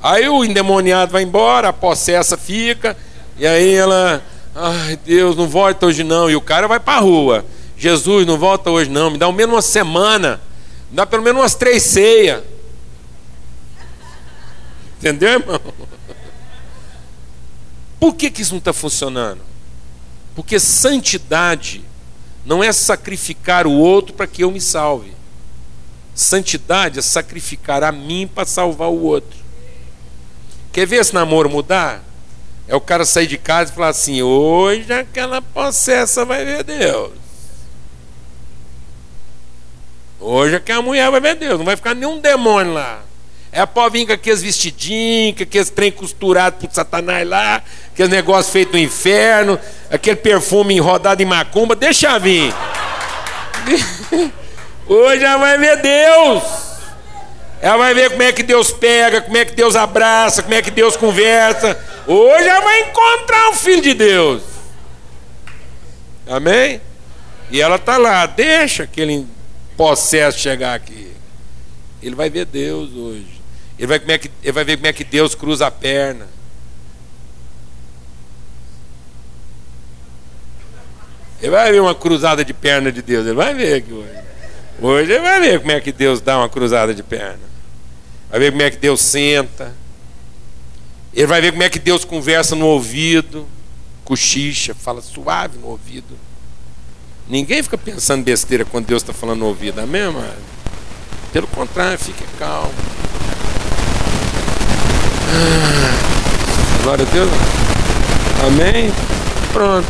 Aí 0.03 0.29
o 0.29 0.45
endemoniado 0.45 1.13
vai 1.13 1.23
embora, 1.23 1.69
a 1.69 1.73
possessa 1.73 2.37
fica, 2.37 2.97
e 3.39 3.47
aí 3.47 3.73
ela, 3.73 4.23
ai 4.55 4.97
Deus, 5.05 5.37
não 5.37 5.47
volta 5.47 5.87
hoje 5.87 6.03
não, 6.03 6.29
e 6.29 6.35
o 6.35 6.41
cara 6.41 6.67
vai 6.67 6.81
para 6.81 6.99
a 6.99 7.01
rua. 7.01 7.45
Jesus, 7.77 8.27
não 8.27 8.39
volta 8.39 8.71
hoje 8.71 8.91
não, 8.91 9.11
me 9.11 9.19
dá 9.19 9.27
ao 9.27 9.33
menos 9.33 9.55
uma 9.55 9.63
semana, 9.63 10.41
me 10.91 10.97
dá 10.97 11.07
pelo 11.07 11.23
menos 11.23 11.41
umas 11.41 11.55
três 11.55 11.83
ceias. 11.85 12.43
Entendeu, 14.99 15.31
irmão? 15.31 15.61
Por 17.99 18.15
que, 18.15 18.31
que 18.31 18.43
isso 18.43 18.53
não 18.53 18.59
está 18.59 18.73
funcionando? 18.73 19.41
Porque 20.35 20.59
santidade 20.59 21.85
não 22.45 22.63
é 22.63 22.73
sacrificar 22.73 23.67
o 23.67 23.73
outro 23.73 24.15
para 24.15 24.27
que 24.27 24.43
eu 24.43 24.51
me 24.51 24.61
salve. 24.61 25.13
Santidade 26.15 26.99
é 26.99 27.03
sacrificar 27.03 27.83
a 27.83 27.93
mim 27.93 28.29
para 28.33 28.47
salvar 28.47 28.89
o 28.89 29.03
outro. 29.03 29.39
Quer 30.73 30.87
ver 30.87 30.97
esse 30.97 31.15
namoro 31.15 31.49
mudar? 31.49 32.03
É 32.69 32.75
o 32.75 32.81
cara 32.81 33.05
sair 33.05 33.27
de 33.27 33.39
casa 33.39 33.71
e 33.71 33.75
falar 33.75 33.89
assim: 33.89 34.23
hoje 34.23 34.93
aquela 34.93 35.43
possessa 35.43 36.25
vai 36.25 36.45
ver 36.45 36.65
Deus. 36.65 37.13
Hoje 40.21 40.55
aquela 40.57 40.83
mulher 40.83 41.11
vai 41.11 41.21
ver 41.21 41.35
Deus, 41.35 41.59
não 41.59 41.65
vai 41.65 41.77
ficar 41.77 41.95
nenhum 41.95 42.21
demônio 42.21 42.75
lá. 42.75 43.03
É 43.53 43.67
para 43.67 43.91
vir 43.91 44.07
com 44.07 44.15
aqueles 44.15 44.41
vestidinhos, 44.41 45.37
com 45.37 45.43
aqueles 45.43 45.69
trem 45.69 45.93
costurado 45.93 46.57
por 46.57 46.75
Satanás 46.75 47.29
lá, 47.29 47.63
aqueles 47.93 48.11
negócios 48.11 48.51
feitos 48.51 48.73
no 48.73 48.79
inferno, 48.79 49.59
aquele 49.91 50.17
perfume 50.17 50.81
rodado 50.81 51.23
em 51.23 51.27
macumba, 51.27 51.77
deixa 51.77 52.19
vir. 52.19 52.51
Hoje 54.89 55.23
ela 55.23 55.37
vai 55.37 55.59
ver 55.59 55.83
Deus. 55.83 56.43
Ela 57.61 57.77
vai 57.77 57.95
ver 57.95 58.11
como 58.11 58.23
é 58.23 58.33
que 58.33 58.43
Deus 58.43 58.73
pega, 58.73 59.21
como 59.21 59.37
é 59.37 59.45
que 59.45 59.55
Deus 59.55 59.77
abraça, 59.77 60.43
como 60.43 60.55
é 60.55 60.63
que 60.63 60.71
Deus 60.71 60.97
conversa. 60.97 61.79
Hoje 62.07 62.49
ela 62.49 62.61
vai 62.61 62.81
encontrar 62.81 63.51
o 63.51 63.55
Filho 63.55 63.83
de 63.83 63.95
Deus. 63.95 64.43
Amém? 66.27 66.81
E 67.51 67.61
ela 67.61 67.77
está 67.77 67.99
lá, 67.99 68.25
deixa 68.25 68.85
aquele 68.85 69.27
possesso 69.77 70.39
chegar 70.39 70.75
aqui. 70.75 71.13
Ele 72.03 72.15
vai 72.15 72.31
ver 72.31 72.47
Deus 72.47 72.93
hoje. 72.95 73.32
Ele 73.83 73.89
vai, 73.89 73.99
como 73.99 74.13
é 74.13 74.19
que, 74.19 74.31
ele 74.45 74.53
vai 74.53 74.65
ver 74.65 74.77
como 74.77 74.87
é 74.87 74.93
que 74.93 75.03
Deus 75.03 75.35
cruza 75.35 75.67
a 75.67 75.71
perna. 75.73 76.29
Ele 81.41 81.51
vai 81.51 81.73
ver 81.73 81.83
uma 81.83 81.93
cruzada 81.93 82.45
de 82.45 82.55
perna 82.55 82.93
de 82.93 83.03
Deus. 83.03 83.27
Ele 83.27 83.35
vai 83.35 83.53
ver 83.53 83.75
aqui 83.75 83.93
hoje. 83.93 84.09
Hoje 84.81 85.11
ele 85.11 85.21
vai 85.21 85.41
ver 85.41 85.59
como 85.59 85.73
é 85.73 85.81
que 85.81 85.91
Deus 85.91 86.21
dá 86.21 86.39
uma 86.39 86.49
cruzada 86.49 86.95
de 86.95 87.03
perna. 87.03 87.41
Vai 88.31 88.39
ver 88.39 88.53
como 88.53 88.63
é 88.63 88.71
que 88.71 88.77
Deus 88.77 89.01
senta. 89.01 89.75
Ele 91.13 91.27
vai 91.27 91.41
ver 91.41 91.51
como 91.51 91.65
é 91.65 91.69
que 91.69 91.81
Deus 91.81 92.05
conversa 92.05 92.55
no 92.55 92.67
ouvido, 92.67 93.49
cochicha, 94.05 94.77
fala 94.77 95.03
suave 95.03 95.59
no 95.59 95.67
ouvido. 95.67 96.17
Ninguém 97.29 97.61
fica 97.65 97.77
pensando 97.77 98.23
besteira 98.23 98.65
quando 98.65 98.87
Deus 98.87 99.03
está 99.03 99.13
falando 99.13 99.41
no 99.41 99.47
ouvido, 99.47 99.81
amém, 99.81 100.09
mano? 100.09 100.33
Pelo 101.33 101.49
contrário, 101.49 101.99
fique 101.99 102.23
calmo. 102.39 102.73
Glória 106.83 107.07
a 107.09 107.13
Deus. 107.13 107.31
Amém? 108.47 108.93
Pronto. 109.53 109.87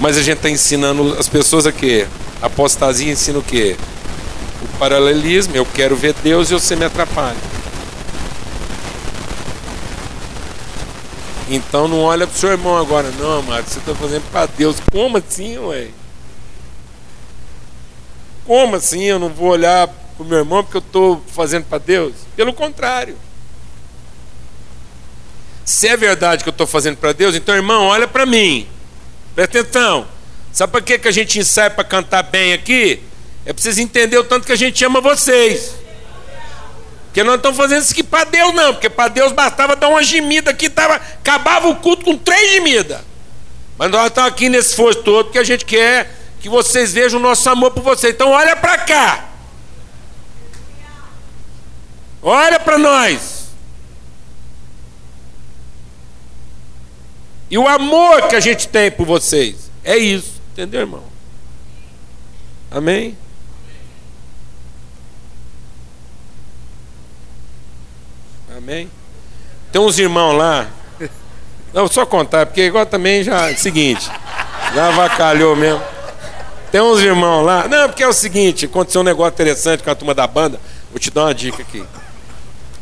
Mas 0.00 0.16
a 0.16 0.22
gente 0.22 0.36
está 0.36 0.50
ensinando 0.50 1.16
as 1.18 1.28
pessoas 1.28 1.66
a 1.66 1.72
quê? 1.72 2.06
Apostasia 2.40 3.10
ensina 3.10 3.38
o 3.38 3.42
quê? 3.42 3.76
O 4.62 4.78
paralelismo. 4.78 5.56
Eu 5.56 5.66
quero 5.66 5.96
ver 5.96 6.14
Deus 6.22 6.50
e 6.50 6.54
você 6.54 6.76
me 6.76 6.84
atrapalha. 6.84 7.36
Então 11.48 11.86
não 11.88 12.00
olha 12.00 12.26
para 12.26 12.34
o 12.34 12.38
seu 12.38 12.50
irmão 12.50 12.76
agora, 12.76 13.10
não, 13.18 13.38
amado. 13.38 13.66
Você 13.66 13.78
está 13.78 13.94
fazendo 13.94 14.30
para 14.30 14.46
Deus. 14.46 14.76
Como 14.90 15.18
assim, 15.18 15.58
ué? 15.58 15.88
Como 18.46 18.76
assim 18.76 19.02
eu 19.02 19.18
não 19.18 19.28
vou 19.28 19.48
olhar 19.48 19.88
para 19.88 20.24
o 20.24 20.24
meu 20.24 20.38
irmão 20.38 20.62
porque 20.62 20.76
eu 20.76 20.82
estou 20.82 21.22
fazendo 21.28 21.64
para 21.64 21.78
Deus? 21.78 22.14
Pelo 22.36 22.52
contrário. 22.52 23.16
Se 25.64 25.88
é 25.88 25.96
verdade 25.96 26.42
que 26.42 26.48
eu 26.48 26.52
estou 26.52 26.66
fazendo 26.66 26.96
para 26.96 27.12
Deus, 27.12 27.34
então, 27.34 27.54
irmão, 27.54 27.86
olha 27.86 28.06
para 28.06 28.26
mim. 28.26 28.68
Presta 29.34 29.60
atenção. 29.60 30.06
Sabe 30.52 30.70
para 30.70 30.80
que, 30.82 30.98
que 30.98 31.08
a 31.08 31.12
gente 31.12 31.38
ensaia 31.38 31.70
para 31.70 31.82
cantar 31.82 32.22
bem 32.22 32.52
aqui? 32.52 33.02
É 33.46 33.52
para 33.52 33.62
vocês 33.62 33.78
entenderem 33.78 34.24
o 34.24 34.24
tanto 34.24 34.46
que 34.46 34.52
a 34.52 34.56
gente 34.56 34.84
ama 34.84 35.00
vocês. 35.00 35.74
Porque 37.06 37.22
nós 37.22 37.28
não 37.28 37.36
estamos 37.36 37.56
fazendo 37.56 37.82
isso 37.82 37.92
aqui 37.92 38.02
para 38.02 38.24
Deus, 38.24 38.54
não. 38.54 38.72
Porque 38.72 38.90
para 38.90 39.08
Deus 39.08 39.32
bastava 39.32 39.74
dar 39.74 39.88
uma 39.88 40.02
gemida 40.02 40.50
aqui, 40.50 40.68
tava, 40.68 40.96
acabava 40.96 41.68
o 41.68 41.76
culto 41.76 42.04
com 42.04 42.16
três 42.16 42.52
gemidas. 42.52 43.00
Mas 43.78 43.90
nós 43.90 44.06
estamos 44.06 44.30
aqui 44.30 44.48
nesse 44.48 44.70
esforço 44.70 45.02
todo 45.02 45.26
porque 45.26 45.38
a 45.38 45.44
gente 45.44 45.64
quer 45.64 46.12
que 46.40 46.48
vocês 46.48 46.92
vejam 46.92 47.18
o 47.18 47.22
nosso 47.22 47.48
amor 47.48 47.70
por 47.70 47.82
vocês. 47.82 48.12
Então 48.12 48.30
olha 48.30 48.54
para 48.54 48.78
cá. 48.78 49.24
Olha 52.22 52.60
para 52.60 52.78
nós. 52.78 53.43
E 57.54 57.58
o 57.58 57.68
amor 57.68 58.26
que 58.26 58.34
a 58.34 58.40
gente 58.40 58.66
tem 58.66 58.90
por 58.90 59.06
vocês 59.06 59.70
é 59.84 59.96
isso, 59.96 60.42
entendeu, 60.50 60.80
irmão? 60.80 61.04
Amém? 62.68 63.16
Amém? 68.56 68.90
Tem 69.70 69.80
uns 69.80 70.00
irmãos 70.00 70.32
lá. 70.32 70.68
Não, 71.72 71.86
só 71.86 72.04
contar, 72.04 72.44
porque 72.46 72.62
agora 72.62 72.86
também 72.86 73.22
já. 73.22 73.48
É 73.48 73.54
seguinte, 73.54 74.10
já 74.74 74.88
avacalhou 74.88 75.54
mesmo. 75.54 75.80
Tem 76.72 76.80
uns 76.80 76.98
irmãos 76.98 77.44
lá. 77.44 77.68
Não, 77.68 77.88
porque 77.88 78.02
é 78.02 78.08
o 78.08 78.12
seguinte, 78.12 78.64
aconteceu 78.64 79.00
um 79.00 79.04
negócio 79.04 79.32
interessante 79.32 79.80
com 79.84 79.90
a 79.90 79.94
turma 79.94 80.12
da 80.12 80.26
banda. 80.26 80.58
Vou 80.90 80.98
te 80.98 81.08
dar 81.08 81.26
uma 81.26 81.34
dica 81.34 81.62
aqui. 81.62 81.84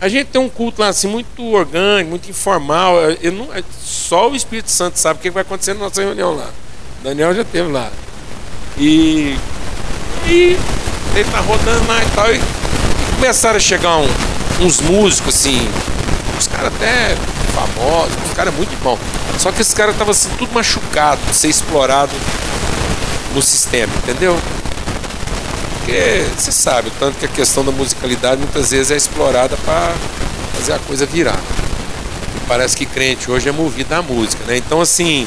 A 0.03 0.09
gente 0.09 0.31
tem 0.31 0.41
um 0.41 0.49
culto 0.49 0.81
lá 0.81 0.89
assim 0.89 1.07
muito 1.07 1.41
orgânico, 1.55 2.11
muito 2.11 2.29
informal. 2.29 2.97
Eu 3.23 3.31
não, 3.31 3.49
só 3.81 4.29
o 4.29 4.35
Espírito 4.35 4.69
Santo 4.69 4.99
sabe 4.99 5.21
o 5.21 5.23
que 5.23 5.31
vai 5.31 5.43
acontecer 5.43 5.75
na 5.75 5.85
nossa 5.85 6.03
reunião 6.03 6.35
lá. 6.35 6.51
O 7.01 7.05
Daniel 7.05 7.33
já 7.33 7.43
esteve 7.43 7.71
lá. 7.71 7.89
E, 8.77 9.39
e 10.27 10.59
ele 11.15 11.31
tá 11.31 11.39
rodando 11.39 11.87
lá 11.87 12.03
e 12.03 12.11
tal. 12.17 12.35
E, 12.35 12.39
e 12.39 13.15
começaram 13.15 13.59
a 13.59 13.61
chegar 13.61 13.99
um, 13.99 14.09
uns 14.61 14.81
músicos 14.81 15.37
assim, 15.37 15.69
os 16.37 16.49
caras 16.49 16.75
até 16.75 17.15
famosos, 17.55 18.17
os 18.27 18.33
caras 18.35 18.53
muito 18.55 18.77
bons. 18.83 18.99
Só 19.39 19.53
que 19.53 19.61
esses 19.61 19.73
caras 19.73 19.95
estavam 19.95 20.11
assim, 20.11 20.31
tudo 20.37 20.53
machucado, 20.53 21.21
ser 21.33 21.47
explorado 21.47 22.11
no 23.37 23.41
sistema, 23.41 23.93
entendeu? 24.03 24.37
Porque 25.85 26.25
você 26.37 26.53
sabe, 26.53 26.93
tanto 26.99 27.19
que 27.19 27.25
a 27.27 27.29
questão 27.29 27.65
da 27.65 27.73
musicalidade 27.73 28.39
muitas 28.39 28.71
vezes 28.71 28.93
é 28.93 28.97
explorada 28.97 29.57
para 29.65 29.93
fazer 30.57 30.75
a 30.75 30.79
coisa 30.79 31.05
virar. 31.05 31.39
E 32.37 32.47
parece 32.47 32.77
que 32.77 32.87
crente 32.87 33.29
hoje 33.29 33.49
é 33.49 33.53
movido 33.53 33.93
à 33.93 34.01
música, 34.01 34.45
né? 34.47 34.57
Então 34.57 34.81
assim, 34.81 35.27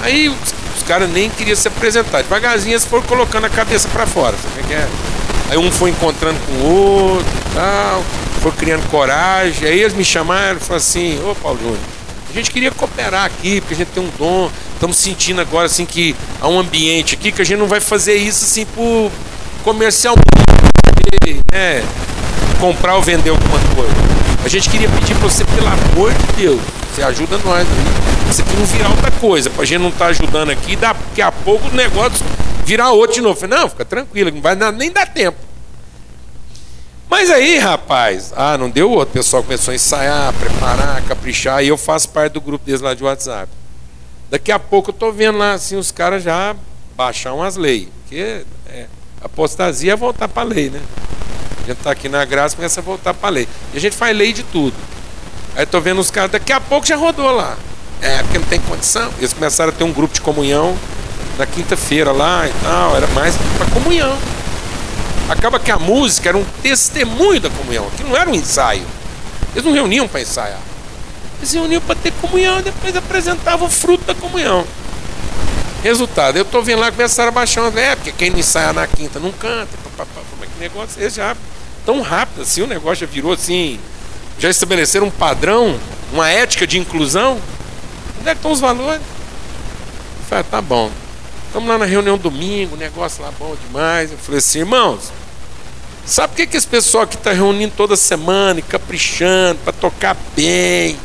aí 0.00 0.28
os, 0.28 0.36
os 0.76 0.82
caras 0.84 1.10
nem 1.10 1.28
queriam 1.28 1.56
se 1.56 1.66
apresentar. 1.66 2.22
Devagarzinho 2.22 2.74
eles 2.74 2.84
foram 2.84 3.02
colocando 3.02 3.46
a 3.46 3.50
cabeça 3.50 3.88
para 3.88 4.06
fora. 4.06 4.36
Sabe 4.36 4.68
que 4.68 4.72
é? 4.72 4.88
Aí 5.50 5.58
um 5.58 5.70
foi 5.72 5.90
encontrando 5.90 6.38
com 6.46 6.52
o 6.52 7.14
outro 7.14 7.32
tal, 7.52 8.04
foi 8.42 8.52
criando 8.52 8.88
coragem. 8.88 9.66
Aí 9.66 9.80
eles 9.80 9.94
me 9.94 10.04
chamaram 10.04 10.58
e 10.58 10.60
falaram 10.60 10.76
assim, 10.76 11.20
ô 11.28 11.34
Paulo 11.34 11.58
Júnior, 11.58 11.78
a 12.30 12.32
gente 12.32 12.52
queria 12.52 12.70
cooperar 12.70 13.24
aqui, 13.24 13.60
porque 13.60 13.74
a 13.74 13.76
gente 13.78 13.88
tem 13.88 14.02
um 14.02 14.10
dom. 14.16 14.48
Estamos 14.74 14.96
sentindo 14.96 15.40
agora 15.40 15.66
assim 15.66 15.84
que 15.84 16.14
há 16.40 16.46
um 16.46 16.60
ambiente 16.60 17.16
aqui 17.16 17.32
que 17.32 17.42
a 17.42 17.44
gente 17.44 17.58
não 17.58 17.66
vai 17.66 17.80
fazer 17.80 18.14
isso 18.14 18.44
assim 18.44 18.64
por 18.66 19.10
comercialmente, 19.66 20.22
né? 21.50 21.82
Comprar 22.60 22.94
ou 22.94 23.02
vender 23.02 23.30
alguma 23.30 23.58
coisa. 23.74 23.92
A 24.44 24.48
gente 24.48 24.70
queria 24.70 24.88
pedir 24.88 25.16
para 25.16 25.28
você, 25.28 25.44
pelo 25.44 25.66
amor 25.66 26.14
de 26.14 26.32
Deus, 26.36 26.60
você 26.94 27.02
ajuda 27.02 27.36
nós 27.38 27.66
aí. 27.66 28.30
Isso 28.30 28.42
aqui 28.42 28.56
não 28.56 28.64
virar 28.64 28.90
outra 28.90 29.10
coisa, 29.10 29.50
para 29.50 29.62
a 29.62 29.64
gente 29.66 29.80
não 29.80 29.88
estar 29.88 30.04
tá 30.04 30.10
ajudando 30.12 30.50
aqui, 30.50 30.76
daqui 30.76 31.20
a 31.20 31.32
pouco 31.32 31.66
o 31.66 31.74
negócio 31.74 32.24
virar 32.64 32.92
outro 32.92 33.16
de 33.16 33.20
novo. 33.20 33.40
Falei, 33.40 33.58
não, 33.58 33.68
fica 33.68 33.84
tranquilo, 33.84 34.30
não 34.30 34.40
vai 34.40 34.54
nem 34.70 34.92
dar 34.92 35.06
tempo. 35.06 35.36
Mas 37.10 37.28
aí, 37.28 37.58
rapaz, 37.58 38.32
ah, 38.36 38.56
não 38.56 38.70
deu 38.70 38.88
outro. 38.88 39.10
O 39.10 39.14
pessoal 39.14 39.42
começou 39.42 39.72
a 39.72 39.74
ensaiar, 39.74 40.32
preparar, 40.34 41.02
caprichar, 41.02 41.64
e 41.64 41.68
eu 41.68 41.76
faço 41.76 42.08
parte 42.10 42.34
do 42.34 42.40
grupo 42.40 42.64
deles 42.64 42.80
lá 42.80 42.94
de 42.94 43.02
WhatsApp. 43.02 43.50
Daqui 44.30 44.52
a 44.52 44.60
pouco 44.60 44.90
eu 44.90 44.94
tô 44.94 45.10
vendo 45.10 45.38
lá 45.38 45.54
assim 45.54 45.76
os 45.76 45.90
caras 45.90 46.22
já 46.22 46.54
baixar 46.96 47.34
umas 47.34 47.56
leis. 47.56 47.88
Porque 48.02 48.44
é, 48.68 48.86
apostasia 49.22 49.92
é 49.92 49.96
voltar 49.96 50.28
para 50.28 50.42
a 50.42 50.46
lei, 50.46 50.70
né? 50.70 50.80
A 51.62 51.66
gente 51.66 51.78
tá 51.78 51.90
aqui 51.90 52.08
na 52.08 52.24
graça, 52.24 52.54
começa 52.54 52.80
a 52.80 52.82
voltar 52.82 53.12
para 53.12 53.28
a 53.28 53.32
lei. 53.32 53.48
E 53.74 53.76
a 53.76 53.80
gente 53.80 53.96
faz 53.96 54.16
lei 54.16 54.32
de 54.32 54.42
tudo. 54.44 54.74
Aí 55.56 55.66
tô 55.66 55.80
vendo 55.80 56.00
os 56.00 56.10
caras, 56.10 56.30
daqui 56.30 56.52
a 56.52 56.60
pouco 56.60 56.86
já 56.86 56.96
rodou 56.96 57.30
lá. 57.32 57.56
É, 58.00 58.22
porque 58.22 58.38
não 58.38 58.46
tem 58.46 58.60
condição. 58.60 59.10
Eles 59.18 59.32
começaram 59.32 59.70
a 59.70 59.72
ter 59.72 59.84
um 59.84 59.92
grupo 59.92 60.14
de 60.14 60.20
comunhão 60.20 60.76
na 61.38 61.46
quinta-feira 61.46 62.12
lá 62.12 62.46
e 62.46 62.52
tal, 62.62 62.96
era 62.96 63.06
mais 63.08 63.34
para 63.56 63.66
comunhão. 63.70 64.16
Acaba 65.28 65.58
que 65.58 65.70
a 65.70 65.78
música 65.78 66.28
era 66.28 66.38
um 66.38 66.44
testemunho 66.62 67.40
da 67.40 67.50
comunhão, 67.50 67.90
que 67.96 68.04
não 68.04 68.16
era 68.16 68.30
um 68.30 68.34
ensaio. 68.34 68.86
Eles 69.52 69.64
não 69.64 69.72
reuniam 69.72 70.06
para 70.06 70.20
ensaiar. 70.20 70.60
Eles 71.38 71.52
reuniam 71.52 71.80
para 71.80 71.96
ter 71.96 72.12
comunhão 72.12 72.60
e 72.60 72.62
depois 72.62 72.96
apresentavam 72.96 73.66
o 73.66 73.70
fruto 73.70 74.04
da 74.04 74.14
comunhão. 74.14 74.64
Resultado, 75.86 76.36
eu 76.36 76.42
estou 76.42 76.64
vendo 76.64 76.80
lá 76.80 76.90
começaram 76.90 77.28
a 77.28 77.32
baixar 77.32 77.62
uma. 77.62 77.80
É, 77.80 77.94
porque 77.94 78.10
quem 78.10 78.28
não 78.28 78.40
ensaia 78.40 78.72
na 78.72 78.88
quinta 78.88 79.20
não 79.20 79.30
canta. 79.30 79.68
Como 79.96 80.42
é 80.42 80.46
que 80.48 80.58
negócio? 80.58 81.00
Eles 81.00 81.14
já 81.14 81.36
tão 81.84 82.00
rápido 82.00 82.42
assim, 82.42 82.62
o 82.62 82.66
negócio 82.66 83.06
já 83.06 83.12
virou 83.12 83.32
assim. 83.32 83.78
Já 84.36 84.50
estabeleceram 84.50 85.06
um 85.06 85.12
padrão, 85.12 85.78
uma 86.12 86.28
ética 86.28 86.66
de 86.66 86.76
inclusão. 86.76 87.40
Onde 88.18 88.28
é 88.28 88.32
que 88.32 88.38
estão 88.38 88.50
os 88.50 88.58
valores? 88.58 89.00
Eu 89.00 90.26
falei, 90.28 90.40
ah, 90.40 90.50
tá 90.50 90.60
bom. 90.60 90.90
Estamos 91.46 91.68
lá 91.68 91.78
na 91.78 91.84
reunião 91.84 92.18
domingo, 92.18 92.76
negócio 92.76 93.22
lá 93.22 93.30
bom 93.38 93.56
demais. 93.68 94.10
Eu 94.10 94.18
falei 94.18 94.38
assim, 94.38 94.58
irmãos, 94.58 95.12
sabe 96.04 96.32
por 96.32 96.36
que, 96.38 96.48
que 96.48 96.56
esse 96.56 96.66
pessoal 96.66 97.06
que 97.06 97.14
está 97.14 97.30
reunindo 97.30 97.74
toda 97.76 97.94
semana 97.94 98.58
e 98.58 98.62
caprichando 98.62 99.60
para 99.62 99.72
tocar 99.72 100.16
bem, 100.34 100.98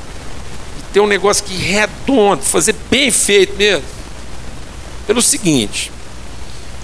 ter 0.92 1.02
um 1.02 1.08
negócio 1.08 1.44
que 1.44 1.54
redondo, 1.54 2.42
fazer 2.42 2.74
bem 2.90 3.12
feito 3.12 3.56
mesmo? 3.56 4.01
Pelo 5.08 5.22
seguinte, 5.22 5.92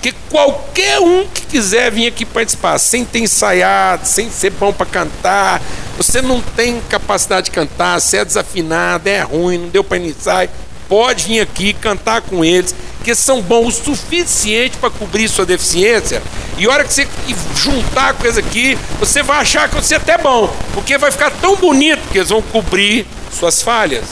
que 0.02 0.12
qualquer 0.30 1.00
um 1.00 1.28
que 1.28 1.46
quiser 1.46 1.92
vir 1.92 2.08
aqui 2.08 2.26
participar, 2.26 2.78
sem 2.78 3.04
ter 3.04 3.20
ensaiado, 3.20 4.08
sem 4.08 4.30
ser 4.30 4.52
bom 4.52 4.72
para 4.72 4.86
cantar, 4.86 5.62
você 5.96 6.22
não 6.22 6.42
tem 6.42 6.82
capacidade 6.90 7.46
de 7.46 7.52
cantar, 7.52 8.00
você 8.00 8.18
é 8.18 8.26
desafinado, 8.26 9.08
é 9.08 9.22
ruim, 9.22 9.58
não 9.58 9.70
deu 9.70 9.84
para 9.84 9.98
iniciar, 9.98 10.48
pode 10.88 11.26
vir 11.26 11.40
aqui 11.40 11.74
cantar 11.74 12.22
com 12.22 12.44
eles 12.46 12.74
porque 13.08 13.16
são 13.16 13.42
bons 13.42 13.80
o 13.80 13.86
suficiente 13.86 14.76
para 14.78 14.90
cobrir 14.90 15.30
sua 15.30 15.46
deficiência. 15.46 16.22
E 16.58 16.66
a 16.66 16.70
hora 16.70 16.84
que 16.84 16.94
você 16.94 17.08
juntar 17.56 18.14
eles 18.22 18.38
aqui, 18.38 18.78
você 19.00 19.24
vai 19.24 19.40
achar 19.40 19.70
que 19.70 19.76
você 19.76 19.94
é 19.94 19.98
até 19.98 20.18
bom, 20.18 20.54
porque 20.74 20.98
vai 20.98 21.10
ficar 21.10 21.32
tão 21.32 21.56
bonito 21.56 22.02
que 22.12 22.18
eles 22.18 22.28
vão 22.28 22.42
cobrir 22.42 23.08
suas 23.32 23.62
falhas. 23.62 24.04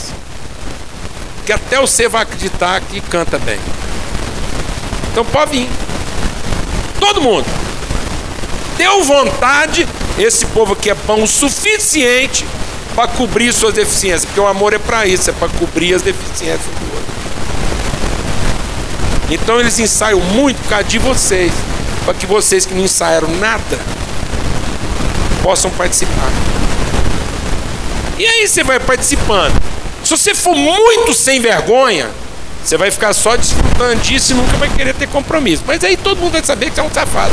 Que 1.44 1.52
até 1.52 1.78
você 1.78 2.08
vai 2.08 2.22
acreditar 2.22 2.80
que 2.80 3.00
canta 3.02 3.38
bem. 3.38 3.58
Então 5.16 5.24
pode 5.24 5.52
vir. 5.52 5.68
Todo 7.00 7.22
mundo. 7.22 7.46
Deu 8.76 9.02
vontade, 9.02 9.88
esse 10.18 10.44
povo 10.44 10.74
aqui 10.74 10.90
é 10.90 10.94
bom 10.94 11.22
o 11.22 11.26
suficiente 11.26 12.44
para 12.94 13.08
cobrir 13.08 13.50
suas 13.50 13.72
deficiências, 13.72 14.26
porque 14.26 14.38
o 14.38 14.46
amor 14.46 14.74
é 14.74 14.78
para 14.78 15.06
isso, 15.06 15.30
é 15.30 15.32
para 15.32 15.48
cobrir 15.48 15.94
as 15.94 16.02
deficiências 16.02 16.60
do 16.60 16.94
outro. 16.94 17.14
Então 19.30 19.58
eles 19.58 19.78
ensaiam 19.78 20.20
muito 20.20 20.60
por 20.60 20.68
causa 20.68 20.84
de 20.84 20.98
vocês, 20.98 21.50
para 22.04 22.12
que 22.12 22.26
vocês 22.26 22.66
que 22.66 22.74
não 22.74 22.84
ensaiaram 22.84 23.28
nada 23.38 23.80
possam 25.42 25.70
participar. 25.70 26.30
E 28.18 28.26
aí 28.26 28.46
você 28.46 28.62
vai 28.62 28.78
participando. 28.78 29.54
Se 30.04 30.10
você 30.10 30.34
for 30.34 30.54
muito 30.54 31.14
sem 31.14 31.40
vergonha, 31.40 32.10
você 32.66 32.76
vai 32.76 32.90
ficar 32.90 33.12
só 33.12 33.36
desfrutando 33.36 34.00
disso 34.02 34.32
e 34.32 34.34
nunca 34.34 34.56
vai 34.56 34.68
querer 34.68 34.92
ter 34.92 35.06
compromisso. 35.08 35.62
Mas 35.64 35.84
aí 35.84 35.96
todo 35.96 36.18
mundo 36.18 36.32
vai 36.32 36.42
saber 36.42 36.68
que 36.68 36.74
você 36.74 36.80
é 36.80 36.82
um 36.82 36.90
safado. 36.90 37.32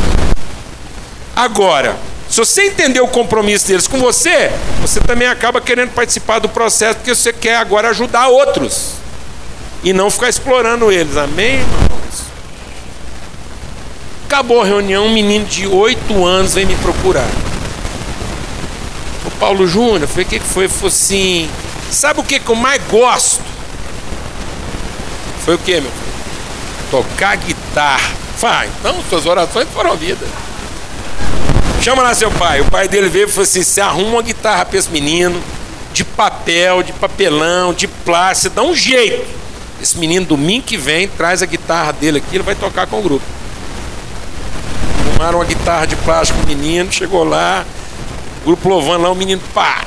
Agora, 1.35 1.97
se 2.29 2.37
você 2.37 2.67
entender 2.67 2.99
o 2.99 3.07
compromisso 3.07 3.67
deles 3.67 3.87
com 3.87 3.97
você, 3.97 4.51
você 4.79 4.99
também 4.99 5.27
acaba 5.27 5.59
querendo 5.59 5.89
participar 5.89 6.37
do 6.37 6.47
processo 6.47 6.97
porque 6.97 7.15
você 7.15 7.33
quer 7.33 7.55
agora 7.55 7.89
ajudar 7.89 8.27
outros 8.27 8.91
e 9.83 9.91
não 9.91 10.11
ficar 10.11 10.29
explorando 10.29 10.91
eles. 10.91 11.17
Amém, 11.17 11.55
irmãos? 11.55 12.23
Acabou 14.27 14.61
a 14.61 14.65
reunião, 14.65 15.07
um 15.07 15.13
menino 15.13 15.45
de 15.45 15.65
8 15.65 16.23
anos 16.23 16.53
vem 16.53 16.67
me 16.67 16.75
procurar. 16.75 17.27
O 19.25 19.31
Paulo 19.39 19.67
Júnior, 19.67 20.07
foi 20.07 20.21
o 20.21 20.25
que 20.27 20.39
foi? 20.39 20.67
Foi 20.67 20.89
assim, 20.89 21.49
sabe 21.89 22.19
o 22.19 22.23
que, 22.23 22.39
que 22.39 22.49
eu 22.49 22.55
mais 22.55 22.79
gosto? 22.83 23.52
Foi 25.43 25.55
o 25.55 25.57
que, 25.57 25.73
meu 25.73 25.91
filho? 25.91 26.13
Tocar 26.89 27.35
guitarra. 27.37 28.11
Fala, 28.37 28.65
então 28.65 28.95
suas 29.09 29.25
orações 29.25 29.67
foram 29.69 29.91
ouvidas. 29.91 30.27
Chama 31.81 32.01
lá 32.01 32.13
seu 32.13 32.31
pai. 32.31 32.61
O 32.61 32.65
pai 32.71 32.87
dele 32.87 33.09
veio 33.09 33.25
e 33.25 33.29
falou 33.29 33.43
assim: 33.43 33.61
você 33.61 33.81
arruma 33.81 34.11
uma 34.11 34.21
guitarra 34.21 34.65
para 34.65 34.77
esse 34.77 34.89
menino, 34.89 35.41
de 35.91 36.03
papel, 36.03 36.81
de 36.81 36.93
papelão, 36.93 37.73
de 37.73 37.87
plástico, 37.87 38.55
dá 38.55 38.63
um 38.63 38.73
jeito. 38.73 39.25
Esse 39.81 39.97
menino, 39.97 40.25
domingo 40.25 40.65
que 40.65 40.77
vem, 40.77 41.09
traz 41.09 41.43
a 41.43 41.45
guitarra 41.45 41.91
dele 41.91 42.19
aqui, 42.19 42.37
ele 42.37 42.43
vai 42.43 42.55
tocar 42.55 42.87
com 42.87 42.99
o 42.99 43.01
grupo. 43.01 43.25
Arrumaram 45.09 45.39
uma 45.39 45.45
guitarra 45.45 45.85
de 45.85 45.97
plástico 45.97 46.39
o 46.41 46.47
menino, 46.47 46.89
chegou 46.89 47.25
lá, 47.25 47.65
o 48.41 48.45
grupo 48.45 48.69
louvando 48.69 49.03
lá, 49.03 49.11
o 49.11 49.15
menino, 49.15 49.41
pá! 49.53 49.83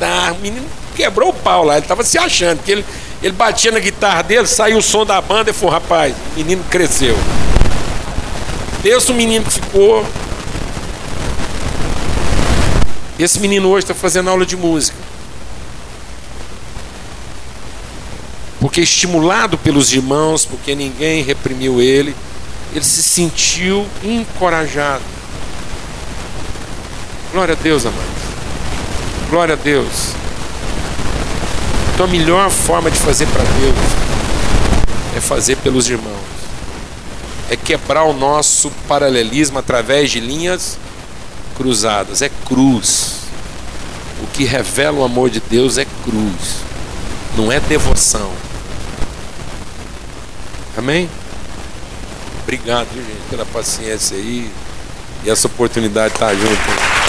Tá, 0.00 0.34
o 0.36 0.40
menino 0.40 0.66
quebrou 0.96 1.28
o 1.28 1.32
pau 1.32 1.64
lá, 1.64 1.74
ele 1.74 1.84
estava 1.84 2.02
se 2.02 2.18
achando, 2.18 2.56
porque 2.56 2.72
ele, 2.72 2.84
ele 3.24 3.32
batia 3.32 3.72
na 3.72 3.80
guitarra 3.80 4.22
dele, 4.22 4.46
saiu 4.46 4.78
o 4.78 4.82
som 4.82 5.04
da 5.04 5.20
banda 5.20 5.50
e 5.50 5.52
falou, 5.52 5.72
rapaz, 5.72 6.14
o 6.14 6.38
menino 6.38 6.62
cresceu. 6.70 7.16
Esse 8.84 9.10
o 9.10 9.14
menino 9.14 9.44
que 9.44 9.52
ficou. 9.52 10.06
Esse 13.18 13.40
menino 13.40 13.68
hoje 13.70 13.84
está 13.84 13.94
fazendo 13.94 14.30
aula 14.30 14.46
de 14.46 14.56
música. 14.56 15.04
porque 18.64 18.80
estimulado 18.80 19.58
pelos 19.58 19.92
irmãos, 19.92 20.46
porque 20.46 20.74
ninguém 20.74 21.22
reprimiu 21.22 21.82
ele, 21.82 22.16
ele 22.74 22.84
se 22.84 23.02
sentiu 23.02 23.86
encorajado. 24.02 25.04
Glória 27.30 27.52
a 27.52 27.62
Deus, 27.62 27.84
amados. 27.84 28.08
Glória 29.28 29.52
a 29.52 29.56
Deus. 29.56 30.23
Então 31.94 32.06
a 32.06 32.08
melhor 32.08 32.50
forma 32.50 32.90
de 32.90 32.98
fazer 32.98 33.24
para 33.26 33.44
Deus 33.44 33.76
é 35.16 35.20
fazer 35.20 35.56
pelos 35.58 35.88
irmãos. 35.88 36.34
É 37.48 37.54
quebrar 37.54 38.02
o 38.02 38.12
nosso 38.12 38.68
paralelismo 38.88 39.60
através 39.60 40.10
de 40.10 40.18
linhas 40.18 40.76
cruzadas. 41.56 42.20
É 42.20 42.28
cruz. 42.46 43.20
O 44.20 44.26
que 44.26 44.44
revela 44.44 44.98
o 44.98 45.04
amor 45.04 45.30
de 45.30 45.40
Deus 45.40 45.78
é 45.78 45.86
cruz. 46.02 46.64
Não 47.36 47.52
é 47.52 47.60
devoção. 47.60 48.32
Amém? 50.76 51.08
Obrigado, 52.42 52.88
gente, 52.92 53.30
pela 53.30 53.46
paciência 53.46 54.16
aí 54.16 54.50
e 55.24 55.30
essa 55.30 55.46
oportunidade 55.46 56.08
de 56.08 56.14
estar 56.16 56.34
junto. 56.34 57.04